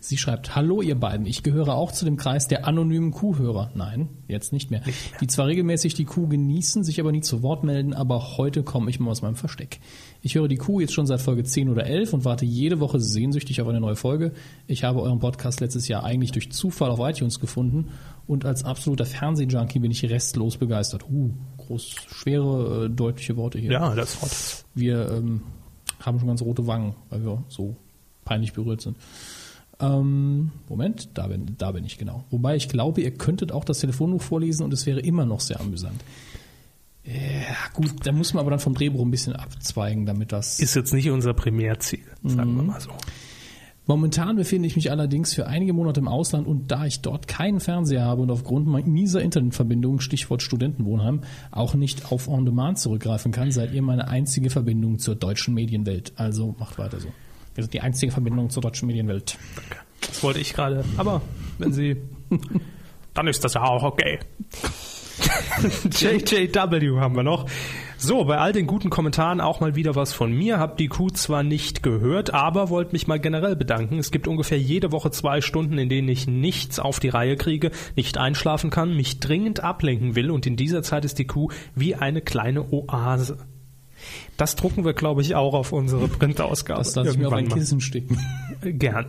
Sie 0.00 0.16
schreibt, 0.16 0.56
hallo 0.56 0.80
ihr 0.80 0.94
beiden, 0.94 1.26
ich 1.26 1.42
gehöre 1.42 1.74
auch 1.74 1.92
zu 1.92 2.06
dem 2.06 2.16
Kreis 2.16 2.48
der 2.48 2.66
anonymen 2.66 3.10
Kuhhörer. 3.10 3.72
Nein, 3.74 4.08
jetzt 4.26 4.54
nicht 4.54 4.70
mehr. 4.70 4.80
Die 5.20 5.26
zwar 5.26 5.48
regelmäßig 5.48 5.92
die 5.92 6.06
Kuh 6.06 6.26
genießen, 6.26 6.82
sich 6.82 6.98
aber 6.98 7.12
nie 7.12 7.20
zu 7.20 7.42
Wort 7.42 7.62
melden, 7.62 7.92
aber 7.92 8.38
heute 8.38 8.62
komme 8.62 8.88
ich 8.88 9.00
mal 9.00 9.10
aus 9.10 9.20
meinem 9.20 9.34
Versteck. 9.34 9.80
Ich 10.22 10.34
höre 10.34 10.48
die 10.48 10.56
Kuh 10.56 10.80
jetzt 10.80 10.94
schon 10.94 11.06
seit 11.06 11.20
Folge 11.20 11.44
10 11.44 11.68
oder 11.68 11.84
11 11.84 12.14
und 12.14 12.24
warte 12.24 12.46
jede 12.46 12.80
Woche 12.80 13.00
sehnsüchtig 13.00 13.60
auf 13.60 13.68
eine 13.68 13.80
neue 13.80 13.96
Folge. 13.96 14.32
Ich 14.66 14.82
habe 14.84 15.02
euren 15.02 15.18
Podcast 15.18 15.60
letztes 15.60 15.88
Jahr 15.88 16.04
eigentlich 16.04 16.32
durch 16.32 16.52
Zufall 16.52 16.90
auf 16.90 17.00
iTunes 17.00 17.38
gefunden 17.38 17.88
und 18.28 18.44
als 18.44 18.64
absoluter 18.64 19.06
Fernsehjunkie 19.06 19.78
bin 19.80 19.90
ich 19.90 20.04
restlos 20.04 20.58
begeistert. 20.58 21.04
Uh, 21.10 21.30
groß, 21.56 21.96
schwere, 22.14 22.84
äh, 22.84 22.90
deutliche 22.90 23.36
Worte 23.36 23.58
hier. 23.58 23.72
Ja, 23.72 23.94
das 23.94 24.20
Wort. 24.22 24.64
Wir 24.74 25.10
ähm, 25.10 25.42
haben 25.98 26.18
schon 26.18 26.28
ganz 26.28 26.42
rote 26.42 26.66
Wangen, 26.66 26.94
weil 27.08 27.24
wir 27.24 27.42
so 27.48 27.74
peinlich 28.24 28.52
berührt 28.52 28.82
sind. 28.82 28.98
Ähm, 29.80 30.52
Moment, 30.68 31.08
da 31.14 31.28
bin, 31.28 31.54
da 31.56 31.72
bin 31.72 31.84
ich 31.86 31.96
genau. 31.96 32.24
Wobei 32.30 32.54
ich 32.54 32.68
glaube, 32.68 33.00
ihr 33.00 33.12
könntet 33.12 33.50
auch 33.50 33.64
das 33.64 33.78
Telefonbuch 33.78 34.22
vorlesen 34.22 34.62
und 34.62 34.74
es 34.74 34.84
wäre 34.84 35.00
immer 35.00 35.24
noch 35.24 35.40
sehr 35.40 35.58
amüsant. 35.60 36.00
Ja, 37.04 37.70
gut, 37.72 37.94
da 38.04 38.12
muss 38.12 38.34
man 38.34 38.42
aber 38.42 38.50
dann 38.50 38.60
vom 38.60 38.74
Drehbuch 38.74 39.00
ein 39.00 39.10
bisschen 39.10 39.34
abzweigen, 39.34 40.04
damit 40.04 40.32
das. 40.32 40.60
Ist 40.60 40.76
jetzt 40.76 40.92
nicht 40.92 41.08
unser 41.08 41.32
Primärziel, 41.32 42.04
sagen 42.22 42.56
wir 42.56 42.62
mal 42.62 42.80
so. 42.80 42.90
Momentan 43.88 44.36
befinde 44.36 44.66
ich 44.66 44.76
mich 44.76 44.90
allerdings 44.90 45.32
für 45.32 45.46
einige 45.46 45.72
Monate 45.72 45.98
im 46.00 46.08
Ausland 46.08 46.46
und 46.46 46.70
da 46.70 46.84
ich 46.84 47.00
dort 47.00 47.26
keinen 47.26 47.58
Fernseher 47.58 48.04
habe 48.04 48.20
und 48.20 48.30
aufgrund 48.30 48.66
mieser 48.86 49.22
Internetverbindung, 49.22 50.00
Stichwort 50.00 50.42
Studentenwohnheim, 50.42 51.22
auch 51.50 51.72
nicht 51.72 52.12
auf 52.12 52.28
On-Demand 52.28 52.78
zurückgreifen 52.78 53.32
kann, 53.32 53.50
seid 53.50 53.72
ihr 53.72 53.80
meine 53.80 54.06
einzige 54.08 54.50
Verbindung 54.50 54.98
zur 54.98 55.14
deutschen 55.14 55.54
Medienwelt. 55.54 56.12
Also 56.16 56.54
macht 56.58 56.78
weiter 56.78 57.00
so. 57.00 57.08
Wir 57.54 57.64
sind 57.64 57.72
die 57.72 57.80
einzige 57.80 58.12
Verbindung 58.12 58.50
zur 58.50 58.62
deutschen 58.62 58.88
Medienwelt. 58.88 59.38
Das 60.02 60.22
wollte 60.22 60.40
ich 60.40 60.52
gerade. 60.52 60.84
Aber 60.98 61.22
wenn 61.56 61.72
Sie. 61.72 61.96
dann 63.14 63.26
ist 63.26 63.42
das 63.42 63.54
ja 63.54 63.62
auch 63.62 63.84
okay. 63.84 64.18
JJW 65.98 67.00
haben 67.00 67.16
wir 67.16 67.22
noch. 67.22 67.46
So, 68.00 68.24
bei 68.24 68.38
all 68.38 68.52
den 68.52 68.68
guten 68.68 68.90
Kommentaren 68.90 69.40
auch 69.40 69.58
mal 69.58 69.74
wieder 69.74 69.96
was 69.96 70.12
von 70.12 70.32
mir. 70.32 70.60
Hab 70.60 70.76
die 70.76 70.86
Kuh 70.86 71.10
zwar 71.10 71.42
nicht 71.42 71.82
gehört, 71.82 72.32
aber 72.32 72.70
wollte 72.70 72.92
mich 72.92 73.08
mal 73.08 73.18
generell 73.18 73.56
bedanken. 73.56 73.98
Es 73.98 74.12
gibt 74.12 74.28
ungefähr 74.28 74.56
jede 74.56 74.92
Woche 74.92 75.10
zwei 75.10 75.40
Stunden, 75.40 75.78
in 75.78 75.88
denen 75.88 76.08
ich 76.08 76.28
nichts 76.28 76.78
auf 76.78 77.00
die 77.00 77.08
Reihe 77.08 77.36
kriege, 77.36 77.72
nicht 77.96 78.16
einschlafen 78.16 78.70
kann, 78.70 78.94
mich 78.94 79.18
dringend 79.18 79.64
ablenken 79.64 80.14
will 80.14 80.30
und 80.30 80.46
in 80.46 80.54
dieser 80.54 80.84
Zeit 80.84 81.04
ist 81.04 81.18
die 81.18 81.26
Kuh 81.26 81.50
wie 81.74 81.96
eine 81.96 82.20
kleine 82.20 82.72
Oase. 82.72 83.38
Das 84.36 84.54
drucken 84.54 84.84
wir, 84.84 84.92
glaube 84.92 85.22
ich, 85.22 85.34
auch 85.34 85.54
auf 85.54 85.72
unsere 85.72 86.06
Printausgabe. 86.08 86.78
Das 86.78 86.94
lasse 86.94 87.10
ich 87.10 87.18
mir 87.18 87.26
auf 87.26 87.32
ein. 87.32 87.48
Kissen 87.48 87.80
sticken. 87.80 88.16
Gern. 88.62 89.06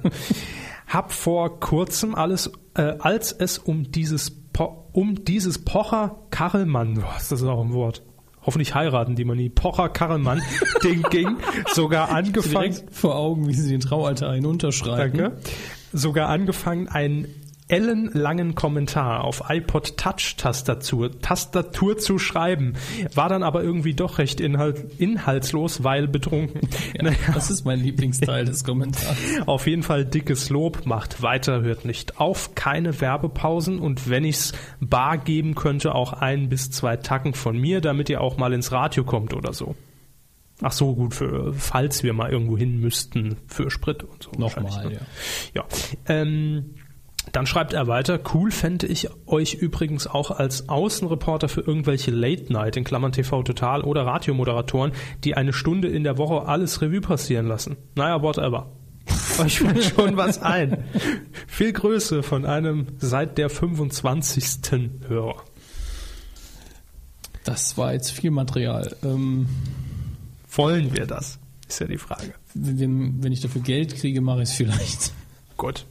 Hab 0.88 1.12
vor 1.12 1.60
kurzem 1.60 2.16
alles, 2.16 2.52
äh, 2.74 2.96
als 2.98 3.34
es 3.34 3.60
um 3.60 3.92
dieses 3.92 4.32
po 4.52 4.90
um 4.94 5.24
dieses 5.24 5.64
Pocher 5.64 6.24
Karelmann, 6.32 6.96
boah, 6.96 7.14
ist 7.16 7.32
das 7.32 7.44
auch 7.44 7.64
ein 7.64 7.72
Wort. 7.74 8.02
Hoffentlich 8.46 8.74
heiraten 8.74 9.16
die 9.16 9.26
man 9.26 9.38
nie. 9.38 9.50
Pocher 9.50 9.90
Karelmann 9.90 10.42
Ding 10.84 11.04
ging, 11.10 11.38
sogar 11.74 12.10
angefangen. 12.10 12.72
Direkt 12.74 12.96
vor 12.96 13.16
Augen, 13.16 13.48
wie 13.48 13.54
sie 13.54 13.70
den 13.70 13.82
Traualtar 13.82 14.34
hinunterschreiben. 14.34 15.18
Danke. 15.18 15.38
Sogar 15.92 16.30
angefangen, 16.30 16.88
ein 16.88 17.28
ellenlangen 17.70 18.56
Kommentar 18.56 19.24
auf 19.24 19.44
iPod 19.48 19.96
Touch 19.96 20.36
Tastatur, 20.38 21.22
Tastatur 21.22 21.98
zu 21.98 22.18
schreiben, 22.18 22.74
war 23.14 23.30
dann 23.30 23.44
aber 23.44 23.64
irgendwie 23.64 23.94
doch 23.94 24.18
recht 24.18 24.42
inhalt, 24.42 25.00
inhaltslos, 25.00 25.84
weil 25.84 26.08
betrunken. 26.08 26.62
Ja, 27.00 27.12
das 27.34 27.50
ist 27.50 27.66
mein 27.66 27.80
Lieblingsteil 27.80 28.46
des 28.46 28.64
Kommentars. 28.64 29.16
Auf 29.46 29.68
jeden 29.68 29.84
Fall 29.84 30.06
dickes 30.06 30.50
Lob, 30.50 30.86
macht 30.86 31.22
weiter, 31.22 31.62
hört 31.62 31.86
nicht 31.86 32.20
auf, 32.20 32.56
keine 32.56 33.00
Werbepausen 33.00 33.80
und 33.80 34.10
wenn 34.10 34.26
ich's 34.26 34.54
bar 34.80 35.18
geben 35.18 35.56
könnte, 35.56 35.94
auch 35.94 36.14
ein 36.14 36.50
bis 36.50 36.72
zwei 36.72 36.98
Tacken 36.98 37.34
von 37.34 37.58
mir, 37.58 37.82
damit 37.82 38.10
ihr 38.10 38.22
auch 38.22 38.38
mal 38.38 38.54
ins 38.54 38.72
Radio 38.72 39.04
kommt 39.04 39.34
oder 39.34 39.54
so. 39.54 39.76
Ach 40.62 40.74
so, 40.74 40.94
gut, 40.94 41.14
für, 41.14 41.54
falls 41.54 42.04
wir 42.04 42.14
mal 42.14 42.30
irgendwo 42.32 42.58
hin 42.58 42.80
müssten 42.80 43.38
für 43.48 43.72
Sprit 43.72 44.04
und 44.04 44.24
so. 44.24 44.32
Nochmal, 44.38 44.92
ja. 44.92 45.00
Ja. 45.54 45.66
Ähm, 46.08 46.76
dann 47.32 47.46
schreibt 47.46 47.74
er 47.74 47.88
weiter, 47.88 48.20
cool 48.34 48.52
fände 48.52 48.88
ich 48.88 49.10
euch 49.26 49.56
übrigens 49.56 50.08
auch 50.08 50.32
als 50.32 50.70
Außenreporter 50.70 51.50
für 51.50 51.62
irgendwelche 51.62 52.12
Late 52.12 52.52
Night, 52.52 52.78
in 52.78 52.84
Klammern 52.84 53.12
TV 53.12 53.44
Total 53.44 53.82
oder 53.82 54.06
Radiomoderatoren, 54.06 54.92
die 55.24 55.36
eine 55.36 55.54
Stunde 55.54 55.88
in 55.88 56.04
der 56.04 56.18
Woche 56.18 56.48
alles 56.48 56.82
Revue 56.82 57.02
passieren 57.02 57.48
lassen. 57.48 57.78
Naja, 57.96 58.22
whatever. 58.22 58.72
Euch 59.40 59.60
fällt 59.60 59.84
schon 59.84 60.18
was 60.18 60.42
ein. 60.42 60.84
Viel 61.48 61.74
Größe 61.74 62.24
von 62.24 62.46
einem 62.46 62.88
seit 62.98 63.38
der 63.38 63.50
25. 63.50 64.90
Hörer. 65.08 65.44
Das 67.44 67.78
war 67.78 67.94
jetzt 67.94 68.12
viel 68.12 68.32
Material. 68.32 68.96
Ähm, 69.04 69.48
Wollen 70.52 70.96
wir 70.96 71.06
das? 71.06 71.40
Ist 71.68 71.80
ja 71.80 71.88
die 71.88 71.98
Frage. 71.98 72.34
wenn, 72.54 73.24
wenn 73.24 73.32
ich 73.32 73.42
dafür 73.42 73.62
Geld 73.62 73.96
kriege, 73.96 74.22
mache 74.22 74.44
ich 74.44 74.50
es 74.50 74.56
vielleicht. 74.56 75.14
Gut. 75.58 75.86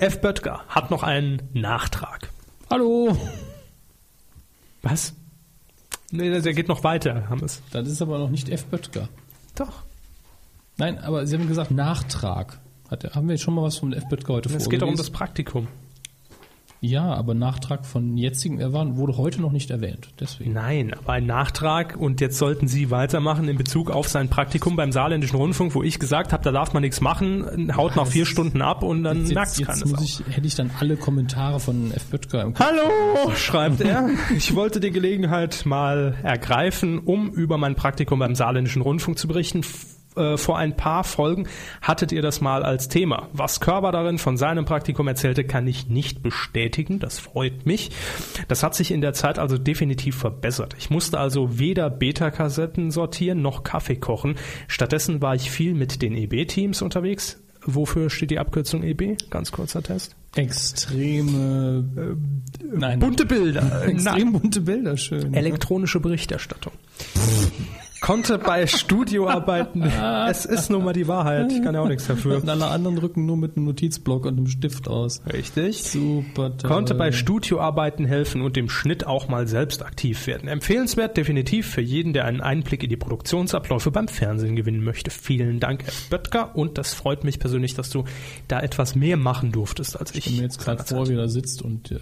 F. 0.00 0.22
Böttger 0.22 0.64
hat 0.66 0.90
noch 0.90 1.02
einen 1.02 1.42
Nachtrag. 1.52 2.30
Hallo! 2.70 3.14
Was? 4.80 5.12
Nee, 6.10 6.40
der 6.40 6.54
geht 6.54 6.68
noch 6.68 6.82
weiter, 6.84 7.28
Hammes. 7.28 7.60
Das 7.70 7.86
ist 7.86 8.00
aber 8.00 8.18
noch 8.18 8.30
nicht 8.30 8.48
F. 8.48 8.64
Böttger. 8.64 9.10
Doch. 9.56 9.82
Nein, 10.78 10.98
aber 11.00 11.26
Sie 11.26 11.36
haben 11.36 11.46
gesagt 11.46 11.70
Nachtrag. 11.70 12.60
Hat, 12.90 13.14
haben 13.14 13.28
wir 13.28 13.34
jetzt 13.34 13.42
schon 13.42 13.54
mal 13.54 13.62
was 13.62 13.76
vom 13.76 13.92
F. 13.92 14.08
Böttger 14.08 14.32
heute 14.32 14.48
Es 14.48 14.70
geht 14.70 14.80
doch 14.80 14.88
um 14.88 14.96
das 14.96 15.08
vorgelesen? 15.08 15.12
Praktikum. 15.12 15.68
Ja, 16.82 17.12
aber 17.12 17.34
Nachtrag 17.34 17.84
von 17.84 18.16
jetzigen, 18.16 18.58
er 18.58 18.72
war, 18.72 18.96
wurde 18.96 19.18
heute 19.18 19.40
noch 19.42 19.52
nicht 19.52 19.70
erwähnt. 19.70 20.08
Deswegen. 20.18 20.54
Nein, 20.54 20.94
aber 20.94 21.12
ein 21.12 21.26
Nachtrag 21.26 21.94
und 21.98 22.22
jetzt 22.22 22.38
sollten 22.38 22.68
Sie 22.68 22.90
weitermachen 22.90 23.48
in 23.48 23.58
Bezug 23.58 23.90
auf 23.90 24.08
sein 24.08 24.30
Praktikum 24.30 24.76
beim 24.76 24.90
Saarländischen 24.90 25.36
Rundfunk, 25.36 25.74
wo 25.74 25.82
ich 25.82 25.98
gesagt 25.98 26.32
habe, 26.32 26.42
da 26.42 26.52
darf 26.52 26.72
man 26.72 26.80
nichts 26.82 27.02
machen, 27.02 27.76
haut 27.76 27.96
nach 27.96 28.06
vier 28.06 28.24
Stunden 28.24 28.62
ab 28.62 28.82
und 28.82 29.02
dann 29.04 29.24
Jetzt, 29.26 29.34
merkt 29.34 29.50
es 29.50 29.58
jetzt 29.58 29.66
keiner. 29.68 29.86
muss 29.88 30.16
Sau. 30.16 30.24
ich, 30.26 30.34
hätte 30.34 30.46
ich 30.46 30.54
dann 30.54 30.70
alle 30.80 30.96
Kommentare 30.96 31.60
von 31.60 31.92
F. 31.92 32.06
Böttger 32.06 32.42
im 32.42 32.54
Kopf. 32.54 32.66
Hallo, 32.66 33.30
schreibt 33.36 33.82
er. 33.82 34.08
Ich 34.34 34.54
wollte 34.54 34.80
die 34.80 34.90
Gelegenheit 34.90 35.66
mal 35.66 36.14
ergreifen, 36.22 36.98
um 36.98 37.28
über 37.30 37.58
mein 37.58 37.74
Praktikum 37.74 38.20
beim 38.20 38.34
Saarländischen 38.34 38.80
Rundfunk 38.80 39.18
zu 39.18 39.28
berichten. 39.28 39.60
Äh, 40.16 40.36
Vor 40.36 40.58
ein 40.58 40.76
paar 40.76 41.04
Folgen 41.04 41.46
hattet 41.82 42.10
ihr 42.10 42.22
das 42.22 42.40
mal 42.40 42.64
als 42.64 42.88
Thema. 42.88 43.28
Was 43.32 43.60
Körber 43.60 43.92
darin 43.92 44.18
von 44.18 44.36
seinem 44.36 44.64
Praktikum 44.64 45.06
erzählte, 45.06 45.44
kann 45.44 45.66
ich 45.68 45.88
nicht 45.88 46.22
bestätigen. 46.22 46.98
Das 46.98 47.18
freut 47.20 47.64
mich. 47.64 47.90
Das 48.48 48.62
hat 48.62 48.74
sich 48.74 48.90
in 48.90 49.00
der 49.00 49.12
Zeit 49.12 49.38
also 49.38 49.56
definitiv 49.56 50.16
verbessert. 50.16 50.74
Ich 50.78 50.90
musste 50.90 51.18
also 51.18 51.58
weder 51.58 51.90
Beta-Kassetten 51.90 52.90
sortieren 52.90 53.40
noch 53.40 53.62
Kaffee 53.62 53.96
kochen. 53.96 54.34
Stattdessen 54.66 55.22
war 55.22 55.34
ich 55.36 55.50
viel 55.50 55.74
mit 55.74 56.02
den 56.02 56.16
EB-Teams 56.16 56.82
unterwegs. 56.82 57.40
Wofür 57.64 58.10
steht 58.10 58.30
die 58.30 58.38
Abkürzung 58.38 58.82
EB? 58.82 59.16
Ganz 59.28 59.52
kurzer 59.52 59.82
Test. 59.82 60.16
Extreme, 60.34 61.84
äh, 61.96 62.76
nein, 62.76 62.98
Bunte 62.98 63.26
Bilder. 63.26 63.84
extrem 63.86 64.32
bunte 64.32 64.60
Bilder, 64.62 64.96
schön. 64.96 65.34
elektronische 65.34 66.00
Berichterstattung. 66.00 66.72
Konnte 68.00 68.38
bei 68.38 68.66
Studioarbeiten, 68.66 69.82
es 70.28 70.46
ist 70.46 70.70
nun 70.70 70.84
mal 70.84 70.94
die 70.94 71.06
Wahrheit, 71.06 71.52
ich 71.52 71.62
kann 71.62 71.74
ja 71.74 71.82
auch 71.82 71.88
nichts 71.88 72.06
dafür. 72.06 72.36
Und 72.36 72.48
alle 72.48 72.66
anderen 72.66 72.96
rücken 72.96 73.26
nur 73.26 73.36
mit 73.36 73.56
einem 73.56 73.66
Notizblock 73.66 74.24
und 74.24 74.38
einem 74.38 74.46
Stift 74.46 74.88
aus. 74.88 75.20
Richtig. 75.30 75.82
Super. 75.82 76.56
Toll. 76.56 76.70
Konnte 76.70 76.94
bei 76.94 77.12
Studioarbeiten 77.12 78.06
helfen 78.06 78.40
und 78.40 78.56
im 78.56 78.70
Schnitt 78.70 79.06
auch 79.06 79.28
mal 79.28 79.46
selbst 79.46 79.84
aktiv 79.84 80.26
werden. 80.26 80.48
Empfehlenswert 80.48 81.16
definitiv 81.16 81.68
für 81.68 81.82
jeden, 81.82 82.14
der 82.14 82.24
einen 82.24 82.40
Einblick 82.40 82.82
in 82.82 82.88
die 82.88 82.96
Produktionsabläufe 82.96 83.90
beim 83.90 84.08
Fernsehen 84.08 84.56
gewinnen 84.56 84.82
möchte. 84.82 85.10
Vielen 85.10 85.60
Dank, 85.60 85.84
Herr 85.84 85.92
Böttger, 86.08 86.56
und 86.56 86.78
das 86.78 86.94
freut 86.94 87.24
mich 87.24 87.38
persönlich, 87.38 87.74
dass 87.74 87.90
du 87.90 88.04
da 88.48 88.60
etwas 88.60 88.94
mehr 88.94 89.18
machen 89.18 89.52
durftest 89.52 89.98
als 89.98 90.12
ich. 90.12 90.18
Ich 90.18 90.24
stelle 90.24 90.36
mir 90.38 90.42
jetzt 90.44 90.58
gerade 90.58 90.84
vor, 90.84 91.08
wie 91.08 91.12
er 91.12 91.22
da 91.22 91.28
sitzt 91.28 91.60
und 91.62 91.92
äh, 91.92 91.98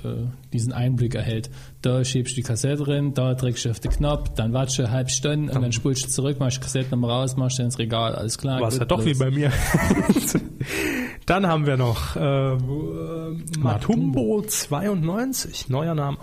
diesen 0.53 0.73
Einblick 0.73 1.17
erhält. 1.17 1.51
Da 1.83 2.05
schiebst 2.05 2.33
du 2.33 2.37
die 2.37 2.43
Kassette 2.43 2.85
drin, 2.85 3.15
da 3.15 3.35
drückst 3.35 3.65
du 3.65 3.71
auf 3.71 3.81
den 3.81 3.91
Knopf, 3.91 4.31
dann 4.37 4.53
wartest 4.53 4.79
du 4.79 4.83
eine 4.85 4.93
halbe 4.93 5.11
Stunde 5.11 5.53
und 5.53 5.63
dann 5.63 5.73
spulst 5.89 6.07
du 6.07 6.11
zurück, 6.11 6.39
machst 6.39 6.59
die 6.59 6.61
Kassette 6.61 6.91
nochmal 6.91 7.11
raus, 7.11 7.37
machst 7.37 7.59
du 7.59 7.63
ins 7.63 7.79
Regal, 7.79 8.15
alles 8.15 8.37
klar. 8.37 8.61
War 8.61 8.69
es 8.69 8.79
ja 8.79 8.85
doch 8.85 9.05
wie 9.05 9.11
los. 9.11 9.19
bei 9.19 9.31
mir. 9.31 9.51
Dann 11.27 11.47
haben 11.47 11.67
wir 11.67 11.79
noch 11.79 12.15
äh, 12.17 12.53
äh, 12.53 13.37
Matumbo 13.59 14.43
92, 14.43 15.71
neuer 15.71 15.95
Name. 15.95 16.19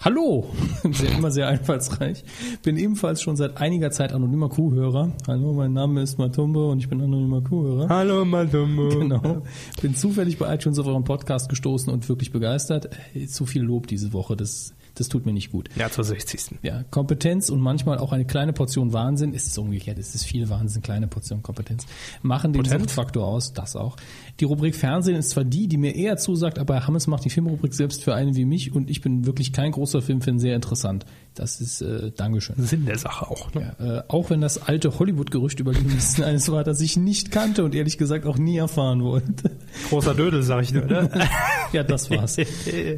Hallo! 0.00 0.50
Sehr, 0.92 1.12
immer 1.16 1.30
sehr 1.30 1.46
einfallsreich. 1.46 2.24
Bin 2.64 2.76
ebenfalls 2.76 3.22
schon 3.22 3.36
seit 3.36 3.58
einiger 3.58 3.92
Zeit 3.92 4.12
anonymer 4.12 4.48
Kuhhörer. 4.48 5.12
Hallo, 5.28 5.52
mein 5.52 5.72
Name 5.72 6.02
ist 6.02 6.18
Matumbo 6.18 6.72
und 6.72 6.78
ich 6.78 6.88
bin 6.88 7.00
anonymer 7.00 7.40
Kuhhörer. 7.40 7.88
Hallo 7.88 8.24
Matumbo. 8.24 8.88
Genau. 8.98 9.42
Bin 9.80 9.94
zufällig 9.94 10.38
bei 10.38 10.52
iTunes 10.52 10.80
auf 10.80 10.86
euren 10.86 11.04
Podcast 11.04 11.48
gestoßen 11.48 11.92
und 11.92 12.08
wirklich 12.08 12.32
begeistert. 12.32 12.88
Äh, 13.14 13.26
Zu 13.26 13.46
viel 13.46 13.62
Lob 13.62 13.86
diese 13.86 14.12
Woche, 14.12 14.36
das, 14.36 14.74
das 14.94 15.08
tut 15.08 15.26
mir 15.26 15.32
nicht 15.32 15.50
gut. 15.50 15.68
Ja, 15.76 15.90
zur 15.90 16.04
60. 16.04 16.58
Ja, 16.62 16.84
Kompetenz 16.90 17.48
und 17.50 17.60
manchmal 17.60 17.98
auch 17.98 18.12
eine 18.12 18.24
kleine 18.24 18.52
Portion 18.52 18.92
Wahnsinn, 18.92 19.34
es 19.34 19.46
ist 19.46 19.58
umgekehrt, 19.58 19.98
es 19.98 20.14
ist 20.14 20.24
viel 20.24 20.48
Wahnsinn, 20.48 20.82
kleine 20.82 21.06
Portion 21.06 21.42
Kompetenz, 21.42 21.86
machen 22.22 22.52
den? 22.52 22.64
Suchtfaktor 22.64 23.26
aus, 23.26 23.52
das 23.52 23.76
auch. 23.76 23.96
Die 24.40 24.44
Rubrik 24.44 24.74
Fernsehen 24.74 25.16
ist 25.16 25.30
zwar 25.30 25.44
die, 25.44 25.68
die 25.68 25.76
mir 25.76 25.94
eher 25.94 26.16
zusagt, 26.16 26.58
aber 26.58 26.74
Herr 26.74 26.86
Hammes 26.86 27.06
macht 27.06 27.24
die 27.24 27.30
Filmrubrik 27.30 27.74
selbst 27.74 28.02
für 28.02 28.14
einen 28.14 28.34
wie 28.34 28.44
mich 28.44 28.74
und 28.74 28.90
ich 28.90 29.00
bin 29.00 29.26
wirklich 29.26 29.52
kein 29.52 29.72
großer 29.72 30.02
Filmfan, 30.02 30.38
sehr 30.38 30.56
interessant. 30.56 31.04
Das 31.34 31.60
ist, 31.60 31.82
äh, 31.82 32.10
Dankeschön. 32.16 32.56
Sinn 32.58 32.86
der 32.86 32.98
Sache 32.98 33.28
auch. 33.30 33.52
Ne? 33.54 33.74
Ja, 33.78 33.98
äh, 33.98 34.02
auch 34.08 34.30
wenn 34.30 34.40
das 34.40 34.60
alte 34.62 34.98
Hollywood-Gerücht 34.98 35.60
über 35.60 35.72
die 35.72 35.84
Listen 35.84 36.22
eines 36.24 36.50
war, 36.50 36.64
das 36.64 36.80
ich 36.80 36.96
nicht 36.96 37.30
kannte 37.30 37.62
und 37.64 37.74
ehrlich 37.74 37.98
gesagt 37.98 38.26
auch 38.26 38.38
nie 38.38 38.56
erfahren 38.56 39.02
wollte. 39.02 39.50
Großer 39.90 40.14
Dödel, 40.14 40.42
sag 40.42 40.62
ich 40.62 40.72
nur. 40.72 40.84
Ne? 40.86 41.10
ja, 41.72 41.82
das 41.82 42.10
war's. 42.10 42.36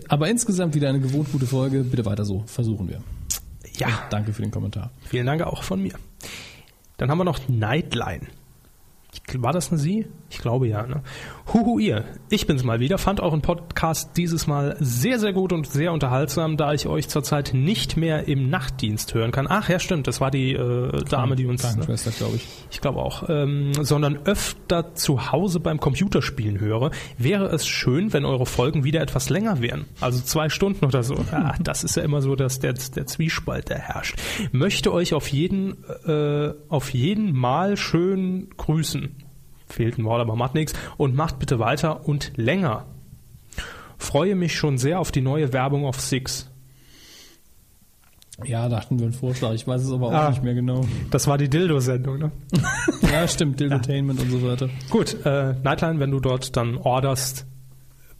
Aber 0.08 0.28
insgesamt 0.28 0.74
wieder 0.74 0.88
eine 0.88 1.00
gewohnt 1.00 1.30
gute 1.32 1.46
Folge. 1.46 1.84
Bitte 1.84 2.04
weiter 2.04 2.24
so. 2.24 2.44
Versuchen 2.46 2.88
wir. 2.88 3.00
ja, 3.78 3.88
Danke 4.10 4.32
für 4.32 4.42
den 4.42 4.50
Kommentar. 4.50 4.92
vielen 5.04 5.26
Dank 5.26 5.42
auch 5.42 5.62
von 5.62 5.82
mir. 5.82 5.94
Dann 6.96 7.10
haben 7.10 7.18
wir 7.18 7.24
noch 7.24 7.48
Nightline. 7.48 8.28
War 9.36 9.52
das 9.52 9.70
eine 9.70 9.78
Sie? 9.78 10.06
Ich 10.30 10.38
glaube 10.38 10.68
ja. 10.68 10.86
Ne? 10.86 11.02
Huhu 11.52 11.78
ihr, 11.78 12.04
ich 12.30 12.46
bin's 12.46 12.64
mal 12.64 12.80
wieder, 12.80 12.98
fand 12.98 13.20
euren 13.20 13.42
Podcast 13.42 14.16
dieses 14.16 14.46
Mal 14.46 14.76
sehr, 14.80 15.18
sehr 15.20 15.32
gut 15.32 15.52
und 15.52 15.66
sehr 15.66 15.92
unterhaltsam, 15.92 16.56
da 16.56 16.72
ich 16.72 16.86
euch 16.86 17.08
zurzeit 17.08 17.52
nicht 17.52 17.96
mehr 17.96 18.26
im 18.26 18.48
Nachtdienst 18.48 19.14
hören 19.14 19.30
kann. 19.30 19.46
Ach 19.48 19.68
ja, 19.68 19.78
stimmt, 19.78 20.06
das 20.06 20.20
war 20.20 20.30
die 20.30 20.52
äh, 20.54 21.04
Dame, 21.04 21.36
die 21.36 21.46
uns... 21.46 21.62
Ne? 21.62 21.68
Krankenschwester, 21.68 22.10
glaube 22.12 22.36
ich. 22.36 22.48
Ich 22.70 22.80
glaube 22.80 23.00
auch. 23.00 23.28
Ähm, 23.28 23.72
sondern 23.74 24.18
öfter 24.24 24.94
zu 24.94 25.30
Hause 25.30 25.60
beim 25.60 25.78
Computerspielen 25.78 26.58
höre, 26.58 26.90
wäre 27.18 27.46
es 27.46 27.66
schön, 27.66 28.12
wenn 28.12 28.24
eure 28.24 28.46
Folgen 28.46 28.82
wieder 28.82 29.00
etwas 29.00 29.28
länger 29.28 29.60
wären. 29.60 29.84
Also 30.00 30.22
zwei 30.22 30.48
Stunden 30.48 30.84
oder 30.84 31.02
so. 31.02 31.14
Ja, 31.30 31.54
das 31.62 31.84
ist 31.84 31.96
ja 31.96 32.02
immer 32.02 32.22
so, 32.22 32.34
dass 32.36 32.58
der, 32.58 32.72
der 32.72 33.06
Zwiespalt, 33.06 33.68
der 33.68 33.78
herrscht. 33.78 34.16
Möchte 34.50 34.92
euch 34.92 35.14
auf 35.14 35.28
jeden, 35.28 35.76
äh, 36.06 36.52
auf 36.68 36.92
jeden 36.94 37.32
Mal 37.32 37.76
schön 37.76 38.48
grüßen. 38.56 39.23
Fehlt 39.74 39.98
ein 39.98 40.04
Wort, 40.04 40.20
aber 40.20 40.36
macht 40.36 40.54
nichts. 40.54 40.72
Und 40.96 41.16
macht 41.16 41.40
bitte 41.40 41.58
weiter 41.58 42.06
und 42.08 42.32
länger. 42.36 42.86
Freue 43.98 44.36
mich 44.36 44.54
schon 44.54 44.78
sehr 44.78 45.00
auf 45.00 45.10
die 45.10 45.20
neue 45.20 45.52
Werbung 45.52 45.84
auf 45.84 46.00
Six. 46.00 46.48
Ja, 48.44 48.68
da 48.68 48.76
hatten 48.80 48.98
wir 48.98 49.06
einen 49.06 49.14
Vorschlag. 49.14 49.52
Ich 49.54 49.66
weiß 49.66 49.82
es 49.82 49.90
aber 49.92 50.08
auch 50.08 50.12
Ah. 50.12 50.30
nicht 50.30 50.42
mehr 50.44 50.54
genau. 50.54 50.84
Das 51.10 51.26
war 51.26 51.38
die 51.38 51.48
Dildo-Sendung, 51.48 52.18
ne? 52.18 52.32
Ja, 53.12 53.26
stimmt. 53.26 53.58
Dildotainment 53.60 54.20
und 54.20 54.30
so 54.30 54.42
weiter. 54.46 54.68
Gut, 54.90 55.16
äh, 55.24 55.54
Nightline, 55.62 55.98
wenn 56.00 56.10
du 56.12 56.20
dort 56.20 56.56
dann 56.56 56.76
orderst, 56.76 57.46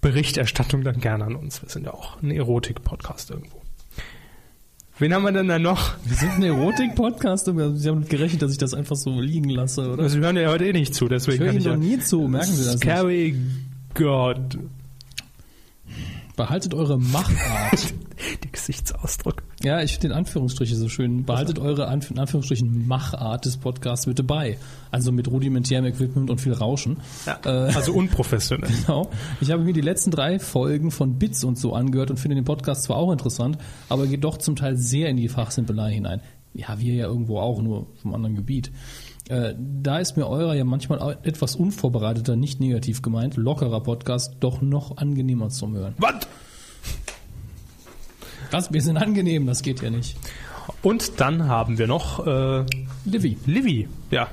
Berichterstattung 0.01 0.83
dann 0.83 0.99
gerne 1.01 1.25
an 1.25 1.37
uns. 1.37 1.63
Wir 1.63 1.69
sind 1.69 1.87
ja 1.87 1.95
auch 1.95 2.21
ein 2.23 2.31
Erotik-Podcast 2.33 3.31
irgendwo. 3.31 3.61
Wen 4.99 5.13
haben 5.13 5.25
wir 5.25 5.33
denn 5.33 5.49
da 5.49 5.59
noch? 5.59 5.95
Wir 6.05 6.17
sind 6.17 6.33
ein 6.35 6.43
Erotik-Podcast. 6.45 7.49
und 7.49 7.77
Sie 7.77 7.89
haben 7.89 8.05
gerechnet, 8.05 8.43
dass 8.43 8.53
ich 8.53 8.59
das 8.59 8.75
einfach 8.75 8.95
so 8.95 9.21
liegen 9.21 9.49
lasse, 9.49 9.91
oder? 9.91 10.09
Sie 10.09 10.19
hören 10.21 10.37
ja 10.37 10.49
heute 10.49 10.67
eh 10.67 10.73
nicht 10.73 10.95
zu, 10.95 11.07
Ich 11.07 11.11
deswegen 11.11 11.43
höre 11.45 11.51
Ihnen 11.51 11.59
ich 11.59 11.65
doch 11.65 11.71
ja... 11.73 11.77
nie 11.79 11.99
zu. 11.99 12.21
Merken 12.29 12.53
Sie 12.53 12.65
das 12.65 12.75
nicht. 12.75 12.85
Scary 12.85 13.37
God. 13.95 14.59
Behaltet 16.37 16.75
eure 16.75 16.99
Machart. 16.99 17.93
Der 18.45 18.51
Gesichtsausdruck. 18.53 19.43
Ja, 19.65 19.81
ich 19.81 19.93
finde 19.93 20.09
den 20.09 20.13
Anführungsstriche 20.19 20.77
so 20.77 20.89
schön. 20.91 21.25
Behaltet 21.25 21.59
eure 21.59 21.89
Anf 21.89 22.13
Anführungsstrichen 22.17 22.87
Machart 22.87 23.47
des 23.47 23.57
Podcasts 23.57 24.05
bitte 24.05 24.23
bei. 24.23 24.59
Also 24.91 25.11
mit 25.11 25.29
rudimentärem 25.29 25.87
Equipment 25.87 26.31
und 26.31 26.41
viel 26.41 26.53
Rauschen. 26.53 26.99
Ja, 27.25 27.39
Äh, 27.45 27.73
also 27.75 27.93
unprofessionell. 27.93 28.71
Genau. 28.85 29.11
Ich 29.41 29.51
habe 29.51 29.63
mir 29.63 29.73
die 29.73 29.81
letzten 29.81 30.11
drei 30.11 30.39
Folgen 30.39 30.91
von 30.91 31.19
Bits 31.19 31.45
und 31.45 31.59
so 31.59 31.73
angehört 31.73 32.11
und 32.11 32.19
finde 32.19 32.35
den 32.35 32.45
Podcast 32.45 32.83
zwar 32.83 32.97
auch 32.97 33.11
interessant, 33.11 33.57
aber 33.89 34.07
geht 34.07 34.25
doch 34.25 34.37
zum 34.37 34.57
Teil 34.57 34.77
sehr 34.77 35.09
in 35.09 35.17
die 35.17 35.29
Fachsimpelei 35.29 35.93
hinein. 35.93 36.21
Ja, 36.53 36.79
wir 36.79 36.95
ja 36.95 37.07
irgendwo 37.07 37.39
auch, 37.39 37.63
nur 37.63 37.87
vom 38.03 38.15
anderen 38.15 38.37
Gebiet. 38.37 38.71
Äh, 39.29 39.55
da 39.59 39.99
ist 39.99 40.17
mir 40.17 40.27
eurer 40.27 40.55
ja 40.55 40.65
manchmal 40.65 41.19
etwas 41.23 41.57
unvorbereiteter, 41.57 42.37
nicht 42.37 42.61
negativ 42.61 43.01
gemeint, 43.01 43.37
lockerer 43.37 43.83
Podcast 43.83 44.37
doch 44.41 44.61
noch 44.61 44.99
angenehmer 44.99 45.49
zum 45.49 45.75
Hören. 45.75 45.95
Was? 45.97 46.29
Was? 48.55 48.73
Wir 48.73 48.83
sind 48.83 48.97
angenehm, 48.99 49.47
das 49.47 49.63
geht 49.63 49.83
ja 49.83 49.91
nicht. 49.91 50.17
Und 50.81 51.21
dann 51.21 51.49
haben 51.49 51.77
wir 51.79 51.89
noch 51.89 52.25
äh, 52.25 52.65
Livy. 53.05 53.37
Livy. 53.47 53.89
Ja. 54.13 54.29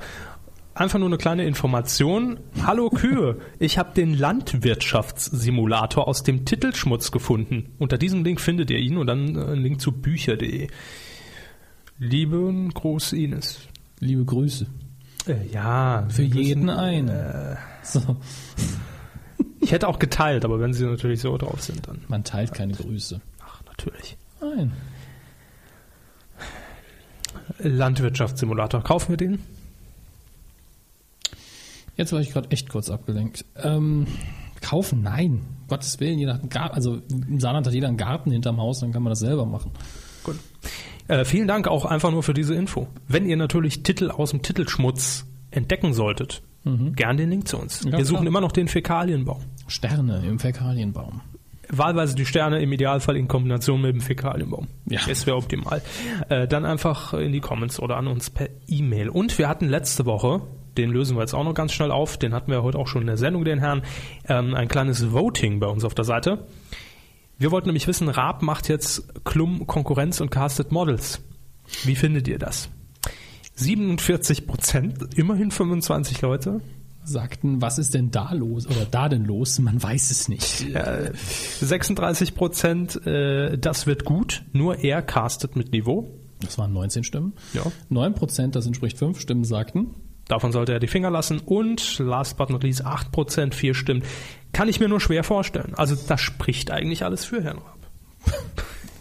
Einfach 0.74 1.00
nur 1.00 1.08
eine 1.08 1.18
kleine 1.18 1.44
Information. 1.44 2.38
Hallo 2.64 2.88
Kühe, 2.88 3.38
ich 3.58 3.78
habe 3.78 3.92
den 3.94 4.14
Landwirtschaftssimulator 4.16 6.06
aus 6.06 6.22
dem 6.22 6.44
Titelschmutz 6.44 7.10
gefunden. 7.10 7.72
Unter 7.78 7.98
diesem 7.98 8.22
Link 8.24 8.40
findet 8.40 8.70
ihr 8.70 8.78
ihn 8.78 8.96
und 8.96 9.08
dann 9.08 9.34
äh, 9.36 9.40
einen 9.40 9.62
Link 9.62 9.80
zu 9.80 9.90
bücher.de. 9.90 10.68
Lieben 11.98 12.72
Gruß 12.72 13.14
Ines. 13.14 13.58
Liebe 13.98 14.24
Grüße. 14.24 14.66
Äh, 15.26 15.48
ja, 15.52 16.06
Für 16.08 16.22
jeden 16.22 16.66
müssen- 16.66 16.78
einen. 16.78 17.56
So. 17.82 18.18
Ich 19.60 19.72
hätte 19.72 19.88
auch 19.88 19.98
geteilt, 19.98 20.44
aber 20.44 20.60
wenn 20.60 20.72
sie 20.72 20.84
natürlich 20.86 21.20
so 21.20 21.36
drauf 21.36 21.60
sind, 21.60 21.86
dann. 21.88 22.02
Man 22.08 22.22
teilt 22.24 22.52
keine 22.54 22.72
Grüße. 22.74 23.20
Natürlich. 23.84 24.16
Nein. 24.40 24.72
Landwirtschaftssimulator. 27.58 28.82
Kaufen 28.82 29.10
wir 29.10 29.16
den? 29.16 29.40
Jetzt 31.96 32.12
war 32.12 32.20
ich 32.20 32.30
gerade 32.30 32.50
echt 32.50 32.68
kurz 32.68 32.90
abgelenkt. 32.90 33.44
Ähm, 33.56 34.06
kaufen? 34.60 35.02
Nein. 35.02 35.42
Gottes 35.68 36.00
Willen, 36.00 36.18
jeder 36.18 36.34
hat 36.34 36.40
einen 36.40 36.48
Garten. 36.48 36.74
Also 36.74 37.02
im 37.10 37.40
Saarland 37.40 37.66
hat 37.66 37.74
jeder 37.74 37.88
einen 37.88 37.96
Garten 37.96 38.30
hinterm 38.30 38.58
Haus, 38.58 38.80
dann 38.80 38.92
kann 38.92 39.02
man 39.02 39.10
das 39.10 39.20
selber 39.20 39.46
machen. 39.46 39.72
Gut. 40.24 40.36
Äh, 41.08 41.24
vielen 41.24 41.48
Dank 41.48 41.68
auch 41.68 41.84
einfach 41.84 42.10
nur 42.10 42.22
für 42.22 42.34
diese 42.34 42.54
Info. 42.54 42.88
Wenn 43.08 43.26
ihr 43.26 43.36
natürlich 43.36 43.82
Titel 43.82 44.10
aus 44.10 44.30
dem 44.30 44.42
Titelschmutz 44.42 45.26
entdecken 45.50 45.92
solltet, 45.92 46.42
gern 46.64 47.16
den 47.16 47.30
Link 47.30 47.48
zu 47.48 47.58
uns. 47.58 47.82
Ja, 47.84 47.98
wir 47.98 48.04
suchen 48.04 48.18
klar. 48.18 48.28
immer 48.28 48.40
noch 48.40 48.52
den 48.52 48.68
Fäkalienbaum. 48.68 49.42
Sterne 49.66 50.24
im 50.24 50.38
Fäkalienbaum. 50.38 51.20
Wahlweise 51.72 52.14
die 52.14 52.26
Sterne 52.26 52.60
im 52.60 52.70
Idealfall 52.70 53.16
in 53.16 53.28
Kombination 53.28 53.80
mit 53.80 53.94
dem 53.94 54.00
Fäkalienbaum. 54.00 54.68
Ja. 54.86 55.00
Das 55.08 55.26
wäre 55.26 55.36
optimal. 55.36 55.82
Äh, 56.28 56.46
dann 56.46 56.64
einfach 56.66 57.14
in 57.14 57.32
die 57.32 57.40
Comments 57.40 57.80
oder 57.80 57.96
an 57.96 58.06
uns 58.06 58.30
per 58.30 58.48
E-Mail. 58.68 59.08
Und 59.08 59.38
wir 59.38 59.48
hatten 59.48 59.68
letzte 59.68 60.04
Woche, 60.04 60.42
den 60.76 60.90
lösen 60.90 61.16
wir 61.16 61.22
jetzt 61.22 61.34
auch 61.34 61.44
noch 61.44 61.54
ganz 61.54 61.72
schnell 61.72 61.90
auf, 61.90 62.18
den 62.18 62.34
hatten 62.34 62.50
wir 62.50 62.62
heute 62.62 62.78
auch 62.78 62.88
schon 62.88 63.02
in 63.02 63.06
der 63.06 63.16
Sendung, 63.16 63.44
den 63.44 63.58
Herrn, 63.58 63.82
ähm, 64.28 64.54
ein 64.54 64.68
kleines 64.68 65.12
Voting 65.12 65.60
bei 65.60 65.66
uns 65.66 65.84
auf 65.84 65.94
der 65.94 66.04
Seite. 66.04 66.46
Wir 67.38 67.50
wollten 67.50 67.68
nämlich 67.68 67.88
wissen, 67.88 68.08
Raab 68.08 68.42
macht 68.42 68.68
jetzt 68.68 69.24
Klum 69.24 69.66
Konkurrenz 69.66 70.20
und 70.20 70.30
castet 70.30 70.72
Models. 70.72 71.22
Wie 71.84 71.96
findet 71.96 72.28
ihr 72.28 72.38
das? 72.38 72.68
47 73.54 74.46
Prozent, 74.46 75.16
immerhin 75.16 75.50
25 75.50 76.20
Leute. 76.20 76.60
Sagten, 77.04 77.60
was 77.60 77.78
ist 77.78 77.94
denn 77.94 78.10
da 78.10 78.32
los 78.32 78.66
oder 78.66 78.86
da 78.90 79.08
denn 79.08 79.24
los? 79.24 79.58
Man 79.58 79.82
weiß 79.82 80.10
es 80.10 80.28
nicht. 80.28 80.64
36 81.60 82.34
Prozent, 82.34 83.04
äh, 83.06 83.58
das 83.58 83.86
wird 83.86 84.04
gut, 84.04 84.44
nur 84.52 84.78
er 84.78 85.02
castet 85.02 85.56
mit 85.56 85.72
Niveau. 85.72 86.18
Das 86.40 86.58
waren 86.58 86.72
19 86.72 87.04
Stimmen. 87.04 87.32
Ja. 87.54 87.62
9 87.88 88.14
Prozent, 88.14 88.54
das 88.56 88.66
entspricht 88.66 88.98
5 88.98 89.18
Stimmen, 89.20 89.44
sagten, 89.44 89.94
Davon 90.28 90.52
sollte 90.52 90.72
er 90.72 90.80
die 90.80 90.86
Finger 90.86 91.10
lassen. 91.10 91.40
Und 91.40 91.98
last 91.98 92.36
but 92.36 92.48
not 92.50 92.62
least 92.62 92.86
8 92.86 93.10
Prozent, 93.12 93.54
4 93.54 93.74
Stimmen. 93.74 94.02
Kann 94.52 94.68
ich 94.68 94.80
mir 94.80 94.88
nur 94.88 95.00
schwer 95.00 95.24
vorstellen. 95.24 95.74
Also 95.76 95.96
das 96.08 96.20
spricht 96.20 96.70
eigentlich 96.70 97.04
alles 97.04 97.24
für 97.24 97.42
Herrn 97.42 97.58
Raab. 97.58 97.78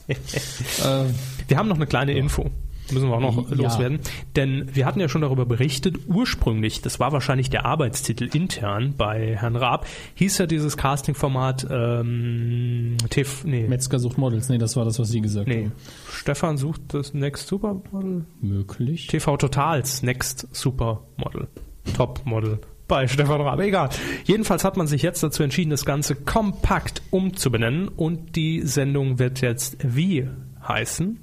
äh, 0.08 0.16
Wir 1.47 1.58
haben 1.58 1.70
noch 1.70 1.76
eine 1.76 1.88
kleine 1.88 2.14
Info. 2.14 2.49
Müssen 2.92 3.10
wir 3.10 3.16
auch 3.16 3.22
noch 3.22 3.50
Ja. 3.50 3.56
loswerden. 3.56 4.00
Denn 4.36 4.70
wir 4.74 4.86
hatten 4.86 5.00
ja 5.00 5.08
schon 5.08 5.22
darüber 5.22 5.46
berichtet, 5.46 5.98
ursprünglich, 6.08 6.82
das 6.82 7.00
war 7.00 7.12
wahrscheinlich 7.12 7.50
der 7.50 7.66
Arbeitstitel 7.66 8.30
intern 8.34 8.96
bei 8.98 9.36
Herrn 9.38 9.56
Raab, 9.56 9.86
hieß 10.16 10.40
ja 10.40 10.46
dieses 10.46 10.78
Castingformat 10.78 11.68
ähm, 11.70 12.98
TV, 13.10 13.48
nee, 13.48 13.68
Metzger 13.68 14.00
sucht 14.00 14.18
Models. 14.18 14.50
Nee, 14.50 14.58
das 14.58 14.76
war 14.76 14.86
das, 14.86 15.00
was 15.00 15.10
Sie 15.10 15.22
gesagt 15.22 15.48
nee. 15.48 15.66
haben. 15.66 15.72
Stefan 16.12 16.58
sucht 16.58 16.82
das 16.94 17.14
Next 17.14 17.48
Supermodel. 17.48 18.26
Möglich. 18.42 19.08
TV 19.08 19.38
Totals 19.38 20.04
Next 20.04 20.48
Supermodel. 20.52 21.48
Topmodel 21.96 22.60
bei 22.88 23.08
Stefan 23.08 23.40
Raab. 23.40 23.60
Egal. 23.62 23.90
Jedenfalls 24.26 24.66
hat 24.66 24.76
man 24.76 24.86
sich 24.86 25.02
jetzt 25.02 25.24
dazu 25.24 25.44
entschieden, 25.44 25.70
das 25.70 25.86
Ganze 25.86 26.14
kompakt 26.14 27.02
umzubenennen 27.10 27.88
und 27.88 28.36
die 28.36 28.64
Sendung 28.64 29.18
wird 29.18 29.40
jetzt 29.40 29.78
wie 29.82 30.28
heißen? 30.68 31.20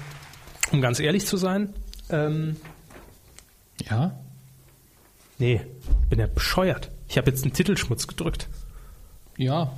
um 0.74 0.82
ganz 0.82 1.00
ehrlich 1.00 1.26
zu 1.26 1.38
sein, 1.38 1.74
ähm, 2.10 2.58
Ja? 3.90 4.20
nee, 5.38 5.62
bin 6.10 6.20
ja 6.20 6.28
bescheuert. 6.28 6.92
Ich 7.08 7.18
habe 7.18 7.32
jetzt 7.32 7.46
einen 7.46 7.54
Titelschmutz 7.54 8.08
gedrückt. 8.08 8.50
Ja. 9.38 9.72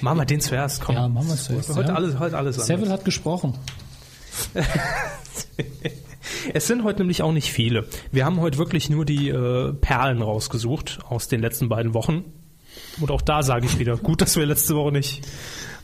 Machen 0.00 0.18
wir 0.18 0.24
den 0.24 0.40
zuerst, 0.40 0.80
komm. 0.80 0.94
Ja, 0.94 1.08
machen 1.08 1.28
wir 1.28 1.36
zuerst, 1.36 1.74
Heute 1.74 1.88
ja. 1.88 1.94
alles, 1.94 2.18
heute 2.18 2.36
alles 2.36 2.56
Seville 2.56 2.82
anders. 2.84 2.98
hat 2.98 3.04
gesprochen. 3.04 3.54
Es 6.54 6.66
sind 6.66 6.84
heute 6.84 7.00
nämlich 7.00 7.22
auch 7.22 7.32
nicht 7.32 7.52
viele. 7.52 7.86
Wir 8.10 8.24
haben 8.24 8.40
heute 8.40 8.58
wirklich 8.58 8.90
nur 8.90 9.04
die 9.04 9.28
äh, 9.28 9.72
Perlen 9.72 10.22
rausgesucht 10.22 11.00
aus 11.08 11.28
den 11.28 11.40
letzten 11.40 11.68
beiden 11.68 11.94
Wochen. 11.94 12.24
Und 13.00 13.10
auch 13.10 13.22
da 13.22 13.42
sage 13.42 13.66
ich 13.66 13.78
wieder, 13.78 13.96
gut, 13.96 14.20
dass 14.20 14.36
wir 14.36 14.46
letzte 14.46 14.74
Woche 14.74 14.92
nicht 14.92 15.22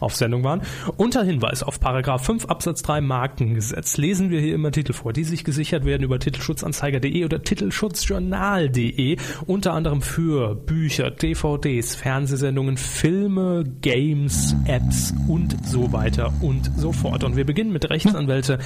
auf 0.00 0.14
Sendung 0.14 0.44
waren. 0.44 0.62
Unter 0.96 1.24
Hinweis 1.24 1.62
auf 1.62 1.80
Paragraph 1.80 2.24
5 2.24 2.46
Absatz 2.46 2.82
3 2.82 3.00
Markengesetz 3.00 3.96
lesen 3.96 4.30
wir 4.30 4.40
hier 4.40 4.54
immer 4.54 4.70
Titel 4.70 4.92
vor, 4.92 5.12
die 5.12 5.24
sich 5.24 5.44
gesichert 5.44 5.84
werden 5.84 6.02
über 6.02 6.18
titelschutzanzeiger.de 6.18 7.24
oder 7.24 7.42
titelschutzjournal.de, 7.42 9.16
unter 9.46 9.72
anderem 9.72 10.02
für 10.02 10.54
Bücher, 10.54 11.11
DVDs, 11.11 11.94
Fernsehsendungen, 11.94 12.76
Filme, 12.76 13.64
Games, 13.80 14.54
Apps 14.66 15.14
und 15.26 15.56
so 15.66 15.92
weiter 15.92 16.32
und 16.40 16.70
so 16.76 16.92
fort. 16.92 17.24
Und 17.24 17.36
wir 17.36 17.44
beginnen 17.44 17.72
mit 17.72 17.90
Rechtsanwälte 17.90 18.59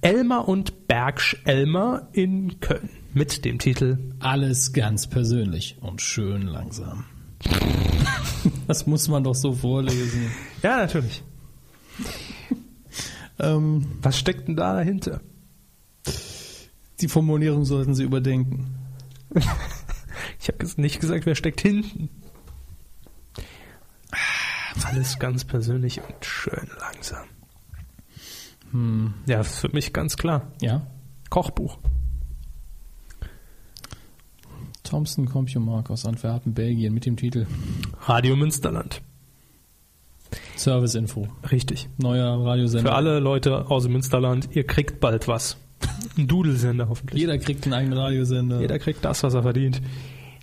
Elmer 0.00 0.48
und 0.48 0.86
Bergsch 0.86 1.36
Elmer 1.44 2.08
in 2.12 2.60
Köln 2.60 2.88
mit 3.14 3.44
dem 3.44 3.58
Titel 3.58 3.98
Alles 4.20 4.72
ganz 4.72 5.08
persönlich 5.08 5.76
und 5.80 6.00
schön 6.00 6.42
langsam. 6.42 7.04
Das 8.66 8.86
muss 8.86 9.08
man 9.08 9.24
doch 9.24 9.34
so 9.34 9.52
vorlesen. 9.52 10.30
Ja, 10.62 10.76
natürlich. 10.78 11.22
Ähm, 13.38 13.86
Was 14.02 14.18
steckt 14.18 14.48
denn 14.48 14.56
da 14.56 14.74
dahinter? 14.74 15.20
die 17.00 17.08
Formulierung 17.08 17.64
sollten 17.64 17.94
Sie 17.94 18.04
überdenken. 18.04 18.74
Ich 20.40 20.48
habe 20.48 20.80
nicht 20.80 21.00
gesagt, 21.00 21.26
wer 21.26 21.34
steckt 21.34 21.60
hinten. 21.60 22.08
Alles 24.84 25.18
ganz 25.18 25.44
persönlich 25.44 26.00
und 26.00 26.24
schön 26.24 26.68
langsam. 26.80 27.26
Ja, 29.26 29.38
das 29.38 29.48
ist 29.54 29.58
für 29.58 29.68
mich 29.68 29.92
ganz 29.92 30.16
klar. 30.16 30.50
Ja? 30.62 30.86
Kochbuch. 31.28 31.78
Thompson 34.88 35.26
Compumark 35.26 35.90
aus 35.90 36.06
Antwerpen, 36.06 36.54
Belgien 36.54 36.94
mit 36.94 37.04
dem 37.06 37.16
Titel 37.16 37.46
Radio 38.06 38.36
Münsterland. 38.36 39.02
Service-Info. 40.56 41.28
Richtig. 41.50 41.88
Neuer 41.98 42.44
Radiosender. 42.44 42.90
Für 42.90 42.96
alle 42.96 43.18
Leute 43.20 43.70
aus 43.70 43.84
dem 43.84 43.92
Münsterland, 43.92 44.48
ihr 44.52 44.64
kriegt 44.66 45.00
bald 45.00 45.28
was. 45.28 45.56
Ein 46.16 46.26
Dudelsender 46.26 46.88
hoffentlich. 46.88 47.20
Jeder 47.20 47.38
kriegt 47.38 47.64
einen 47.64 47.74
eigenen 47.74 47.98
Radiosender. 47.98 48.60
Jeder 48.60 48.78
kriegt 48.78 49.04
das, 49.04 49.22
was 49.22 49.34
er 49.34 49.42
verdient. 49.42 49.80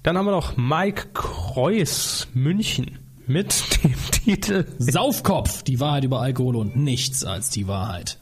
Dann 0.03 0.17
haben 0.17 0.25
wir 0.25 0.31
noch 0.31 0.55
Mike 0.57 1.07
Kreuz, 1.13 2.27
München, 2.33 2.99
mit 3.27 3.83
dem 3.83 3.95
Titel, 4.11 4.65
Saufkopf, 4.77 5.63
die 5.63 5.79
Wahrheit 5.79 6.03
über 6.03 6.21
Alkohol 6.21 6.55
und 6.55 6.75
nichts 6.75 7.23
als 7.25 7.49
die 7.49 7.67
Wahrheit. 7.67 8.17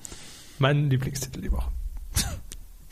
mein 0.60 0.90
Lieblingstitel 0.90 1.42
die 1.42 1.52
Woche. 1.52 1.70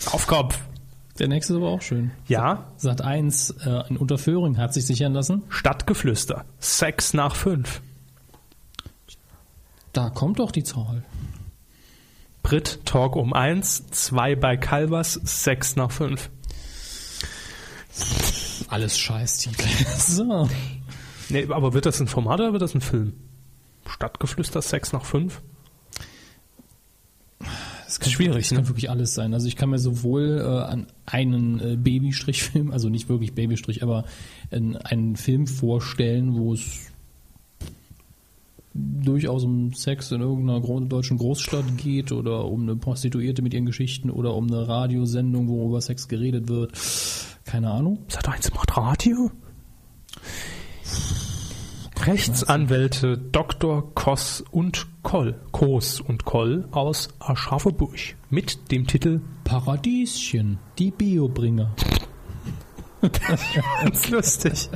Der 1.20 1.28
nächste 1.28 1.54
ist 1.54 1.58
aber 1.58 1.70
auch 1.70 1.82
schön. 1.82 2.12
Ja, 2.28 2.72
Sat 2.78 3.02
1 3.02 3.52
äh, 3.66 3.90
in 3.90 3.98
Unterföhring 3.98 4.58
hat 4.58 4.74
sich 4.74 4.86
sichern 4.86 5.14
lassen. 5.14 5.44
Stadtgeflüster. 5.50 6.46
Sex 6.60 7.14
nach 7.14 7.36
fünf. 7.36 7.82
Da 9.94 10.10
kommt 10.10 10.40
doch 10.40 10.52
die 10.52 10.64
Zahl. 10.64 11.04
Brit 12.44 12.86
Talk 12.86 13.16
um 13.16 13.34
eins, 13.34 13.88
zwei 13.92 14.36
bei 14.36 14.58
Calvas, 14.58 15.14
sechs 15.14 15.76
nach 15.76 15.92
fünf. 15.92 16.30
Alles 18.68 18.98
Scheißtitel. 18.98 19.68
so. 19.98 20.50
Nee, 21.30 21.48
aber 21.50 21.74
wird 21.74 21.86
das 21.86 22.00
ein 22.00 22.08
Format 22.08 22.40
oder 22.40 22.54
wird 22.54 22.62
das 22.62 22.74
ein 22.74 22.82
Film? 22.82 23.14
Stadtgeflüster, 23.86 24.62
Sex 24.62 24.94
nach 24.94 25.06
fünf? 25.06 25.42
Das 27.92 28.00
kann, 28.00 28.10
schwierig, 28.10 28.44
Das 28.44 28.52
ne? 28.52 28.58
kann 28.60 28.70
wirklich 28.70 28.90
alles 28.90 29.14
sein. 29.14 29.34
Also 29.34 29.48
ich 29.48 29.58
kann 29.58 29.70
mir 29.70 29.78
sowohl 29.78 30.40
äh, 30.40 30.72
an 30.72 30.88
einen 31.06 31.60
äh, 31.60 31.76
Babystrichfilm, 31.76 32.72
also 32.72 32.88
nicht 32.88 33.10
wirklich 33.10 33.34
Babystrich, 33.34 33.84
aber 33.84 34.06
in 34.50 34.78
einen 34.78 35.18
Film 35.18 35.46
vorstellen, 35.46 36.38
wo 36.38 36.54
es 36.54 36.90
durchaus 38.74 39.44
um 39.44 39.74
Sex 39.74 40.10
in 40.14 40.22
irgendeiner 40.22 40.62
deutschen 40.88 41.18
Großstadt 41.18 41.66
geht 41.76 42.14
oder 42.14 42.46
um 42.46 42.62
eine 42.62 42.78
Prostituierte 42.78 43.42
mit 43.42 43.54
ihren 43.54 43.66
Geschichten 43.66 44.10
oder 44.10 44.36
um 44.36 44.48
eine 44.48 44.70
Radiosendung, 44.70 45.50
wo 45.50 45.68
über 45.68 45.82
Sex 45.82 46.08
geredet 46.08 46.48
wird. 46.48 46.72
Keine 47.44 47.72
Ahnung. 47.72 47.98
Sat 48.08 48.30
eins 48.30 48.54
macht 48.54 48.78
Radio? 48.78 49.32
Rechtsanwälte 52.06 53.16
Dr. 53.16 53.94
Koss 53.94 54.44
und 54.50 54.88
Koll, 55.04 55.40
Koss 55.52 56.00
und 56.00 56.26
Koll 56.26 56.68
aus 56.72 57.10
Aschaffenburg 57.20 58.16
mit 58.32 58.72
dem 58.72 58.88
Titel 58.88 59.22
Paradieschen, 59.44 60.58
die 60.80 60.90
Biobringer. 60.90 61.76
Ganz 63.84 64.10
lustig. 64.10 64.70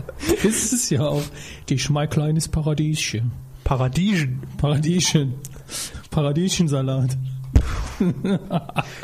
Das 0.44 0.74
ist 0.74 0.90
ja 0.92 1.02
auch 1.08 1.24
die 1.70 1.80
mein 1.90 2.10
kleines 2.10 2.48
Paradieschen. 2.48 3.32
Paradiesen. 3.64 4.42
Paradieschen. 4.58 5.34
Paradieschensalat. 6.12 7.18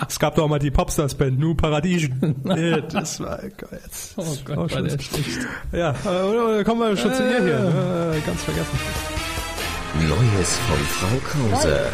Es 0.08 0.20
gab 0.20 0.36
doch 0.36 0.48
mal 0.48 0.60
die 0.60 0.72
Popstars-Band, 0.72 1.40
Nu 1.40 1.56
Paradiesen. 1.56 2.36
nee, 2.44 2.82
das 2.92 3.20
war 3.20 3.38
geil. 3.38 3.80
Oh 4.18 4.24
Gott, 4.46 4.58
war 4.58 4.70
schon- 4.70 4.84
der 4.88 5.00
schlecht. 5.00 5.40
Ja, 5.72 5.92
äh, 5.92 6.64
kommen 6.64 6.82
wir 6.82 6.98
schon 6.98 7.14
zu 7.14 7.24
ihr 7.24 7.44
hier. 7.44 8.14
Äh, 8.16 8.20
ganz 8.26 8.44
vergessen. 8.44 8.78
Neues 10.08 10.58
von 10.58 10.78
Frau 10.78 11.18
Krause. 11.58 11.86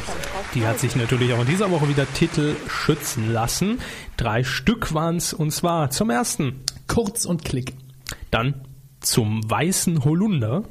Die 0.54 0.66
hat 0.66 0.80
sich 0.80 0.96
natürlich 0.96 1.34
auch 1.34 1.40
in 1.42 1.48
dieser 1.48 1.72
Woche 1.72 1.90
wieder 1.90 2.06
Titel 2.14 2.56
schützen 2.70 3.34
lassen. 3.34 3.80
Drei 4.18 4.44
Stück 4.44 4.94
waren's 4.94 5.34
und 5.34 5.52
zwar 5.52 5.90
zum 5.90 6.10
ersten, 6.10 6.62
Kurz 6.88 7.26
und 7.26 7.44
Klick. 7.44 7.74
dann 8.32 8.54
zum 9.02 9.50
weißen 9.50 10.06
Holunder. 10.06 10.64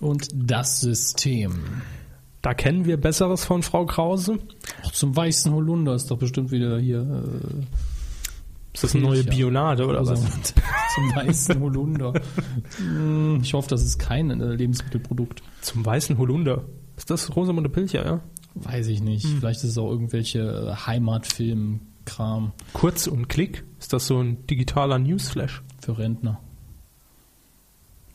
Und 0.00 0.28
das 0.32 0.80
System. 0.80 1.82
Da 2.48 2.54
kennen 2.54 2.86
wir 2.86 2.96
Besseres 2.96 3.44
von 3.44 3.62
Frau 3.62 3.84
Krause. 3.84 4.38
Auch 4.82 4.92
zum 4.92 5.14
weißen 5.14 5.52
Holunder 5.52 5.94
ist 5.94 6.10
doch 6.10 6.16
bestimmt 6.16 6.50
wieder 6.50 6.78
hier 6.78 7.00
äh, 7.00 7.62
Ist 8.72 8.84
das 8.84 8.94
eine 8.94 9.04
neue 9.04 9.20
ja. 9.20 9.30
Bionade 9.30 9.86
oder 9.86 9.98
also, 9.98 10.12
was? 10.12 10.54
zum 10.94 11.14
weißen 11.14 11.60
Holunder. 11.60 12.14
Hm, 12.78 13.40
ich 13.42 13.52
hoffe, 13.52 13.68
das 13.68 13.82
ist 13.82 13.98
kein 13.98 14.30
äh, 14.40 14.54
Lebensmittelprodukt. 14.54 15.42
Zum 15.60 15.84
weißen 15.84 16.16
Holunder. 16.16 16.64
Ist 16.96 17.10
das 17.10 17.36
Rosamunde 17.36 17.68
Pilcher, 17.68 18.06
ja? 18.06 18.20
Weiß 18.54 18.86
ich 18.86 19.02
nicht. 19.02 19.26
Vielleicht 19.26 19.62
ist 19.62 19.72
es 19.72 19.76
auch 19.76 19.90
irgendwelche 19.90 20.38
äh, 20.40 20.86
Heimatfilm-Kram 20.86 22.52
Kurz 22.72 23.08
und 23.08 23.28
Klick. 23.28 23.64
Ist 23.78 23.92
das 23.92 24.06
so 24.06 24.22
ein 24.22 24.46
digitaler 24.46 24.98
Newsflash? 24.98 25.62
für 25.82 25.98
Rentner. 25.98 26.40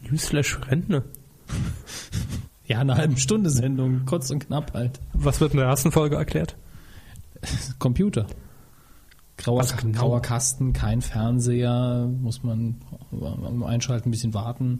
Newsflash 0.02 0.56
für 0.56 0.72
Rentner? 0.72 1.04
Ja, 2.66 2.80
eine 2.80 2.96
halbe 2.96 3.18
Stunde 3.18 3.50
Sendung, 3.50 4.06
kurz 4.06 4.30
und 4.32 4.48
knapp 4.48 4.74
halt. 4.74 5.00
Was 5.14 5.42
wird 5.42 5.52
in 5.54 5.60
der 5.60 5.68
ersten 5.68 5.92
Folge 5.92 6.16
erklärt? 6.16 6.56
Computer. 7.80 8.26
Grauer, 9.38 9.66
genau? 9.82 10.00
grauer 10.00 10.22
Kasten, 10.22 10.74
kein 10.74 11.02
Fernseher, 11.02 12.08
muss 12.22 12.44
man 12.44 12.82
beim 13.12 13.64
Einschalten 13.64 14.10
ein 14.10 14.12
bisschen 14.12 14.34
warten, 14.34 14.80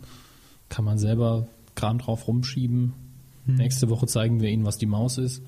kann 0.70 0.86
man 0.86 0.98
selber 0.98 1.48
Kram 1.76 1.98
drauf 1.98 2.28
rumschieben. 2.28 2.94
Hm. 3.46 3.56
Nächste 3.56 3.90
Woche 3.90 4.06
zeigen 4.06 4.42
wir 4.42 4.50
Ihnen, 4.50 4.66
was 4.66 4.78
die 4.78 4.86
Maus 4.86 5.18
ist. 5.18 5.42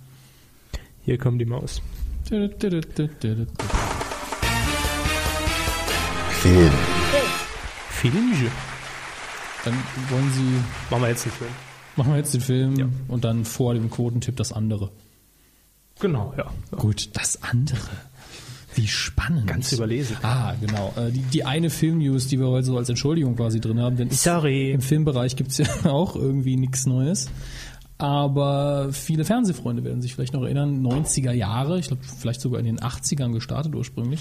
Hier 1.03 1.17
kommt 1.17 1.39
die 1.39 1.45
Maus. 1.45 1.81
Film. 6.41 6.71
Filmje. 7.89 8.51
Dann 9.63 9.73
wollen 10.09 10.31
Sie, 10.31 10.59
Machen 10.89 11.03
wir 11.03 11.09
jetzt 11.09 11.25
einen 11.25 11.33
Film. 11.33 11.64
Machen 11.95 12.11
wir 12.11 12.17
jetzt 12.17 12.33
den 12.33 12.41
Film 12.41 12.93
und 13.07 13.23
dann 13.23 13.45
vor 13.45 13.73
dem 13.73 13.89
Quotentipp 13.89 14.35
das 14.35 14.51
andere. 14.51 14.91
Genau, 15.99 16.33
ja. 16.37 16.45
ja. 16.71 16.77
Gut, 16.77 17.09
das 17.13 17.41
andere. 17.43 17.77
Wie 18.75 18.87
spannend. 18.87 19.47
Ganz 19.47 19.71
überlesen. 19.71 20.17
Ah, 20.21 20.53
genau. 20.59 20.93
Äh, 20.97 21.09
Die, 21.11 21.21
die 21.21 21.45
eine 21.45 21.69
Film-News, 21.69 22.27
die 22.27 22.37
wir 22.39 22.47
heute 22.47 22.65
so 22.67 22.77
als 22.77 22.89
Entschuldigung 22.89 23.37
quasi 23.37 23.61
drin 23.61 23.79
haben, 23.79 23.95
denn 23.95 24.09
Sorry. 24.09 24.71
im 24.71 24.81
Filmbereich 24.81 25.37
gibt's 25.37 25.57
ja 25.57 25.65
auch 25.85 26.17
irgendwie 26.17 26.57
nichts 26.57 26.85
Neues. 26.85 27.29
Aber 27.97 28.91
viele 28.91 29.23
Fernsehfreunde 29.23 29.85
werden 29.85 30.01
sich 30.01 30.15
vielleicht 30.15 30.33
noch 30.33 30.43
erinnern, 30.43 30.85
90er 30.85 31.31
Jahre, 31.31 31.79
ich 31.79 31.87
glaube 31.87 32.03
vielleicht 32.03 32.41
sogar 32.41 32.59
in 32.59 32.65
den 32.65 32.79
80ern 32.79 33.31
gestartet 33.31 33.73
ursprünglich. 33.73 34.19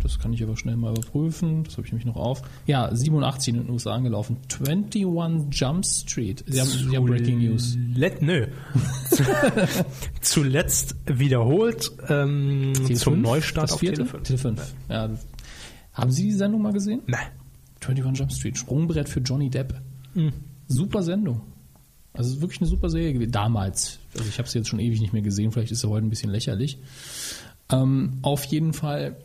Das 0.00 0.20
kann 0.20 0.32
ich 0.32 0.44
aber 0.44 0.56
schnell 0.56 0.76
mal 0.76 0.92
überprüfen, 0.92 1.64
das 1.64 1.76
habe 1.76 1.86
ich 1.86 1.92
nämlich 1.92 2.06
noch 2.06 2.14
auf. 2.14 2.42
Ja, 2.66 2.94
87 2.94 3.54
in 3.54 3.62
den 3.62 3.70
USA 3.70 3.94
angelaufen. 3.94 4.36
21 4.64 5.48
Jump 5.50 5.84
Street. 5.84 6.44
Sie 6.46 6.60
haben, 6.60 6.68
Sie 6.68 6.96
haben 6.96 7.06
Breaking 7.06 7.38
News. 7.40 7.76
Let, 7.94 8.22
nö. 8.22 8.46
Zuletzt 10.20 10.94
wiederholt 11.06 11.90
ähm, 12.08 12.74
zum 12.76 13.14
5? 13.14 13.16
Neustart 13.16 13.64
das 13.64 13.72
auf 13.72 13.80
vierte? 13.80 14.04
Tele 14.04 14.08
5. 14.08 14.22
Tele 14.22 14.38
5. 14.38 14.74
Ja. 14.88 15.10
Haben 15.94 16.10
Sie 16.12 16.24
die 16.24 16.32
Sendung 16.32 16.62
mal 16.62 16.72
gesehen? 16.72 17.02
Nein. 17.06 17.26
21 17.84 18.18
Jump 18.18 18.32
Street, 18.32 18.56
Sprungbrett 18.56 19.08
für 19.08 19.20
Johnny 19.20 19.50
Depp. 19.50 19.80
Super 20.68 21.02
Sendung. 21.02 21.40
Also 22.16 22.30
es 22.30 22.36
ist 22.36 22.40
wirklich 22.40 22.60
eine 22.60 22.68
super 22.68 22.88
Serie 22.88 23.12
gewesen. 23.12 23.32
Damals. 23.32 23.98
Also 24.14 24.28
ich 24.28 24.38
habe 24.38 24.48
sie 24.48 24.58
jetzt 24.58 24.68
schon 24.68 24.80
ewig 24.80 25.00
nicht 25.00 25.12
mehr 25.12 25.22
gesehen, 25.22 25.52
vielleicht 25.52 25.72
ist 25.72 25.80
sie 25.80 25.88
heute 25.88 26.06
ein 26.06 26.10
bisschen 26.10 26.30
lächerlich. 26.30 26.78
Ähm, 27.70 28.18
auf 28.22 28.44
jeden 28.44 28.72
Fall 28.72 29.16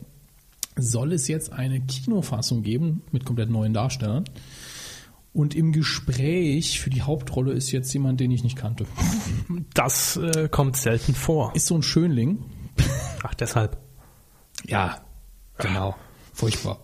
soll 0.76 1.14
es 1.14 1.28
jetzt 1.28 1.52
eine 1.52 1.82
Kinofassung 1.82 2.64
geben 2.64 3.02
mit 3.12 3.26
komplett 3.26 3.50
neuen 3.50 3.74
Darstellern. 3.74 4.26
Und 5.34 5.56
im 5.56 5.72
Gespräch 5.72 6.82
für 6.82 6.90
die 6.90 7.04
Hauptrolle 7.04 7.54
ist 7.54 7.72
jetzt 7.72 7.94
jemand, 7.94 8.20
den 8.20 8.32
ich 8.32 8.44
nicht 8.44 8.58
kannte. 8.58 8.86
Das 9.74 10.18
äh, 10.18 10.50
kommt 10.50 10.76
selten 10.76 11.14
vor. 11.14 11.56
Ist 11.56 11.68
so 11.68 11.76
ein 11.76 11.84
Schönling. 11.84 12.44
Ach, 13.24 13.34
deshalb. 13.36 13.78
Ja, 14.66 15.02
genau. 15.58 15.96
Furchtbar. 16.34 16.80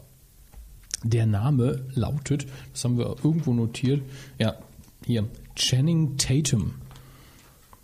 Der 1.04 1.26
Name 1.26 1.86
lautet, 1.94 2.48
das 2.72 2.84
haben 2.84 2.98
wir 2.98 3.18
irgendwo 3.24 3.54
notiert, 3.54 4.02
ja, 4.40 4.56
hier, 5.06 5.28
Channing 5.58 6.18
Tatum. 6.18 6.76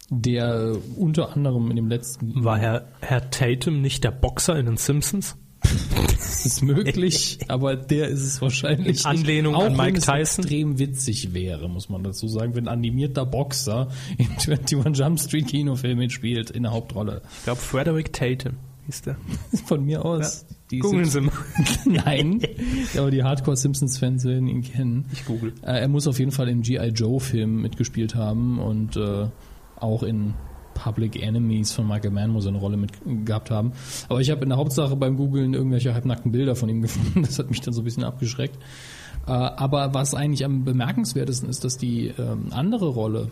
Der 0.09 0.75
unter 0.95 1.33
anderem 1.33 1.69
in 1.71 1.75
dem 1.75 1.87
letzten 1.87 2.43
War 2.43 2.57
Herr, 2.59 2.87
Herr 3.01 3.31
Tatum 3.31 3.81
nicht 3.81 4.03
der 4.03 4.11
Boxer 4.11 4.57
in 4.57 4.67
den 4.67 4.77
Simpsons? 4.77 5.35
Das 5.61 6.45
ist 6.45 6.61
möglich, 6.61 7.39
aber 7.47 7.75
der 7.75 8.09
ist 8.09 8.21
es 8.21 8.41
wahrscheinlich. 8.41 8.99
In 8.99 9.05
Anlehnung 9.05 9.53
nicht. 9.53 9.63
an 9.63 9.71
Auch 9.71 9.77
Mike 9.77 9.87
wenn 9.87 9.95
es 9.95 10.05
Tyson? 10.05 10.43
extrem 10.43 10.79
witzig 10.79 11.33
wäre, 11.33 11.67
muss 11.67 11.89
man 11.89 12.03
dazu 12.03 12.27
sagen, 12.27 12.53
wenn 12.53 12.67
ein 12.67 12.79
animierter 12.79 13.25
Boxer 13.25 13.87
im 14.17 14.27
21 14.29 14.77
Jump 14.99 15.19
Street 15.19 15.47
Kinofilm 15.47 15.97
mitspielt 15.97 16.51
in 16.51 16.63
der 16.63 16.73
Hauptrolle. 16.73 17.21
Ich 17.37 17.43
glaube, 17.45 17.61
Frederick 17.61 18.13
Tatum 18.13 18.57
hieß 18.85 19.01
der. 19.03 19.17
Von 19.65 19.85
mir 19.85 20.03
aus. 20.03 20.45
Die 20.71 20.79
Googeln 20.79 21.05
Sie 21.05 21.21
mal. 21.21 21.33
Nein, 21.85 22.41
aber 22.97 23.11
die 23.11 23.23
Hardcore-Simpsons-Fans 23.23 24.25
werden 24.25 24.47
ihn 24.47 24.61
kennen. 24.61 25.05
Ich 25.13 25.25
google. 25.25 25.53
Äh, 25.61 25.81
er 25.81 25.87
muss 25.87 26.07
auf 26.07 26.19
jeden 26.19 26.31
Fall 26.31 26.49
im 26.49 26.61
G.I. 26.61 26.89
Joe-Film 26.89 27.61
mitgespielt 27.61 28.15
haben 28.15 28.59
und 28.59 28.95
äh, 28.95 29.27
auch 29.79 30.03
in 30.03 30.33
Public 30.73 31.21
Enemies 31.21 31.71
von 31.71 31.87
Michael 31.87 32.11
Mann 32.11 32.31
muss 32.31 32.45
er 32.45 32.49
eine 32.49 32.57
Rolle 32.57 32.77
mit 32.77 32.91
gehabt 33.25 33.51
haben. 33.51 33.73
Aber 34.09 34.21
ich 34.21 34.31
habe 34.31 34.41
in 34.43 34.49
der 34.49 34.57
Hauptsache 34.57 34.95
beim 34.95 35.17
Googlen 35.17 35.53
irgendwelche 35.53 35.93
halbnackten 35.93 36.31
Bilder 36.31 36.55
von 36.55 36.69
ihm 36.69 36.81
gefunden. 36.81 37.21
Das 37.23 37.39
hat 37.39 37.49
mich 37.49 37.61
dann 37.61 37.73
so 37.73 37.81
ein 37.81 37.85
bisschen 37.85 38.03
abgeschreckt. 38.03 38.57
Äh, 39.27 39.31
aber 39.31 39.93
was 39.93 40.13
eigentlich 40.15 40.43
am 40.45 40.63
bemerkenswertesten 40.63 41.49
ist, 41.49 41.63
dass 41.63 41.77
die 41.77 42.07
ähm, 42.07 42.47
andere 42.51 42.87
Rolle 42.87 43.31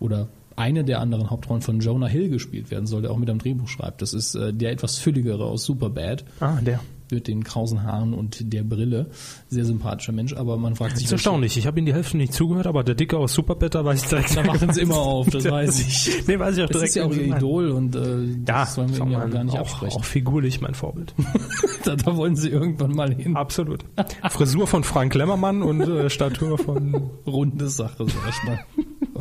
oder 0.00 0.28
eine 0.58 0.84
der 0.84 1.00
anderen 1.00 1.30
Hauptrollen 1.30 1.62
von 1.62 1.80
Jonah 1.80 2.06
Hill 2.08 2.28
gespielt 2.28 2.70
werden 2.70 2.86
soll, 2.86 3.02
der 3.02 3.10
auch 3.10 3.16
mit 3.18 3.30
am 3.30 3.38
Drehbuch 3.38 3.68
schreibt. 3.68 4.02
Das 4.02 4.12
ist 4.12 4.34
äh, 4.34 4.52
der 4.52 4.72
etwas 4.72 4.98
fülligere 4.98 5.44
aus 5.44 5.64
Superbad. 5.64 6.24
Ah, 6.40 6.60
der. 6.60 6.80
Mit 7.10 7.26
den 7.26 7.42
krausen 7.42 7.84
Haaren 7.84 8.12
und 8.12 8.52
der 8.52 8.62
Brille. 8.64 9.06
Sehr 9.48 9.64
sympathischer 9.64 10.12
Mensch, 10.12 10.34
aber 10.34 10.58
man 10.58 10.76
fragt 10.76 10.90
sich. 10.98 11.04
Das 11.04 11.08
ist 11.08 11.12
erstaunlich. 11.12 11.56
Ich 11.56 11.66
habe 11.66 11.78
ihm 11.78 11.86
die 11.86 11.94
Hälfte 11.94 12.18
nicht 12.18 12.34
zugehört, 12.34 12.66
aber 12.66 12.84
der 12.84 12.96
Dicke 12.96 13.16
aus 13.16 13.32
Superbad, 13.32 13.74
da 13.74 13.82
weiß 13.82 14.02
ich 14.02 14.08
direkt. 14.10 14.36
Da 14.36 14.42
machen 14.46 14.74
sie 14.74 14.82
immer 14.82 14.98
auf, 14.98 15.26
das 15.30 15.44
weiß 15.50 15.80
ich. 15.80 16.26
nee, 16.28 16.38
weiß 16.38 16.58
ich 16.58 16.64
auch 16.64 16.68
Das 16.68 16.76
direkt. 16.76 16.88
ist 16.90 16.94
ja 16.96 17.04
auch 17.06 17.12
ihr 17.14 17.34
Idol 17.34 17.70
und 17.70 17.96
äh, 17.96 18.24
Ja, 18.46 18.60
das 18.60 18.74
sollen 18.74 18.92
wir 18.94 19.00
ihm 19.06 19.10
ja 19.12 19.24
auch 19.24 19.30
gar 19.30 19.42
nicht 19.44 19.54
auch, 19.54 19.60
absprechen. 19.60 19.98
auch 19.98 20.04
figurlich 20.04 20.60
mein 20.60 20.74
Vorbild. 20.74 21.14
da, 21.84 21.96
da 21.96 22.14
wollen 22.14 22.36
sie 22.36 22.50
irgendwann 22.50 22.90
mal 22.94 23.14
hin. 23.14 23.36
Absolut. 23.36 23.86
Frisur 24.28 24.66
von 24.66 24.84
Frank 24.84 25.14
Lemmermann 25.14 25.62
und 25.62 25.80
äh, 25.80 26.10
Statur 26.10 26.58
von 26.58 27.10
runde 27.26 27.70
Sache, 27.70 28.04
sag 28.04 28.28
ich 28.28 28.42
mal. 28.44 28.58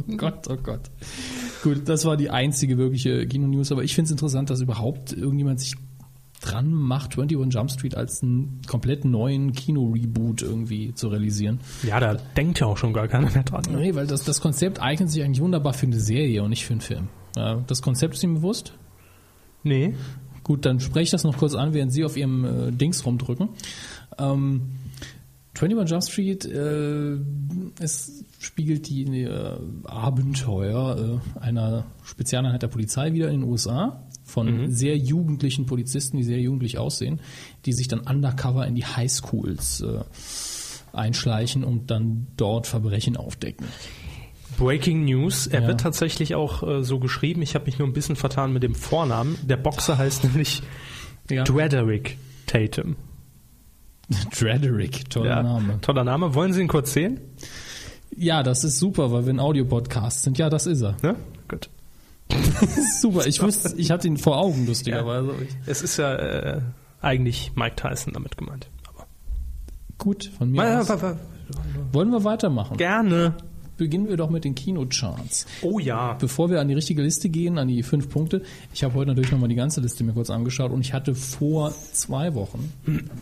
Oh 0.10 0.18
Gott, 0.18 0.47
oh 0.49 0.58
Gott. 0.58 0.82
Gut, 1.64 1.88
das 1.89 2.05
war 2.05 2.18
die 2.18 2.30
einzige 2.30 2.78
wirkliche 2.78 3.28
Kino-News, 3.28 3.72
aber 3.72 3.84
ich 3.84 3.95
finde 3.95 4.08
es 4.08 4.12
interessant, 4.12 4.49
dass 4.49 4.62
überhaupt 4.62 5.14
irgendjemand 5.14 5.60
sich 5.60 5.76
dran 6.41 6.72
macht, 6.72 7.18
21 7.18 7.53
Jump 7.53 7.72
Street 7.72 7.95
als 7.95 8.22
einen 8.22 8.62
komplett 8.68 9.05
neuen 9.05 9.53
Kino-Reboot 9.53 10.43
irgendwie 10.43 10.93
zu 10.93 11.08
realisieren. 11.08 11.60
Ja, 11.84 11.99
da 11.99 12.14
denkt 12.16 12.60
ja 12.60 12.68
auch 12.68 12.78
schon 12.78 12.93
gar 12.93 13.08
keiner 13.08 13.30
mehr 13.32 13.43
dran. 13.43 13.64
Ne? 13.72 13.78
Nee, 13.80 13.95
weil 13.95 14.08
das, 14.08 14.24
das 14.24 14.39
Konzept 14.39 14.82
eignet 14.82 15.10
sich 15.10 15.24
eigentlich 15.24 15.41
wunderbar 15.41 15.74
für 15.74 15.88
eine 15.88 15.99
Serie 15.99 16.43
und 16.43 16.49
nicht 16.51 16.66
für 16.66 16.74
einen 16.74 16.82
Film. 16.82 17.08
Das 17.68 17.82
Konzept 17.82 18.16
ist 18.16 18.24
Ihnen 18.24 18.36
bewusst? 18.36 18.74
Nee. 19.64 19.93
Gut, 20.43 20.66
dann 20.66 20.80
spreche 20.80 21.03
ich 21.03 21.10
das 21.12 21.24
noch 21.24 21.38
kurz 21.38 21.53
an, 21.53 21.74
während 21.74 21.91
Sie 21.91 22.03
auf 22.03 22.18
Ihrem 22.18 22.45
äh, 22.45 22.72
Dings 22.72 23.05
rumdrücken. 23.05 23.49
Ähm, 24.18 24.62
21 25.62 25.89
Jump 25.91 26.03
Street, 26.03 26.45
äh, 26.45 27.18
es 27.84 28.24
spiegelt 28.39 28.88
die 28.89 29.24
äh, 29.24 29.58
Abenteuer 29.86 31.20
äh, 31.36 31.39
einer 31.39 31.86
Spezialeinheit 32.03 32.62
der 32.62 32.68
Polizei 32.68 33.14
wieder 33.14 33.30
in 33.30 33.41
den 33.41 33.49
USA 33.49 34.03
von 34.24 34.72
sehr 34.72 34.97
jugendlichen 34.97 35.66
Polizisten, 35.66 36.18
die 36.18 36.24
sehr 36.24 36.39
jugendlich 36.41 36.78
aussehen, 36.78 37.20
die 37.66 37.72
sich 37.74 37.88
dann 37.88 38.01
undercover 38.01 38.68
in 38.68 38.76
die 38.76 38.86
Highschools 38.86 39.82
äh, 39.82 39.99
einschleichen 40.93 41.64
und 41.64 41.89
dann 41.91 42.28
dort 42.38 42.68
Verbrechen 42.68 43.16
aufdecken. 43.18 43.66
Breaking 44.58 45.05
News. 45.05 45.47
Er 45.47 45.62
Ja. 45.62 45.68
wird 45.68 45.82
tatsächlich 45.82 46.36
auch 46.36 46.64
äh, 46.68 46.84
so 46.84 46.99
geschrieben. 46.99 47.41
Ich 47.41 47.55
habe 47.55 47.66
mich 47.66 47.80
nur 47.80 47.88
ein 47.88 47.93
bisschen 47.93 48.16
vertan 48.16 48.51
mit 48.53 48.64
dem 48.64 48.76
Vornamen. 48.76 49.38
Der 49.43 49.58
Boxer 49.58 49.97
heißt 49.97 50.24
nämlich 50.26 50.62
Ja. 51.30 51.43
Drederick 51.43 52.18
Tatum. 52.47 52.95
Drederick, 54.39 55.10
toller 55.10 55.30
Ja, 55.30 55.43
Name. 55.43 55.82
Toller 55.82 56.03
Name. 56.03 56.34
Wollen 56.34 56.53
Sie 56.53 56.62
ihn 56.62 56.68
kurz 56.68 56.93
sehen? 56.93 57.20
Ja, 58.16 58.41
das 58.43 58.64
ist 58.64 58.80
super, 58.80 59.12
weil 59.12 59.26
wir 59.26 59.34
ein 59.34 59.39
Audiopodcast 59.39 60.24
sind. 60.24 60.38
Ja, 60.38 60.49
das 60.49 60.66
ist 60.66 60.82
er. 60.82 60.95
Ne? 61.03 61.16
Gut. 61.47 61.70
Super, 62.99 63.26
ich 63.26 63.41
wusste, 63.41 63.74
ich 63.78 63.89
hatte 63.91 64.08
ihn 64.08 64.18
vor 64.18 64.38
Augen, 64.38 64.66
lustigerweise. 64.66 65.32
Es 65.66 65.82
ist 65.82 65.95
ja 65.97 66.14
äh, 66.16 66.62
eigentlich 67.01 67.53
Mike 67.55 67.76
Tyson 67.78 68.12
damit 68.14 68.38
gemeint. 68.38 68.68
Aber 68.88 69.05
Gut, 69.97 70.30
von 70.38 70.51
mir 70.51 70.64
Ja, 70.64 70.82
aus. 70.82 70.89
Wollen 71.93 72.10
wir 72.12 72.24
weitermachen? 72.26 72.76
Gerne. 72.76 73.36
Beginnen 73.78 74.10
wir 74.10 74.18
doch 74.18 74.30
mit 74.30 74.44
den 74.44 74.56
Kinocharts. 74.56 75.46
Oh 75.62 75.80
ja. 75.80 76.14
Bevor 76.14 76.50
wir 76.50 76.60
an 76.60 76.68
die 76.68 76.74
richtige 76.74 77.02
Liste 77.02 77.30
gehen, 77.30 77.58
an 77.58 77.68
die 77.68 77.84
fünf 77.84 78.10
Punkte, 78.10 78.42
ich 78.74 78.84
habe 78.84 78.96
heute 78.96 79.10
natürlich 79.10 79.32
nochmal 79.32 79.50
die 79.50 79.56
ganze 79.56 79.82
Liste 79.82 80.04
mir 80.04 80.14
kurz 80.14 80.30
angeschaut 80.30 80.72
und 80.72 80.82
ich 80.82 80.94
hatte 80.94 81.16
vor 81.16 81.74
zwei 81.94 82.34
Wochen 82.34 82.72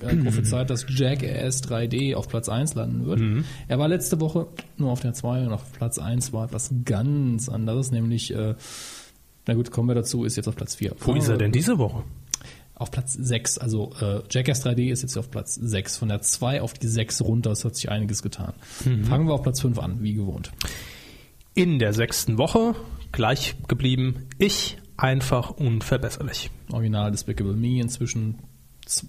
äh, 0.02 0.16
prophezeit, 0.24 0.70
dass 0.70 0.86
Jackass 0.90 1.64
3D 1.64 2.16
auf 2.16 2.28
Platz 2.28 2.50
1 2.50 2.76
landen 2.76 3.06
wird. 3.06 3.20
Er 3.68 3.80
war 3.80 3.88
letzte 3.88 4.20
Woche 4.22 4.48
nur 4.78 4.92
auf 4.92 5.02
der 5.02 5.14
2 5.14 5.46
und 5.48 5.54
auf 5.54 5.72
Platz 5.74 6.00
1 6.00 6.34
war 6.34 6.46
etwas 6.46 6.72
ganz 6.86 7.50
anderes, 7.50 7.92
nämlich, 7.92 8.34
äh, 8.34 8.56
na 9.48 9.54
gut, 9.54 9.72
kommen 9.72 9.90
wir 9.90 9.96
dazu, 9.96 10.24
ist 10.24 10.38
jetzt 10.38 10.48
auf 10.48 10.56
Platz 10.56 10.76
4. 10.76 10.96
Wo 11.00 11.14
ist 11.14 11.28
er 11.28 11.38
denn 11.38 11.52
diese 11.52 11.78
Woche? 11.78 12.04
Auf 12.76 12.92
Platz 12.92 13.14
6, 13.14 13.58
also 13.58 13.94
äh, 14.02 14.22
Jackass 14.30 14.66
3D 14.66 14.92
ist 14.92 15.02
jetzt 15.02 15.18
auf 15.18 15.32
Platz 15.32 15.56
6. 15.56 15.98
Von 15.98 16.10
der 16.10 16.22
2 16.22 16.62
auf 16.62 16.74
die 16.74 16.88
6 16.88 17.22
runter, 17.22 17.52
es 17.52 17.64
hat 17.64 17.76
sich 17.76 17.90
einiges 17.90 18.22
getan. 18.22 18.54
Fangen 19.04 19.28
wir 19.28 19.34
auf 19.34 19.44
Platz 19.44 19.62
5 19.62 19.80
an, 19.80 20.02
wie 20.02 20.14
gewohnt. 20.14 20.52
In 21.54 21.80
der 21.80 21.94
sechsten 21.94 22.38
Woche 22.38 22.76
gleich 23.14 23.56
geblieben. 23.70 24.28
Ich 24.40 24.78
einfach 24.98 25.52
unverbesserlich. 25.52 26.52
Original 26.72 27.12
Despicable 27.12 27.54
Me, 27.54 27.80
inzwischen 27.80 28.40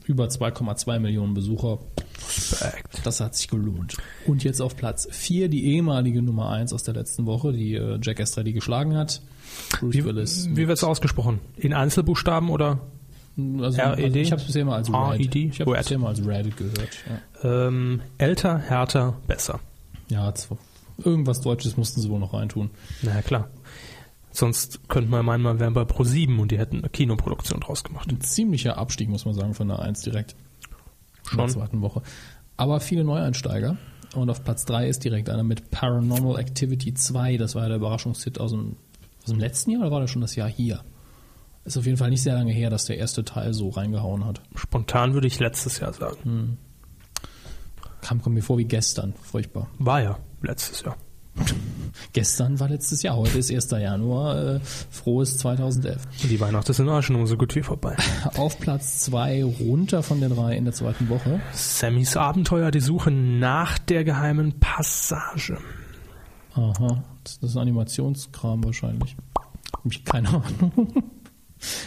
über 0.07 0.27
2,2 0.27 1.01
Millionen 1.01 1.35
Besucher. 1.35 1.81
Respekt. 2.25 3.01
Das 3.05 3.21
hat 3.21 3.35
sich 3.35 3.49
gelohnt. 3.49 3.97
Und 4.27 4.45
jetzt 4.45 4.61
auf 4.61 4.77
Platz 4.77 5.07
4 5.11 5.49
die 5.49 5.67
ehemalige 5.75 6.23
Nummer 6.23 6.51
1 6.51 6.73
aus 6.73 6.83
der 6.85 6.95
letzten 6.95 7.27
Woche, 7.27 7.53
die 7.53 7.75
äh, 7.75 7.99
Jackass 8.01 8.37
3D 8.37 8.53
geschlagen 8.53 8.97
hat. 8.97 9.23
Bruce 9.81 9.95
Wie, 9.95 10.05
Willis. 10.05 10.49
wie 10.53 10.69
wird 10.69 10.79
es 10.79 10.85
ausgesprochen? 10.85 11.41
In 11.57 11.73
Einzelbuchstaben 11.73 12.49
oder 12.49 12.81
Also, 13.39 13.83
RED? 13.83 14.05
also 14.05 14.19
ich 14.19 14.33
habe 14.33 14.41
es 14.41 14.47
bisher 14.47 14.65
mal 14.65 14.77
als 14.77 14.89
Red. 14.89 15.21
RED? 15.21 15.37
Ich 15.37 15.61
habe 15.61 15.73
bisher 15.73 15.99
mal 15.99 16.09
als 16.09 16.27
Red 16.27 16.57
gehört. 16.57 16.89
Ja, 17.43 17.67
ähm, 17.69 18.01
älter, 18.19 18.59
härter, 18.59 19.17
besser? 19.27 19.61
ja 20.09 20.33
irgendwas 21.05 21.41
Deutsches 21.41 21.77
mussten 21.77 22.01
sie 22.01 22.09
wohl 22.09 22.21
noch 22.21 22.33
reintun. 22.33 22.71
Na 23.03 23.15
ja, 23.15 23.23
klar. 23.23 23.49
Sonst 24.31 24.89
könnte 24.89 25.11
man 25.11 25.25
meinen, 25.25 25.43
man 25.43 25.61
wäre 25.61 25.71
bei 25.71 25.83
Pro7 25.83 26.39
und 26.39 26.51
die 26.51 26.59
hätten 26.59 26.79
eine 26.79 26.89
Kinoproduktion 26.89 27.61
draus 27.61 27.85
gemacht. 27.85 28.11
Ein 28.11 28.21
ziemlicher 28.21 28.77
Abstieg, 28.77 29.09
muss 29.09 29.25
man 29.25 29.35
sagen, 29.35 29.55
von 29.55 29.69
der 29.69 29.79
1 29.81 30.03
direkt. 30.03 30.37
In 31.31 31.39
der 31.39 31.49
Schon. 31.49 31.51
zweiten 31.51 31.81
Woche. 31.81 32.03
Aber 32.57 32.81
viele 32.81 33.05
Neueinsteiger. 33.05 33.77
Und 34.15 34.31
auf 34.31 34.45
Platz 34.45 34.65
3 34.67 34.89
ist 34.89 35.05
direkt 35.05 35.29
einer 35.29 35.43
mit 35.43 35.71
Paranormal 35.71 36.39
Activity 36.39 36.95
2. 36.95 37.37
Das 37.39 37.55
war 37.55 37.63
ja 37.63 37.69
der 37.69 37.77
Überraschungshit 37.79 38.39
aus 38.39 38.53
dem, 38.53 38.77
aus 39.23 39.31
dem 39.31 39.39
letzten 39.39 39.73
Jahr 39.73 39.83
oder 39.83 39.91
war 39.91 40.01
das 40.01 40.11
schon 40.11 40.23
das 40.23 40.37
Jahr 40.37 40.49
hier? 40.49 40.83
Ist 41.67 41.77
auf 41.77 41.85
jeden 41.85 41.99
Fall 41.99 42.11
nicht 42.11 42.23
sehr 42.23 42.35
lange 42.35 42.53
her, 42.53 42.71
dass 42.71 42.85
der 42.85 42.97
erste 42.97 43.25
Teil 43.25 43.53
so 43.53 43.71
reingehauen 43.71 44.25
hat. 44.25 44.41
Spontan 44.55 45.15
würde 45.15 45.27
ich 45.27 45.41
letztes 45.41 45.81
Jahr 45.81 45.93
sagen. 45.93 46.59
Kam, 48.01 48.23
kommt 48.23 48.37
mir 48.37 48.43
vor 48.43 48.57
wie 48.57 48.65
gestern. 48.65 49.15
Furchtbar. 49.21 49.69
War 49.81 50.01
ja 50.01 50.19
letztes 50.43 50.83
Jahr. 50.83 50.97
Gestern 52.13 52.61
war 52.61 52.69
letztes 52.69 53.03
Jahr, 53.03 53.17
heute 53.17 53.39
ist 53.39 53.51
1. 53.51 53.71
Januar. 53.73 54.57
Äh, 54.57 54.61
frohes 54.61 55.39
2011. 55.39 56.03
Und 56.23 56.31
die 56.31 56.39
Weihnachten 56.39 56.73
sind 56.73 56.89
auch 56.89 57.03
schon 57.03 57.27
so 57.27 57.37
gut 57.37 57.55
wie 57.57 57.63
vorbei. 57.63 57.97
Auf 58.37 58.61
Platz 58.61 59.01
2 59.01 59.43
runter 59.45 60.05
von 60.05 60.21
der 60.21 60.29
3 60.29 60.57
in 60.57 60.65
der 60.65 60.73
zweiten 60.73 61.09
Woche. 61.09 61.41
Sammys 61.53 62.17
Abenteuer, 62.17 62.71
die 62.71 62.81
Suche 62.81 63.11
nach 63.11 63.79
der 63.79 64.05
geheimen 64.05 64.61
Passage. 64.61 65.59
Aha, 66.55 67.03
das 67.25 67.39
ist 67.43 67.57
Animationskram 67.57 68.63
wahrscheinlich. 68.63 69.17
Hab 69.73 69.93
ich 69.93 70.05
keine 70.05 70.29
Ahnung. 70.29 70.93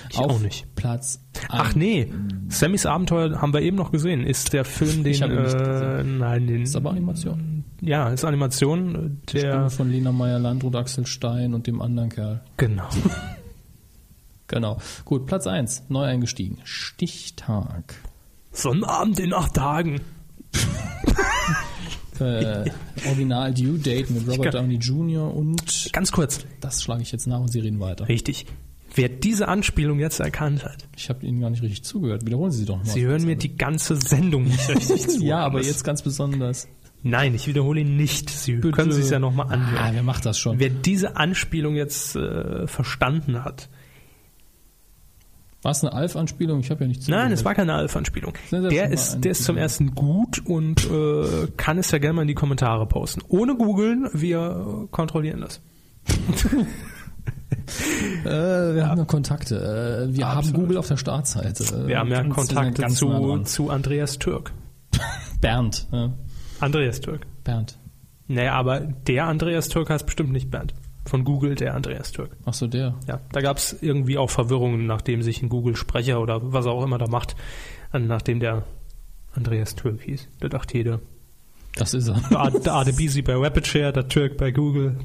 Ich 0.09 0.17
Auf 0.17 0.31
auch 0.31 0.39
nicht. 0.39 0.65
Platz 0.75 1.21
Ach 1.49 1.75
nee, 1.75 2.11
Sammys 2.49 2.85
Abenteuer 2.85 3.39
haben 3.41 3.53
wir 3.53 3.61
eben 3.61 3.77
noch 3.77 3.91
gesehen. 3.91 4.23
Ist 4.25 4.51
der 4.53 4.65
Film, 4.65 5.03
den 5.03 5.13
Ich 5.13 5.21
habe 5.21 5.33
ihn 5.35 5.43
nicht 5.43 5.53
äh, 5.55 6.03
nein, 6.03 6.47
den 6.47 6.63
ist 6.63 6.75
aber 6.75 6.89
Animation. 6.91 7.63
ja, 7.81 8.09
ist 8.09 8.25
Animation. 8.25 9.21
Stimme 9.29 9.43
Der 9.43 9.69
von 9.69 9.89
Lena 9.91 10.11
Meyer-Land 10.11 10.63
und 10.63 10.75
Axel 10.75 11.05
Stein 11.05 11.53
und 11.53 11.67
dem 11.67 11.81
anderen 11.81 12.09
Kerl. 12.09 12.41
genau. 12.57 12.89
Genau. 14.51 14.79
Gut, 15.05 15.27
Platz 15.27 15.45
1, 15.45 15.83
neu 15.89 16.05
eingestiegen. 16.05 16.57
Stichtag. 16.63 17.93
Sonnabend 18.51 19.19
in 19.19 19.31
acht 19.31 19.53
Tagen. 19.53 20.01
Äh, 22.19 22.69
Original 23.07 23.53
Due 23.53 23.77
Date 23.79 24.09
mit 24.09 24.27
Robert 24.27 24.53
Downey 24.53 24.75
Jr. 24.75 25.33
und 25.33 25.89
Ganz 25.93 26.11
kurz. 26.11 26.45
das 26.59 26.83
schlage 26.83 27.01
ich 27.01 27.13
jetzt 27.13 27.27
nach 27.27 27.39
und 27.39 27.47
Sie 27.49 27.61
reden 27.61 27.79
weiter. 27.79 28.09
Richtig. 28.09 28.45
Wer 28.95 29.09
diese 29.09 29.47
Anspielung 29.47 29.99
jetzt 29.99 30.19
erkannt 30.19 30.63
hat, 30.65 30.87
Ich 30.95 31.09
habe 31.09 31.25
Ihnen 31.25 31.39
gar 31.41 31.49
nicht 31.49 31.61
richtig 31.61 31.83
zugehört. 31.83 32.25
Wiederholen 32.25 32.51
Sie 32.51 32.59
sie 32.59 32.65
doch 32.65 32.77
mal. 32.77 32.85
Sie 32.85 33.05
hören 33.05 33.23
mir 33.25 33.35
die 33.35 33.55
ganze 33.55 33.95
Sendung 33.95 34.43
nicht 34.45 34.67
richtig 34.69 35.07
zu. 35.09 35.23
Ja, 35.23 35.39
aber 35.39 35.61
jetzt 35.61 35.83
ganz 35.83 36.01
besonders. 36.01 36.67
Nein, 37.01 37.33
ich 37.33 37.47
wiederhole 37.47 37.81
ihn 37.81 37.95
nicht. 37.95 38.29
Sie 38.29 38.55
Bitte. 38.55 38.71
können 38.71 38.91
sich 38.91 39.09
ja 39.09 39.19
nochmal 39.19 39.51
anhören. 39.53 39.77
Ah, 39.83 39.89
wer 39.93 40.03
macht 40.03 40.25
das 40.25 40.37
schon? 40.37 40.59
Wer 40.59 40.69
diese 40.69 41.15
Anspielung 41.15 41.75
jetzt 41.75 42.15
äh, 42.15 42.67
verstanden 42.67 43.43
hat. 43.45 43.69
War 45.61 45.71
es 45.71 45.83
eine 45.83 45.93
Alf-Anspielung? 45.93 46.61
Ich 46.61 46.69
habe 46.71 46.81
ja 46.83 46.87
nicht 46.87 47.03
zugehört. 47.03 47.25
Nein, 47.25 47.33
es 47.33 47.43
war 47.43 47.53
keine 47.53 47.73
ist 48.69 48.71
Der 48.71 48.91
ist, 48.91 49.19
der 49.21 49.31
ist 49.31 49.43
zum 49.43 49.57
ersten 49.57 49.93
gut 49.93 50.39
und 50.45 50.89
äh, 50.89 51.47
kann 51.57 51.77
es 51.77 51.91
ja 51.91 51.97
gerne 51.97 52.13
mal 52.15 52.21
in 52.21 52.29
die 52.29 52.33
Kommentare 52.33 52.85
posten. 52.85 53.21
Ohne 53.27 53.55
googeln, 53.55 54.09
wir 54.13 54.87
kontrollieren 54.91 55.41
das. 55.41 55.61
Äh, 58.25 58.75
wir 58.75 58.87
haben 58.87 58.97
ja 58.99 59.05
Kontakte. 59.05 59.55
Äh, 60.09 60.15
wir 60.15 60.27
haben 60.27 60.39
Absolut. 60.39 60.61
Google 60.61 60.77
auf 60.77 60.87
der 60.87 60.97
Startseite. 60.97 61.63
Äh, 61.63 61.87
Wir 61.87 61.99
haben 61.99 62.11
ja 62.11 62.23
ganz 62.23 62.51
nah 62.51 62.87
zu, 62.89 63.43
zu 63.43 63.69
Andreas 63.69 64.19
Türk. 64.19 64.51
Bernd. 65.41 65.87
Ja. 65.91 66.13
Andreas 66.59 66.99
Türk. 66.99 67.25
Bernd. 67.43 67.77
Naja, 68.27 68.53
aber 68.53 68.81
der 68.81 69.25
Andreas 69.25 69.69
Türk 69.69 69.89
heißt 69.89 70.05
bestimmt 70.05 70.31
nicht 70.31 70.51
Bernd. 70.51 70.73
Von 71.05 71.23
Google 71.23 71.55
der 71.55 71.73
Andreas 71.73 72.11
Türk. 72.11 72.35
Ach 72.45 72.53
so, 72.53 72.67
der. 72.67 72.95
Ja, 73.07 73.21
da 73.31 73.41
gab 73.41 73.57
es 73.57 73.81
irgendwie 73.81 74.17
auch 74.17 74.29
Verwirrungen, 74.29 74.85
nachdem 74.85 75.21
sich 75.23 75.41
ein 75.41 75.49
Google-Sprecher 75.49 76.19
oder 76.19 76.39
was 76.53 76.65
er 76.65 76.73
auch 76.73 76.83
immer 76.83 76.97
da 76.97 77.07
macht, 77.07 77.35
nachdem 77.93 78.39
der 78.39 78.63
Andreas 79.33 79.75
Türk 79.75 80.01
hieß. 80.01 80.27
Da 80.39 80.49
dachte 80.49 80.77
jeder, 80.77 80.99
Das 81.75 81.93
ist 81.93 82.07
er. 82.09 82.19
der 82.29 82.39
Ad- 82.39 82.59
der 82.63 82.73
Adebisi 82.73 83.21
bei 83.21 83.35
Rapidshare, 83.35 83.93
der 83.93 84.07
Türk 84.07 84.37
bei 84.37 84.51
Google. 84.51 84.97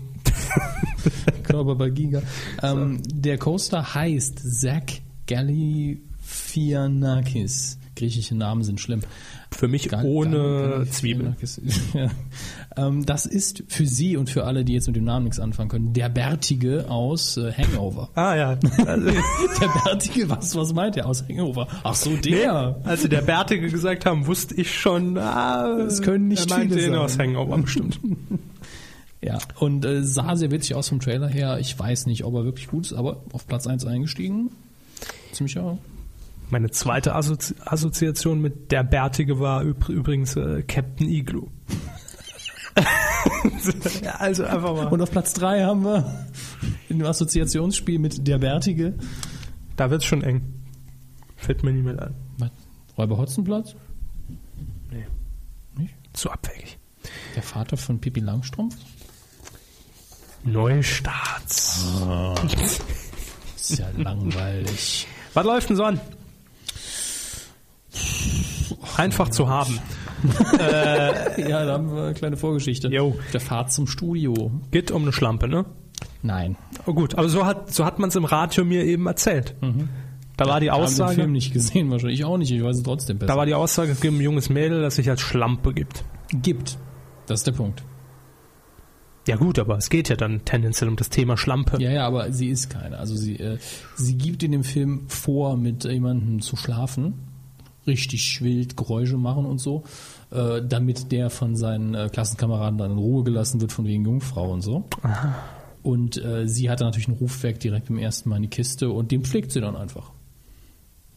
Körper 1.42 1.74
bei 1.76 1.90
Giga. 1.90 2.22
Ähm, 2.62 3.00
Der 3.12 3.36
Coaster 3.38 3.94
heißt 3.94 4.40
Zach 4.60 4.82
Galifianakis. 5.26 7.78
Griechische 7.96 8.34
Namen 8.34 8.62
sind 8.64 8.80
schlimm. 8.80 9.00
Für 9.50 9.68
mich 9.68 9.88
Gal- 9.88 10.04
ohne 10.04 10.86
Zwiebeln. 10.90 11.36
ja. 11.94 12.10
ähm, 12.76 13.06
das 13.06 13.24
ist 13.26 13.62
für 13.68 13.86
Sie 13.86 14.16
und 14.16 14.28
für 14.30 14.44
alle, 14.44 14.64
die 14.64 14.72
jetzt 14.72 14.86
mit 14.88 14.96
dem 14.96 15.04
Namen 15.04 15.24
nichts 15.24 15.38
anfangen 15.38 15.68
können, 15.68 15.92
der 15.92 16.08
Bärtige 16.08 16.90
aus 16.90 17.36
äh, 17.36 17.52
Hangover. 17.52 18.08
Ah 18.14 18.34
ja. 18.34 18.58
Also, 18.86 19.10
Der 19.60 19.82
Bärtige, 19.84 20.28
was, 20.28 20.56
was 20.56 20.72
meint 20.72 20.96
er 20.96 21.06
aus 21.06 21.22
Hangover? 21.28 21.68
Ach 21.84 21.94
so, 21.94 22.16
der. 22.16 22.80
als 22.84 23.02
sie 23.02 23.08
der 23.08 23.22
Bärtige 23.22 23.68
gesagt 23.70 24.06
haben, 24.06 24.26
wusste 24.26 24.54
ich 24.56 24.74
schon, 24.74 25.16
ah, 25.18 25.78
Es 25.86 26.02
können 26.02 26.28
nicht 26.28 26.50
er 26.50 26.58
meinte 26.58 26.74
ihn 26.74 26.90
sein. 26.90 26.94
aus 26.96 27.18
Hangover 27.18 27.58
bestimmt. 27.58 28.00
Ja, 29.22 29.38
und 29.58 29.86
äh, 29.86 30.02
sah 30.04 30.36
sehr 30.36 30.50
witzig 30.50 30.74
aus 30.74 30.90
vom 30.90 31.00
Trailer 31.00 31.28
her. 31.28 31.58
Ich 31.58 31.78
weiß 31.78 32.04
nicht, 32.04 32.24
ob 32.24 32.34
er 32.34 32.44
wirklich 32.44 32.68
gut 32.68 32.84
ist, 32.84 32.92
aber 32.92 33.22
auf 33.32 33.46
Platz 33.46 33.66
1 33.66 33.86
eingestiegen. 33.86 34.50
Ziemlich 35.32 35.54
ja. 35.54 35.78
Meine 36.54 36.70
zweite 36.70 37.16
Assozi 37.16 37.56
Assoziation 37.64 38.40
mit 38.40 38.70
der 38.70 38.84
Bärtige 38.84 39.40
war 39.40 39.64
üb 39.64 39.88
übrigens 39.88 40.36
äh, 40.36 40.62
Captain 40.62 41.08
Igloo. 41.08 41.48
ja, 44.04 44.12
also 44.20 44.44
einfach 44.44 44.72
mal. 44.72 44.86
Und 44.86 45.02
auf 45.02 45.10
Platz 45.10 45.32
3 45.32 45.64
haben 45.64 45.82
wir 45.82 46.28
in 46.88 47.00
dem 47.00 47.08
Assoziationsspiel 47.08 47.98
mit 47.98 48.28
der 48.28 48.38
Bärtige. 48.38 48.94
Da 49.74 49.90
wird's 49.90 50.04
schon 50.04 50.22
eng. 50.22 50.42
Fällt 51.34 51.64
mir 51.64 51.72
nicht 51.72 51.84
mehr 51.84 52.00
ein. 52.00 52.14
Was? 52.38 52.50
Räuber 52.98 53.18
Hotzenplotz? 53.18 53.74
Nee. 54.92 55.08
Nicht? 55.76 55.94
Zu 56.12 56.30
abwegig. 56.30 56.78
Der 57.34 57.42
Vater 57.42 57.76
von 57.76 58.00
Pippi 58.00 58.20
Langstrumpf? 58.20 58.76
Neustarts. 60.44 61.84
Ist 63.56 63.76
ja 63.76 63.88
langweilig. 63.96 65.08
Was 65.32 65.44
läuft 65.44 65.70
denn 65.70 65.76
so 65.76 65.82
an? 65.82 66.00
Einfach 68.96 69.28
zu 69.28 69.48
haben. 69.48 69.78
ja, 71.36 71.64
da 71.64 71.72
haben 71.74 71.94
wir 71.94 72.04
eine 72.04 72.14
kleine 72.14 72.36
Vorgeschichte. 72.36 72.88
Jo. 72.88 73.16
Der 73.32 73.40
Fahrt 73.40 73.72
zum 73.72 73.86
Studio. 73.86 74.52
Geht 74.70 74.90
um 74.90 75.02
eine 75.02 75.12
Schlampe, 75.12 75.48
ne? 75.48 75.66
Nein. 76.22 76.56
Oh 76.86 76.94
gut, 76.94 77.16
aber 77.16 77.28
so 77.28 77.44
hat 77.44 77.72
so 77.72 77.84
hat 77.84 77.98
man 77.98 78.08
es 78.08 78.16
im 78.16 78.24
Radio 78.24 78.64
mir 78.64 78.84
eben 78.84 79.06
erzählt. 79.06 79.54
Da 80.36 80.46
war 80.46 80.60
die 80.60 80.70
Haben 80.70 80.80
den 80.80 80.88
Film 80.88 81.06
Aussage, 81.06 81.28
nicht 81.28 81.52
gesehen, 81.52 81.90
wahrscheinlich. 81.90 82.20
Ich 82.20 82.24
auch 82.24 82.38
nicht, 82.38 82.50
ich 82.50 82.62
weiß 82.62 82.76
es 82.76 82.82
trotzdem 82.82 83.18
besser. 83.18 83.32
da 83.32 83.36
war 83.38 83.46
die 83.46 83.54
Aussage, 83.54 83.92
es 83.92 84.00
gibt 84.00 84.14
ein 84.14 84.20
junges 84.20 84.48
Mädel, 84.48 84.80
das 84.82 84.96
sich 84.96 85.08
als 85.08 85.20
Schlampe 85.20 85.72
gibt. 85.72 86.04
Gibt. 86.30 86.78
Das 87.26 87.40
ist 87.40 87.46
der 87.46 87.52
Punkt. 87.52 87.82
Ja 89.26 89.36
gut, 89.36 89.58
aber 89.58 89.78
es 89.78 89.88
geht 89.88 90.08
ja 90.08 90.16
dann 90.16 90.44
tendenziell 90.44 90.88
um 90.88 90.96
das 90.96 91.08
Thema 91.08 91.36
Schlampe. 91.36 91.80
Ja, 91.82 91.90
ja, 91.90 92.06
aber 92.06 92.30
sie 92.32 92.48
ist 92.48 92.68
keine. 92.68 92.98
Also 92.98 93.16
sie, 93.16 93.38
äh, 93.38 93.58
sie 93.96 94.18
gibt 94.18 94.42
in 94.42 94.52
dem 94.52 94.64
Film 94.64 95.08
vor, 95.08 95.56
mit 95.56 95.84
jemandem 95.84 96.40
zu 96.42 96.56
schlafen, 96.56 97.14
richtig 97.86 98.42
wild 98.42 98.76
Geräusche 98.76 99.16
machen 99.16 99.46
und 99.46 99.58
so, 99.58 99.84
äh, 100.30 100.62
damit 100.62 101.12
der 101.12 101.30
von 101.30 101.56
seinen 101.56 101.94
äh, 101.94 102.08
Klassenkameraden 102.10 102.78
dann 102.78 102.92
in 102.92 102.98
Ruhe 102.98 103.24
gelassen 103.24 103.60
wird 103.60 103.72
von 103.72 103.86
wegen 103.86 104.04
Jungfrau 104.04 104.50
und 104.50 104.62
so. 104.62 104.84
Und 105.82 106.16
äh, 106.16 106.48
sie 106.48 106.70
hatte 106.70 106.84
natürlich 106.84 107.08
einen 107.08 107.18
Rufwerk 107.18 107.60
direkt 107.60 107.90
im 107.90 107.98
ersten 107.98 108.30
Mal 108.30 108.36
in 108.36 108.42
die 108.42 108.48
Kiste 108.48 108.90
und 108.90 109.10
den 109.10 109.22
pflegt 109.22 109.52
sie 109.52 109.60
dann 109.60 109.76
einfach. 109.76 110.12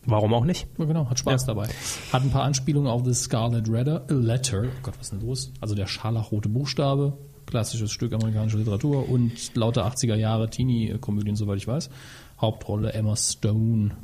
Warum 0.06 0.34
auch 0.34 0.46
nicht? 0.46 0.68
Ja, 0.78 0.86
genau, 0.86 1.10
hat 1.10 1.20
Spaß 1.20 1.46
dabei. 1.46 1.68
Hat 2.14 2.22
ein 2.22 2.32
paar 2.32 2.44
Anspielungen 2.44 2.90
auf 2.90 3.04
The 3.04 3.14
Scarlet 3.14 3.68
Letter, 3.68 4.06
Letter. 4.10 4.64
Oh 4.64 4.80
Gott, 4.84 4.94
was 4.98 5.08
ist 5.08 5.12
denn 5.12 5.22
los? 5.22 5.52
Also 5.60 5.76
der 5.76 5.86
scharlachrote 5.86 6.48
Buchstabe, 6.48 7.18
klassisches 7.46 7.92
Stück 7.92 8.14
amerikanischer 8.14 8.58
Literatur 8.58 9.10
und 9.10 9.56
lauter 9.56 9.86
80er 9.86 10.16
Jahre 10.16 10.50
Teenie-Komödien, 10.50 11.36
soweit 11.36 11.58
ich 11.58 11.68
weiß. 11.68 11.90
Hauptrolle 12.40 12.94
Emma 12.94 13.18
Stone, 13.18 13.98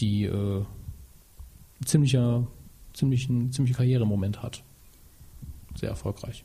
die 0.00 0.24
äh, 0.24 0.64
ziemlicher, 1.84 2.46
ziemlich, 2.92 3.28
einen 3.28 3.52
ziemlichen 3.52 3.76
Karrieremoment 3.76 4.42
hat. 4.42 4.62
Sehr 5.74 5.90
erfolgreich. 5.90 6.44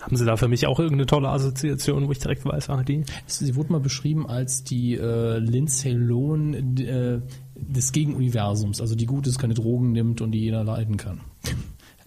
Haben 0.00 0.16
Sie 0.16 0.24
da 0.24 0.36
für 0.36 0.48
mich 0.48 0.66
auch 0.66 0.78
irgendeine 0.78 1.06
tolle 1.06 1.28
Assoziation, 1.28 2.08
wo 2.08 2.12
ich 2.12 2.18
direkt 2.18 2.44
weiß, 2.44 2.68
ah, 2.70 2.82
die? 2.82 3.04
Sie 3.26 3.54
wurde 3.54 3.72
mal 3.72 3.80
beschrieben 3.80 4.28
als 4.28 4.64
die 4.64 4.94
äh, 4.96 5.38
Lindsay 5.38 5.92
Lohan 5.92 6.76
äh, 6.78 7.20
des 7.54 7.92
Gegenuniversums, 7.92 8.80
also 8.80 8.96
die 8.96 9.06
Gutes 9.06 9.38
keine 9.38 9.54
Drogen 9.54 9.92
nimmt 9.92 10.20
und 10.20 10.32
die 10.32 10.40
jeder 10.40 10.64
leiden 10.64 10.96
kann. 10.96 11.20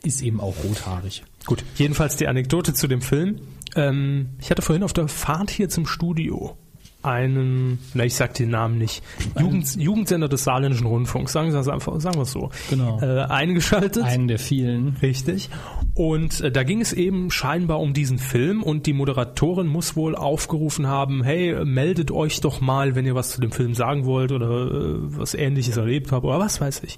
Ist 0.03 0.21
eben 0.21 0.41
auch 0.41 0.55
rothaarig. 0.63 1.23
Gut, 1.45 1.63
jedenfalls 1.75 2.17
die 2.17 2.27
Anekdote 2.27 2.73
zu 2.73 2.87
dem 2.87 3.01
Film. 3.01 3.39
Ähm, 3.75 4.29
ich 4.39 4.51
hatte 4.51 4.61
vorhin 4.61 4.83
auf 4.83 4.93
der 4.93 5.07
Fahrt 5.07 5.49
hier 5.49 5.69
zum 5.69 5.85
Studio 5.85 6.57
einen, 7.03 7.79
na 7.93 8.03
ich 8.05 8.15
sag 8.15 8.33
den 8.33 8.49
Namen 8.49 8.77
nicht, 8.77 9.03
Jugend, 9.39 9.75
Jugendsender 9.75 10.27
des 10.27 10.43
Saarländischen 10.43 10.87
Rundfunks, 10.87 11.31
sagen 11.31 11.51
Sie 11.51 11.57
das 11.57 11.67
einfach, 11.67 11.99
sagen 12.01 12.15
wir 12.17 12.23
es 12.23 12.31
so, 12.31 12.49
Genau. 12.69 12.99
äh, 13.01 13.21
eingeschaltet. 13.23 14.03
Einen 14.03 14.27
der 14.27 14.39
vielen. 14.39 14.97
Richtig. 15.01 15.49
Und 15.93 16.41
äh, 16.41 16.51
da 16.51 16.63
ging 16.63 16.81
es 16.81 16.93
eben 16.93 17.31
scheinbar 17.31 17.79
um 17.79 17.93
diesen 17.93 18.17
Film 18.19 18.61
und 18.61 18.85
die 18.85 18.93
Moderatorin 18.93 19.67
muss 19.67 19.95
wohl 19.95 20.15
aufgerufen 20.15 20.87
haben, 20.87 21.23
hey, 21.23 21.65
meldet 21.65 22.11
euch 22.11 22.41
doch 22.41 22.61
mal, 22.61 22.95
wenn 22.95 23.05
ihr 23.05 23.15
was 23.15 23.29
zu 23.29 23.41
dem 23.41 23.51
Film 23.51 23.73
sagen 23.73 24.05
wollt 24.05 24.31
oder 24.31 24.47
äh, 24.47 24.95
was 25.17 25.33
ähnliches 25.33 25.77
erlebt 25.77 26.11
habt 26.11 26.25
oder 26.25 26.39
was 26.39 26.59
weiß 26.61 26.83
ich. 26.83 26.97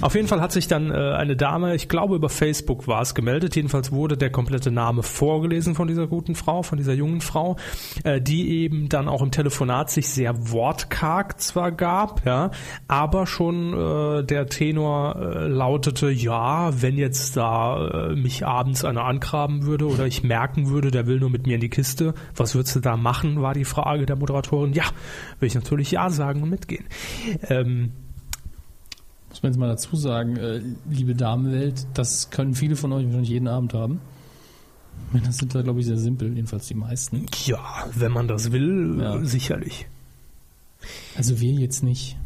Auf 0.00 0.14
jeden 0.14 0.28
Fall 0.28 0.40
hat 0.40 0.52
sich 0.52 0.66
dann 0.66 0.90
äh, 0.90 0.94
eine 0.94 1.36
Dame, 1.36 1.74
ich 1.74 1.88
glaube 1.88 2.16
über 2.16 2.28
Facebook 2.28 2.86
war 2.88 3.02
es, 3.02 3.14
gemeldet. 3.14 3.54
Jedenfalls 3.54 3.92
wurde 3.92 4.16
der 4.16 4.30
komplette 4.30 4.70
Name 4.70 5.02
vorgelesen 5.02 5.74
von 5.74 5.86
dieser 5.88 6.06
guten 6.06 6.34
Frau, 6.34 6.62
von 6.62 6.78
dieser 6.78 6.94
jungen 6.94 7.20
Frau, 7.20 7.56
äh, 8.04 8.20
die 8.20 8.50
eben 8.62 8.88
dann 8.88 9.08
auch 9.08 9.15
im 9.22 9.30
Telefonat 9.30 9.90
sich 9.90 10.08
sehr 10.08 10.50
wortkarg 10.50 11.40
zwar 11.40 11.72
gab, 11.72 12.24
ja, 12.26 12.50
aber 12.88 13.26
schon 13.26 13.72
äh, 13.72 14.24
der 14.24 14.46
Tenor 14.46 15.16
äh, 15.16 15.48
lautete, 15.48 16.10
ja, 16.10 16.82
wenn 16.82 16.96
jetzt 16.96 17.36
da 17.36 18.10
äh, 18.10 18.16
mich 18.16 18.46
abends 18.46 18.84
einer 18.84 19.04
angraben 19.04 19.64
würde 19.64 19.86
oder 19.86 20.06
ich 20.06 20.22
merken 20.22 20.68
würde, 20.70 20.90
der 20.90 21.06
will 21.06 21.20
nur 21.20 21.30
mit 21.30 21.46
mir 21.46 21.54
in 21.54 21.60
die 21.60 21.68
Kiste, 21.68 22.14
was 22.34 22.54
würdest 22.54 22.76
du 22.76 22.80
da 22.80 22.96
machen, 22.96 23.42
war 23.42 23.54
die 23.54 23.64
Frage 23.64 24.06
der 24.06 24.16
Moderatorin. 24.16 24.72
Ja, 24.72 24.84
will 25.40 25.46
ich 25.46 25.54
natürlich 25.54 25.90
ja 25.90 26.10
sagen 26.10 26.42
und 26.42 26.50
mitgehen. 26.50 26.84
Ähm, 27.48 27.92
Muss 29.30 29.42
man 29.42 29.52
jetzt 29.52 29.58
mal 29.58 29.68
dazu 29.68 29.96
sagen, 29.96 30.36
äh, 30.36 30.60
liebe 30.88 31.14
Damenwelt, 31.14 31.86
das 31.94 32.30
können 32.30 32.54
viele 32.54 32.76
von 32.76 32.92
euch 32.92 33.04
wahrscheinlich 33.04 33.30
jeden 33.30 33.48
Abend 33.48 33.74
haben. 33.74 34.00
Männer 35.12 35.32
sind 35.32 35.54
da, 35.54 35.62
glaube 35.62 35.80
ich, 35.80 35.86
sehr 35.86 35.98
simpel, 35.98 36.34
jedenfalls 36.34 36.66
die 36.66 36.74
meisten. 36.74 37.26
ja, 37.46 37.86
wenn 37.94 38.12
man 38.12 38.28
das 38.28 38.52
will, 38.52 38.98
Ja. 39.00 39.24
sicherlich. 39.24 39.86
Also 41.16 41.40
wir 41.40 41.52
jetzt 41.52 41.82
nicht. 41.82 42.16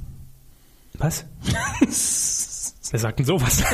Was? 0.99 1.25
Wer 2.91 2.99
sagt 2.99 3.21
denn 3.21 3.27
sowas? 3.27 3.63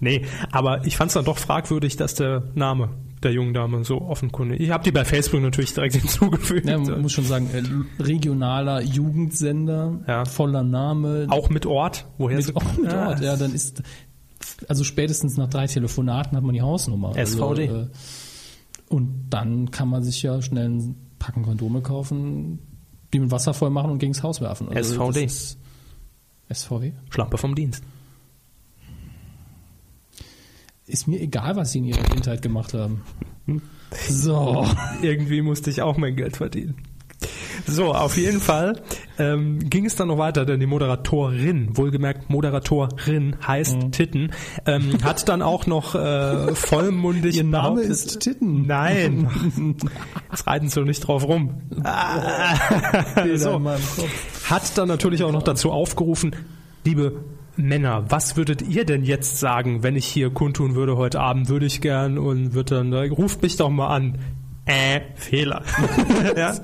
nee, 0.00 0.22
aber 0.52 0.84
ich 0.86 0.96
fand 0.96 1.08
es 1.08 1.14
dann 1.14 1.24
doch 1.24 1.38
fragwürdig, 1.38 1.96
dass 1.96 2.14
der 2.14 2.42
Name 2.54 2.90
der 3.22 3.32
jungen 3.32 3.54
Dame 3.54 3.82
so 3.84 4.02
offenkundig. 4.02 4.60
Ich 4.60 4.70
habe 4.70 4.84
die 4.84 4.92
bei 4.92 5.04
Facebook 5.04 5.40
natürlich 5.40 5.72
direkt 5.72 5.94
hinzugefügt. 5.96 6.68
Ja, 6.68 6.78
man 6.78 7.00
muss 7.00 7.12
schon 7.12 7.24
sagen, 7.24 7.48
äh, 7.52 8.02
regionaler 8.02 8.82
Jugendsender, 8.82 9.98
Ja. 10.06 10.24
voller 10.26 10.62
Name, 10.62 11.26
auch 11.30 11.48
mit 11.48 11.64
Ort, 11.64 12.06
woher 12.18 12.40
sie 12.42 12.52
mit, 12.52 12.56
auch 12.62 12.76
mit 12.76 12.92
Ah, 12.92 13.08
Ort. 13.08 13.20
Ja, 13.22 13.36
dann 13.36 13.54
ist, 13.54 13.82
also 14.68 14.84
spätestens 14.84 15.36
nach 15.36 15.48
drei 15.48 15.66
Telefonaten 15.66 16.36
hat 16.36 16.44
man 16.44 16.54
die 16.54 16.62
Hausnummer. 16.62 17.12
SVD. 17.14 17.68
Also, 17.68 17.80
äh, 17.82 17.86
und 18.88 19.26
dann 19.30 19.70
kann 19.70 19.88
man 19.88 20.02
sich 20.02 20.22
ja 20.22 20.40
schnell 20.42 20.68
ein 20.68 20.96
Packen 21.18 21.42
Kondome 21.42 21.82
kaufen, 21.82 22.58
die 23.12 23.18
mit 23.18 23.30
Wasser 23.30 23.54
voll 23.54 23.70
machen 23.70 23.90
und 23.90 23.98
gegens 23.98 24.22
Haus 24.22 24.40
werfen. 24.40 24.68
Also 24.68 25.10
SVD. 25.10 25.56
SVW? 26.52 26.92
Schlampe 27.10 27.38
vom 27.38 27.54
Dienst. 27.54 27.82
Ist 30.86 31.08
mir 31.08 31.20
egal, 31.20 31.56
was 31.56 31.72
sie 31.72 31.78
in 31.78 31.86
ihrer 31.86 32.04
Kindheit 32.04 32.42
gemacht 32.42 32.72
haben. 32.74 33.02
So. 34.08 34.66
Irgendwie 35.02 35.42
musste 35.42 35.70
ich 35.70 35.82
auch 35.82 35.96
mein 35.96 36.14
Geld 36.14 36.36
verdienen. 36.36 36.76
So, 37.66 37.94
auf 37.94 38.16
jeden 38.16 38.40
Fall 38.40 38.80
ähm, 39.18 39.58
ging 39.58 39.86
es 39.86 39.96
dann 39.96 40.08
noch 40.08 40.18
weiter, 40.18 40.44
denn 40.44 40.60
die 40.60 40.66
Moderatorin, 40.66 41.76
wohlgemerkt 41.76 42.30
Moderatorin 42.30 43.36
heißt 43.46 43.76
Mhm. 43.76 43.92
Titten, 43.92 44.32
ähm, 44.66 44.98
hat 45.02 45.28
dann 45.28 45.42
auch 45.42 45.66
noch 45.66 45.94
äh, 45.94 46.54
vollmundig 46.54 47.36
Ihr 47.36 47.44
Name 47.44 47.82
ist 47.82 48.20
Titten. 48.20 48.66
Nein, 48.66 49.28
jetzt 50.30 50.46
reiten 50.46 50.68
sie 50.68 50.80
doch 50.80 50.86
nicht 50.86 51.00
drauf 51.00 51.26
rum. 51.26 51.62
Bilder 53.14 53.38
so. 53.38 53.60
Hat 54.48 54.78
dann 54.78 54.88
natürlich 54.88 55.24
auch 55.24 55.32
noch 55.32 55.42
dazu 55.42 55.72
aufgerufen, 55.72 56.34
liebe 56.84 57.24
Männer, 57.56 58.04
was 58.08 58.36
würdet 58.36 58.62
ihr 58.62 58.84
denn 58.84 59.02
jetzt 59.02 59.38
sagen, 59.38 59.82
wenn 59.82 59.96
ich 59.96 60.06
hier 60.06 60.30
kundtun 60.30 60.74
würde 60.74 60.96
heute 60.96 61.20
Abend, 61.20 61.48
würde 61.48 61.66
ich 61.66 61.80
gern 61.80 62.18
und 62.18 62.54
wird 62.54 62.70
dann, 62.70 62.92
ruft 62.92 63.42
mich 63.42 63.56
doch 63.56 63.70
mal 63.70 63.88
an. 63.88 64.18
Äh, 64.66 65.00
Fehler. 65.14 65.62
ja? 66.36 66.54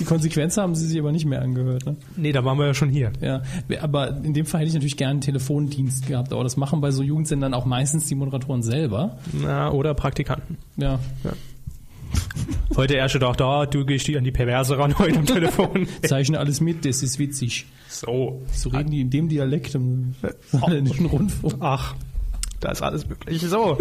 Die 0.00 0.04
Konsequenz 0.04 0.56
haben 0.56 0.74
sie 0.74 0.86
sich 0.86 0.98
aber 0.98 1.12
nicht 1.12 1.26
mehr 1.26 1.40
angehört. 1.40 1.86
Ne? 1.86 1.96
nee, 2.16 2.32
da 2.32 2.44
waren 2.44 2.58
wir 2.58 2.66
ja 2.66 2.74
schon 2.74 2.88
hier. 2.88 3.12
Ja, 3.20 3.42
aber 3.80 4.16
in 4.24 4.34
dem 4.34 4.46
Fall 4.46 4.60
hätte 4.60 4.68
ich 4.68 4.74
natürlich 4.74 4.96
gerne 4.96 5.12
einen 5.12 5.20
Telefondienst 5.20 6.08
gehabt, 6.08 6.32
aber 6.32 6.42
das 6.42 6.56
machen 6.56 6.80
bei 6.80 6.90
so 6.90 7.04
Jugendsendern 7.04 7.54
auch 7.54 7.66
meistens 7.66 8.06
die 8.06 8.16
Moderatoren 8.16 8.62
selber. 8.62 9.18
Na, 9.32 9.70
oder 9.70 9.94
Praktikanten. 9.94 10.58
Ja, 10.76 10.98
Heute 12.76 12.94
erst 12.94 13.16
doch 13.16 13.36
da, 13.36 13.66
du 13.66 13.84
gehst 13.84 14.06
die 14.06 14.16
an 14.16 14.24
die 14.24 14.30
Perverse 14.30 14.78
ran 14.78 14.98
heute 14.98 15.18
am 15.18 15.26
Telefon. 15.26 15.86
zeichne 16.02 16.38
alles 16.38 16.60
mit, 16.60 16.84
das 16.84 17.02
ist 17.02 17.18
witzig. 17.18 17.66
so. 17.88 18.42
So 18.52 18.70
reden 18.70 18.90
die 18.90 19.00
in 19.00 19.10
dem 19.10 19.28
Dialekt 19.28 19.74
im 19.74 20.14
saarländischen 20.50 21.06
Rundfunk. 21.06 21.54
Ach, 21.60 21.94
da 22.60 22.70
ist 22.70 22.82
alles 22.82 23.08
möglich. 23.08 23.42
So. 23.42 23.78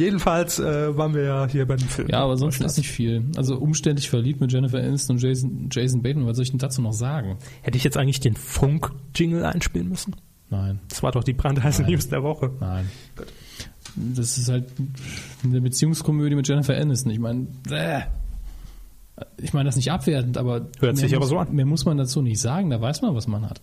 Jedenfalls 0.00 0.58
äh, 0.58 0.96
waren 0.96 1.12
wir 1.14 1.24
ja 1.24 1.46
hier 1.46 1.66
bei 1.66 1.76
dem 1.76 1.86
Film. 1.86 2.08
Ja, 2.08 2.20
aber 2.20 2.38
sonst 2.38 2.58
ist 2.62 2.78
nicht 2.78 2.90
viel. 2.90 3.22
Also 3.36 3.56
umständlich 3.58 4.08
verliebt 4.08 4.40
mit 4.40 4.50
Jennifer 4.50 4.78
Aniston 4.78 5.16
und 5.16 5.22
Jason, 5.22 5.68
Jason 5.70 6.00
Bateman, 6.00 6.26
was 6.26 6.36
soll 6.36 6.44
ich 6.44 6.50
denn 6.50 6.58
dazu 6.58 6.80
noch 6.80 6.94
sagen? 6.94 7.36
Hätte 7.60 7.76
ich 7.76 7.84
jetzt 7.84 7.98
eigentlich 7.98 8.20
den 8.20 8.34
Funk-Jingle 8.34 9.44
einspielen 9.44 9.90
müssen? 9.90 10.16
Nein, 10.48 10.80
Das 10.88 11.02
war 11.02 11.12
doch 11.12 11.22
die 11.22 11.34
brandheiße 11.34 11.82
News 11.82 12.08
der 12.08 12.22
Woche. 12.22 12.50
nein. 12.60 12.88
Das 13.94 14.38
ist 14.38 14.48
halt 14.48 14.72
eine 15.44 15.60
Beziehungskomödie 15.60 16.34
mit 16.36 16.48
Jennifer 16.48 16.76
Aniston. 16.76 17.12
Ich 17.12 17.18
meine, 17.18 17.48
äh, 17.68 18.00
ich 19.36 19.52
meine 19.52 19.68
das 19.68 19.76
nicht 19.76 19.92
abwertend, 19.92 20.38
aber 20.38 20.68
Hört 20.78 20.96
sich 20.96 21.10
mehr 21.10 21.18
aber 21.18 21.24
muss, 21.26 21.28
so 21.28 21.38
an. 21.38 21.54
Mehr 21.54 21.66
muss 21.66 21.84
man 21.84 21.98
dazu 21.98 22.22
nicht 22.22 22.40
sagen, 22.40 22.70
da 22.70 22.80
weiß 22.80 23.02
man, 23.02 23.14
was 23.14 23.26
man 23.26 23.50
hat. 23.50 23.60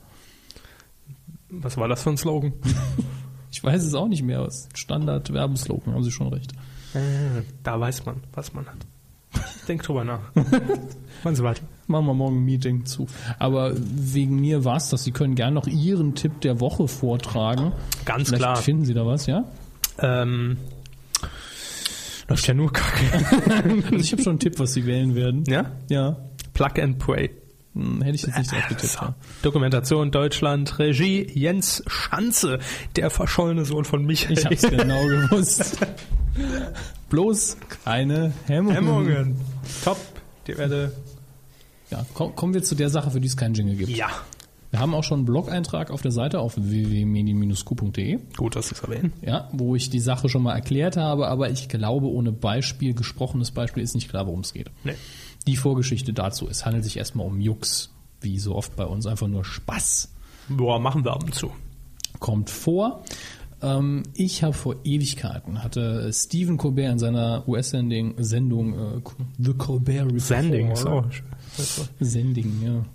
Was 1.50 1.78
war 1.78 1.88
das 1.88 2.04
für 2.04 2.12
ein 2.12 2.18
Slogan? 2.18 2.54
Ich 3.58 3.64
weiß 3.64 3.84
es 3.84 3.96
auch 3.96 4.08
nicht 4.08 4.22
mehr. 4.22 4.42
Es 4.42 4.60
ist 4.60 4.74
ein 4.74 4.76
Standard-Werbeslogan, 4.76 5.96
haben 5.96 6.04
Sie 6.04 6.12
schon 6.12 6.28
recht. 6.32 6.52
Äh, 6.94 7.42
da 7.64 7.80
weiß 7.80 8.06
man, 8.06 8.18
was 8.34 8.54
man 8.54 8.68
hat. 8.68 8.78
Denk 9.68 9.82
drüber 9.82 10.04
nach. 10.04 10.20
Machen 11.24 11.36
Sie 11.36 11.44
weiter. 11.44 11.64
Machen 11.88 12.06
wir 12.06 12.14
morgen 12.14 12.38
ein 12.38 12.46
Meeting 12.46 12.86
zu. 12.86 13.08
Aber 13.40 13.72
wegen 13.76 14.40
mir 14.40 14.64
war's 14.64 14.90
das. 14.92 15.04
Sie 15.06 15.12
können 15.12 15.34
gerne 15.34 15.56
noch 15.56 15.66
Ihren 15.66 16.14
Tipp 16.14 16.40
der 16.42 16.60
Woche 16.60 16.88
vortragen. 16.88 17.72
Ganz 18.06 18.28
Vielleicht 18.28 18.44
klar. 18.44 18.56
finden 18.58 18.86
Sie 18.86 18.94
da 18.94 19.08
was, 19.08 19.26
ja? 19.26 19.46
Ähm, 19.98 20.58
läuft 22.28 22.46
ja 22.48 22.54
nur 22.54 22.72
Kacke. 22.72 23.26
Also 23.86 23.96
ich 23.96 24.12
habe 24.12 24.22
schon 24.22 24.34
einen 24.34 24.40
Tipp, 24.40 24.60
was 24.60 24.74
Sie 24.74 24.86
wählen 24.86 25.16
werden. 25.16 25.46
ja? 25.48 25.72
Ja. 25.90 26.18
Plug 26.54 26.80
and 26.80 27.00
Pray. 27.00 27.32
Hm, 27.78 28.02
hätte 28.02 28.16
ich 28.16 28.24
jetzt 28.24 28.38
nicht 28.38 28.52
drauf 28.52 28.68
getippt. 28.68 28.96
Ja. 28.96 29.16
Dokumentation 29.42 30.12
Deutschland, 30.12 30.80
Regie 30.80 31.30
Jens 31.34 31.84
Schanze, 31.88 32.60
der 32.96 33.10
verschollene 33.10 33.66
Sohn 33.66 33.86
von 33.86 34.06
Michael. 34.06 34.38
Ich 34.38 34.46
hab's 34.46 34.62
genau 34.64 35.06
gewusst. 35.08 35.78
Bloß 37.10 37.58
keine 37.84 38.34
Hemmungen. 38.48 38.76
Hemmungen. 38.76 39.36
Top. 39.84 39.98
Die 40.48 40.58
werde. 40.58 40.92
Ja, 41.90 42.06
komm, 42.14 42.36
kommen 42.36 42.54
wir 42.54 42.64
zu 42.64 42.76
der 42.76 42.90
Sache, 42.90 43.12
für 43.12 43.20
die 43.22 43.28
es 43.28 43.38
keinen 43.38 43.54
Jingle 43.54 43.76
gibt. 43.76 43.90
Ja. 43.90 44.10
Wir 44.72 44.80
haben 44.82 44.94
auch 44.94 45.04
schon 45.06 45.20
einen 45.20 45.26
Blog-Eintrag 45.26 45.92
auf 45.92 46.02
der 46.02 46.12
Seite 46.12 46.40
auf 46.42 46.58
www.medien-q.de, 46.58 48.20
Gut, 48.36 48.58
dass 48.58 48.68
Sie 48.68 48.76
es 48.76 48.82
erwähnen. 48.82 49.14
ja, 49.22 49.48
wo 49.54 49.76
ich 49.76 49.90
die 49.90 50.02
Sache 50.02 50.28
schon 50.28 50.44
mal 50.44 50.56
erklärt 50.56 50.98
habe, 50.98 51.28
aber 51.30 51.50
ich 51.50 51.70
glaube, 51.70 52.08
ohne 52.08 52.34
Beispiel, 52.34 52.94
gesprochenes 52.94 53.52
Beispiel, 53.52 53.82
ist 53.82 53.96
nicht 53.96 54.10
klar, 54.10 54.28
worum 54.28 54.42
es 54.42 54.52
geht. 54.52 54.70
Nee. 54.84 54.96
Die 55.48 55.56
Vorgeschichte 55.56 56.14
dazu, 56.14 56.48
es 56.48 56.66
handelt 56.66 56.84
sich 56.84 56.98
erstmal 56.98 57.26
um 57.26 57.40
Jux, 57.40 57.90
wie 58.22 58.38
so 58.38 58.56
oft 58.56 58.76
bei 58.76 58.86
uns, 58.86 59.08
einfach 59.08 59.28
nur 59.28 59.46
Spaß. 59.46 60.14
Boah, 60.50 60.80
machen 60.80 61.04
wir 61.04 61.14
ab 61.14 61.24
und 61.24 61.34
zu. 61.34 61.52
Kommt 62.20 62.50
vor. 62.50 63.04
Ähm, 63.62 64.04
ich 64.14 64.44
habe 64.44 64.54
vor 64.54 64.76
Ewigkeiten, 64.84 65.64
hatte 65.64 66.12
Stephen 66.14 66.58
Colbert 66.58 66.92
in 66.92 67.00
seiner 67.00 67.48
US-Sendung 67.48 68.14
Sendung, 68.18 68.74
äh, 68.74 69.02
The 69.40 69.54
Colbert 69.54 70.06
Report. 70.06 70.22
Sending. 70.22 70.76
So. 70.76 71.06
Sending, 72.00 72.86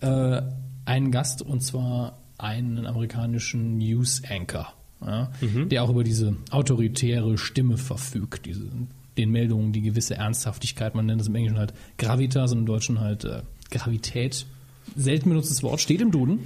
ja. 0.00 0.36
Äh, 0.36 0.42
einen 0.84 1.10
Gast 1.10 1.42
und 1.42 1.62
zwar 1.62 2.18
einen 2.38 2.86
amerikanischen 2.86 3.78
News 3.78 4.22
Anchor, 4.28 4.72
ja, 5.04 5.30
der 5.42 5.82
auch 5.82 5.90
über 5.90 6.04
diese 6.04 6.36
autoritäre 6.50 7.36
Stimme 7.38 7.76
verfügt, 7.76 8.46
diese, 8.46 8.70
den 9.16 9.30
Meldungen, 9.30 9.72
die 9.72 9.82
gewisse 9.82 10.14
Ernsthaftigkeit, 10.16 10.94
man 10.94 11.06
nennt 11.06 11.20
es 11.20 11.26
im 11.28 11.34
Englischen 11.34 11.58
halt 11.58 11.72
Gravitas 11.98 12.52
und 12.52 12.58
im 12.60 12.66
Deutschen 12.66 13.00
halt 13.00 13.24
äh, 13.24 13.42
Gravität. 13.70 14.46
Selten 14.94 15.30
benutztes 15.30 15.62
Wort, 15.62 15.80
steht 15.80 16.00
im 16.00 16.10
Duden. 16.12 16.40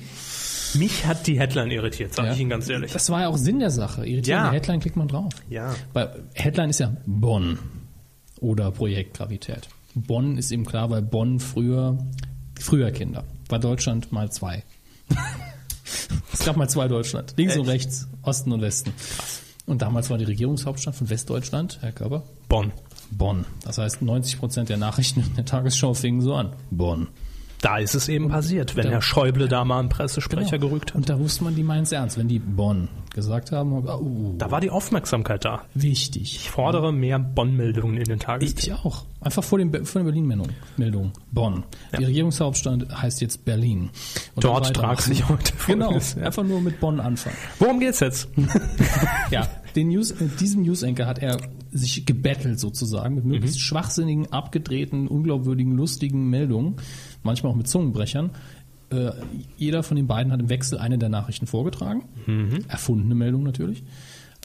Mich 0.74 1.04
hat 1.06 1.26
die 1.26 1.38
Headline 1.38 1.70
irritiert, 1.72 2.14
sage 2.14 2.28
Ja. 2.28 2.34
ich 2.34 2.40
Ihnen 2.40 2.48
ganz 2.50 2.68
ehrlich. 2.68 2.92
Das 2.92 3.10
war 3.10 3.22
ja 3.22 3.28
auch 3.28 3.36
Sinn 3.36 3.58
der 3.58 3.70
Sache. 3.70 4.06
Irritierende 4.06 4.46
Ja. 4.48 4.52
Headline 4.52 4.80
klickt 4.80 4.96
man 4.96 5.08
drauf. 5.08 5.32
Ja. 5.50 5.74
Bei 5.92 6.08
Headline 6.34 6.70
ist 6.70 6.80
ja 6.80 6.96
Bonn 7.06 7.58
oder 8.40 8.70
Projekt 8.70 9.16
Gravität. 9.18 9.68
Bonn 9.94 10.38
ist 10.38 10.52
eben 10.52 10.64
klar, 10.64 10.88
weil 10.90 11.02
Bonn 11.02 11.40
früher, 11.40 11.98
früher 12.58 12.92
Kinder, 12.92 13.24
war 13.48 13.58
Deutschland 13.58 14.12
mal 14.12 14.30
zwei. 14.30 14.62
es 16.32 16.44
gab 16.44 16.56
mal 16.56 16.68
zwei 16.68 16.88
Deutschland. 16.88 17.34
Links 17.36 17.56
und 17.56 17.66
rechts, 17.66 18.08
Osten 18.22 18.52
und 18.52 18.60
Westen. 18.62 18.92
Und 19.66 19.82
damals 19.82 20.08
war 20.10 20.18
die 20.18 20.24
Regierungshauptstadt 20.24 20.94
von 20.94 21.10
Westdeutschland, 21.10 21.78
Herr 21.80 21.92
Körber, 21.92 22.24
Bonn. 22.50 22.72
Bonn. 23.12 23.46
Das 23.64 23.78
heißt, 23.78 24.02
90 24.02 24.38
Prozent 24.38 24.68
der 24.68 24.76
Nachrichten 24.76 25.20
in 25.20 25.34
der 25.36 25.44
Tagesschau 25.46 25.94
fingen 25.94 26.20
so 26.20 26.34
an. 26.34 26.50
Bonn. 26.70 27.08
Da 27.62 27.78
ist 27.78 27.94
es 27.94 28.08
eben 28.08 28.28
passiert, 28.28 28.74
wenn 28.76 28.84
da- 28.84 28.90
Herr 28.90 29.02
Schäuble 29.02 29.46
da 29.48 29.64
mal 29.64 29.78
einen 29.80 29.88
Pressesprecher 29.88 30.58
gerückt 30.58 30.90
hat. 30.90 30.96
Und 30.96 31.08
da 31.08 31.18
wusste 31.18 31.44
man, 31.44 31.54
die 31.54 31.62
meinen 31.62 31.82
es 31.84 31.92
ernst. 31.92 32.18
Wenn 32.18 32.26
die 32.28 32.38
Bonn 32.38 32.88
gesagt 33.10 33.52
haben, 33.52 33.72
oh, 33.72 34.34
Da 34.38 34.50
war 34.50 34.60
die 34.60 34.70
Aufmerksamkeit 34.70 35.44
da. 35.44 35.62
wichtig. 35.74 36.36
Ich 36.36 36.50
fordere 36.50 36.92
mehr 36.92 37.18
Bonn-Meldungen 37.18 37.96
in 37.96 38.04
den 38.04 38.18
Tagesthemen. 38.20 38.78
ich 38.78 38.84
auch. 38.86 39.04
Einfach 39.20 39.44
vor, 39.44 39.58
dem, 39.58 39.70
vor 39.84 40.00
der 40.00 40.04
Berlin-Meldung. 40.06 40.48
Meldung. 40.76 41.12
Bonn. 41.32 41.64
Die 41.98 42.04
Regierungshauptstadt 42.04 42.86
heißt 43.02 43.20
jetzt 43.20 43.44
Berlin. 43.44 43.90
Und 44.34 44.44
Dort 44.44 44.68
weitermachen. 44.68 45.02
sich 45.02 45.28
heute 45.28 45.52
Genau. 45.66 45.86
Folgendes, 45.86 46.14
ja. 46.14 46.22
Einfach 46.26 46.44
nur 46.44 46.60
mit 46.60 46.80
Bonn 46.80 47.00
anfangen. 47.00 47.36
Worum 47.58 47.80
geht's 47.80 48.00
jetzt? 48.00 48.28
Ja, 49.30 49.46
den 49.76 49.88
News, 49.88 50.18
mit 50.18 50.40
diesem 50.40 50.62
News-Anchor 50.62 51.06
hat 51.06 51.18
er 51.20 51.36
sich 51.70 52.04
gebettelt 52.06 52.58
sozusagen 52.58 53.14
mit 53.14 53.24
möglichst 53.24 53.60
schwachsinnigen, 53.60 54.32
abgedrehten, 54.32 55.06
unglaubwürdigen, 55.06 55.76
lustigen 55.76 56.28
Meldungen, 56.30 56.76
manchmal 57.22 57.52
auch 57.52 57.56
mit 57.56 57.68
Zungenbrechern. 57.68 58.30
Äh, 58.90 59.12
jeder 59.56 59.82
von 59.82 59.96
den 59.96 60.06
beiden 60.06 60.32
hat 60.32 60.40
im 60.40 60.48
Wechsel 60.48 60.78
eine 60.78 60.98
der 60.98 61.08
Nachrichten 61.08 61.46
vorgetragen. 61.46 62.04
Erfundene 62.68 63.14
Meldung 63.14 63.42
natürlich. 63.44 63.82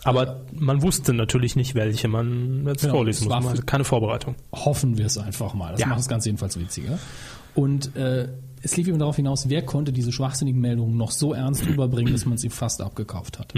Aber 0.03 0.41
man 0.53 0.81
wusste 0.83 1.13
natürlich 1.13 1.55
nicht, 1.55 1.73
welche 1.73 2.07
man 2.07 2.65
jetzt 2.67 2.81
Genau, 2.81 2.93
vorlesen 2.95 3.27
es 3.31 3.35
muss. 3.43 3.49
hatte 3.51 3.63
keine 3.63 3.83
Vorbereitung. 3.85 4.35
Hoffen 4.53 4.97
wir 4.99 5.07
es 5.07 5.17
einfach 5.17 5.53
mal. 5.55 5.71
Das 5.71 5.81
Ja. 5.81 5.87
macht 5.87 5.99
das 5.99 6.07
Ganze 6.07 6.29
jedenfalls 6.29 6.59
witziger. 6.59 6.99
Und 7.55 7.95
äh, 7.95 8.27
es 8.61 8.75
lief 8.77 8.87
eben 8.87 8.99
darauf 8.99 9.15
hinaus, 9.15 9.49
wer 9.49 9.63
konnte 9.63 9.91
diese 9.93 10.11
schwachsinnigen 10.11 10.59
Meldungen 10.61 10.95
noch 10.97 11.11
so 11.11 11.33
ernst 11.33 11.65
rüberbringen, 11.65 12.11
dass 12.13 12.25
man 12.25 12.37
sie 12.37 12.49
fast 12.49 12.81
abgekauft 12.81 13.39
hat. 13.39 13.53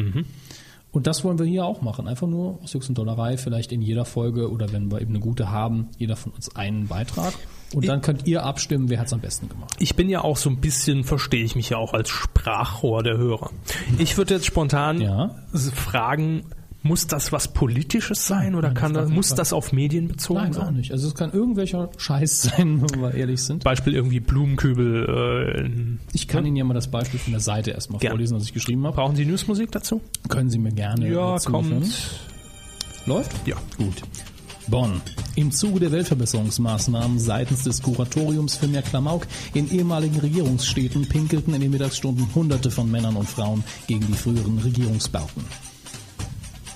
Und 0.92 1.06
das 1.06 1.24
wollen 1.24 1.38
wir 1.38 1.46
hier 1.46 1.66
auch 1.66 1.82
machen. 1.82 2.08
Einfach 2.08 2.28
nur 2.28 2.60
aus 2.64 2.74
Jux 2.74 2.88
und 2.90 2.98
Dollerei, 2.98 3.38
vielleicht 3.38 3.72
in 3.72 3.82
jeder 3.82 4.06
Folge 4.06 4.50
oder 4.52 4.72
wenn 4.72 4.90
wir 4.92 5.02
eben 5.02 5.12
eine 5.12 5.20
gute 5.20 5.52
haben, 5.52 5.90
jeder 5.98 6.16
von 6.16 6.32
uns 6.32 6.56
einen 6.56 6.88
Beitrag. 6.88 7.34
Und 7.74 7.86
dann 7.88 8.02
könnt 8.02 8.26
ihr 8.26 8.44
abstimmen, 8.44 8.90
wer 8.90 9.00
hat 9.00 9.08
es 9.08 9.14
am 9.14 9.20
besten 9.20 9.50
gemacht. 9.50 9.76
Ich 9.80 9.96
bin 9.96 10.08
ja 10.08 10.24
auch 10.24 10.38
so 10.38 10.50
ein 10.50 10.62
bisschen, 10.62 11.04
verstehe 11.04 11.44
ich 11.44 11.56
mich 11.56 11.70
ja 11.70 11.78
auch 11.78 11.94
als 11.94 12.10
Sprachrohr 12.10 13.04
der 13.04 13.18
Hörer. 13.18 13.52
Ich 14.00 14.18
würde 14.18 14.36
jetzt 14.36 14.46
spontan 14.46 15.02
Ja. 15.02 15.36
fragen, 15.54 16.46
muss 16.84 17.08
das 17.08 17.32
was 17.32 17.50
Politisches 17.50 18.28
sein 18.28 18.56
oder 18.56 18.70
Nein, 18.70 18.76
kann 18.76 18.94
das 18.94 19.10
muss 19.10 19.30
das 19.36 19.52
auf 19.52 19.74
Medien 19.74 20.08
bezogen 20.08 20.40
Nein, 20.42 20.56
auch 20.56 20.66
sein? 20.66 20.74
nicht. 20.76 20.92
Also 20.92 21.08
es 21.08 21.16
kann 21.16 21.34
irgendwelcher 21.34 21.90
Scheiß 21.98 22.42
sein, 22.58 22.82
wenn 22.90 23.02
wir 23.02 23.14
ehrlich 23.14 23.42
sind. 23.42 23.64
Beispiel 23.64 23.94
irgendwie 23.94 24.20
Blumenkübel. 24.20 25.98
Äh, 25.98 25.98
Ich 26.14 26.28
kann 26.28 26.46
Ihnen 26.46 26.56
ja 26.56 26.64
mal 26.64 26.74
das 26.76 26.88
Beispiel 26.90 27.20
von 27.20 27.32
der 27.34 27.40
Seite 27.42 27.72
erstmal 27.72 28.00
Gern. 28.00 28.12
vorlesen, 28.12 28.38
was 28.38 28.44
ich 28.44 28.54
geschrieben 28.54 28.86
habe. 28.86 28.96
brauchen 28.96 29.16
Sie 29.16 29.26
Newsmusik 29.26 29.72
dazu? 29.72 30.02
Können 30.30 30.50
Sie 30.50 30.60
mir 30.60 30.72
gerne 30.72 31.10
Ja, 31.12 31.38
kommt. 31.40 31.86
Läuft? 33.06 33.48
Ja. 33.48 33.56
Gut. 33.78 33.96
Bonn. 34.70 35.02
Im 35.36 35.52
Zuge 35.52 35.80
der 35.80 35.92
Weltverbesserungsmaßnahmen 35.94 37.20
seitens 37.20 37.64
des 37.64 37.82
Kuratoriums 37.82 38.56
für 38.58 38.68
mehr 38.68 38.82
Klamauk 38.82 39.26
in 39.54 39.72
ehemaligen 39.72 40.20
Regierungsstädten 40.20 41.08
pinkelten 41.08 41.54
in 41.54 41.62
den 41.62 41.72
Mittagsstunden 41.72 42.34
Hunderte 42.36 42.70
von 42.70 42.92
Männern 42.92 43.16
und 43.16 43.30
Frauen 43.30 43.64
gegen 43.88 44.06
die 44.08 44.14
früheren 44.14 44.58
Regierungsbauten. 44.60 45.44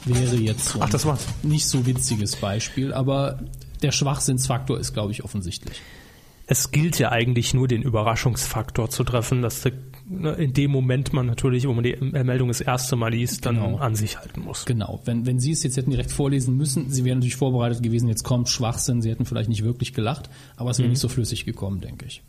Wäre 0.06 0.36
jetzt 0.36 0.70
so 0.70 0.80
Ach, 0.82 0.90
das 0.90 1.06
war's. 1.06 1.26
ein 1.44 1.50
nicht 1.50 1.66
so 1.68 1.86
witziges 1.86 2.36
Beispiel, 2.36 2.94
aber 2.94 3.40
der 3.82 3.92
Schwachsinnsfaktor 3.92 4.80
ist, 4.80 4.94
glaube 4.94 5.12
ich, 5.12 5.24
offensichtlich. 5.24 5.82
Es 6.48 6.72
gilt 6.72 7.00
ja 7.00 7.12
eigentlich 7.12 7.54
nur 7.54 7.68
den 7.68 7.82
Überraschungsfaktor 7.82 8.90
zu 8.90 9.04
treffen, 9.06 9.42
dass 9.42 9.62
der, 9.62 9.72
ne, 10.10 10.32
in 10.34 10.54
dem 10.54 10.70
Moment 10.72 11.14
man 11.14 11.26
natürlich, 11.26 11.66
wo 11.68 11.74
man 11.74 11.84
die 11.84 11.96
Meldung 12.02 12.50
das 12.50 12.60
erste 12.62 12.96
Mal 12.98 13.12
liest, 13.14 13.46
dann 13.46 13.56
Genau. 13.56 13.78
an 13.78 13.96
sich 13.96 14.18
halten 14.18 14.42
muss. 14.42 14.66
Genau. 14.66 15.00
Wenn, 15.06 15.26
wenn 15.26 15.40
Sie 15.40 15.52
es 15.52 15.64
jetzt 15.64 15.78
hätten 15.78 15.92
direkt 15.92 16.12
vorlesen 16.12 16.58
müssen, 16.58 16.90
Sie 16.92 17.06
wären 17.06 17.20
natürlich 17.20 17.38
vorbereitet 17.38 17.82
gewesen, 17.84 18.10
jetzt 18.10 18.24
kommt 18.24 18.50
Schwachsinn, 18.50 19.02
Sie 19.02 19.10
hätten 19.10 19.26
vielleicht 19.26 19.50
nicht 19.50 19.64
wirklich 19.64 19.94
gelacht, 19.94 20.30
aber 20.58 20.72
es 20.72 20.80
wäre 20.80 20.90
nicht 20.90 21.00
so 21.00 21.08
flüssig 21.08 21.46
gekommen, 21.46 21.80
denke 21.80 22.06
ich. 22.06 22.22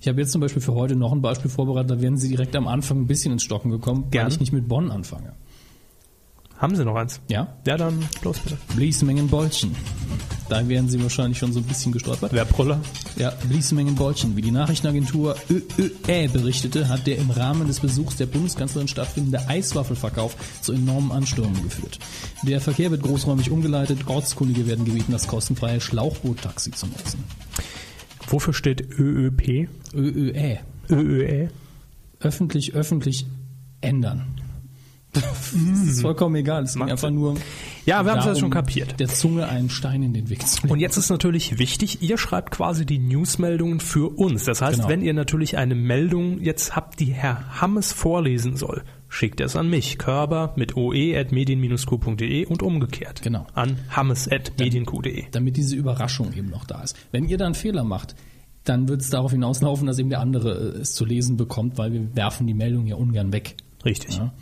Ich 0.00 0.08
habe 0.08 0.20
jetzt 0.20 0.30
zum 0.32 0.40
Beispiel 0.40 0.62
für 0.62 0.74
heute 0.74 0.94
noch 0.94 1.12
ein 1.12 1.20
Beispiel 1.22 1.50
vorbereitet, 1.50 1.90
da 1.90 2.00
wären 2.00 2.16
Sie 2.16 2.28
direkt 2.28 2.54
am 2.54 2.68
Anfang 2.68 3.00
ein 3.00 3.06
bisschen 3.06 3.32
ins 3.32 3.42
Stocken 3.42 3.70
gekommen, 3.70 4.10
Gerne. 4.10 4.26
weil 4.26 4.32
ich 4.32 4.40
nicht 4.40 4.52
mit 4.52 4.68
Bonn 4.68 4.90
anfange. 4.90 5.32
Haben 6.60 6.76
Sie 6.76 6.84
noch 6.84 6.94
eins? 6.94 7.22
Ja? 7.28 7.56
Ja, 7.66 7.78
dann 7.78 8.06
los 8.22 8.38
bitte. 8.38 8.58
Bliesmengen-Bolchen. 8.76 9.74
Da 10.50 10.68
werden 10.68 10.90
Sie 10.90 11.02
wahrscheinlich 11.02 11.38
schon 11.38 11.54
so 11.54 11.60
ein 11.60 11.64
bisschen 11.64 11.90
gestolpert. 11.90 12.34
Wer 12.34 12.44
Pruller? 12.44 12.80
Ja, 13.16 13.30
Bliesmengen-Bolchen. 13.48 14.36
Wie 14.36 14.42
die 14.42 14.50
Nachrichtenagentur 14.50 15.36
ÖÖE 15.48 16.28
berichtete, 16.28 16.90
hat 16.90 17.06
der 17.06 17.16
im 17.16 17.30
Rahmen 17.30 17.66
des 17.66 17.80
Besuchs 17.80 18.16
der 18.16 18.26
Bundeskanzlerin 18.26 18.88
stattfindende 18.88 19.48
Eiswaffelverkauf 19.48 20.36
zu 20.60 20.74
enormen 20.74 21.12
Anstürmen 21.12 21.62
geführt. 21.62 21.98
Der 22.42 22.60
Verkehr 22.60 22.90
wird 22.90 23.04
großräumig 23.04 23.50
umgeleitet. 23.50 24.06
Ortskundige 24.06 24.66
werden 24.66 24.84
gebeten, 24.84 25.12
das 25.12 25.28
kostenfreie 25.28 25.80
Schlauchboot-Taxi 25.80 26.72
zu 26.72 26.88
nutzen. 26.88 27.24
Wofür 28.28 28.52
steht 28.52 28.82
ÖÖP? 28.98 29.68
ÖÖE. 29.94 30.58
ÖÖE? 30.90 31.48
Öffentlich, 32.20 32.74
öffentlich 32.74 33.24
ändern. 33.80 34.39
Das 35.12 35.52
ist 35.52 36.02
vollkommen 36.02 36.36
egal. 36.36 36.62
Es 36.62 36.74
ging 36.74 36.80
Macht 36.80 36.92
einfach 36.92 37.10
nur. 37.10 37.34
Ja, 37.84 38.04
wir 38.04 38.12
haben 38.12 38.20
es 38.20 38.26
ja 38.26 38.36
schon 38.36 38.50
kapiert. 38.50 39.00
Der 39.00 39.08
Zunge 39.08 39.48
einen 39.48 39.68
Stein 39.70 40.02
in 40.02 40.12
den 40.12 40.28
Weg 40.30 40.46
zu 40.46 40.62
legen. 40.62 40.72
Und 40.72 40.78
jetzt 40.80 40.96
ist 40.96 41.10
natürlich 41.10 41.58
wichtig, 41.58 42.00
ihr 42.02 42.16
schreibt 42.16 42.52
quasi 42.52 42.86
die 42.86 42.98
Newsmeldungen 42.98 43.80
für 43.80 44.08
uns. 44.16 44.44
Das 44.44 44.62
heißt, 44.62 44.76
Genau. 44.78 44.88
wenn 44.88 45.02
ihr 45.02 45.12
natürlich 45.14 45.56
eine 45.58 45.74
Meldung 45.74 46.40
jetzt 46.40 46.76
habt, 46.76 47.00
die 47.00 47.06
Herr 47.12 47.60
Hammes 47.60 47.92
vorlesen 47.92 48.56
soll, 48.56 48.84
schickt 49.08 49.40
es 49.40 49.56
an 49.56 49.68
mich, 49.68 49.98
körber 49.98 50.52
mit 50.56 50.76
oe.medien-q.de 50.76 52.46
und 52.46 52.62
umgekehrt. 52.62 53.22
Genau. 53.22 53.46
An 53.54 53.78
hammes.medien.q.de. 53.90 55.24
damit 55.32 55.56
diese 55.56 55.74
Überraschung 55.76 56.32
eben 56.34 56.50
noch 56.50 56.64
da 56.64 56.82
ist. 56.82 56.96
Wenn 57.10 57.24
ihr 57.28 57.38
da 57.38 57.46
einen 57.46 57.54
Fehler 57.54 57.84
macht, 57.84 58.14
dann 58.64 58.88
wird 58.88 59.00
es 59.00 59.10
darauf 59.10 59.32
hinauslaufen, 59.32 59.86
dass 59.86 59.98
eben 59.98 60.10
der 60.10 60.20
andere 60.20 60.52
äh, 60.76 60.80
es 60.82 60.92
zu 60.94 61.04
lesen 61.04 61.36
bekommt, 61.36 61.78
weil 61.78 61.92
wir 61.92 62.14
werfen 62.14 62.46
die 62.46 62.54
Meldung 62.54 62.86
ja 62.86 62.96
ungern 62.96 63.32
weg. 63.32 63.56
Richtig. 63.84 64.18
Ja? 64.18 64.32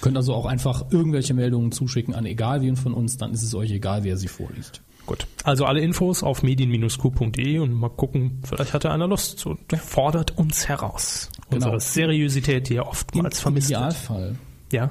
Könnt 0.00 0.16
also 0.16 0.34
auch 0.34 0.46
einfach 0.46 0.86
irgendwelche 0.90 1.34
Meldungen 1.34 1.72
zuschicken 1.72 2.14
an 2.14 2.24
egal 2.26 2.60
wen 2.62 2.76
von 2.76 2.94
uns, 2.94 3.16
dann 3.16 3.32
ist 3.32 3.42
es 3.42 3.54
euch 3.54 3.70
egal, 3.72 4.04
wer 4.04 4.16
sie 4.16 4.28
vorliest. 4.28 4.80
Gut. 5.06 5.26
Also 5.44 5.64
alle 5.64 5.80
Infos 5.80 6.22
auf 6.22 6.42
medien-q.de 6.42 7.58
und 7.60 7.72
mal 7.72 7.88
gucken, 7.88 8.40
vielleicht 8.44 8.74
hat 8.74 8.84
ja 8.84 8.90
einer 8.92 9.08
Lust 9.08 9.46
und 9.46 9.58
fordert 9.76 10.36
uns 10.36 10.68
heraus. 10.68 11.30
Genau. 11.50 11.54
Unsere 11.56 11.80
Seriosität, 11.80 12.68
die 12.68 12.74
ja 12.74 12.82
oftmals 12.86 13.38
Im 13.38 13.42
vermisst 13.42 13.70
wird. 13.70 13.80
Idealfall, 13.80 14.36
Ja. 14.70 14.90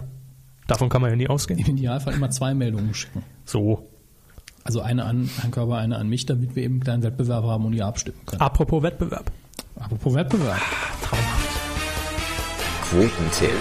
Davon 0.66 0.90
kann 0.90 1.02
man 1.02 1.12
ja 1.12 1.16
nie 1.16 1.30
ausgehen. 1.30 1.60
im 1.60 1.78
Idealfall 1.78 2.16
immer 2.16 2.30
zwei 2.32 2.54
Meldungen 2.54 2.94
schicken. 2.94 3.24
So. 3.46 3.88
Also 4.64 4.82
eine 4.82 5.06
an 5.06 5.30
Herrn 5.40 5.52
Körber, 5.52 5.78
eine 5.78 5.96
an 5.98 6.10
mich, 6.10 6.26
damit 6.26 6.56
wir 6.58 6.64
eben 6.64 6.74
einen 6.76 6.84
kleinen 6.84 7.04
Wettbewerb 7.04 7.46
haben 7.46 7.66
und 7.66 7.72
ihr 7.74 7.86
abstimmen 7.86 8.18
können. 8.26 8.42
Apropos 8.42 8.84
Wettbewerb. 8.84 9.32
Apropos 9.80 10.14
Wettbewerb. 10.14 10.60
Quotentipp. 12.90 13.52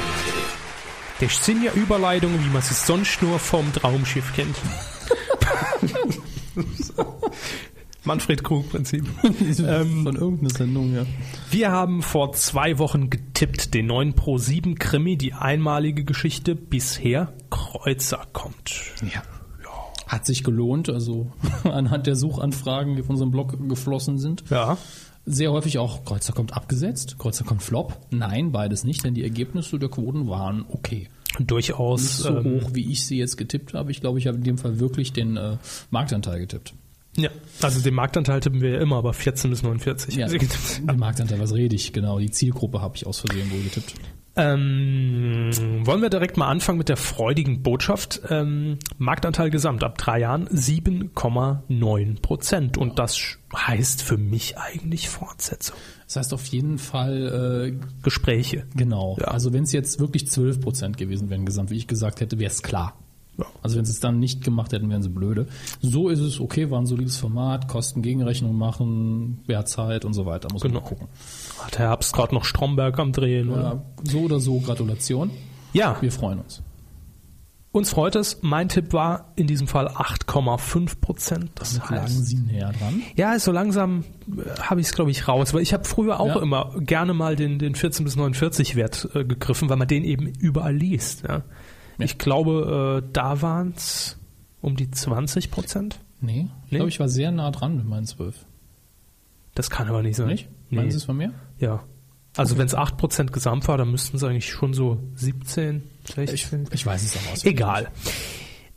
Das 1.21 1.45
sind 1.45 1.63
ja 1.63 1.73
Überleitungen, 1.73 2.45
wie 2.45 2.51
man 2.51 2.61
sie 2.61 2.75
sonst 2.75 3.23
nur 3.23 3.39
vom 3.39 3.73
Traumschiff 3.73 4.35
kennt. 4.35 4.57
Manfred 8.05 8.45
Krug-Prinzip. 8.45 9.05
ähm, 9.67 10.05
von 10.05 10.15
irgendeiner 10.15 10.51
Sendung, 10.51 10.95
ja. 10.95 11.05
Wir 11.51 11.73
haben 11.73 12.03
vor 12.03 12.33
zwei 12.33 12.79
Wochen 12.79 13.11
getippt, 13.11 13.75
den 13.75 13.87
neuen 13.87 14.15
Pro7 14.15 14.79
Krimi, 14.79 15.17
die 15.17 15.33
einmalige 15.33 16.05
Geschichte 16.05 16.55
bisher 16.55 17.33
Kreuzer 17.51 18.23
kommt. 18.33 18.81
Ja. 19.03 19.23
Hat 20.07 20.25
sich 20.25 20.45
gelohnt, 20.45 20.89
also 20.89 21.33
anhand 21.65 22.07
der 22.07 22.15
Suchanfragen, 22.15 22.95
die 22.95 23.03
auf 23.03 23.11
unserem 23.11 23.33
Blog 23.33 23.57
geflossen 23.69 24.19
sind. 24.19 24.45
Ja. 24.51 24.79
Sehr 25.29 25.51
häufig 25.51 25.79
auch 25.79 26.05
Kreuzer 26.05 26.33
kommt 26.33 26.53
abgesetzt, 26.53 27.19
Kreuzer 27.19 27.45
kommt 27.45 27.63
Flop. 27.63 27.99
Nein, 28.11 28.53
beides 28.53 28.85
nicht, 28.85 29.05
denn 29.05 29.15
die 29.15 29.25
Ergebnisse 29.25 29.79
der 29.79 29.89
Quoten 29.89 30.29
waren 30.29 30.65
okay. 30.69 31.09
Nicht 31.39 31.51
Durchaus. 31.51 32.19
so 32.19 32.39
ähm, 32.39 32.61
hoch, 32.61 32.71
wie 32.73 32.91
ich 32.91 33.05
sie 33.05 33.19
jetzt 33.19 33.37
getippt 33.37 33.75
habe. 33.75 33.91
Ich 33.91 34.01
glaube, 34.01 34.19
ich 34.19 34.27
habe 34.29 34.39
in 34.39 34.45
dem 34.45 34.57
Fall 34.57 34.79
wirklich 34.79 35.13
den 35.13 35.37
äh, 35.37 35.57
Marktanteil 35.91 36.39
getippt. 36.39 36.75
ja. 37.17 37.31
Also 37.61 37.81
den 37.81 37.95
Marktanteil 37.95 38.41
tippen 38.41 38.61
wir 38.61 38.71
ja 38.71 38.81
immer, 38.81 38.97
aber 38.97 39.13
14 39.13 39.51
bis 39.51 39.63
49. 39.63 40.15
Ja, 40.15 40.29
den 40.29 40.97
Marktanteil, 40.97 41.41
was 41.41 41.53
rede 41.53 41.75
ich? 41.75 41.93
Genau, 41.93 42.19
die 42.19 42.31
Zielgruppe 42.31 42.81
habe 42.81 42.97
ich 42.97 43.07
aus 43.07 43.19
Versehen 43.19 43.51
wohl 43.51 43.63
getippt. 43.63 43.95
Ähm, 44.37 45.51
wollen 45.85 46.03
wir 46.03 46.11
direkt 46.11 46.37
mal 46.37 46.49
anfangen 46.49 46.79
mit 46.79 46.89
der 46.89 46.97
freudigen 46.97 47.63
Botschaft. 47.63 48.21
Ähm, 48.29 48.79
Marktanteil 48.99 49.51
gesamt 49.51 49.83
ab 49.83 49.97
drei 49.99 50.21
Jahren 50.21 50.47
7,9 50.49 52.21
Prozent. 52.21 52.77
Und 52.79 52.99
das 52.99 53.39
heißt 53.55 54.03
für 54.03 54.19
mich 54.19 54.59
eigentlich 54.59 55.09
Fortsetzung. 55.09 55.77
Das 56.07 56.17
heißt 56.17 56.35
auf 56.35 56.47
jeden 56.47 56.79
Fall, 56.79 57.73
äh, 57.73 57.87
Gespräche. 58.03 58.67
genau. 58.77 59.17
Ja. 59.21 59.29
Also 59.29 59.53
wenn 59.53 59.65
es 59.65 59.73
jetzt 59.73 59.99
wirklich 60.01 60.29
12 60.31 60.61
Prozent 60.61 60.97
gewesen 60.99 61.31
wären 61.31 61.47
gesamt, 61.47 61.71
wie 61.71 61.77
ich 61.77 61.87
gesagt 61.87 62.21
hätte, 62.21 62.39
wäre 62.39 62.51
es 62.51 62.63
klar. 62.63 62.95
Ja. 63.39 63.45
Also 63.63 63.77
wenn 63.77 63.85
sie 63.85 63.93
es 63.93 64.01
dann 64.01 64.19
nicht 64.19 64.43
gemacht 64.45 64.73
hätten, 64.73 64.89
wären 64.89 65.03
sie 65.03 65.11
blöde. 65.11 65.47
So 65.83 66.09
ist 66.09 66.21
es 66.21 66.41
okay, 66.41 66.71
war 66.71 66.81
ein 66.81 66.87
solides 66.87 67.19
Format, 67.19 67.69
Kosten 67.69 68.01
Gegenrechnung 68.01 68.57
machen, 68.57 69.41
wer 69.47 69.67
Zeit 69.67 70.05
und 70.07 70.15
so 70.15 70.25
weiter, 70.25 70.49
muss 70.53 70.63
Genau. 70.63 70.81
man 70.81 70.85
gucken. 70.89 71.09
Hat 71.61 71.75
der 71.79 71.89
Herbst 71.89 72.13
gerade 72.15 72.35
noch 72.35 72.45
Stromberg 72.45 72.99
am 72.99 73.13
Drehen? 73.13 73.51
Oder? 73.51 73.63
Ja, 73.63 73.83
so 74.05 74.21
oder 74.21 74.41
so, 74.41 74.61
Gratulation. 74.61 75.31
Ja, 75.73 75.97
Wir 76.01 76.13
freuen 76.13 76.39
uns. 76.41 76.63
uns 77.73 77.91
freut 77.91 78.17
es. 78.17 78.39
Mein 78.43 78.69
Tipp 78.69 78.93
war 78.93 79.33
in 79.37 79.47
diesem 79.47 79.67
Fall 79.67 79.89
8,5 79.89 81.01
Prozent. 81.01 81.51
Das 81.57 81.75
Damit 81.75 81.91
lagen 81.91 82.03
heißt, 82.05 82.27
sie 82.27 82.37
näher 82.37 82.73
dran. 82.73 83.03
ja, 83.17 83.39
so 83.39 83.53
langsam 83.53 84.05
äh, 84.37 84.61
habe 84.61 84.81
ich 84.81 84.87
es, 84.89 84.93
glaube 84.95 85.11
ich, 85.11 85.29
raus. 85.29 85.53
Weil 85.55 85.63
ich 85.63 85.73
habe 85.75 85.85
früher 85.85 86.19
auch 86.21 86.37
Ja. 86.37 86.41
immer 86.43 86.75
gerne 86.81 87.13
mal 87.15 87.37
den, 87.37 87.59
den 87.59 87.75
14 87.75 88.05
bis 88.05 88.17
49 88.17 88.77
Wert 88.77 89.09
äh, 89.15 89.25
gegriffen, 89.25 89.69
weil 89.69 89.77
man 89.77 89.89
den 89.89 90.05
eben 90.05 90.27
überall 90.27 90.75
liest. 90.75 91.25
Ja. 91.29 91.43
Ich 91.99 92.19
glaube, 92.19 93.03
äh, 93.05 93.09
da 93.13 93.41
waren 93.43 93.73
es 93.77 94.19
um 94.63 94.77
die 94.77 94.91
20 94.91 95.51
Prozent. 95.51 96.01
Nee, 96.21 96.49
ich 96.67 96.73
Nee? 96.73 96.77
glaube, 96.79 96.89
ich 96.89 97.01
war 97.01 97.09
sehr 97.09 97.31
nah 97.31 97.51
dran 97.51 97.77
mit 97.77 97.87
meinen 97.87 98.07
12. 98.07 98.35
Das 99.55 99.69
kann 99.71 99.89
aber 99.89 100.03
nicht 100.03 100.17
sein. 100.17 100.29
Nicht? 100.29 100.49
Nee. 100.71 100.79
Meinen 100.79 100.91
Sie 100.91 100.97
es 100.97 101.05
von 101.05 101.17
mir? 101.17 101.33
Ja. 101.59 101.85
Also 102.37 102.59
wenn 102.59 102.67
es 102.67 102.75
8 102.75 102.97
Prozent 102.97 103.33
gesamt 103.33 103.67
war, 103.69 103.79
dann 103.79 103.91
müssten 103.91 104.17
es 104.17 104.25
eigentlich 104.25 104.51
schon 104.51 104.75
so 104.75 104.99
17, 105.15 105.85
16. 106.05 106.69
Ich 106.73 106.85
weiß 106.85 107.03
es 107.03 107.17
aber 107.17 107.33
aus. 107.33 107.45
Egal. 107.45 107.89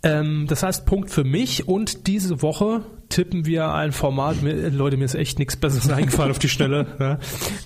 Ähm, 0.02 0.46
das 0.48 0.64
heißt, 0.64 0.86
Punkt 0.86 1.10
für 1.10 1.26
mich 1.26 1.68
und 1.68 2.08
diese 2.08 2.42
Woche 2.42 2.86
tippen 3.10 3.46
wir 3.46 3.74
ein 3.74 3.92
Format, 3.92 4.42
mir, 4.42 4.70
Leute, 4.70 4.96
mir 4.96 5.04
ist 5.04 5.16
echt 5.16 5.40
nichts 5.40 5.58
Besseres 5.58 5.90
eingefallen 5.92 6.32
auf 6.32 6.40
die 6.40 6.48
Stelle, 6.48 7.20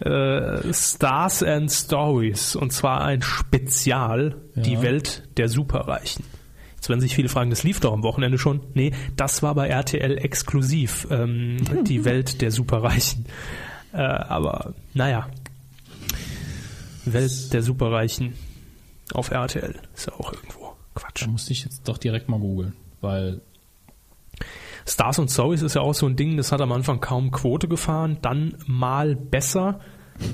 ja. 0.04 0.58
äh, 0.66 0.74
Stars 0.74 1.44
and 1.44 1.72
Stories 1.72 2.56
und 2.56 2.74
zwar 2.74 3.04
ein 3.04 3.22
Spezial, 3.22 4.36
die 4.56 4.82
Welt 4.82 5.30
der 5.38 5.48
Superreichen. 5.48 6.24
Jetzt 6.76 6.90
werden 6.90 7.02
sich 7.02 7.16
viele 7.16 7.30
fragen, 7.30 7.50
das 7.50 7.64
lief 7.64 7.80
doch 7.80 7.94
am 7.94 8.04
Wochenende 8.04 8.38
schon. 8.38 8.62
Nee, 8.74 8.92
das 9.16 9.44
war 9.44 9.54
bei 9.54 9.68
RTL 9.68 10.18
exklusiv, 10.18 11.08
ähm, 11.12 11.58
die 11.88 12.04
Welt 12.04 12.42
der 12.42 12.52
Superreichen. 12.52 13.26
Äh, 13.94 13.98
aber 13.98 14.74
naja, 14.94 15.28
Welt 17.06 17.54
der 17.54 17.62
Superreichen 17.62 18.34
auf 19.14 19.32
RTL 19.32 19.76
ist 19.94 20.08
ja 20.08 20.14
auch 20.14 20.34
irgendwo 20.34 20.74
Quatsch. 20.96 21.24
Da 21.24 21.28
musste 21.28 21.54
ich 21.54 21.64
jetzt 21.64 21.88
doch 21.88 21.98
direkt 21.98 22.30
mal 22.30 22.40
googeln, 22.40 22.74
weil 23.02 23.42
Stars 24.88 25.20
und 25.20 25.30
Stories 25.30 25.62
ist 25.62 25.76
ja 25.76 25.82
auch 25.82 25.94
so 25.94 26.08
ein 26.08 26.16
Ding, 26.16 26.38
das 26.38 26.52
hat 26.52 26.62
am 26.62 26.72
Anfang 26.72 27.00
kaum 27.00 27.32
Quote 27.32 27.68
gefahren, 27.68 28.18
dann 28.22 28.58
mal 28.66 29.16
besser. 29.16 29.80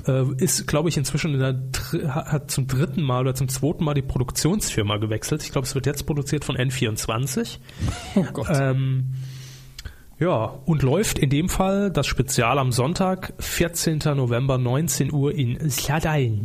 Äh, 0.06 0.24
ist, 0.36 0.66
glaube 0.66 0.88
ich, 0.88 0.96
inzwischen 0.96 1.34
in 1.34 1.40
der, 1.40 2.12
hat 2.12 2.50
zum 2.50 2.66
dritten 2.66 3.02
Mal 3.02 3.22
oder 3.22 3.34
zum 3.34 3.48
zweiten 3.48 3.84
Mal 3.84 3.94
die 3.94 4.02
Produktionsfirma 4.02 4.98
gewechselt. 4.98 5.42
Ich 5.42 5.52
glaube, 5.52 5.66
es 5.66 5.74
wird 5.74 5.86
jetzt 5.86 6.04
produziert 6.04 6.44
von 6.44 6.56
N24. 6.56 7.58
oh 8.16 8.26
Gott. 8.32 8.48
Ähm, 8.50 9.14
ja, 10.20 10.54
und 10.66 10.82
läuft 10.82 11.18
in 11.18 11.30
dem 11.30 11.48
Fall 11.48 11.90
das 11.90 12.06
Spezial 12.06 12.58
am 12.58 12.72
Sonntag, 12.72 13.32
14. 13.38 14.00
November, 14.14 14.58
19 14.58 15.12
Uhr 15.12 15.34
in 15.34 15.70
Sladin. 15.70 16.44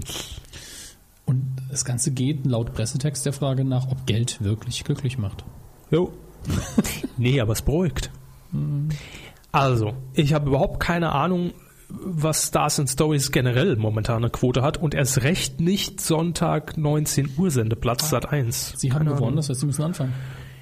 Und 1.26 1.44
das 1.70 1.84
Ganze 1.84 2.12
geht 2.12 2.46
laut 2.46 2.74
Pressetext 2.74 3.26
der 3.26 3.34
Frage 3.34 3.66
nach, 3.66 3.92
ob 3.92 4.06
Geld 4.06 4.42
wirklich 4.42 4.84
glücklich 4.86 5.18
macht. 5.18 5.44
Jo. 5.92 6.14
nee, 7.18 7.42
aber 7.42 7.54
es 7.54 7.62
beruhigt. 7.62 8.12
Also, 9.52 9.94
ich 10.14 10.34
habe 10.34 10.48
überhaupt 10.48 10.80
keine 10.80 11.12
Ahnung, 11.12 11.52
was 11.90 12.48
Stars 12.48 12.80
and 12.80 12.90
Stories 12.90 13.32
generell 13.32 13.76
momentan 13.76 14.18
eine 14.18 14.30
Quote 14.30 14.62
hat 14.62 14.78
und 14.78 14.94
erst 14.94 15.24
recht 15.24 15.60
nicht 15.60 16.00
Sonntag 16.00 16.78
19 16.78 17.32
Uhr 17.38 17.52
Sendeplatz 17.52 18.10
Sat 18.10 18.32
1. 18.32 18.76
Sie 18.78 18.94
haben 18.94 19.06
gewonnen, 19.06 19.36
das 19.36 19.50
heißt, 19.50 19.60
Sie 19.60 19.66
müssen 19.66 19.84
anfangen. 19.84 20.14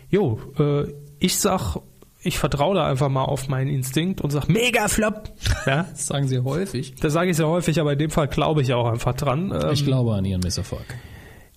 Jo, 0.10 0.40
äh, 0.57 0.94
ich 1.19 1.38
sag, 1.38 1.77
ich 2.24 2.38
vertraue 2.40 2.76
da 2.76 2.88
einfach 2.88 3.10
mal 3.10 3.24
auf 3.26 3.48
meinen 3.50 3.70
Instinkt 3.70 4.22
und 4.22 4.32
sag 4.32 4.48
Mega 4.48 4.88
Flop. 4.88 5.32
Ja, 5.66 5.84
Das 5.91 6.08
sagen 6.08 6.28
Sie 6.28 6.40
häufig. 6.40 6.95
das 6.95 7.14
sage 7.14 7.30
ich 7.32 7.38
sehr 7.38 7.48
häufig, 7.48 7.80
aber 7.80 7.94
in 7.94 8.00
dem 8.00 8.10
Fall 8.10 8.28
glaube 8.28 8.62
ich 8.62 8.74
auch 8.74 8.88
einfach 8.88 9.14
dran. 9.16 9.52
Ähm, 9.54 9.72
Ich 9.74 9.84
glaube 9.86 10.16
an 10.16 10.26
Ihren 10.26 10.41
Misserfolg. 10.41 10.86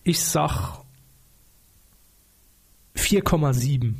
ich 0.05 0.23
sag 0.23 0.81
4,7. 2.97 3.95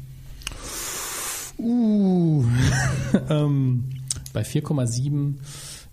Uh, 1.59 2.45
ähm, 3.31 3.85
bei 4.33 4.43
4,7, 4.43 5.35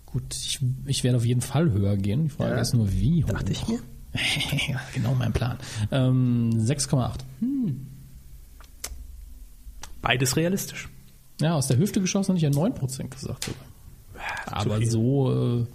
gut, 0.06 0.22
ich, 0.34 0.60
ich 0.86 1.04
werde 1.04 1.16
auf 1.16 1.24
jeden 1.24 1.40
Fall 1.40 1.70
höher 1.70 1.96
gehen. 1.96 2.24
Die 2.24 2.28
Frage 2.30 2.54
Ja. 2.56 2.60
ist 2.60 2.74
nur, 2.74 2.92
wie 2.92 3.24
hoch. 3.24 3.30
Dachte 3.30 3.52
ich 3.52 3.66
mir. 3.68 3.78
ja, 4.68 4.80
genau 4.94 5.14
mein 5.14 5.32
Plan. 5.32 5.58
Ähm, 5.90 6.50
6,8. 6.54 7.20
Beides 10.04 10.36
realistisch. 10.36 10.88
Ja, 11.40 11.54
aus 11.54 11.66
der 11.66 11.78
Hüfte 11.78 12.00
geschossen 12.00 12.32
und 12.32 12.36
ich 12.36 12.42
ja 12.42 12.50
9% 12.50 13.08
gesagt 13.08 13.44
sogar. 13.44 13.64
Aber 14.46 14.84
so 14.86 15.62
äh, 15.62 15.66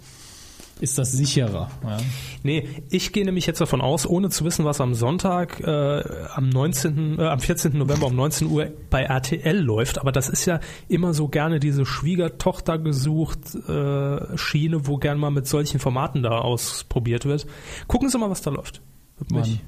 ist 0.80 0.96
das 0.98 1.12
sicherer. 1.12 1.70
Ja. 1.84 1.98
Nee, 2.42 2.66
ich 2.88 3.12
gehe 3.12 3.24
nämlich 3.24 3.46
jetzt 3.46 3.60
davon 3.60 3.80
aus, 3.80 4.06
ohne 4.06 4.30
zu 4.30 4.44
wissen, 4.44 4.64
was 4.64 4.80
am 4.80 4.94
Sonntag, 4.94 5.60
äh, 5.60 6.02
am 6.34 6.48
19., 6.48 7.18
äh, 7.18 7.22
am 7.24 7.40
14. 7.40 7.76
November 7.76 8.06
um 8.06 8.16
19 8.16 8.48
Uhr 8.48 8.70
bei 8.88 9.02
RTL 9.02 9.58
läuft, 9.58 9.98
aber 9.98 10.12
das 10.12 10.28
ist 10.28 10.46
ja 10.46 10.60
immer 10.88 11.12
so 11.12 11.28
gerne 11.28 11.60
diese 11.60 11.84
Schwiegertochter 11.84 12.78
gesucht 12.78 13.54
äh, 13.68 14.36
Schiene, 14.38 14.86
wo 14.86 14.96
gern 14.96 15.18
mal 15.18 15.30
mit 15.30 15.46
solchen 15.46 15.80
Formaten 15.80 16.22
da 16.22 16.38
ausprobiert 16.38 17.26
wird. 17.26 17.46
Gucken 17.86 18.08
Sie 18.08 18.18
mal, 18.18 18.30
was 18.30 18.40
da 18.40 18.50
läuft. 18.50 18.80
Würde 19.18 19.34
mich 19.34 19.60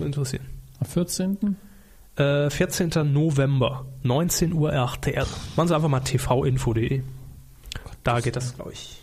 interessieren. 0.00 0.44
Am 0.78 0.86
14. 0.86 1.56
Äh, 2.16 2.48
14. 2.50 3.12
November, 3.12 3.84
19 4.02 4.52
Uhr 4.52 4.72
RTL. 4.72 5.26
Machen 5.56 5.68
Sie 5.68 5.74
einfach 5.74 5.88
mal 5.88 6.00
tvinfo.de. 6.00 7.02
Da 8.02 8.20
geht 8.20 8.36
das, 8.36 8.54
glaube 8.54 8.72
ich, 8.72 9.02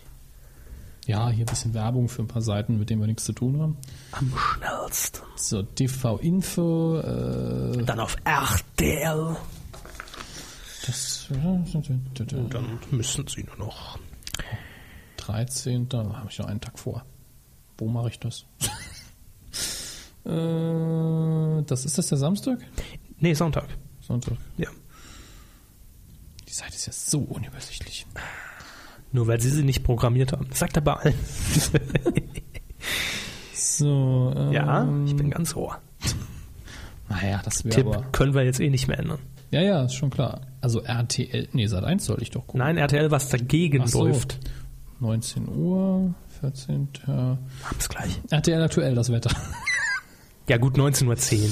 Ja, 1.06 1.30
hier 1.30 1.44
ein 1.44 1.49
bisschen 1.49 1.73
Werbung 1.73 2.07
für 2.10 2.22
ein 2.23 2.27
paar 2.27 2.41
Seiten, 2.41 2.80
mit 2.80 2.90
denen 2.90 3.02
wir 3.02 3.07
nichts 3.07 3.26
zu 3.26 3.34
tun 3.34 3.61
haben. 3.61 3.77
am 4.14 4.34
schnellsten. 4.35 5.22
So, 5.35 5.61
TV 5.61 6.18
Info, 6.19 6.99
äh, 6.99 7.84
Dann 7.84 7.99
auf 7.99 8.15
RTL. 8.23 9.35
das 10.85 11.27
Dann 11.30 12.80
müssen 12.91 13.27
Sie 13.27 13.44
nur 13.44 13.57
noch 13.57 13.99
13. 15.18 15.90
Da 15.90 15.98
habe 15.99 16.27
ich 16.30 16.40
noch 16.40 16.48
einen 16.48 16.61
Tag 16.61 16.80
vor. 16.80 17.03
Wo 17.77 17.88
mache 17.90 18.07
ich 18.10 18.19
das? 18.19 18.45
äh, 20.26 21.61
das 21.64 21.85
ist 21.85 21.98
das 21.98 22.07
der 22.07 22.18
Samstag? 22.18 22.60
Nee, 23.24 23.36
Sonntag. 23.36 23.70
Sonntag. 24.02 24.36
Ja. 24.58 24.68
Die 26.45 26.52
Seite 26.52 26.76
ist 26.76 26.88
ja 26.88 26.91
so 26.91 27.20
unübersichtlich. 27.20 28.06
Nur 29.14 29.28
weil 29.28 29.40
sie 29.40 29.50
sie 29.50 29.64
nicht 29.64 29.82
programmiert 29.82 30.34
haben. 30.34 30.45
Das 30.50 30.60
sagt 30.60 30.76
er 30.76 30.82
bei 30.82 30.94
allen. 30.94 31.16
So, 33.56 34.34
ähm, 34.36 34.52
ja, 34.52 34.88
ich 35.06 35.16
bin 35.16 35.32
ganz 35.32 35.56
ohr. 35.56 35.80
Naja, 37.10 37.41
das 37.44 37.64
wäre 37.64 37.76
Tipp 37.76 37.88
aber. 37.88 38.04
können 38.12 38.36
wir 38.36 38.44
jetzt 38.44 38.60
eh 38.60 38.70
nicht 38.70 38.88
mehr 38.88 39.00
ändern. 39.00 39.20
Ja, 39.50 39.62
ja, 39.62 39.84
ist 39.84 39.95
schon 39.95 40.12
klar. 40.12 40.41
Also 40.62 40.82
RTL, 40.82 41.48
nee, 41.54 41.66
Sat 41.66 41.84
1 41.84 42.06
sollte 42.06 42.22
ich 42.22 42.30
doch 42.30 42.41
gucken. 42.41 42.60
Nein, 42.60 42.78
RTL, 42.78 43.10
was 43.10 43.30
dagegen 43.30 43.88
so. 43.88 44.06
läuft. 44.06 44.40
19 45.00 45.48
Uhr, 45.48 46.14
14. 46.41 46.90
Haben's 47.08 47.90
gleich. 47.90 48.22
RTL 48.30 48.62
aktuell 48.62 48.94
das 48.94 49.12
Wetter. 49.12 49.32
Ja 50.48 50.58
gut, 50.58 50.78
19.10 50.78 51.08
Uhr. 51.08 51.48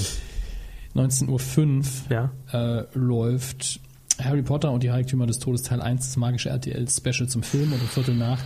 19.05 0.94 2.10
Uhr 2.10 2.10
Ja. 2.10 2.32
äh, 2.80 2.84
läuft 2.94 3.80
Harry 4.22 4.42
Potter 4.42 4.70
und 4.72 4.82
die 4.82 4.90
Heiligtümer 4.90 5.26
des 5.26 5.38
Todes 5.38 5.62
Teil 5.62 5.80
1, 5.80 6.06
das 6.06 6.16
magische 6.16 6.50
RTL-Special 6.50 7.28
zum 7.28 7.42
Film 7.42 7.72
und 7.72 7.80
ein 7.80 7.86
Viertel 7.88 8.14
nach 8.14 8.38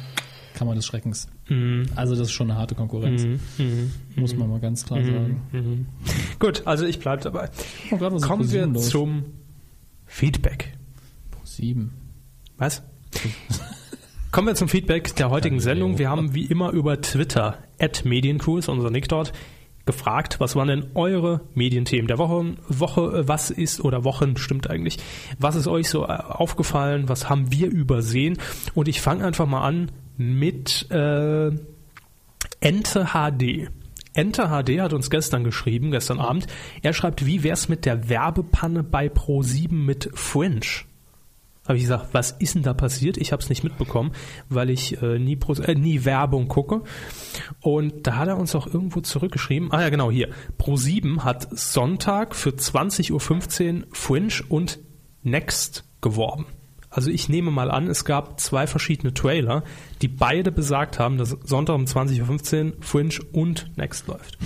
Kammer 0.55 0.75
des 0.75 0.87
Schreckens. 0.87 1.29
Mhm. 1.49 1.87
Also 1.97 2.15
das 2.15 2.29
ist 2.29 2.33
schon 2.33 2.51
eine 2.51 2.59
harte 2.59 2.75
Konkurrenz, 2.75 3.27
muss 4.15 4.35
man 4.37 4.49
mal 4.49 4.61
ganz 4.61 4.85
klar 4.87 5.05
sagen. 5.05 5.87
Gut, 6.39 6.63
also 6.67 6.87
ich 6.87 6.99
bleib 6.99 7.21
dabei. 7.23 7.51
Oh, 7.91 7.97
auf 7.97 8.23
Kommen 8.23 8.51
wir 8.51 8.67
läuft. 8.67 8.87
zum 8.89 9.25
Feedback. 10.07 10.73
7. 11.45 11.93
Was? 12.59 12.83
Kommen 14.33 14.49
wir 14.49 14.55
zum 14.55 14.69
Feedback 14.69 15.15
der 15.17 15.31
heutigen 15.31 15.61
Sendung. 15.61 15.99
Wir 15.99 16.11
haben 16.11 16.35
wie 16.35 16.45
immer 16.45 16.71
über 16.71 17.01
Twitter, 17.01 17.59
at 17.79 18.05
Mediencrew 18.05 18.59
ist 18.59 18.69
unser 18.69 18.91
Nick 18.91 19.09
dort, 19.09 19.33
gefragt, 19.87 20.41
was 20.41 20.57
waren 20.57 20.69
denn 20.69 20.87
eure 20.95 21.41
Medienthemen 21.55 22.09
der 22.09 22.19
Woche? 22.19 22.57
Woche, 22.69 23.01
äh, 23.21 23.29
was 23.29 23.51
ist, 23.51 23.81
oder 23.81 24.05
Wochen 24.05 24.37
stimmt 24.37 24.69
eigentlich, 24.69 24.99
was 25.39 25.57
ist 25.57 25.69
euch 25.69 25.89
so 25.89 26.05
äh, 26.05 26.09
aufgefallen, 26.09 27.09
was 27.09 27.31
haben 27.31 27.53
wir 27.53 27.71
übersehen? 27.71 28.39
Und 28.75 28.89
ich 28.89 29.01
fange 29.01 29.25
einfach 29.25 29.47
mal 29.47 29.63
an 29.63 29.93
mit 30.17 30.91
äh, 30.91 31.51
Ente 32.61 33.07
HD. 33.13 33.71
Ente 34.13 34.49
HD 34.49 34.81
hat 34.81 34.93
uns 34.93 35.11
gestern 35.11 35.45
geschrieben, 35.45 35.91
gestern 35.91 36.21
Abend. 36.21 36.47
Er 36.83 36.95
schreibt, 36.95 37.27
wie 37.27 37.43
wär's 37.43 37.69
mit 37.69 37.85
der 37.85 38.09
Werbepanne 38.09 38.83
bei 38.83 39.09
Pro7 39.09 39.73
mit 39.73 40.11
Fringe? 40.15 40.86
Habe 41.67 41.77
ich 41.77 41.85
gesagt, 41.85 42.09
was 42.13 42.33
ist 42.33 42.55
denn 42.55 42.63
da 42.63 42.75
passiert? 42.75 43.17
Ich 43.17 43.33
habe 43.33 43.43
es 43.43 43.49
nicht 43.49 43.65
mitbekommen, 43.65 44.13
weil 44.49 44.71
ich 44.71 45.01
äh, 45.03 45.19
nie, 45.19 45.37
Pro, 45.37 45.55
äh, 45.55 45.75
nie 45.75 46.05
Werbung 46.05 46.49
gucke. 46.49 46.83
Und 47.61 48.07
da 48.07 48.17
hat 48.17 48.29
er 48.29 48.39
uns 48.39 48.55
auch 48.55 48.67
irgendwo 48.67 49.01
zurückgeschrieben. 49.01 49.73
Ah 49.73 49.83
ja, 49.83 49.89
genau, 49.89 50.11
hier. 50.11 50.31
Pro7 50.59 51.21
hat 51.21 51.49
Sonntag 51.51 52.35
für 52.35 52.51
20.15 52.51 53.13
Uhr 53.13 53.87
Fringe 53.93 54.35
und 54.49 54.79
Next 55.23 55.85
geworben. 56.01 56.47
Also 56.89 57.11
ich 57.11 57.29
nehme 57.29 57.51
mal 57.51 57.71
an, 57.71 57.89
es 57.89 58.07
gab 58.07 58.41
zwei 58.41 58.67
verschiedene 58.67 59.13
Trailer, 59.13 59.65
die 60.01 60.09
beide 60.09 60.51
besagt 60.51 60.99
haben, 60.99 61.19
dass 61.19 61.37
Sonntag 61.45 61.75
um 61.75 61.85
20.15 61.85 62.65
Uhr 62.65 62.73
Fringe 62.81 63.15
und 63.33 63.77
Next 63.77 64.07
läuft. 64.07 64.39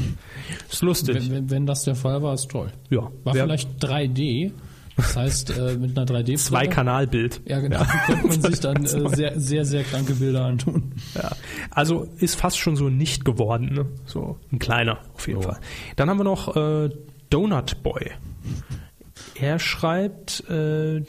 Ist 0.68 0.82
lustig. 0.82 1.14
Wenn, 1.14 1.30
wenn, 1.30 1.50
wenn 1.50 1.66
das 1.66 1.84
der 1.84 1.94
Fall 1.94 2.22
war, 2.22 2.34
ist 2.34 2.50
toll. 2.50 2.72
Ja. 2.88 3.10
War 3.22 3.34
vielleicht 3.34 3.84
3D, 3.84 4.52
das 5.00 5.16
heißt 5.16 5.56
äh, 5.56 5.76
mit 5.76 5.96
einer 5.96 6.06
3D 6.06 6.36
Zwei 6.36 6.66
Kanalbild. 6.66 7.40
Ja, 7.46 7.60
genau. 7.60 7.82
Könnte 8.06 8.26
man 8.26 8.42
sich 8.42 8.60
dann 8.60 8.84
äh, 8.84 9.16
sehr, 9.16 9.40
sehr, 9.40 9.64
sehr 9.64 9.84
kranke 9.84 10.14
Bilder 10.14 10.44
antun. 10.44 10.92
Ja, 11.14 11.30
also 11.70 12.08
ist 12.18 12.36
fast 12.36 12.58
schon 12.58 12.76
so 12.76 12.88
nicht 12.88 13.24
geworden, 13.24 13.72
ne? 13.72 13.86
So 14.06 14.38
ein 14.52 14.58
kleiner 14.58 15.00
auf 15.14 15.26
jeden 15.26 15.42
Fall. 15.42 15.58
Dann 15.96 16.10
haben 16.10 16.18
wir 16.18 16.24
noch 16.24 16.56
äh, 16.56 16.90
Donut 17.30 17.82
Boy. 17.82 18.10
Er 19.34 19.58
schreibt 19.58 20.44
äh, 20.50 21.02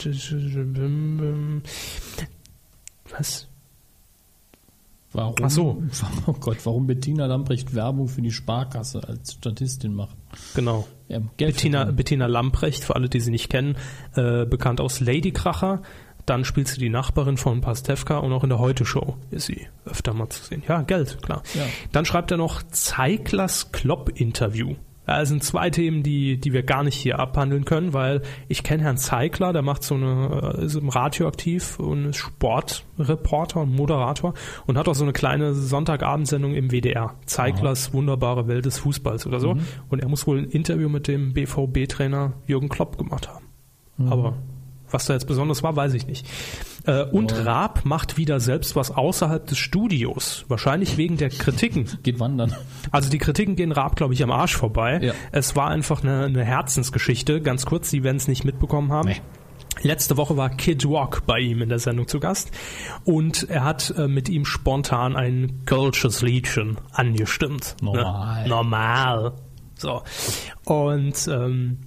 was? 3.10 3.48
Warum? 5.14 5.36
Ach 5.42 5.50
so. 5.50 5.84
Oh 6.28 6.34
Gott, 6.34 6.58
warum 6.66 6.88
Bettina 6.88 7.26
Lamprecht 7.26 7.76
Werbung 7.76 8.08
für 8.08 8.22
die 8.22 8.32
Sparkasse 8.32 9.08
als 9.08 9.34
Statistin 9.34 9.94
macht? 9.94 10.16
Genau. 10.56 10.88
Ja, 11.08 11.20
Bettina. 11.38 11.86
Bettina 11.86 12.28
Lamprecht, 12.28 12.84
für 12.84 12.96
alle, 12.96 13.10
die 13.10 13.20
sie 13.20 13.32
nicht 13.32 13.50
kennen, 13.50 13.76
äh, 14.16 14.46
bekannt 14.46 14.80
aus 14.80 15.00
Ladykracher. 15.00 15.82
Dann 16.26 16.46
spielt 16.46 16.68
sie 16.68 16.80
die 16.80 16.90
Nachbarin 16.90 17.38
von 17.38 17.62
Pastewka 17.62 18.20
und 18.20 18.32
auch 18.32 18.44
in 18.44 18.50
der 18.50 18.60
Heute-Show 18.60 19.18
ist 19.32 19.48
sie 19.48 19.68
öfter 19.86 20.14
mal 20.14 20.30
zu 20.30 20.44
sehen. 20.44 20.64
Ja, 20.68 20.84
Geld, 20.84 21.22
klar. 21.22 21.42
Ja. 21.56 21.64
Dann 21.92 22.06
schreibt 22.06 22.32
er 22.32 22.38
noch 22.38 22.62
Zeiglers 22.64 23.72
Klopp-Interview. 23.72 24.76
Das 25.06 25.30
sind 25.30 25.44
zwei 25.44 25.70
Themen, 25.70 26.04
die, 26.04 26.38
die 26.40 26.54
wir 26.54 26.64
gar 26.64 26.84
nicht 26.84 26.96
hier 26.96 27.20
abhandeln 27.20 27.66
können, 27.66 27.94
weil 27.94 28.22
ich 28.48 28.64
kenne 28.64 28.84
Herrn 28.84 28.98
Zeigler, 28.98 29.52
der 29.52 29.62
macht 29.62 29.84
so 29.84 29.96
eine, 29.96 30.56
äh, 30.58 30.66
ist 30.66 30.76
im 30.76 30.90
Radio 30.90 31.28
aktiv 31.28 31.80
und 31.80 32.06
ist 32.06 32.18
Sportreporter 32.18 33.62
und 33.62 33.76
Moderator 33.76 34.34
und 34.68 34.78
hat 34.78 34.88
auch 34.88 34.96
so 34.96 35.04
eine 35.04 35.14
kleine 35.14 35.54
Sonntagabendsendung 35.54 36.54
im 36.54 36.70
WDR. 36.72 37.16
Zeiglers 37.26 37.94
wunderbare 37.94 38.48
Welt 38.48 38.66
des 38.66 38.80
Fußballs 38.80 39.26
oder 39.26 39.40
so. 39.40 39.56
Und 39.90 40.00
er 40.00 40.08
muss 40.08 40.28
wohl 40.28 40.40
ein 40.40 40.46
Interview 40.46 40.88
mit 40.88 41.08
dem 41.08 41.34
BVB-Trainer 41.34 42.34
Jürgen 42.46 42.70
Klopp 42.70 42.98
gemacht 42.98 43.28
haben. 43.28 43.46
Aber 44.10 44.38
was 44.94 45.06
da 45.06 45.14
jetzt 45.14 45.28
besonders 45.28 45.64
war, 45.64 45.76
weiß 45.76 45.94
ich 45.94 46.08
nicht. 46.08 46.28
Äh, 46.86 47.04
und 47.04 47.34
Raab 47.46 47.86
macht 47.86 48.18
wieder 48.18 48.40
selbst 48.40 48.76
was 48.76 48.92
außerhalb 48.92 49.46
des 49.46 49.58
Studios. 49.58 50.46
Wahrscheinlich 50.48 50.98
wegen 50.98 51.18
der 51.18 51.30
Kritiken. 51.30 51.90
Geht 52.04 52.20
wandern. 52.20 52.56
Also 52.92 53.10
die 53.10 53.18
Kritiken 53.18 53.56
gehen 53.56 53.72
Raab, 53.72 53.96
glaube 53.96 54.14
ich, 54.14 54.24
am 54.24 54.32
Arsch 54.32 54.56
vorbei. 54.56 55.00
Ja. 55.02 55.14
Es 55.32 55.56
war 55.56 55.70
einfach 55.70 56.04
eine, 56.04 56.26
eine 56.26 56.44
Herzensgeschichte. 56.44 57.42
Ganz 57.42 57.66
kurz, 57.66 57.90
Sie 57.90 58.04
werden 58.04 58.18
es 58.18 58.28
nicht 58.28 58.44
mitbekommen 58.44 58.92
haben. 58.92 59.10
Nee. 59.10 59.22
Letzte 59.84 60.18
Woche 60.18 60.38
war 60.38 60.50
Kid 60.50 60.86
Rock 60.86 61.24
bei 61.26 61.40
ihm 61.40 61.62
in 61.62 61.70
der 61.70 61.80
Sendung 61.80 62.08
zu 62.08 62.20
Gast 62.20 62.52
und 63.04 63.50
er 63.50 63.64
hat 63.64 63.94
äh, 63.98 64.08
mit 64.08 64.30
ihm 64.30 64.46
spontan 64.46 65.16
ein 65.16 65.64
Kölsches 65.66 66.22
Liedchen 66.22 66.78
angestimmt. 66.92 67.78
Normal. 67.82 68.44
Ne? 68.44 68.50
Normal. 68.50 69.34
So. 69.76 70.04
Und 70.66 71.28
ähm, 71.28 71.80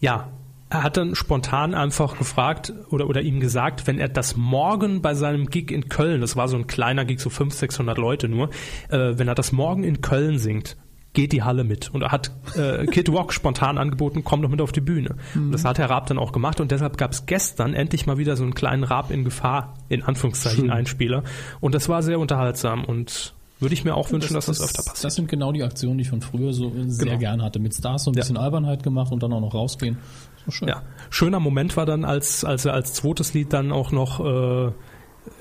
ja, 0.00 0.28
er 0.72 0.82
hat 0.82 0.96
dann 0.96 1.14
spontan 1.14 1.74
einfach 1.74 2.16
gefragt 2.18 2.72
oder, 2.90 3.08
oder 3.08 3.20
ihm 3.22 3.40
gesagt, 3.40 3.86
wenn 3.86 3.98
er 3.98 4.08
das 4.08 4.36
morgen 4.36 5.02
bei 5.02 5.14
seinem 5.14 5.46
Gig 5.46 5.70
in 5.70 5.88
Köln, 5.88 6.20
das 6.20 6.36
war 6.36 6.48
so 6.48 6.56
ein 6.56 6.66
kleiner 6.66 7.04
Gig, 7.04 7.20
so 7.20 7.30
500, 7.30 7.58
600 7.58 7.98
Leute 7.98 8.28
nur, 8.28 8.48
äh, 8.88 9.18
wenn 9.18 9.28
er 9.28 9.34
das 9.34 9.52
morgen 9.52 9.84
in 9.84 10.00
Köln 10.00 10.38
singt, 10.38 10.76
geht 11.14 11.32
die 11.32 11.42
Halle 11.42 11.62
mit. 11.62 11.90
Und 11.90 12.00
er 12.02 12.10
hat 12.10 12.30
äh, 12.56 12.86
Kid 12.86 13.10
Rock 13.10 13.34
spontan 13.34 13.76
angeboten, 13.76 14.24
komm 14.24 14.40
doch 14.40 14.48
mit 14.48 14.62
auf 14.62 14.72
die 14.72 14.80
Bühne. 14.80 15.16
Und 15.34 15.52
das 15.52 15.64
hat 15.66 15.78
Herr 15.78 15.90
Raab 15.90 16.06
dann 16.06 16.18
auch 16.18 16.32
gemacht 16.32 16.58
und 16.60 16.70
deshalb 16.70 16.96
gab 16.96 17.12
es 17.12 17.26
gestern 17.26 17.74
endlich 17.74 18.06
mal 18.06 18.16
wieder 18.16 18.34
so 18.36 18.42
einen 18.44 18.54
kleinen 18.54 18.82
Raab 18.82 19.10
in 19.10 19.22
Gefahr, 19.24 19.74
in 19.90 20.02
Anführungszeichen, 20.02 20.70
Einspieler. 20.70 21.22
Und 21.60 21.74
das 21.74 21.90
war 21.90 22.02
sehr 22.02 22.18
unterhaltsam 22.18 22.84
und 22.86 23.34
würde 23.60 23.74
ich 23.74 23.84
mir 23.84 23.94
auch 23.94 24.10
wünschen, 24.10 24.34
dass 24.34 24.46
das, 24.46 24.60
öfter 24.60 24.78
passiert. 24.78 24.94
Genau. 24.96 25.02
Das 25.02 25.14
sind 25.14 25.28
genau 25.28 25.52
die 25.52 25.62
Aktionen, 25.62 25.98
die 25.98 26.02
ich 26.02 26.08
von 26.10 26.20
früher 26.20 26.52
so 26.52 26.72
sehr 26.86 27.16
gern 27.18 27.42
hatte. 27.42 27.60
Mit 27.60 27.74
Stars 27.74 28.04
so 28.04 28.10
ein 28.10 28.14
Ja. 28.14 28.20
bisschen 28.22 28.36
Albernheit 28.36 28.82
gemacht 28.82 29.12
und 29.12 29.22
dann 29.22 29.32
auch 29.32 29.40
noch 29.40 29.54
rausgehen. 29.54 29.98
Schön. 30.48 30.68
Ja, 30.68 30.82
schöner 31.10 31.40
Moment 31.40 31.76
war 31.76 31.86
dann, 31.86 32.04
als, 32.04 32.44
als 32.44 32.64
er 32.64 32.74
als 32.74 32.94
zweites 32.94 33.34
Lied 33.34 33.52
dann 33.52 33.70
auch 33.72 33.92
noch, 33.92 34.20
äh, 34.20 34.72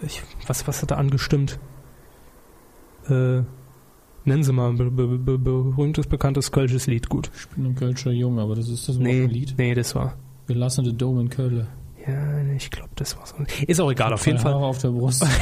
ich, 0.05 0.21
was, 0.47 0.67
was 0.67 0.81
hat 0.81 0.91
er 0.91 0.97
angestimmt? 0.97 1.59
Äh, 3.09 3.41
Nennen 4.23 4.43
Sie 4.43 4.53
mal 4.53 4.69
ein 4.69 4.77
be 4.77 4.91
be 4.91 5.17
be 5.17 5.39
berühmtes, 5.39 6.05
bekanntes 6.05 6.51
kölsches 6.51 6.85
Lied. 6.85 7.09
Gut. 7.09 7.31
Ich 7.35 7.47
bin 7.49 7.65
ein 7.65 7.73
Kölscher 7.73 8.11
Jung, 8.11 8.37
aber 8.37 8.53
das 8.55 8.69
ist 8.69 8.87
das 8.87 8.97
Nee, 8.97 9.23
ein 9.23 9.29
Lied. 9.31 9.55
nee, 9.57 9.73
das 9.73 9.95
war. 9.95 10.13
Wir 10.45 10.55
lassen 10.57 10.83
den 10.83 10.95
Dome 10.95 11.21
in 11.21 11.29
Köln. 11.31 11.67
Ja, 12.05 12.43
ich 12.55 12.69
glaube, 12.69 12.91
das 12.95 13.17
war 13.17 13.25
so. 13.25 13.35
Ist 13.65 13.79
auch 13.81 13.89
egal, 13.91 14.13
auf 14.13 14.25
jeden 14.27 14.37
Fall. 14.37 14.53
Haare 14.53 14.65
auf 14.65 14.77
der 14.77 14.89
Brust. 14.89 15.25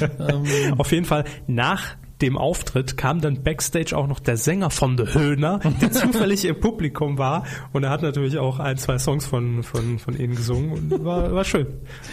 Ähm, 0.00 0.74
Auf 0.78 0.92
jeden 0.92 1.04
Fall, 1.04 1.24
nach 1.48 1.96
dem 2.20 2.36
Auftritt 2.36 2.96
kam 2.96 3.20
dann 3.20 3.42
backstage 3.42 3.96
auch 3.96 4.06
noch 4.06 4.20
der 4.20 4.36
Sänger 4.36 4.70
von 4.70 4.98
The 4.98 5.14
Höhner, 5.14 5.60
der 5.80 5.92
zufällig 5.92 6.44
im 6.44 6.58
Publikum 6.58 7.18
war. 7.18 7.44
Und 7.72 7.84
er 7.84 7.90
hat 7.90 8.02
natürlich 8.02 8.38
auch 8.38 8.58
ein, 8.58 8.76
zwei 8.76 8.98
Songs 8.98 9.26
von, 9.26 9.62
von, 9.62 9.98
von 9.98 10.18
ihnen 10.18 10.34
gesungen 10.34 10.72
und 10.72 11.04
war, 11.04 11.32
war 11.32 11.44
schön. 11.44 11.66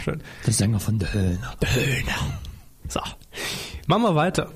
schön. 0.03 0.22
der 0.45 0.53
Sänger 0.53 0.80
von 0.80 0.99
The 0.99 1.07
Höhner. 1.07 1.53
The 1.61 1.68
Höhner. 1.68 2.40
So. 2.88 2.99
Machen 3.88 4.03
wir 4.03 4.15
weiter. 4.15 4.49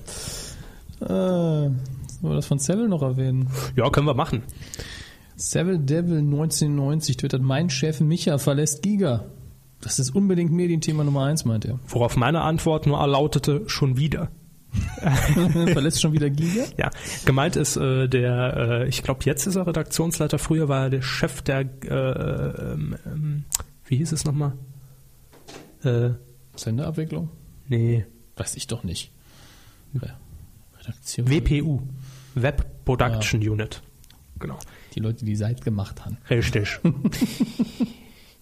Äh, 1.01 1.07
sollen 1.07 1.79
wir 2.21 2.35
das 2.35 2.45
von 2.45 2.59
Seville 2.59 2.89
noch 2.89 3.01
erwähnen? 3.01 3.49
Ja, 3.75 3.89
können 3.89 4.07
wir 4.07 4.13
machen. 4.13 4.43
Seville 5.35 5.79
Devil 5.79 6.17
1990 6.17 7.17
twittert, 7.17 7.41
mein 7.41 7.69
Chef 7.69 8.01
Micha 8.01 8.37
verlässt 8.37 8.83
Giga. 8.83 9.25
Das 9.81 9.97
ist 9.97 10.13
unbedingt 10.13 10.51
Medienthema 10.51 11.05
Nummer 11.05 11.23
eins, 11.23 11.45
meint 11.45 11.63
er. 11.63 11.79
Worauf 11.87 12.17
meine 12.17 12.41
Antwort 12.41 12.85
nur 12.85 13.05
lautete, 13.07 13.63
schon 13.67 13.95
wieder. 13.97 14.29
verlässt 15.73 16.01
schon 16.01 16.13
wieder 16.13 16.29
Giga? 16.29 16.63
Ja, 16.77 16.91
gemeint 17.25 17.55
ist 17.55 17.75
äh, 17.77 18.07
der, 18.07 18.57
äh, 18.83 18.87
ich 18.87 19.01
glaube 19.03 19.21
jetzt 19.25 19.47
ist 19.47 19.55
er 19.55 19.65
Redaktionsleiter, 19.67 20.37
früher 20.39 20.67
war 20.67 20.83
er 20.83 20.89
der 20.89 21.01
Chef 21.01 21.41
der, 21.41 21.61
äh, 21.61 22.73
ähm, 22.73 22.95
ähm, 23.05 23.43
wie 23.85 23.97
hieß 23.97 24.11
es 24.11 24.25
nochmal? 24.25 24.53
Äh, 25.83 26.11
Senderabwicklung? 26.55 27.29
nee, 27.67 28.05
Weiß 28.35 28.55
ich 28.55 28.67
doch 28.67 28.83
nicht. 28.83 29.11
Re- 29.95 30.15
Redaktion. 30.79 31.29
WPU, 31.29 31.81
Web 32.35 32.85
Production 32.85 33.41
Unit. 33.47 33.81
Genau, 34.39 34.57
Die 34.95 34.99
Leute, 35.01 35.25
die 35.25 35.35
Seite 35.35 35.61
gemacht 35.63 36.05
haben. 36.05 36.17
richtig. 36.29 36.79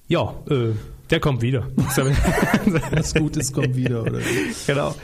ja, 0.08 0.34
äh, 0.50 0.74
der 1.10 1.20
kommt 1.20 1.42
wieder. 1.42 1.68
Was 2.92 3.14
Gutes 3.14 3.54
kommt 3.54 3.76
wieder, 3.76 4.02
oder? 4.04 4.20
genau. 4.66 4.96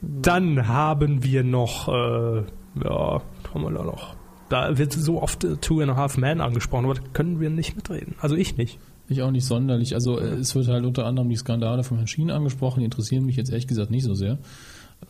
Dann 0.00 0.68
haben 0.68 1.22
wir 1.24 1.42
noch, 1.42 1.88
äh, 1.88 2.42
ja, 2.84 3.22
haben 3.54 3.62
wir 3.62 3.70
da 3.72 3.84
noch? 3.84 4.14
Da 4.48 4.78
wird 4.78 4.92
so 4.92 5.20
oft 5.22 5.44
äh, 5.44 5.56
Two 5.56 5.80
and 5.80 5.90
a 5.90 5.96
Half 5.96 6.16
Men 6.16 6.40
angesprochen, 6.40 6.84
aber 6.84 6.94
da 6.94 7.02
können 7.12 7.40
wir 7.40 7.50
nicht 7.50 7.76
mitreden. 7.76 8.14
Also 8.20 8.34
ich 8.36 8.56
nicht. 8.56 8.78
Ich 9.08 9.22
auch 9.22 9.30
nicht 9.30 9.44
sonderlich. 9.46 9.94
Also 9.94 10.18
äh, 10.18 10.34
es 10.34 10.54
wird 10.54 10.68
halt 10.68 10.84
unter 10.84 11.06
anderem 11.06 11.28
die 11.28 11.36
Skandale 11.36 11.82
von 11.82 11.96
Herrn 11.98 12.06
Schien 12.06 12.30
angesprochen, 12.30 12.80
die 12.80 12.84
interessieren 12.84 13.24
mich 13.26 13.36
jetzt 13.36 13.50
ehrlich 13.50 13.66
gesagt 13.66 13.90
nicht 13.90 14.04
so 14.04 14.14
sehr. 14.14 14.38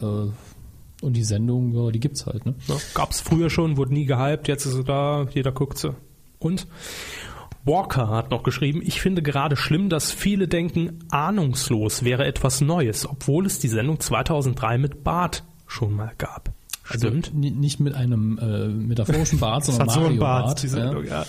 Äh, 0.00 0.04
Und 1.00 1.12
die 1.16 1.24
Sendung, 1.24 1.72
ja, 1.72 1.90
die 1.90 2.00
gibt's 2.00 2.26
halt, 2.26 2.44
ne? 2.46 2.54
Ja, 2.66 2.74
gab's 2.94 3.20
früher 3.20 3.50
schon, 3.50 3.76
wurde 3.76 3.92
nie 3.94 4.06
gehypt, 4.06 4.48
jetzt 4.48 4.66
ist 4.66 4.72
sie 4.74 4.84
da, 4.84 5.26
jeder 5.32 5.52
guckt 5.52 5.78
sie. 5.78 5.94
Und 6.40 6.66
Walker 7.68 8.08
hat 8.08 8.30
noch 8.30 8.42
geschrieben, 8.42 8.80
ich 8.84 9.00
finde 9.00 9.22
gerade 9.22 9.56
schlimm, 9.56 9.88
dass 9.88 10.10
viele 10.10 10.48
denken, 10.48 11.04
ahnungslos 11.10 12.02
wäre 12.02 12.24
etwas 12.24 12.60
Neues, 12.60 13.08
obwohl 13.08 13.46
es 13.46 13.58
die 13.60 13.68
Sendung 13.68 14.00
2003 14.00 14.78
mit 14.78 15.04
Bart 15.04 15.44
schon 15.66 15.94
mal 15.94 16.12
gab. 16.18 16.50
Stimmt. 16.82 17.34
Ni- 17.34 17.50
Nicht 17.50 17.80
mit 17.80 17.94
einem 17.94 18.38
äh, 18.38 18.68
metaphorischen 18.68 19.38
Bart, 19.38 19.64
sondern 19.66 19.88
hat 19.88 19.94
so 19.94 20.00
Mario 20.00 20.14
ein 20.16 20.18
Bart, 20.20 20.44
Bart. 20.46 20.62
die 20.62 20.68
Sendung, 20.68 21.04
ja. 21.06 21.26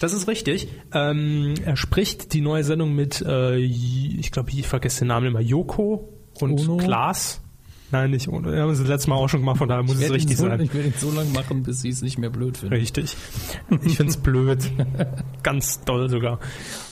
Das 0.00 0.12
ist 0.12 0.26
richtig. 0.28 0.68
Ähm, 0.92 1.54
er 1.64 1.76
spricht 1.76 2.32
die 2.32 2.40
neue 2.40 2.64
Sendung 2.64 2.94
mit, 2.94 3.20
äh, 3.22 3.56
ich 3.56 4.30
glaube, 4.32 4.50
ich 4.50 4.66
vergesse 4.66 5.00
den 5.00 5.08
Namen 5.08 5.26
immer, 5.28 5.40
Joko 5.40 6.08
und 6.40 6.60
Ono? 6.60 6.76
Klaas. 6.78 7.40
Nein, 7.90 8.10
nicht 8.10 8.28
Ono. 8.28 8.52
Wir 8.52 8.60
haben 8.60 8.70
es 8.70 8.78
das 8.80 8.86
letzte 8.88 9.08
Mal 9.10 9.16
auch 9.16 9.28
schon 9.28 9.40
gemacht, 9.40 9.56
von 9.58 9.68
daher 9.68 9.82
muss 9.82 9.98
Ich 9.98 10.04
es 10.06 10.12
richtig 10.12 10.36
so, 10.36 10.46
sein. 10.46 10.60
ich 10.60 10.74
werde 10.74 10.88
ihn 10.88 10.94
so 10.98 11.10
lange 11.10 11.30
machen, 11.30 11.62
bis 11.62 11.80
sie 11.80 11.88
es 11.88 12.02
nicht 12.02 12.18
mehr 12.18 12.28
blöd 12.28 12.58
finden. 12.58 12.74
Richtig. 12.74 13.16
Ich 13.82 13.96
find's 13.96 14.18
blöd. 14.18 14.58
Ganz 15.42 15.80
doll 15.84 16.10
sogar. 16.10 16.38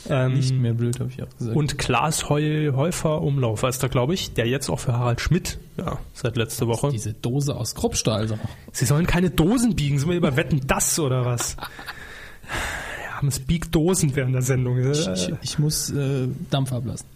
Ähm, 0.09 0.35
Nicht 0.35 0.55
mehr 0.55 0.73
blöd, 0.73 0.99
habe 1.01 1.11
ich 1.11 1.23
auch 1.23 1.29
gesagt. 1.37 1.55
und 1.57 1.77
Klaas 1.79 2.31
Heu, 2.31 2.73
Häufer 2.73 3.21
Umlauf 3.21 3.63
heißt 3.63 3.83
er, 3.83 3.89
glaube 3.91 4.15
ich, 4.15 4.33
der 4.35 4.47
jetzt 4.47 4.71
auch 4.71 4.79
für 4.81 4.95
Harald 4.95 5.21
Schmidt, 5.21 5.59
ja, 5.77 5.99
seit 6.15 6.37
letzte 6.37 6.67
Woche. 6.67 6.91
diese 6.91 7.13
Dose 7.13 7.55
aus 7.57 7.75
Kruppstahl. 7.75 8.29
Sie 8.73 8.85
sollen 8.87 9.07
keine 9.07 9.29
Dosen 9.31 9.75
biegen, 9.77 9.99
sind 9.99 10.09
wir 10.09 10.17
über 10.17 10.37
Wetten 10.37 10.61
das 10.67 10.99
oder 10.99 11.25
was? 11.27 11.57
Ja, 11.59 13.17
haben 13.17 13.29
es 13.29 13.41
biegt 13.41 13.75
Dosen 13.75 14.15
während 14.17 14.35
der 14.35 14.43
Sendung. 14.43 14.79
Ich, 14.93 15.07
ich, 15.09 15.33
ich 15.43 15.59
muss 15.59 15.91
äh, 15.91 16.29
Dampf 16.51 16.73
ablassen. 16.73 17.07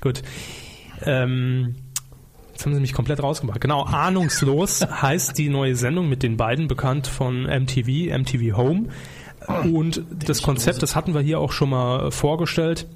Gut. 0.00 0.22
Ähm, 1.02 1.74
jetzt 2.58 2.66
haben 2.66 2.74
sie 2.74 2.80
mich 2.80 2.92
komplett 2.92 3.22
rausgemacht. 3.22 3.60
Genau, 3.60 3.84
ahnungslos 3.84 4.84
heißt 5.02 5.38
die 5.38 5.48
neue 5.48 5.76
Sendung 5.76 6.08
mit 6.08 6.24
den 6.24 6.36
beiden, 6.36 6.66
bekannt 6.66 7.06
von 7.06 7.44
MTV, 7.44 8.16
MTV 8.18 8.56
Home. 8.56 8.88
Und 9.72 10.02
das 10.26 10.42
Konzept, 10.42 10.82
das 10.82 10.96
hatten 10.96 11.14
wir 11.14 11.20
hier 11.20 11.38
auch 11.38 11.52
schon 11.52 11.70
mal 11.70 12.10
vorgestellt, 12.10 12.88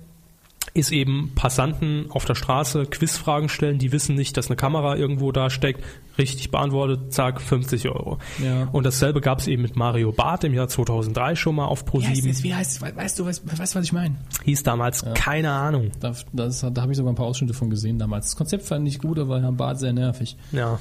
ist 0.74 0.90
eben 0.90 1.32
Passanten 1.34 2.06
auf 2.10 2.24
der 2.24 2.34
Straße 2.34 2.86
Quizfragen 2.86 3.48
stellen, 3.48 3.78
die 3.78 3.92
wissen 3.92 4.14
nicht, 4.14 4.36
dass 4.36 4.46
eine 4.46 4.56
Kamera 4.56 4.96
irgendwo 4.96 5.30
da 5.30 5.50
steckt, 5.50 5.84
richtig 6.16 6.50
beantwortet, 6.50 7.12
zack, 7.12 7.42
50 7.42 7.88
Euro. 7.88 8.18
Ja. 8.42 8.68
Und 8.72 8.84
dasselbe 8.84 9.20
gab 9.20 9.40
es 9.40 9.48
eben 9.48 9.62
mit 9.62 9.76
Mario 9.76 10.12
Barth 10.12 10.44
im 10.44 10.54
Jahr 10.54 10.68
2003 10.68 11.36
schon 11.36 11.56
mal 11.56 11.66
auf 11.66 11.84
Pro7. 11.84 12.42
wie 12.42 12.54
heißt 12.54 12.82
es? 12.82 12.96
Weißt 12.96 13.18
du, 13.18 13.26
weißt, 13.26 13.58
weißt, 13.58 13.74
was 13.76 13.84
ich 13.84 13.92
meine? 13.92 14.16
Hieß 14.44 14.62
damals, 14.62 15.04
keine 15.14 15.50
Ahnung. 15.50 15.90
Da, 16.00 16.14
das, 16.32 16.60
da 16.60 16.82
habe 16.82 16.92
ich 16.92 16.96
sogar 16.96 17.12
ein 17.12 17.16
paar 17.16 17.26
Ausschnitte 17.26 17.54
von 17.54 17.68
gesehen 17.68 17.98
damals. 17.98 18.26
Das 18.26 18.36
Konzept 18.36 18.64
fand 18.64 18.88
ich 18.88 18.98
gut, 18.98 19.18
aber 19.18 19.42
Herr 19.42 19.52
Bart 19.52 19.78
sehr 19.78 19.92
nervig. 19.92 20.36
Ja. 20.52 20.78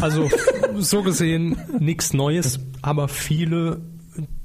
Also 0.00 0.28
so 0.78 1.02
gesehen 1.02 1.56
nichts 1.78 2.12
Neues, 2.12 2.58
aber 2.82 3.08
viele, 3.08 3.80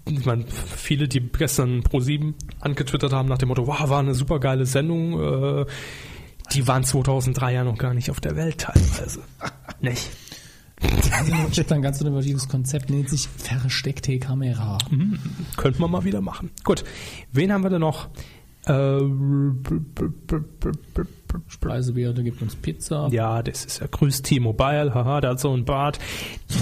ich 0.06 0.26
meine, 0.26 0.46
viele, 0.48 1.08
die 1.08 1.22
gestern 1.22 1.82
Pro7 1.82 2.34
angetwittert 2.60 3.14
haben 3.14 3.30
nach 3.30 3.38
dem 3.38 3.50
Motto, 3.50 3.68
wow, 3.68 3.90
war 3.90 4.00
eine 4.00 4.16
super 4.16 4.40
geile 4.40 4.66
Sendung, 4.66 5.62
äh, 5.62 5.66
die 6.54 6.68
waren 6.68 6.84
2003 6.84 7.54
ja 7.54 7.64
noch 7.64 7.78
gar 7.78 7.94
nicht 7.94 8.12
auf 8.12 8.20
der 8.20 8.36
Welt 8.36 8.60
teilweise. 8.60 9.22
Nicht? 9.82 10.10
Ich 10.82 11.60
habe 11.60 11.76
ein 11.76 11.82
ganz 11.82 12.02
innovatives 12.02 12.50
Konzept, 12.50 12.90
nennt 12.90 13.10
sich 13.10 13.30
versteckte 13.30 14.20
Kamera. 14.20 14.78
Könnten 15.56 15.80
wir 15.80 15.88
mal 15.88 16.04
wieder 16.04 16.20
machen. 16.20 16.52
Gut, 16.64 16.84
wen 17.32 17.54
haben 17.54 17.64
wir 17.64 17.70
denn 17.70 17.80
noch? 17.80 18.10
Äh, 18.66 19.00
Speisebeere 21.48 22.24
gibt 22.24 22.42
uns 22.42 22.56
Pizza. 22.56 23.10
ja, 23.12 23.42
das 23.42 23.66
ist 23.66 23.80
ja 23.80 23.88
Grüß 23.88 24.22
T-Mobile, 24.22 24.94
haha, 24.94 25.22
der 25.22 25.32
hat 25.32 25.40
so 25.40 25.52
einen 25.52 25.66
Bart. 25.66 26.00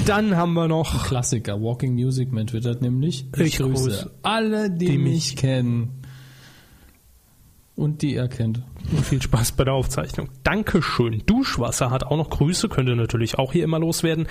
Dann 0.06 0.36
haben 0.36 0.54
wir 0.54 0.68
noch 0.68 1.06
Klassiker, 1.06 1.62
Walking 1.62 1.94
Music 1.94 2.32
Man 2.32 2.48
twittert 2.48 2.82
nämlich. 2.82 3.26
Ich 3.38 3.58
grüße 3.58 4.12
alle, 4.24 4.70
die, 4.70 4.86
die 4.86 4.98
mich 4.98 5.12
mich 5.12 5.36
kennen. 5.36 6.02
Und 7.76 8.02
die 8.02 8.16
er 8.16 8.28
kennt. 8.28 8.62
Viel 9.04 9.22
Spaß 9.22 9.54
bei 9.54 9.64
der 9.64 9.74
Aufzeichnung. 9.74 10.30
Dankeschön. 10.44 11.24
Duschwasser 11.26 11.90
hat 11.90 12.04
auch 12.04 12.18
noch 12.18 12.30
Grüße, 12.30 12.70
könnte 12.70 12.96
natürlich 12.96 13.40
auch 13.40 13.54
hier 13.54 13.64
immer 13.64 13.80
loswerden. 13.80 14.28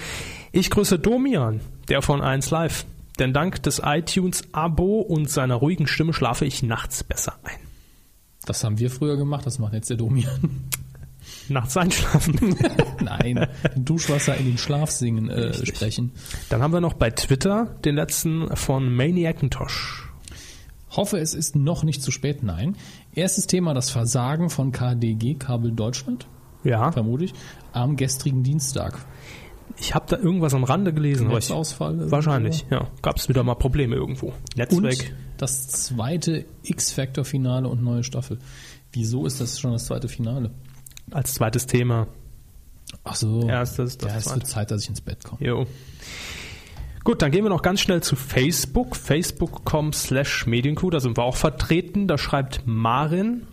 Ich 0.53 0.71
grüße 0.71 0.99
Domian, 0.99 1.61
der 1.89 2.03
von 2.03 2.21
1 2.21 2.51
Live. 2.51 2.85
Denn 3.19 3.33
dank 3.33 3.63
des 3.63 3.83
iTunes-Abo 3.85 5.01
und 5.01 5.29
seiner 5.29 5.57
ruhigen 5.57 5.87
Stimme 5.87 6.13
schlafe 6.13 6.45
ich 6.45 6.63
nachts 6.63 7.03
besser 7.03 7.35
ein. 7.43 7.70
Das 8.47 8.65
haben 8.65 8.79
wir 8.79 8.91
früher 8.91 9.17
gemacht, 9.17 9.47
das 9.47 9.59
macht 9.59 9.75
jetzt 9.75 9.91
der 9.91 9.97
Domian. 9.97 10.65
Nachts 11.49 11.77
einschlafen. 11.77 12.57
Nein, 13.03 13.47
Duschwasser 13.77 14.37
in 14.37 14.47
den 14.47 14.59
Schlaf 14.59 14.91
singen, 14.91 15.29
äh, 15.29 15.53
sprechen. 15.67 16.13
Dann 16.49 16.63
haben 16.63 16.73
wir 16.73 16.81
noch 16.81 16.95
bei 16.95 17.11
Twitter 17.11 17.77
den 17.85 17.95
letzten 17.97 18.55
von 18.57 18.93
Maniacintosh. 18.95 20.09
Hoffe, 20.91 21.19
es 21.19 21.35
ist 21.35 21.55
noch 21.55 21.85
nicht 21.85 22.03
zu 22.03 22.11
spät. 22.11 22.43
Nein. 22.43 22.77
Erstes 23.15 23.47
Thema, 23.47 23.75
das 23.75 23.91
Versagen 23.91 24.51
von 24.51 24.73
KDG, 24.73 25.35
Kabel 25.35 25.73
Deutschland, 25.73 26.27
Ja, 26.65 26.91
vermute 26.91 27.25
ich, 27.25 27.35
am 27.73 27.97
gestrigen 27.97 28.43
Dienstag. 28.43 28.99
ich 29.79 29.95
habe 29.95 30.07
da 30.09 30.17
irgendwas 30.17 30.55
am 30.55 30.65
Rande 30.65 30.93
gelesen. 30.93 31.29
Netzausfall. 31.29 32.11
Wahrscheinlich, 32.11 32.67
ja. 32.71 32.89
Gab 33.03 33.17
es 33.19 33.29
wieder 33.29 33.45
mal 33.45 33.55
Probleme 33.55 33.95
irgendwo. 33.95 34.29
Und 34.29 34.57
Netzwerk. 34.57 35.13
Das 35.43 35.69
zweite 35.69 36.45
X-Factor-Finale 36.63 37.69
und 37.69 37.83
neue 37.83 38.05
Staffel. 38.05 38.39
Wieso 38.93 39.27
ist 39.27 39.41
das 39.41 39.59
schon 39.61 39.73
das 39.73 39.87
zweite 39.87 40.09
Finale? 40.09 40.51
als 41.13 41.35
zweites 41.35 41.67
Thema. 41.67 42.07
Ach 43.03 43.17
so. 43.17 43.49
Ja, 43.49 43.63
ist 43.63 43.77
das- 43.81 43.99
ja, 44.01 44.17
es 44.17 44.33
wird 44.33 44.47
Zeit, 44.47 44.71
dass 44.71 44.83
ich 44.85 44.89
ins 44.91 45.01
Bett 45.01 45.25
komme. 45.25 45.45
Jo. 45.45 45.67
Gut, 47.03 47.23
dann 47.23 47.33
gehen 47.33 47.43
wir 47.45 47.49
noch 47.51 47.63
ganz 47.63 47.81
schnell 47.81 48.01
zu 48.03 48.15
Facebook. 48.15 48.95
Facebook.com 48.95 49.93
slash 49.93 50.47
Medienkuh, 50.47 50.91
da 50.91 51.01
sind 51.01 51.17
wir 51.17 51.25
auch 51.25 51.35
vertreten. 51.37 52.07
Da 52.07 52.17
schreibt 52.19 52.63
Marin. 52.67 53.47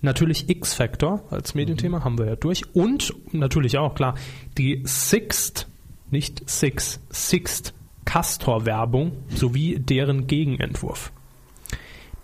Natürlich 0.00 0.48
X-Factor 0.50 1.24
als 1.30 1.54
Medienthema, 1.54 2.04
haben 2.04 2.18
wir 2.18 2.26
ja 2.26 2.36
durch. 2.36 2.74
Und 2.74 3.14
natürlich 3.32 3.78
auch, 3.78 3.94
klar, 3.94 4.14
die 4.58 4.82
Sixt, 4.84 5.66
nicht 6.10 6.48
Six, 6.48 7.00
Sixt 7.10 7.72
Castor-Werbung 8.08 9.12
sowie 9.28 9.78
deren 9.78 10.26
Gegenentwurf. 10.26 11.12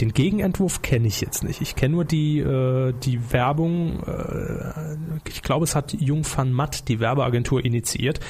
Den 0.00 0.14
Gegenentwurf 0.14 0.80
kenne 0.80 1.06
ich 1.06 1.20
jetzt 1.20 1.44
nicht. 1.44 1.60
Ich 1.60 1.76
kenne 1.76 1.92
nur 1.94 2.06
die, 2.06 2.38
äh, 2.38 2.94
die 3.02 3.30
Werbung, 3.32 4.02
äh, 4.04 4.96
ich 5.28 5.42
glaube, 5.42 5.64
es 5.64 5.74
hat 5.74 5.92
Jung 5.92 6.24
van 6.24 6.52
Matt, 6.52 6.88
die 6.88 7.00
Werbeagentur, 7.00 7.62
initiiert, 7.62 8.20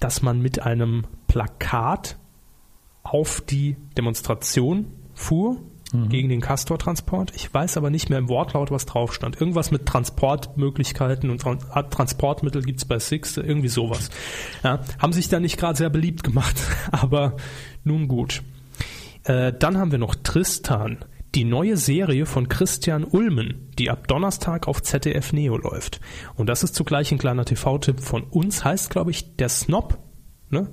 dass 0.00 0.20
man 0.20 0.42
mit 0.42 0.60
einem 0.60 1.06
Plakat 1.28 2.18
auf 3.02 3.40
die 3.40 3.76
Demonstration 3.96 4.92
fuhr 5.14 5.62
gegen 6.08 6.28
den 6.28 6.40
Castor-Transport. 6.40 7.32
Ich 7.34 7.52
weiß 7.52 7.76
aber 7.76 7.90
nicht 7.90 8.10
mehr 8.10 8.18
im 8.18 8.28
Wortlaut, 8.28 8.70
was 8.70 8.86
drauf 8.86 9.14
stand. 9.14 9.40
Irgendwas 9.40 9.70
mit 9.70 9.86
Transportmöglichkeiten 9.86 11.30
und 11.30 11.46
Art 11.46 11.92
Transportmittel 11.92 12.62
gibt's 12.62 12.84
bei 12.84 12.98
Six, 12.98 13.36
irgendwie 13.36 13.68
sowas. 13.68 14.10
Ja, 14.62 14.80
haben 14.98 15.12
sich 15.12 15.28
da 15.28 15.40
nicht 15.40 15.58
gerade 15.58 15.78
sehr 15.78 15.90
beliebt 15.90 16.24
gemacht, 16.24 16.56
aber 16.90 17.36
nun 17.84 18.08
gut. 18.08 18.42
Äh, 19.24 19.52
dann 19.58 19.78
haben 19.78 19.92
wir 19.92 19.98
noch 19.98 20.14
Tristan, 20.16 21.04
die 21.34 21.44
neue 21.44 21.76
Serie 21.76 22.26
von 22.26 22.48
Christian 22.48 23.04
Ulmen, 23.04 23.70
die 23.78 23.90
ab 23.90 24.06
Donnerstag 24.08 24.68
auf 24.68 24.82
ZDF 24.82 25.32
Neo 25.32 25.56
läuft. 25.56 26.00
Und 26.34 26.48
das 26.48 26.62
ist 26.62 26.74
zugleich 26.74 27.10
ein 27.10 27.18
kleiner 27.18 27.44
TV-Tipp 27.44 28.00
von 28.00 28.22
uns, 28.22 28.64
heißt 28.64 28.90
glaube 28.90 29.10
ich 29.10 29.36
Der 29.36 29.48
Snob, 29.48 29.98
ne? 30.50 30.68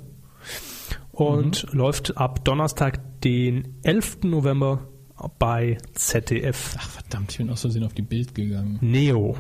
Und 1.12 1.68
läuft 1.74 2.18
ab 2.18 2.44
Donnerstag, 2.46 3.22
den 3.22 3.78
11. 3.84 4.24
November 4.24 4.88
bei 5.40 5.78
ZDF 5.94 6.76
Ach 6.78 6.90
verdammt, 6.90 7.32
ich 7.32 7.38
bin 7.38 7.50
aus 7.50 7.62
Versehen 7.62 7.84
auf 7.84 7.94
die 7.94 8.02
Bild 8.02 8.36
gegangen. 8.36 8.78
Neo. 8.82 9.38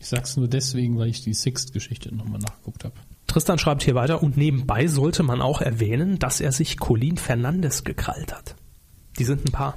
Ich 0.00 0.06
sag's 0.06 0.36
nur 0.36 0.48
deswegen, 0.48 0.98
weil 0.98 1.08
ich 1.08 1.22
die 1.22 1.34
Sixt-Geschichte 1.34 2.14
nochmal 2.14 2.40
nachgeguckt 2.40 2.84
habe. 2.84 2.94
Tristan 3.26 3.58
schreibt 3.58 3.82
hier 3.82 3.94
weiter 3.94 4.22
und 4.22 4.36
nebenbei 4.36 4.86
sollte 4.86 5.22
man 5.22 5.42
auch 5.42 5.60
erwähnen, 5.60 6.18
dass 6.18 6.40
er 6.40 6.52
sich 6.52 6.78
Colin 6.78 7.16
Fernandes 7.16 7.84
gekrallt 7.84 8.32
hat. 8.32 8.56
Die 9.18 9.24
sind 9.24 9.44
ein 9.44 9.52
Paar. 9.52 9.76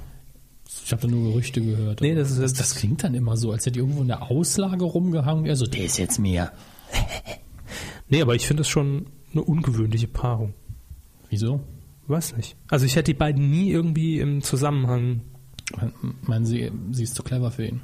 Ich 0.84 0.92
habe 0.92 1.02
da 1.02 1.08
nur 1.08 1.30
Gerüchte 1.30 1.60
gehört. 1.60 2.00
Nee, 2.00 2.14
das 2.14 2.36
das, 2.38 2.54
das 2.54 2.74
klingt 2.76 3.04
dann 3.04 3.14
immer 3.14 3.36
so, 3.36 3.52
als 3.52 3.66
hätte 3.66 3.80
irgendwo 3.80 4.00
in 4.02 4.08
der 4.08 4.30
Auslage 4.30 4.84
rumgehangen. 4.84 5.44
Er 5.44 5.56
so, 5.56 5.66
der 5.66 5.84
ist 5.84 5.98
jetzt 5.98 6.18
mehr. 6.18 6.52
Nee, 8.08 8.20
aber 8.20 8.34
ich 8.34 8.46
finde 8.46 8.60
es 8.60 8.68
schon 8.68 9.06
eine 9.32 9.42
ungewöhnliche 9.42 10.06
Paarung. 10.06 10.52
Wieso? 11.30 11.60
Weiß 12.12 12.36
nicht. 12.36 12.56
Also 12.68 12.84
ich 12.86 12.94
hätte 12.94 13.12
die 13.12 13.18
beiden 13.18 13.50
nie 13.50 13.70
irgendwie 13.70 14.18
im 14.20 14.42
Zusammenhang. 14.42 15.22
Me- 15.80 15.92
Meinen 16.22 16.44
Sie, 16.46 16.70
sie 16.92 17.04
ist 17.04 17.14
zu 17.14 17.22
clever 17.22 17.50
für 17.50 17.64
ihn? 17.66 17.80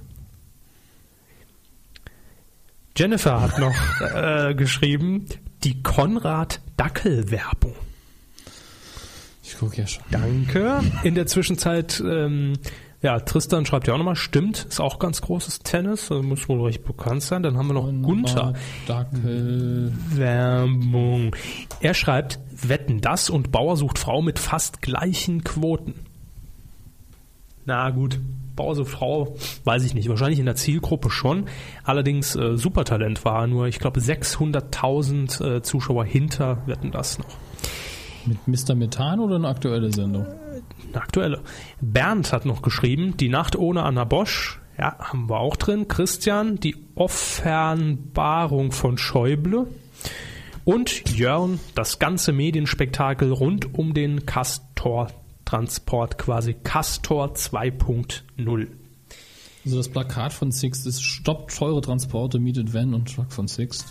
Jennifer 2.97 3.41
hat 3.41 3.59
noch 3.59 3.75
äh, 4.15 4.55
geschrieben, 4.55 5.27
die 5.65 5.83
Konrad-Dackel-Werbung. 5.83 7.75
Ich 9.43 9.57
gucke 9.59 9.79
ja 9.79 9.87
schon. 9.87 10.03
Danke. 10.11 10.81
In 11.05 11.15
der 11.15 11.27
Zwischenzeit, 11.27 12.03
ähm, 12.05 12.55
ja, 13.01 13.21
Tristan 13.21 13.65
schreibt 13.65 13.87
ja 13.87 13.95
auch 13.95 13.99
nochmal, 13.99 14.17
stimmt, 14.17 14.65
ist 14.65 14.81
auch 14.81 14.99
ganz 14.99 15.21
großes 15.21 15.61
Tennis, 15.61 16.11
also 16.11 16.23
muss 16.23 16.49
wohl 16.49 16.63
recht 16.63 16.85
bekannt 16.85 17.23
sein. 17.23 17.45
Dann 17.45 17.57
haben 17.57 17.69
wir 17.69 17.75
noch 17.75 17.87
Gunther. 18.03 18.55
Dackel. 18.87 19.93
Werbung. 20.11 21.37
Er 21.81 21.95
schreibt, 21.95 22.41
wetten 22.51 23.01
das 23.01 23.31
und 23.31 23.53
Bauer 23.53 23.77
sucht 23.77 23.99
Frau 23.99 24.21
mit 24.21 24.41
fast 24.41 24.83
gleichen 24.83 25.45
Quoten. 25.45 25.95
Na 27.67 27.91
gut, 27.91 28.19
Bauer 28.57 28.75
sucht 28.75 28.91
Frau, 28.91 29.37
weiß 29.63 29.85
ich 29.85 29.95
nicht. 29.95 30.09
Wahrscheinlich 30.09 30.41
in 30.41 30.47
der 30.47 30.57
Zielgruppe 30.57 31.11
schon. 31.11 31.45
Allerdings 31.85 32.35
äh, 32.35 32.57
Supertalent 32.57 33.25
war 33.25 33.47
nur, 33.47 33.69
ich 33.69 33.79
glaube, 33.79 34.01
600.000 34.01 35.57
äh, 35.59 35.63
Zuschauer 35.63 36.05
hinter 36.05 36.63
wetten 36.67 36.91
das 36.91 37.21
noch. 37.21 37.37
Mit 38.27 38.49
Mr. 38.49 38.75
Methan 38.75 39.21
oder 39.21 39.37
eine 39.37 39.47
aktuelle 39.47 39.93
Sendung? 39.93 40.27
Eine 40.93 41.03
aktuelle. 41.03 41.43
Bernd 41.81 42.33
hat 42.33 42.45
noch 42.45 42.63
geschrieben, 42.63 43.17
die 43.17 43.29
Nacht 43.29 43.57
ohne 43.57 43.83
Anna 43.83 44.05
Bosch. 44.05 44.61
Ja, 44.79 44.97
haben 44.99 45.29
wir 45.29 45.41
auch 45.41 45.57
drin. 45.57 45.89
Christian, 45.89 46.61
die 46.61 46.77
Offenbarung 46.95 48.71
von 48.73 48.97
Schäuble. 48.97 49.67
Und 50.65 51.17
Jörn, 51.17 51.59
das 51.75 51.99
ganze 51.99 52.33
Medienspektakel 52.33 53.33
rund 53.33 53.75
um 53.75 53.95
den 53.95 54.27
Castor-Transport, 54.27 56.19
quasi 56.19 56.55
Castor 56.55 57.33
2.0. 57.33 58.69
Also 59.65 59.77
das 59.77 59.89
Plakat 59.89 60.33
von 60.33 60.53
Sixt 60.53 60.87
ist 60.87 61.03
Stoppt 61.03 61.57
teure 61.57 61.81
Transporte, 61.81 62.39
mietet 62.39 62.73
Van 62.73 62.95
und 62.95 63.15
Truck 63.15 63.33
von 63.33 63.49
Sixt. 63.49 63.87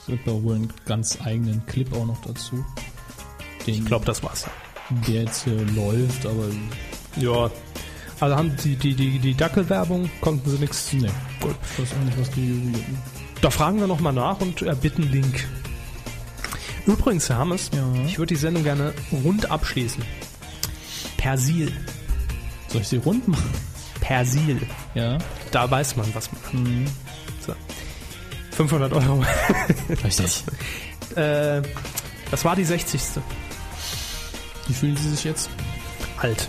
Es 0.00 0.08
wird 0.08 0.20
da 0.26 0.42
wohl 0.42 0.56
einen 0.56 0.72
ganz 0.84 1.18
eigenen 1.22 1.64
Clip 1.66 1.92
auch 1.92 2.06
noch 2.06 2.20
dazu. 2.22 2.64
Den, 3.66 3.74
Ich 3.74 3.84
glaube, 3.84 4.04
das 4.04 4.22
war's. 4.22 4.48
Der 4.90 5.22
jetzt 5.22 5.44
hier 5.44 5.54
läuft, 5.74 6.26
aber 6.26 6.44
Ja. 7.16 7.50
Also 8.20 8.36
haben 8.36 8.54
die, 8.62 8.76
die, 8.76 8.94
die, 8.94 9.18
die 9.18 9.34
Dackelwerbung, 9.34 10.08
konnten 10.20 10.48
sie 10.48 10.58
nichts. 10.58 10.92
ne. 10.92 11.10
Gut. 11.40 11.56
Ich 11.76 11.82
weiß 11.82 11.88
auch 11.98 12.04
nicht, 12.04 12.18
was 12.20 12.30
die 12.30 12.72
Da 13.40 13.50
fragen 13.50 13.80
wir 13.80 13.88
nochmal 13.88 14.12
nach 14.12 14.40
und 14.40 14.62
erbitten 14.62 15.10
Link. 15.10 15.44
Übrigens, 16.86 17.28
Herr 17.28 17.38
Hammes, 17.38 17.70
Ja. 17.74 17.84
ich 18.06 18.18
würde 18.18 18.34
die 18.34 18.40
Sendung 18.40 18.62
gerne 18.62 18.92
rund 19.24 19.50
abschließen. 19.50 20.04
Persil. 21.16 21.72
Soll 22.68 22.80
ich 22.82 22.88
sie 22.88 22.96
rund 22.98 23.26
machen? 23.28 23.50
Persil. 24.00 24.60
Ja. 24.94 25.18
Da 25.50 25.70
weiß 25.70 25.96
man, 25.96 26.06
was 26.14 26.30
man. 26.52 26.86
So. 27.44 27.54
500 28.52 28.92
Euro. 28.92 29.24
Richtig. 30.04 30.44
äh, 31.16 31.62
das 32.30 32.44
war 32.44 32.54
die 32.56 32.64
60. 32.64 33.00
Wie 34.66 34.74
fühlen 34.74 34.96
Sie 34.96 35.10
sich 35.10 35.24
jetzt? 35.24 35.50
Alt. 36.18 36.48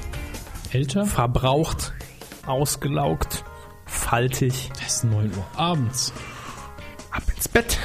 Älter? 0.72 1.06
Verbraucht. 1.06 1.94
Ausgelaugt. 2.46 3.44
Faltig. 3.86 4.72
Es 4.86 4.96
ist 4.96 5.04
9 5.06 5.32
Uhr 5.36 5.46
abends. 5.56 6.14
Ab 7.12 7.24
ins 7.36 7.48
Bett. 7.48 7.78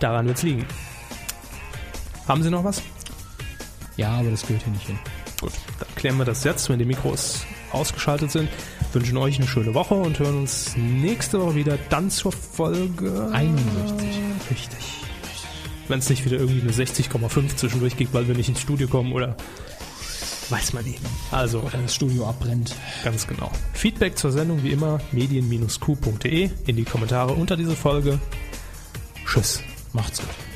Daran 0.00 0.26
wird's 0.26 0.42
liegen. 0.42 0.66
Haben 2.28 2.42
Sie 2.42 2.50
noch 2.50 2.64
was? 2.64 2.82
Ja, 3.96 4.10
aber 4.18 4.30
das 4.30 4.46
gehört 4.46 4.64
hier 4.64 4.72
nicht 4.72 4.86
hin. 4.86 4.98
Gut, 5.40 5.52
dann 5.78 5.88
klären 5.94 6.18
wir 6.18 6.24
das 6.24 6.44
jetzt, 6.44 6.68
wenn 6.68 6.78
die 6.78 6.84
Mikros 6.84 7.46
ausgeschaltet 7.72 8.30
sind. 8.30 8.48
Wünschen 8.92 9.16
euch 9.18 9.36
eine 9.36 9.46
schöne 9.46 9.74
Woche 9.74 9.94
und 9.94 10.18
hören 10.18 10.38
uns 10.38 10.76
nächste 10.76 11.40
Woche 11.40 11.54
wieder 11.54 11.78
dann 11.90 12.10
zur 12.10 12.32
Folge 12.32 13.28
61. 13.32 14.18
Richtig. 14.50 15.05
Wenn 15.88 15.98
es 16.00 16.08
nicht 16.08 16.24
wieder 16.24 16.36
irgendwie 16.38 16.62
eine 16.62 16.72
60,5 16.72 17.56
zwischendurch 17.56 17.96
gibt, 17.96 18.12
weil 18.14 18.26
wir 18.28 18.34
nicht 18.34 18.48
ins 18.48 18.60
Studio 18.60 18.88
kommen 18.88 19.12
oder 19.12 19.36
weiß 20.50 20.72
man 20.72 20.84
nie. 20.84 20.96
Also 21.30 21.60
Oder 21.60 21.78
das 21.78 21.94
Studio 21.94 22.26
abbrennt. 22.28 22.74
ganz 23.04 23.26
genau. 23.26 23.50
Feedback 23.72 24.16
zur 24.16 24.32
Sendung 24.32 24.62
wie 24.62 24.70
immer 24.70 25.00
medien-q.de 25.12 26.50
in 26.66 26.76
die 26.76 26.84
Kommentare 26.84 27.32
unter 27.32 27.56
diese 27.56 27.74
Folge. 27.76 28.20
Tschüss. 29.26 29.60
Macht's 29.92 30.20
gut. 30.20 30.55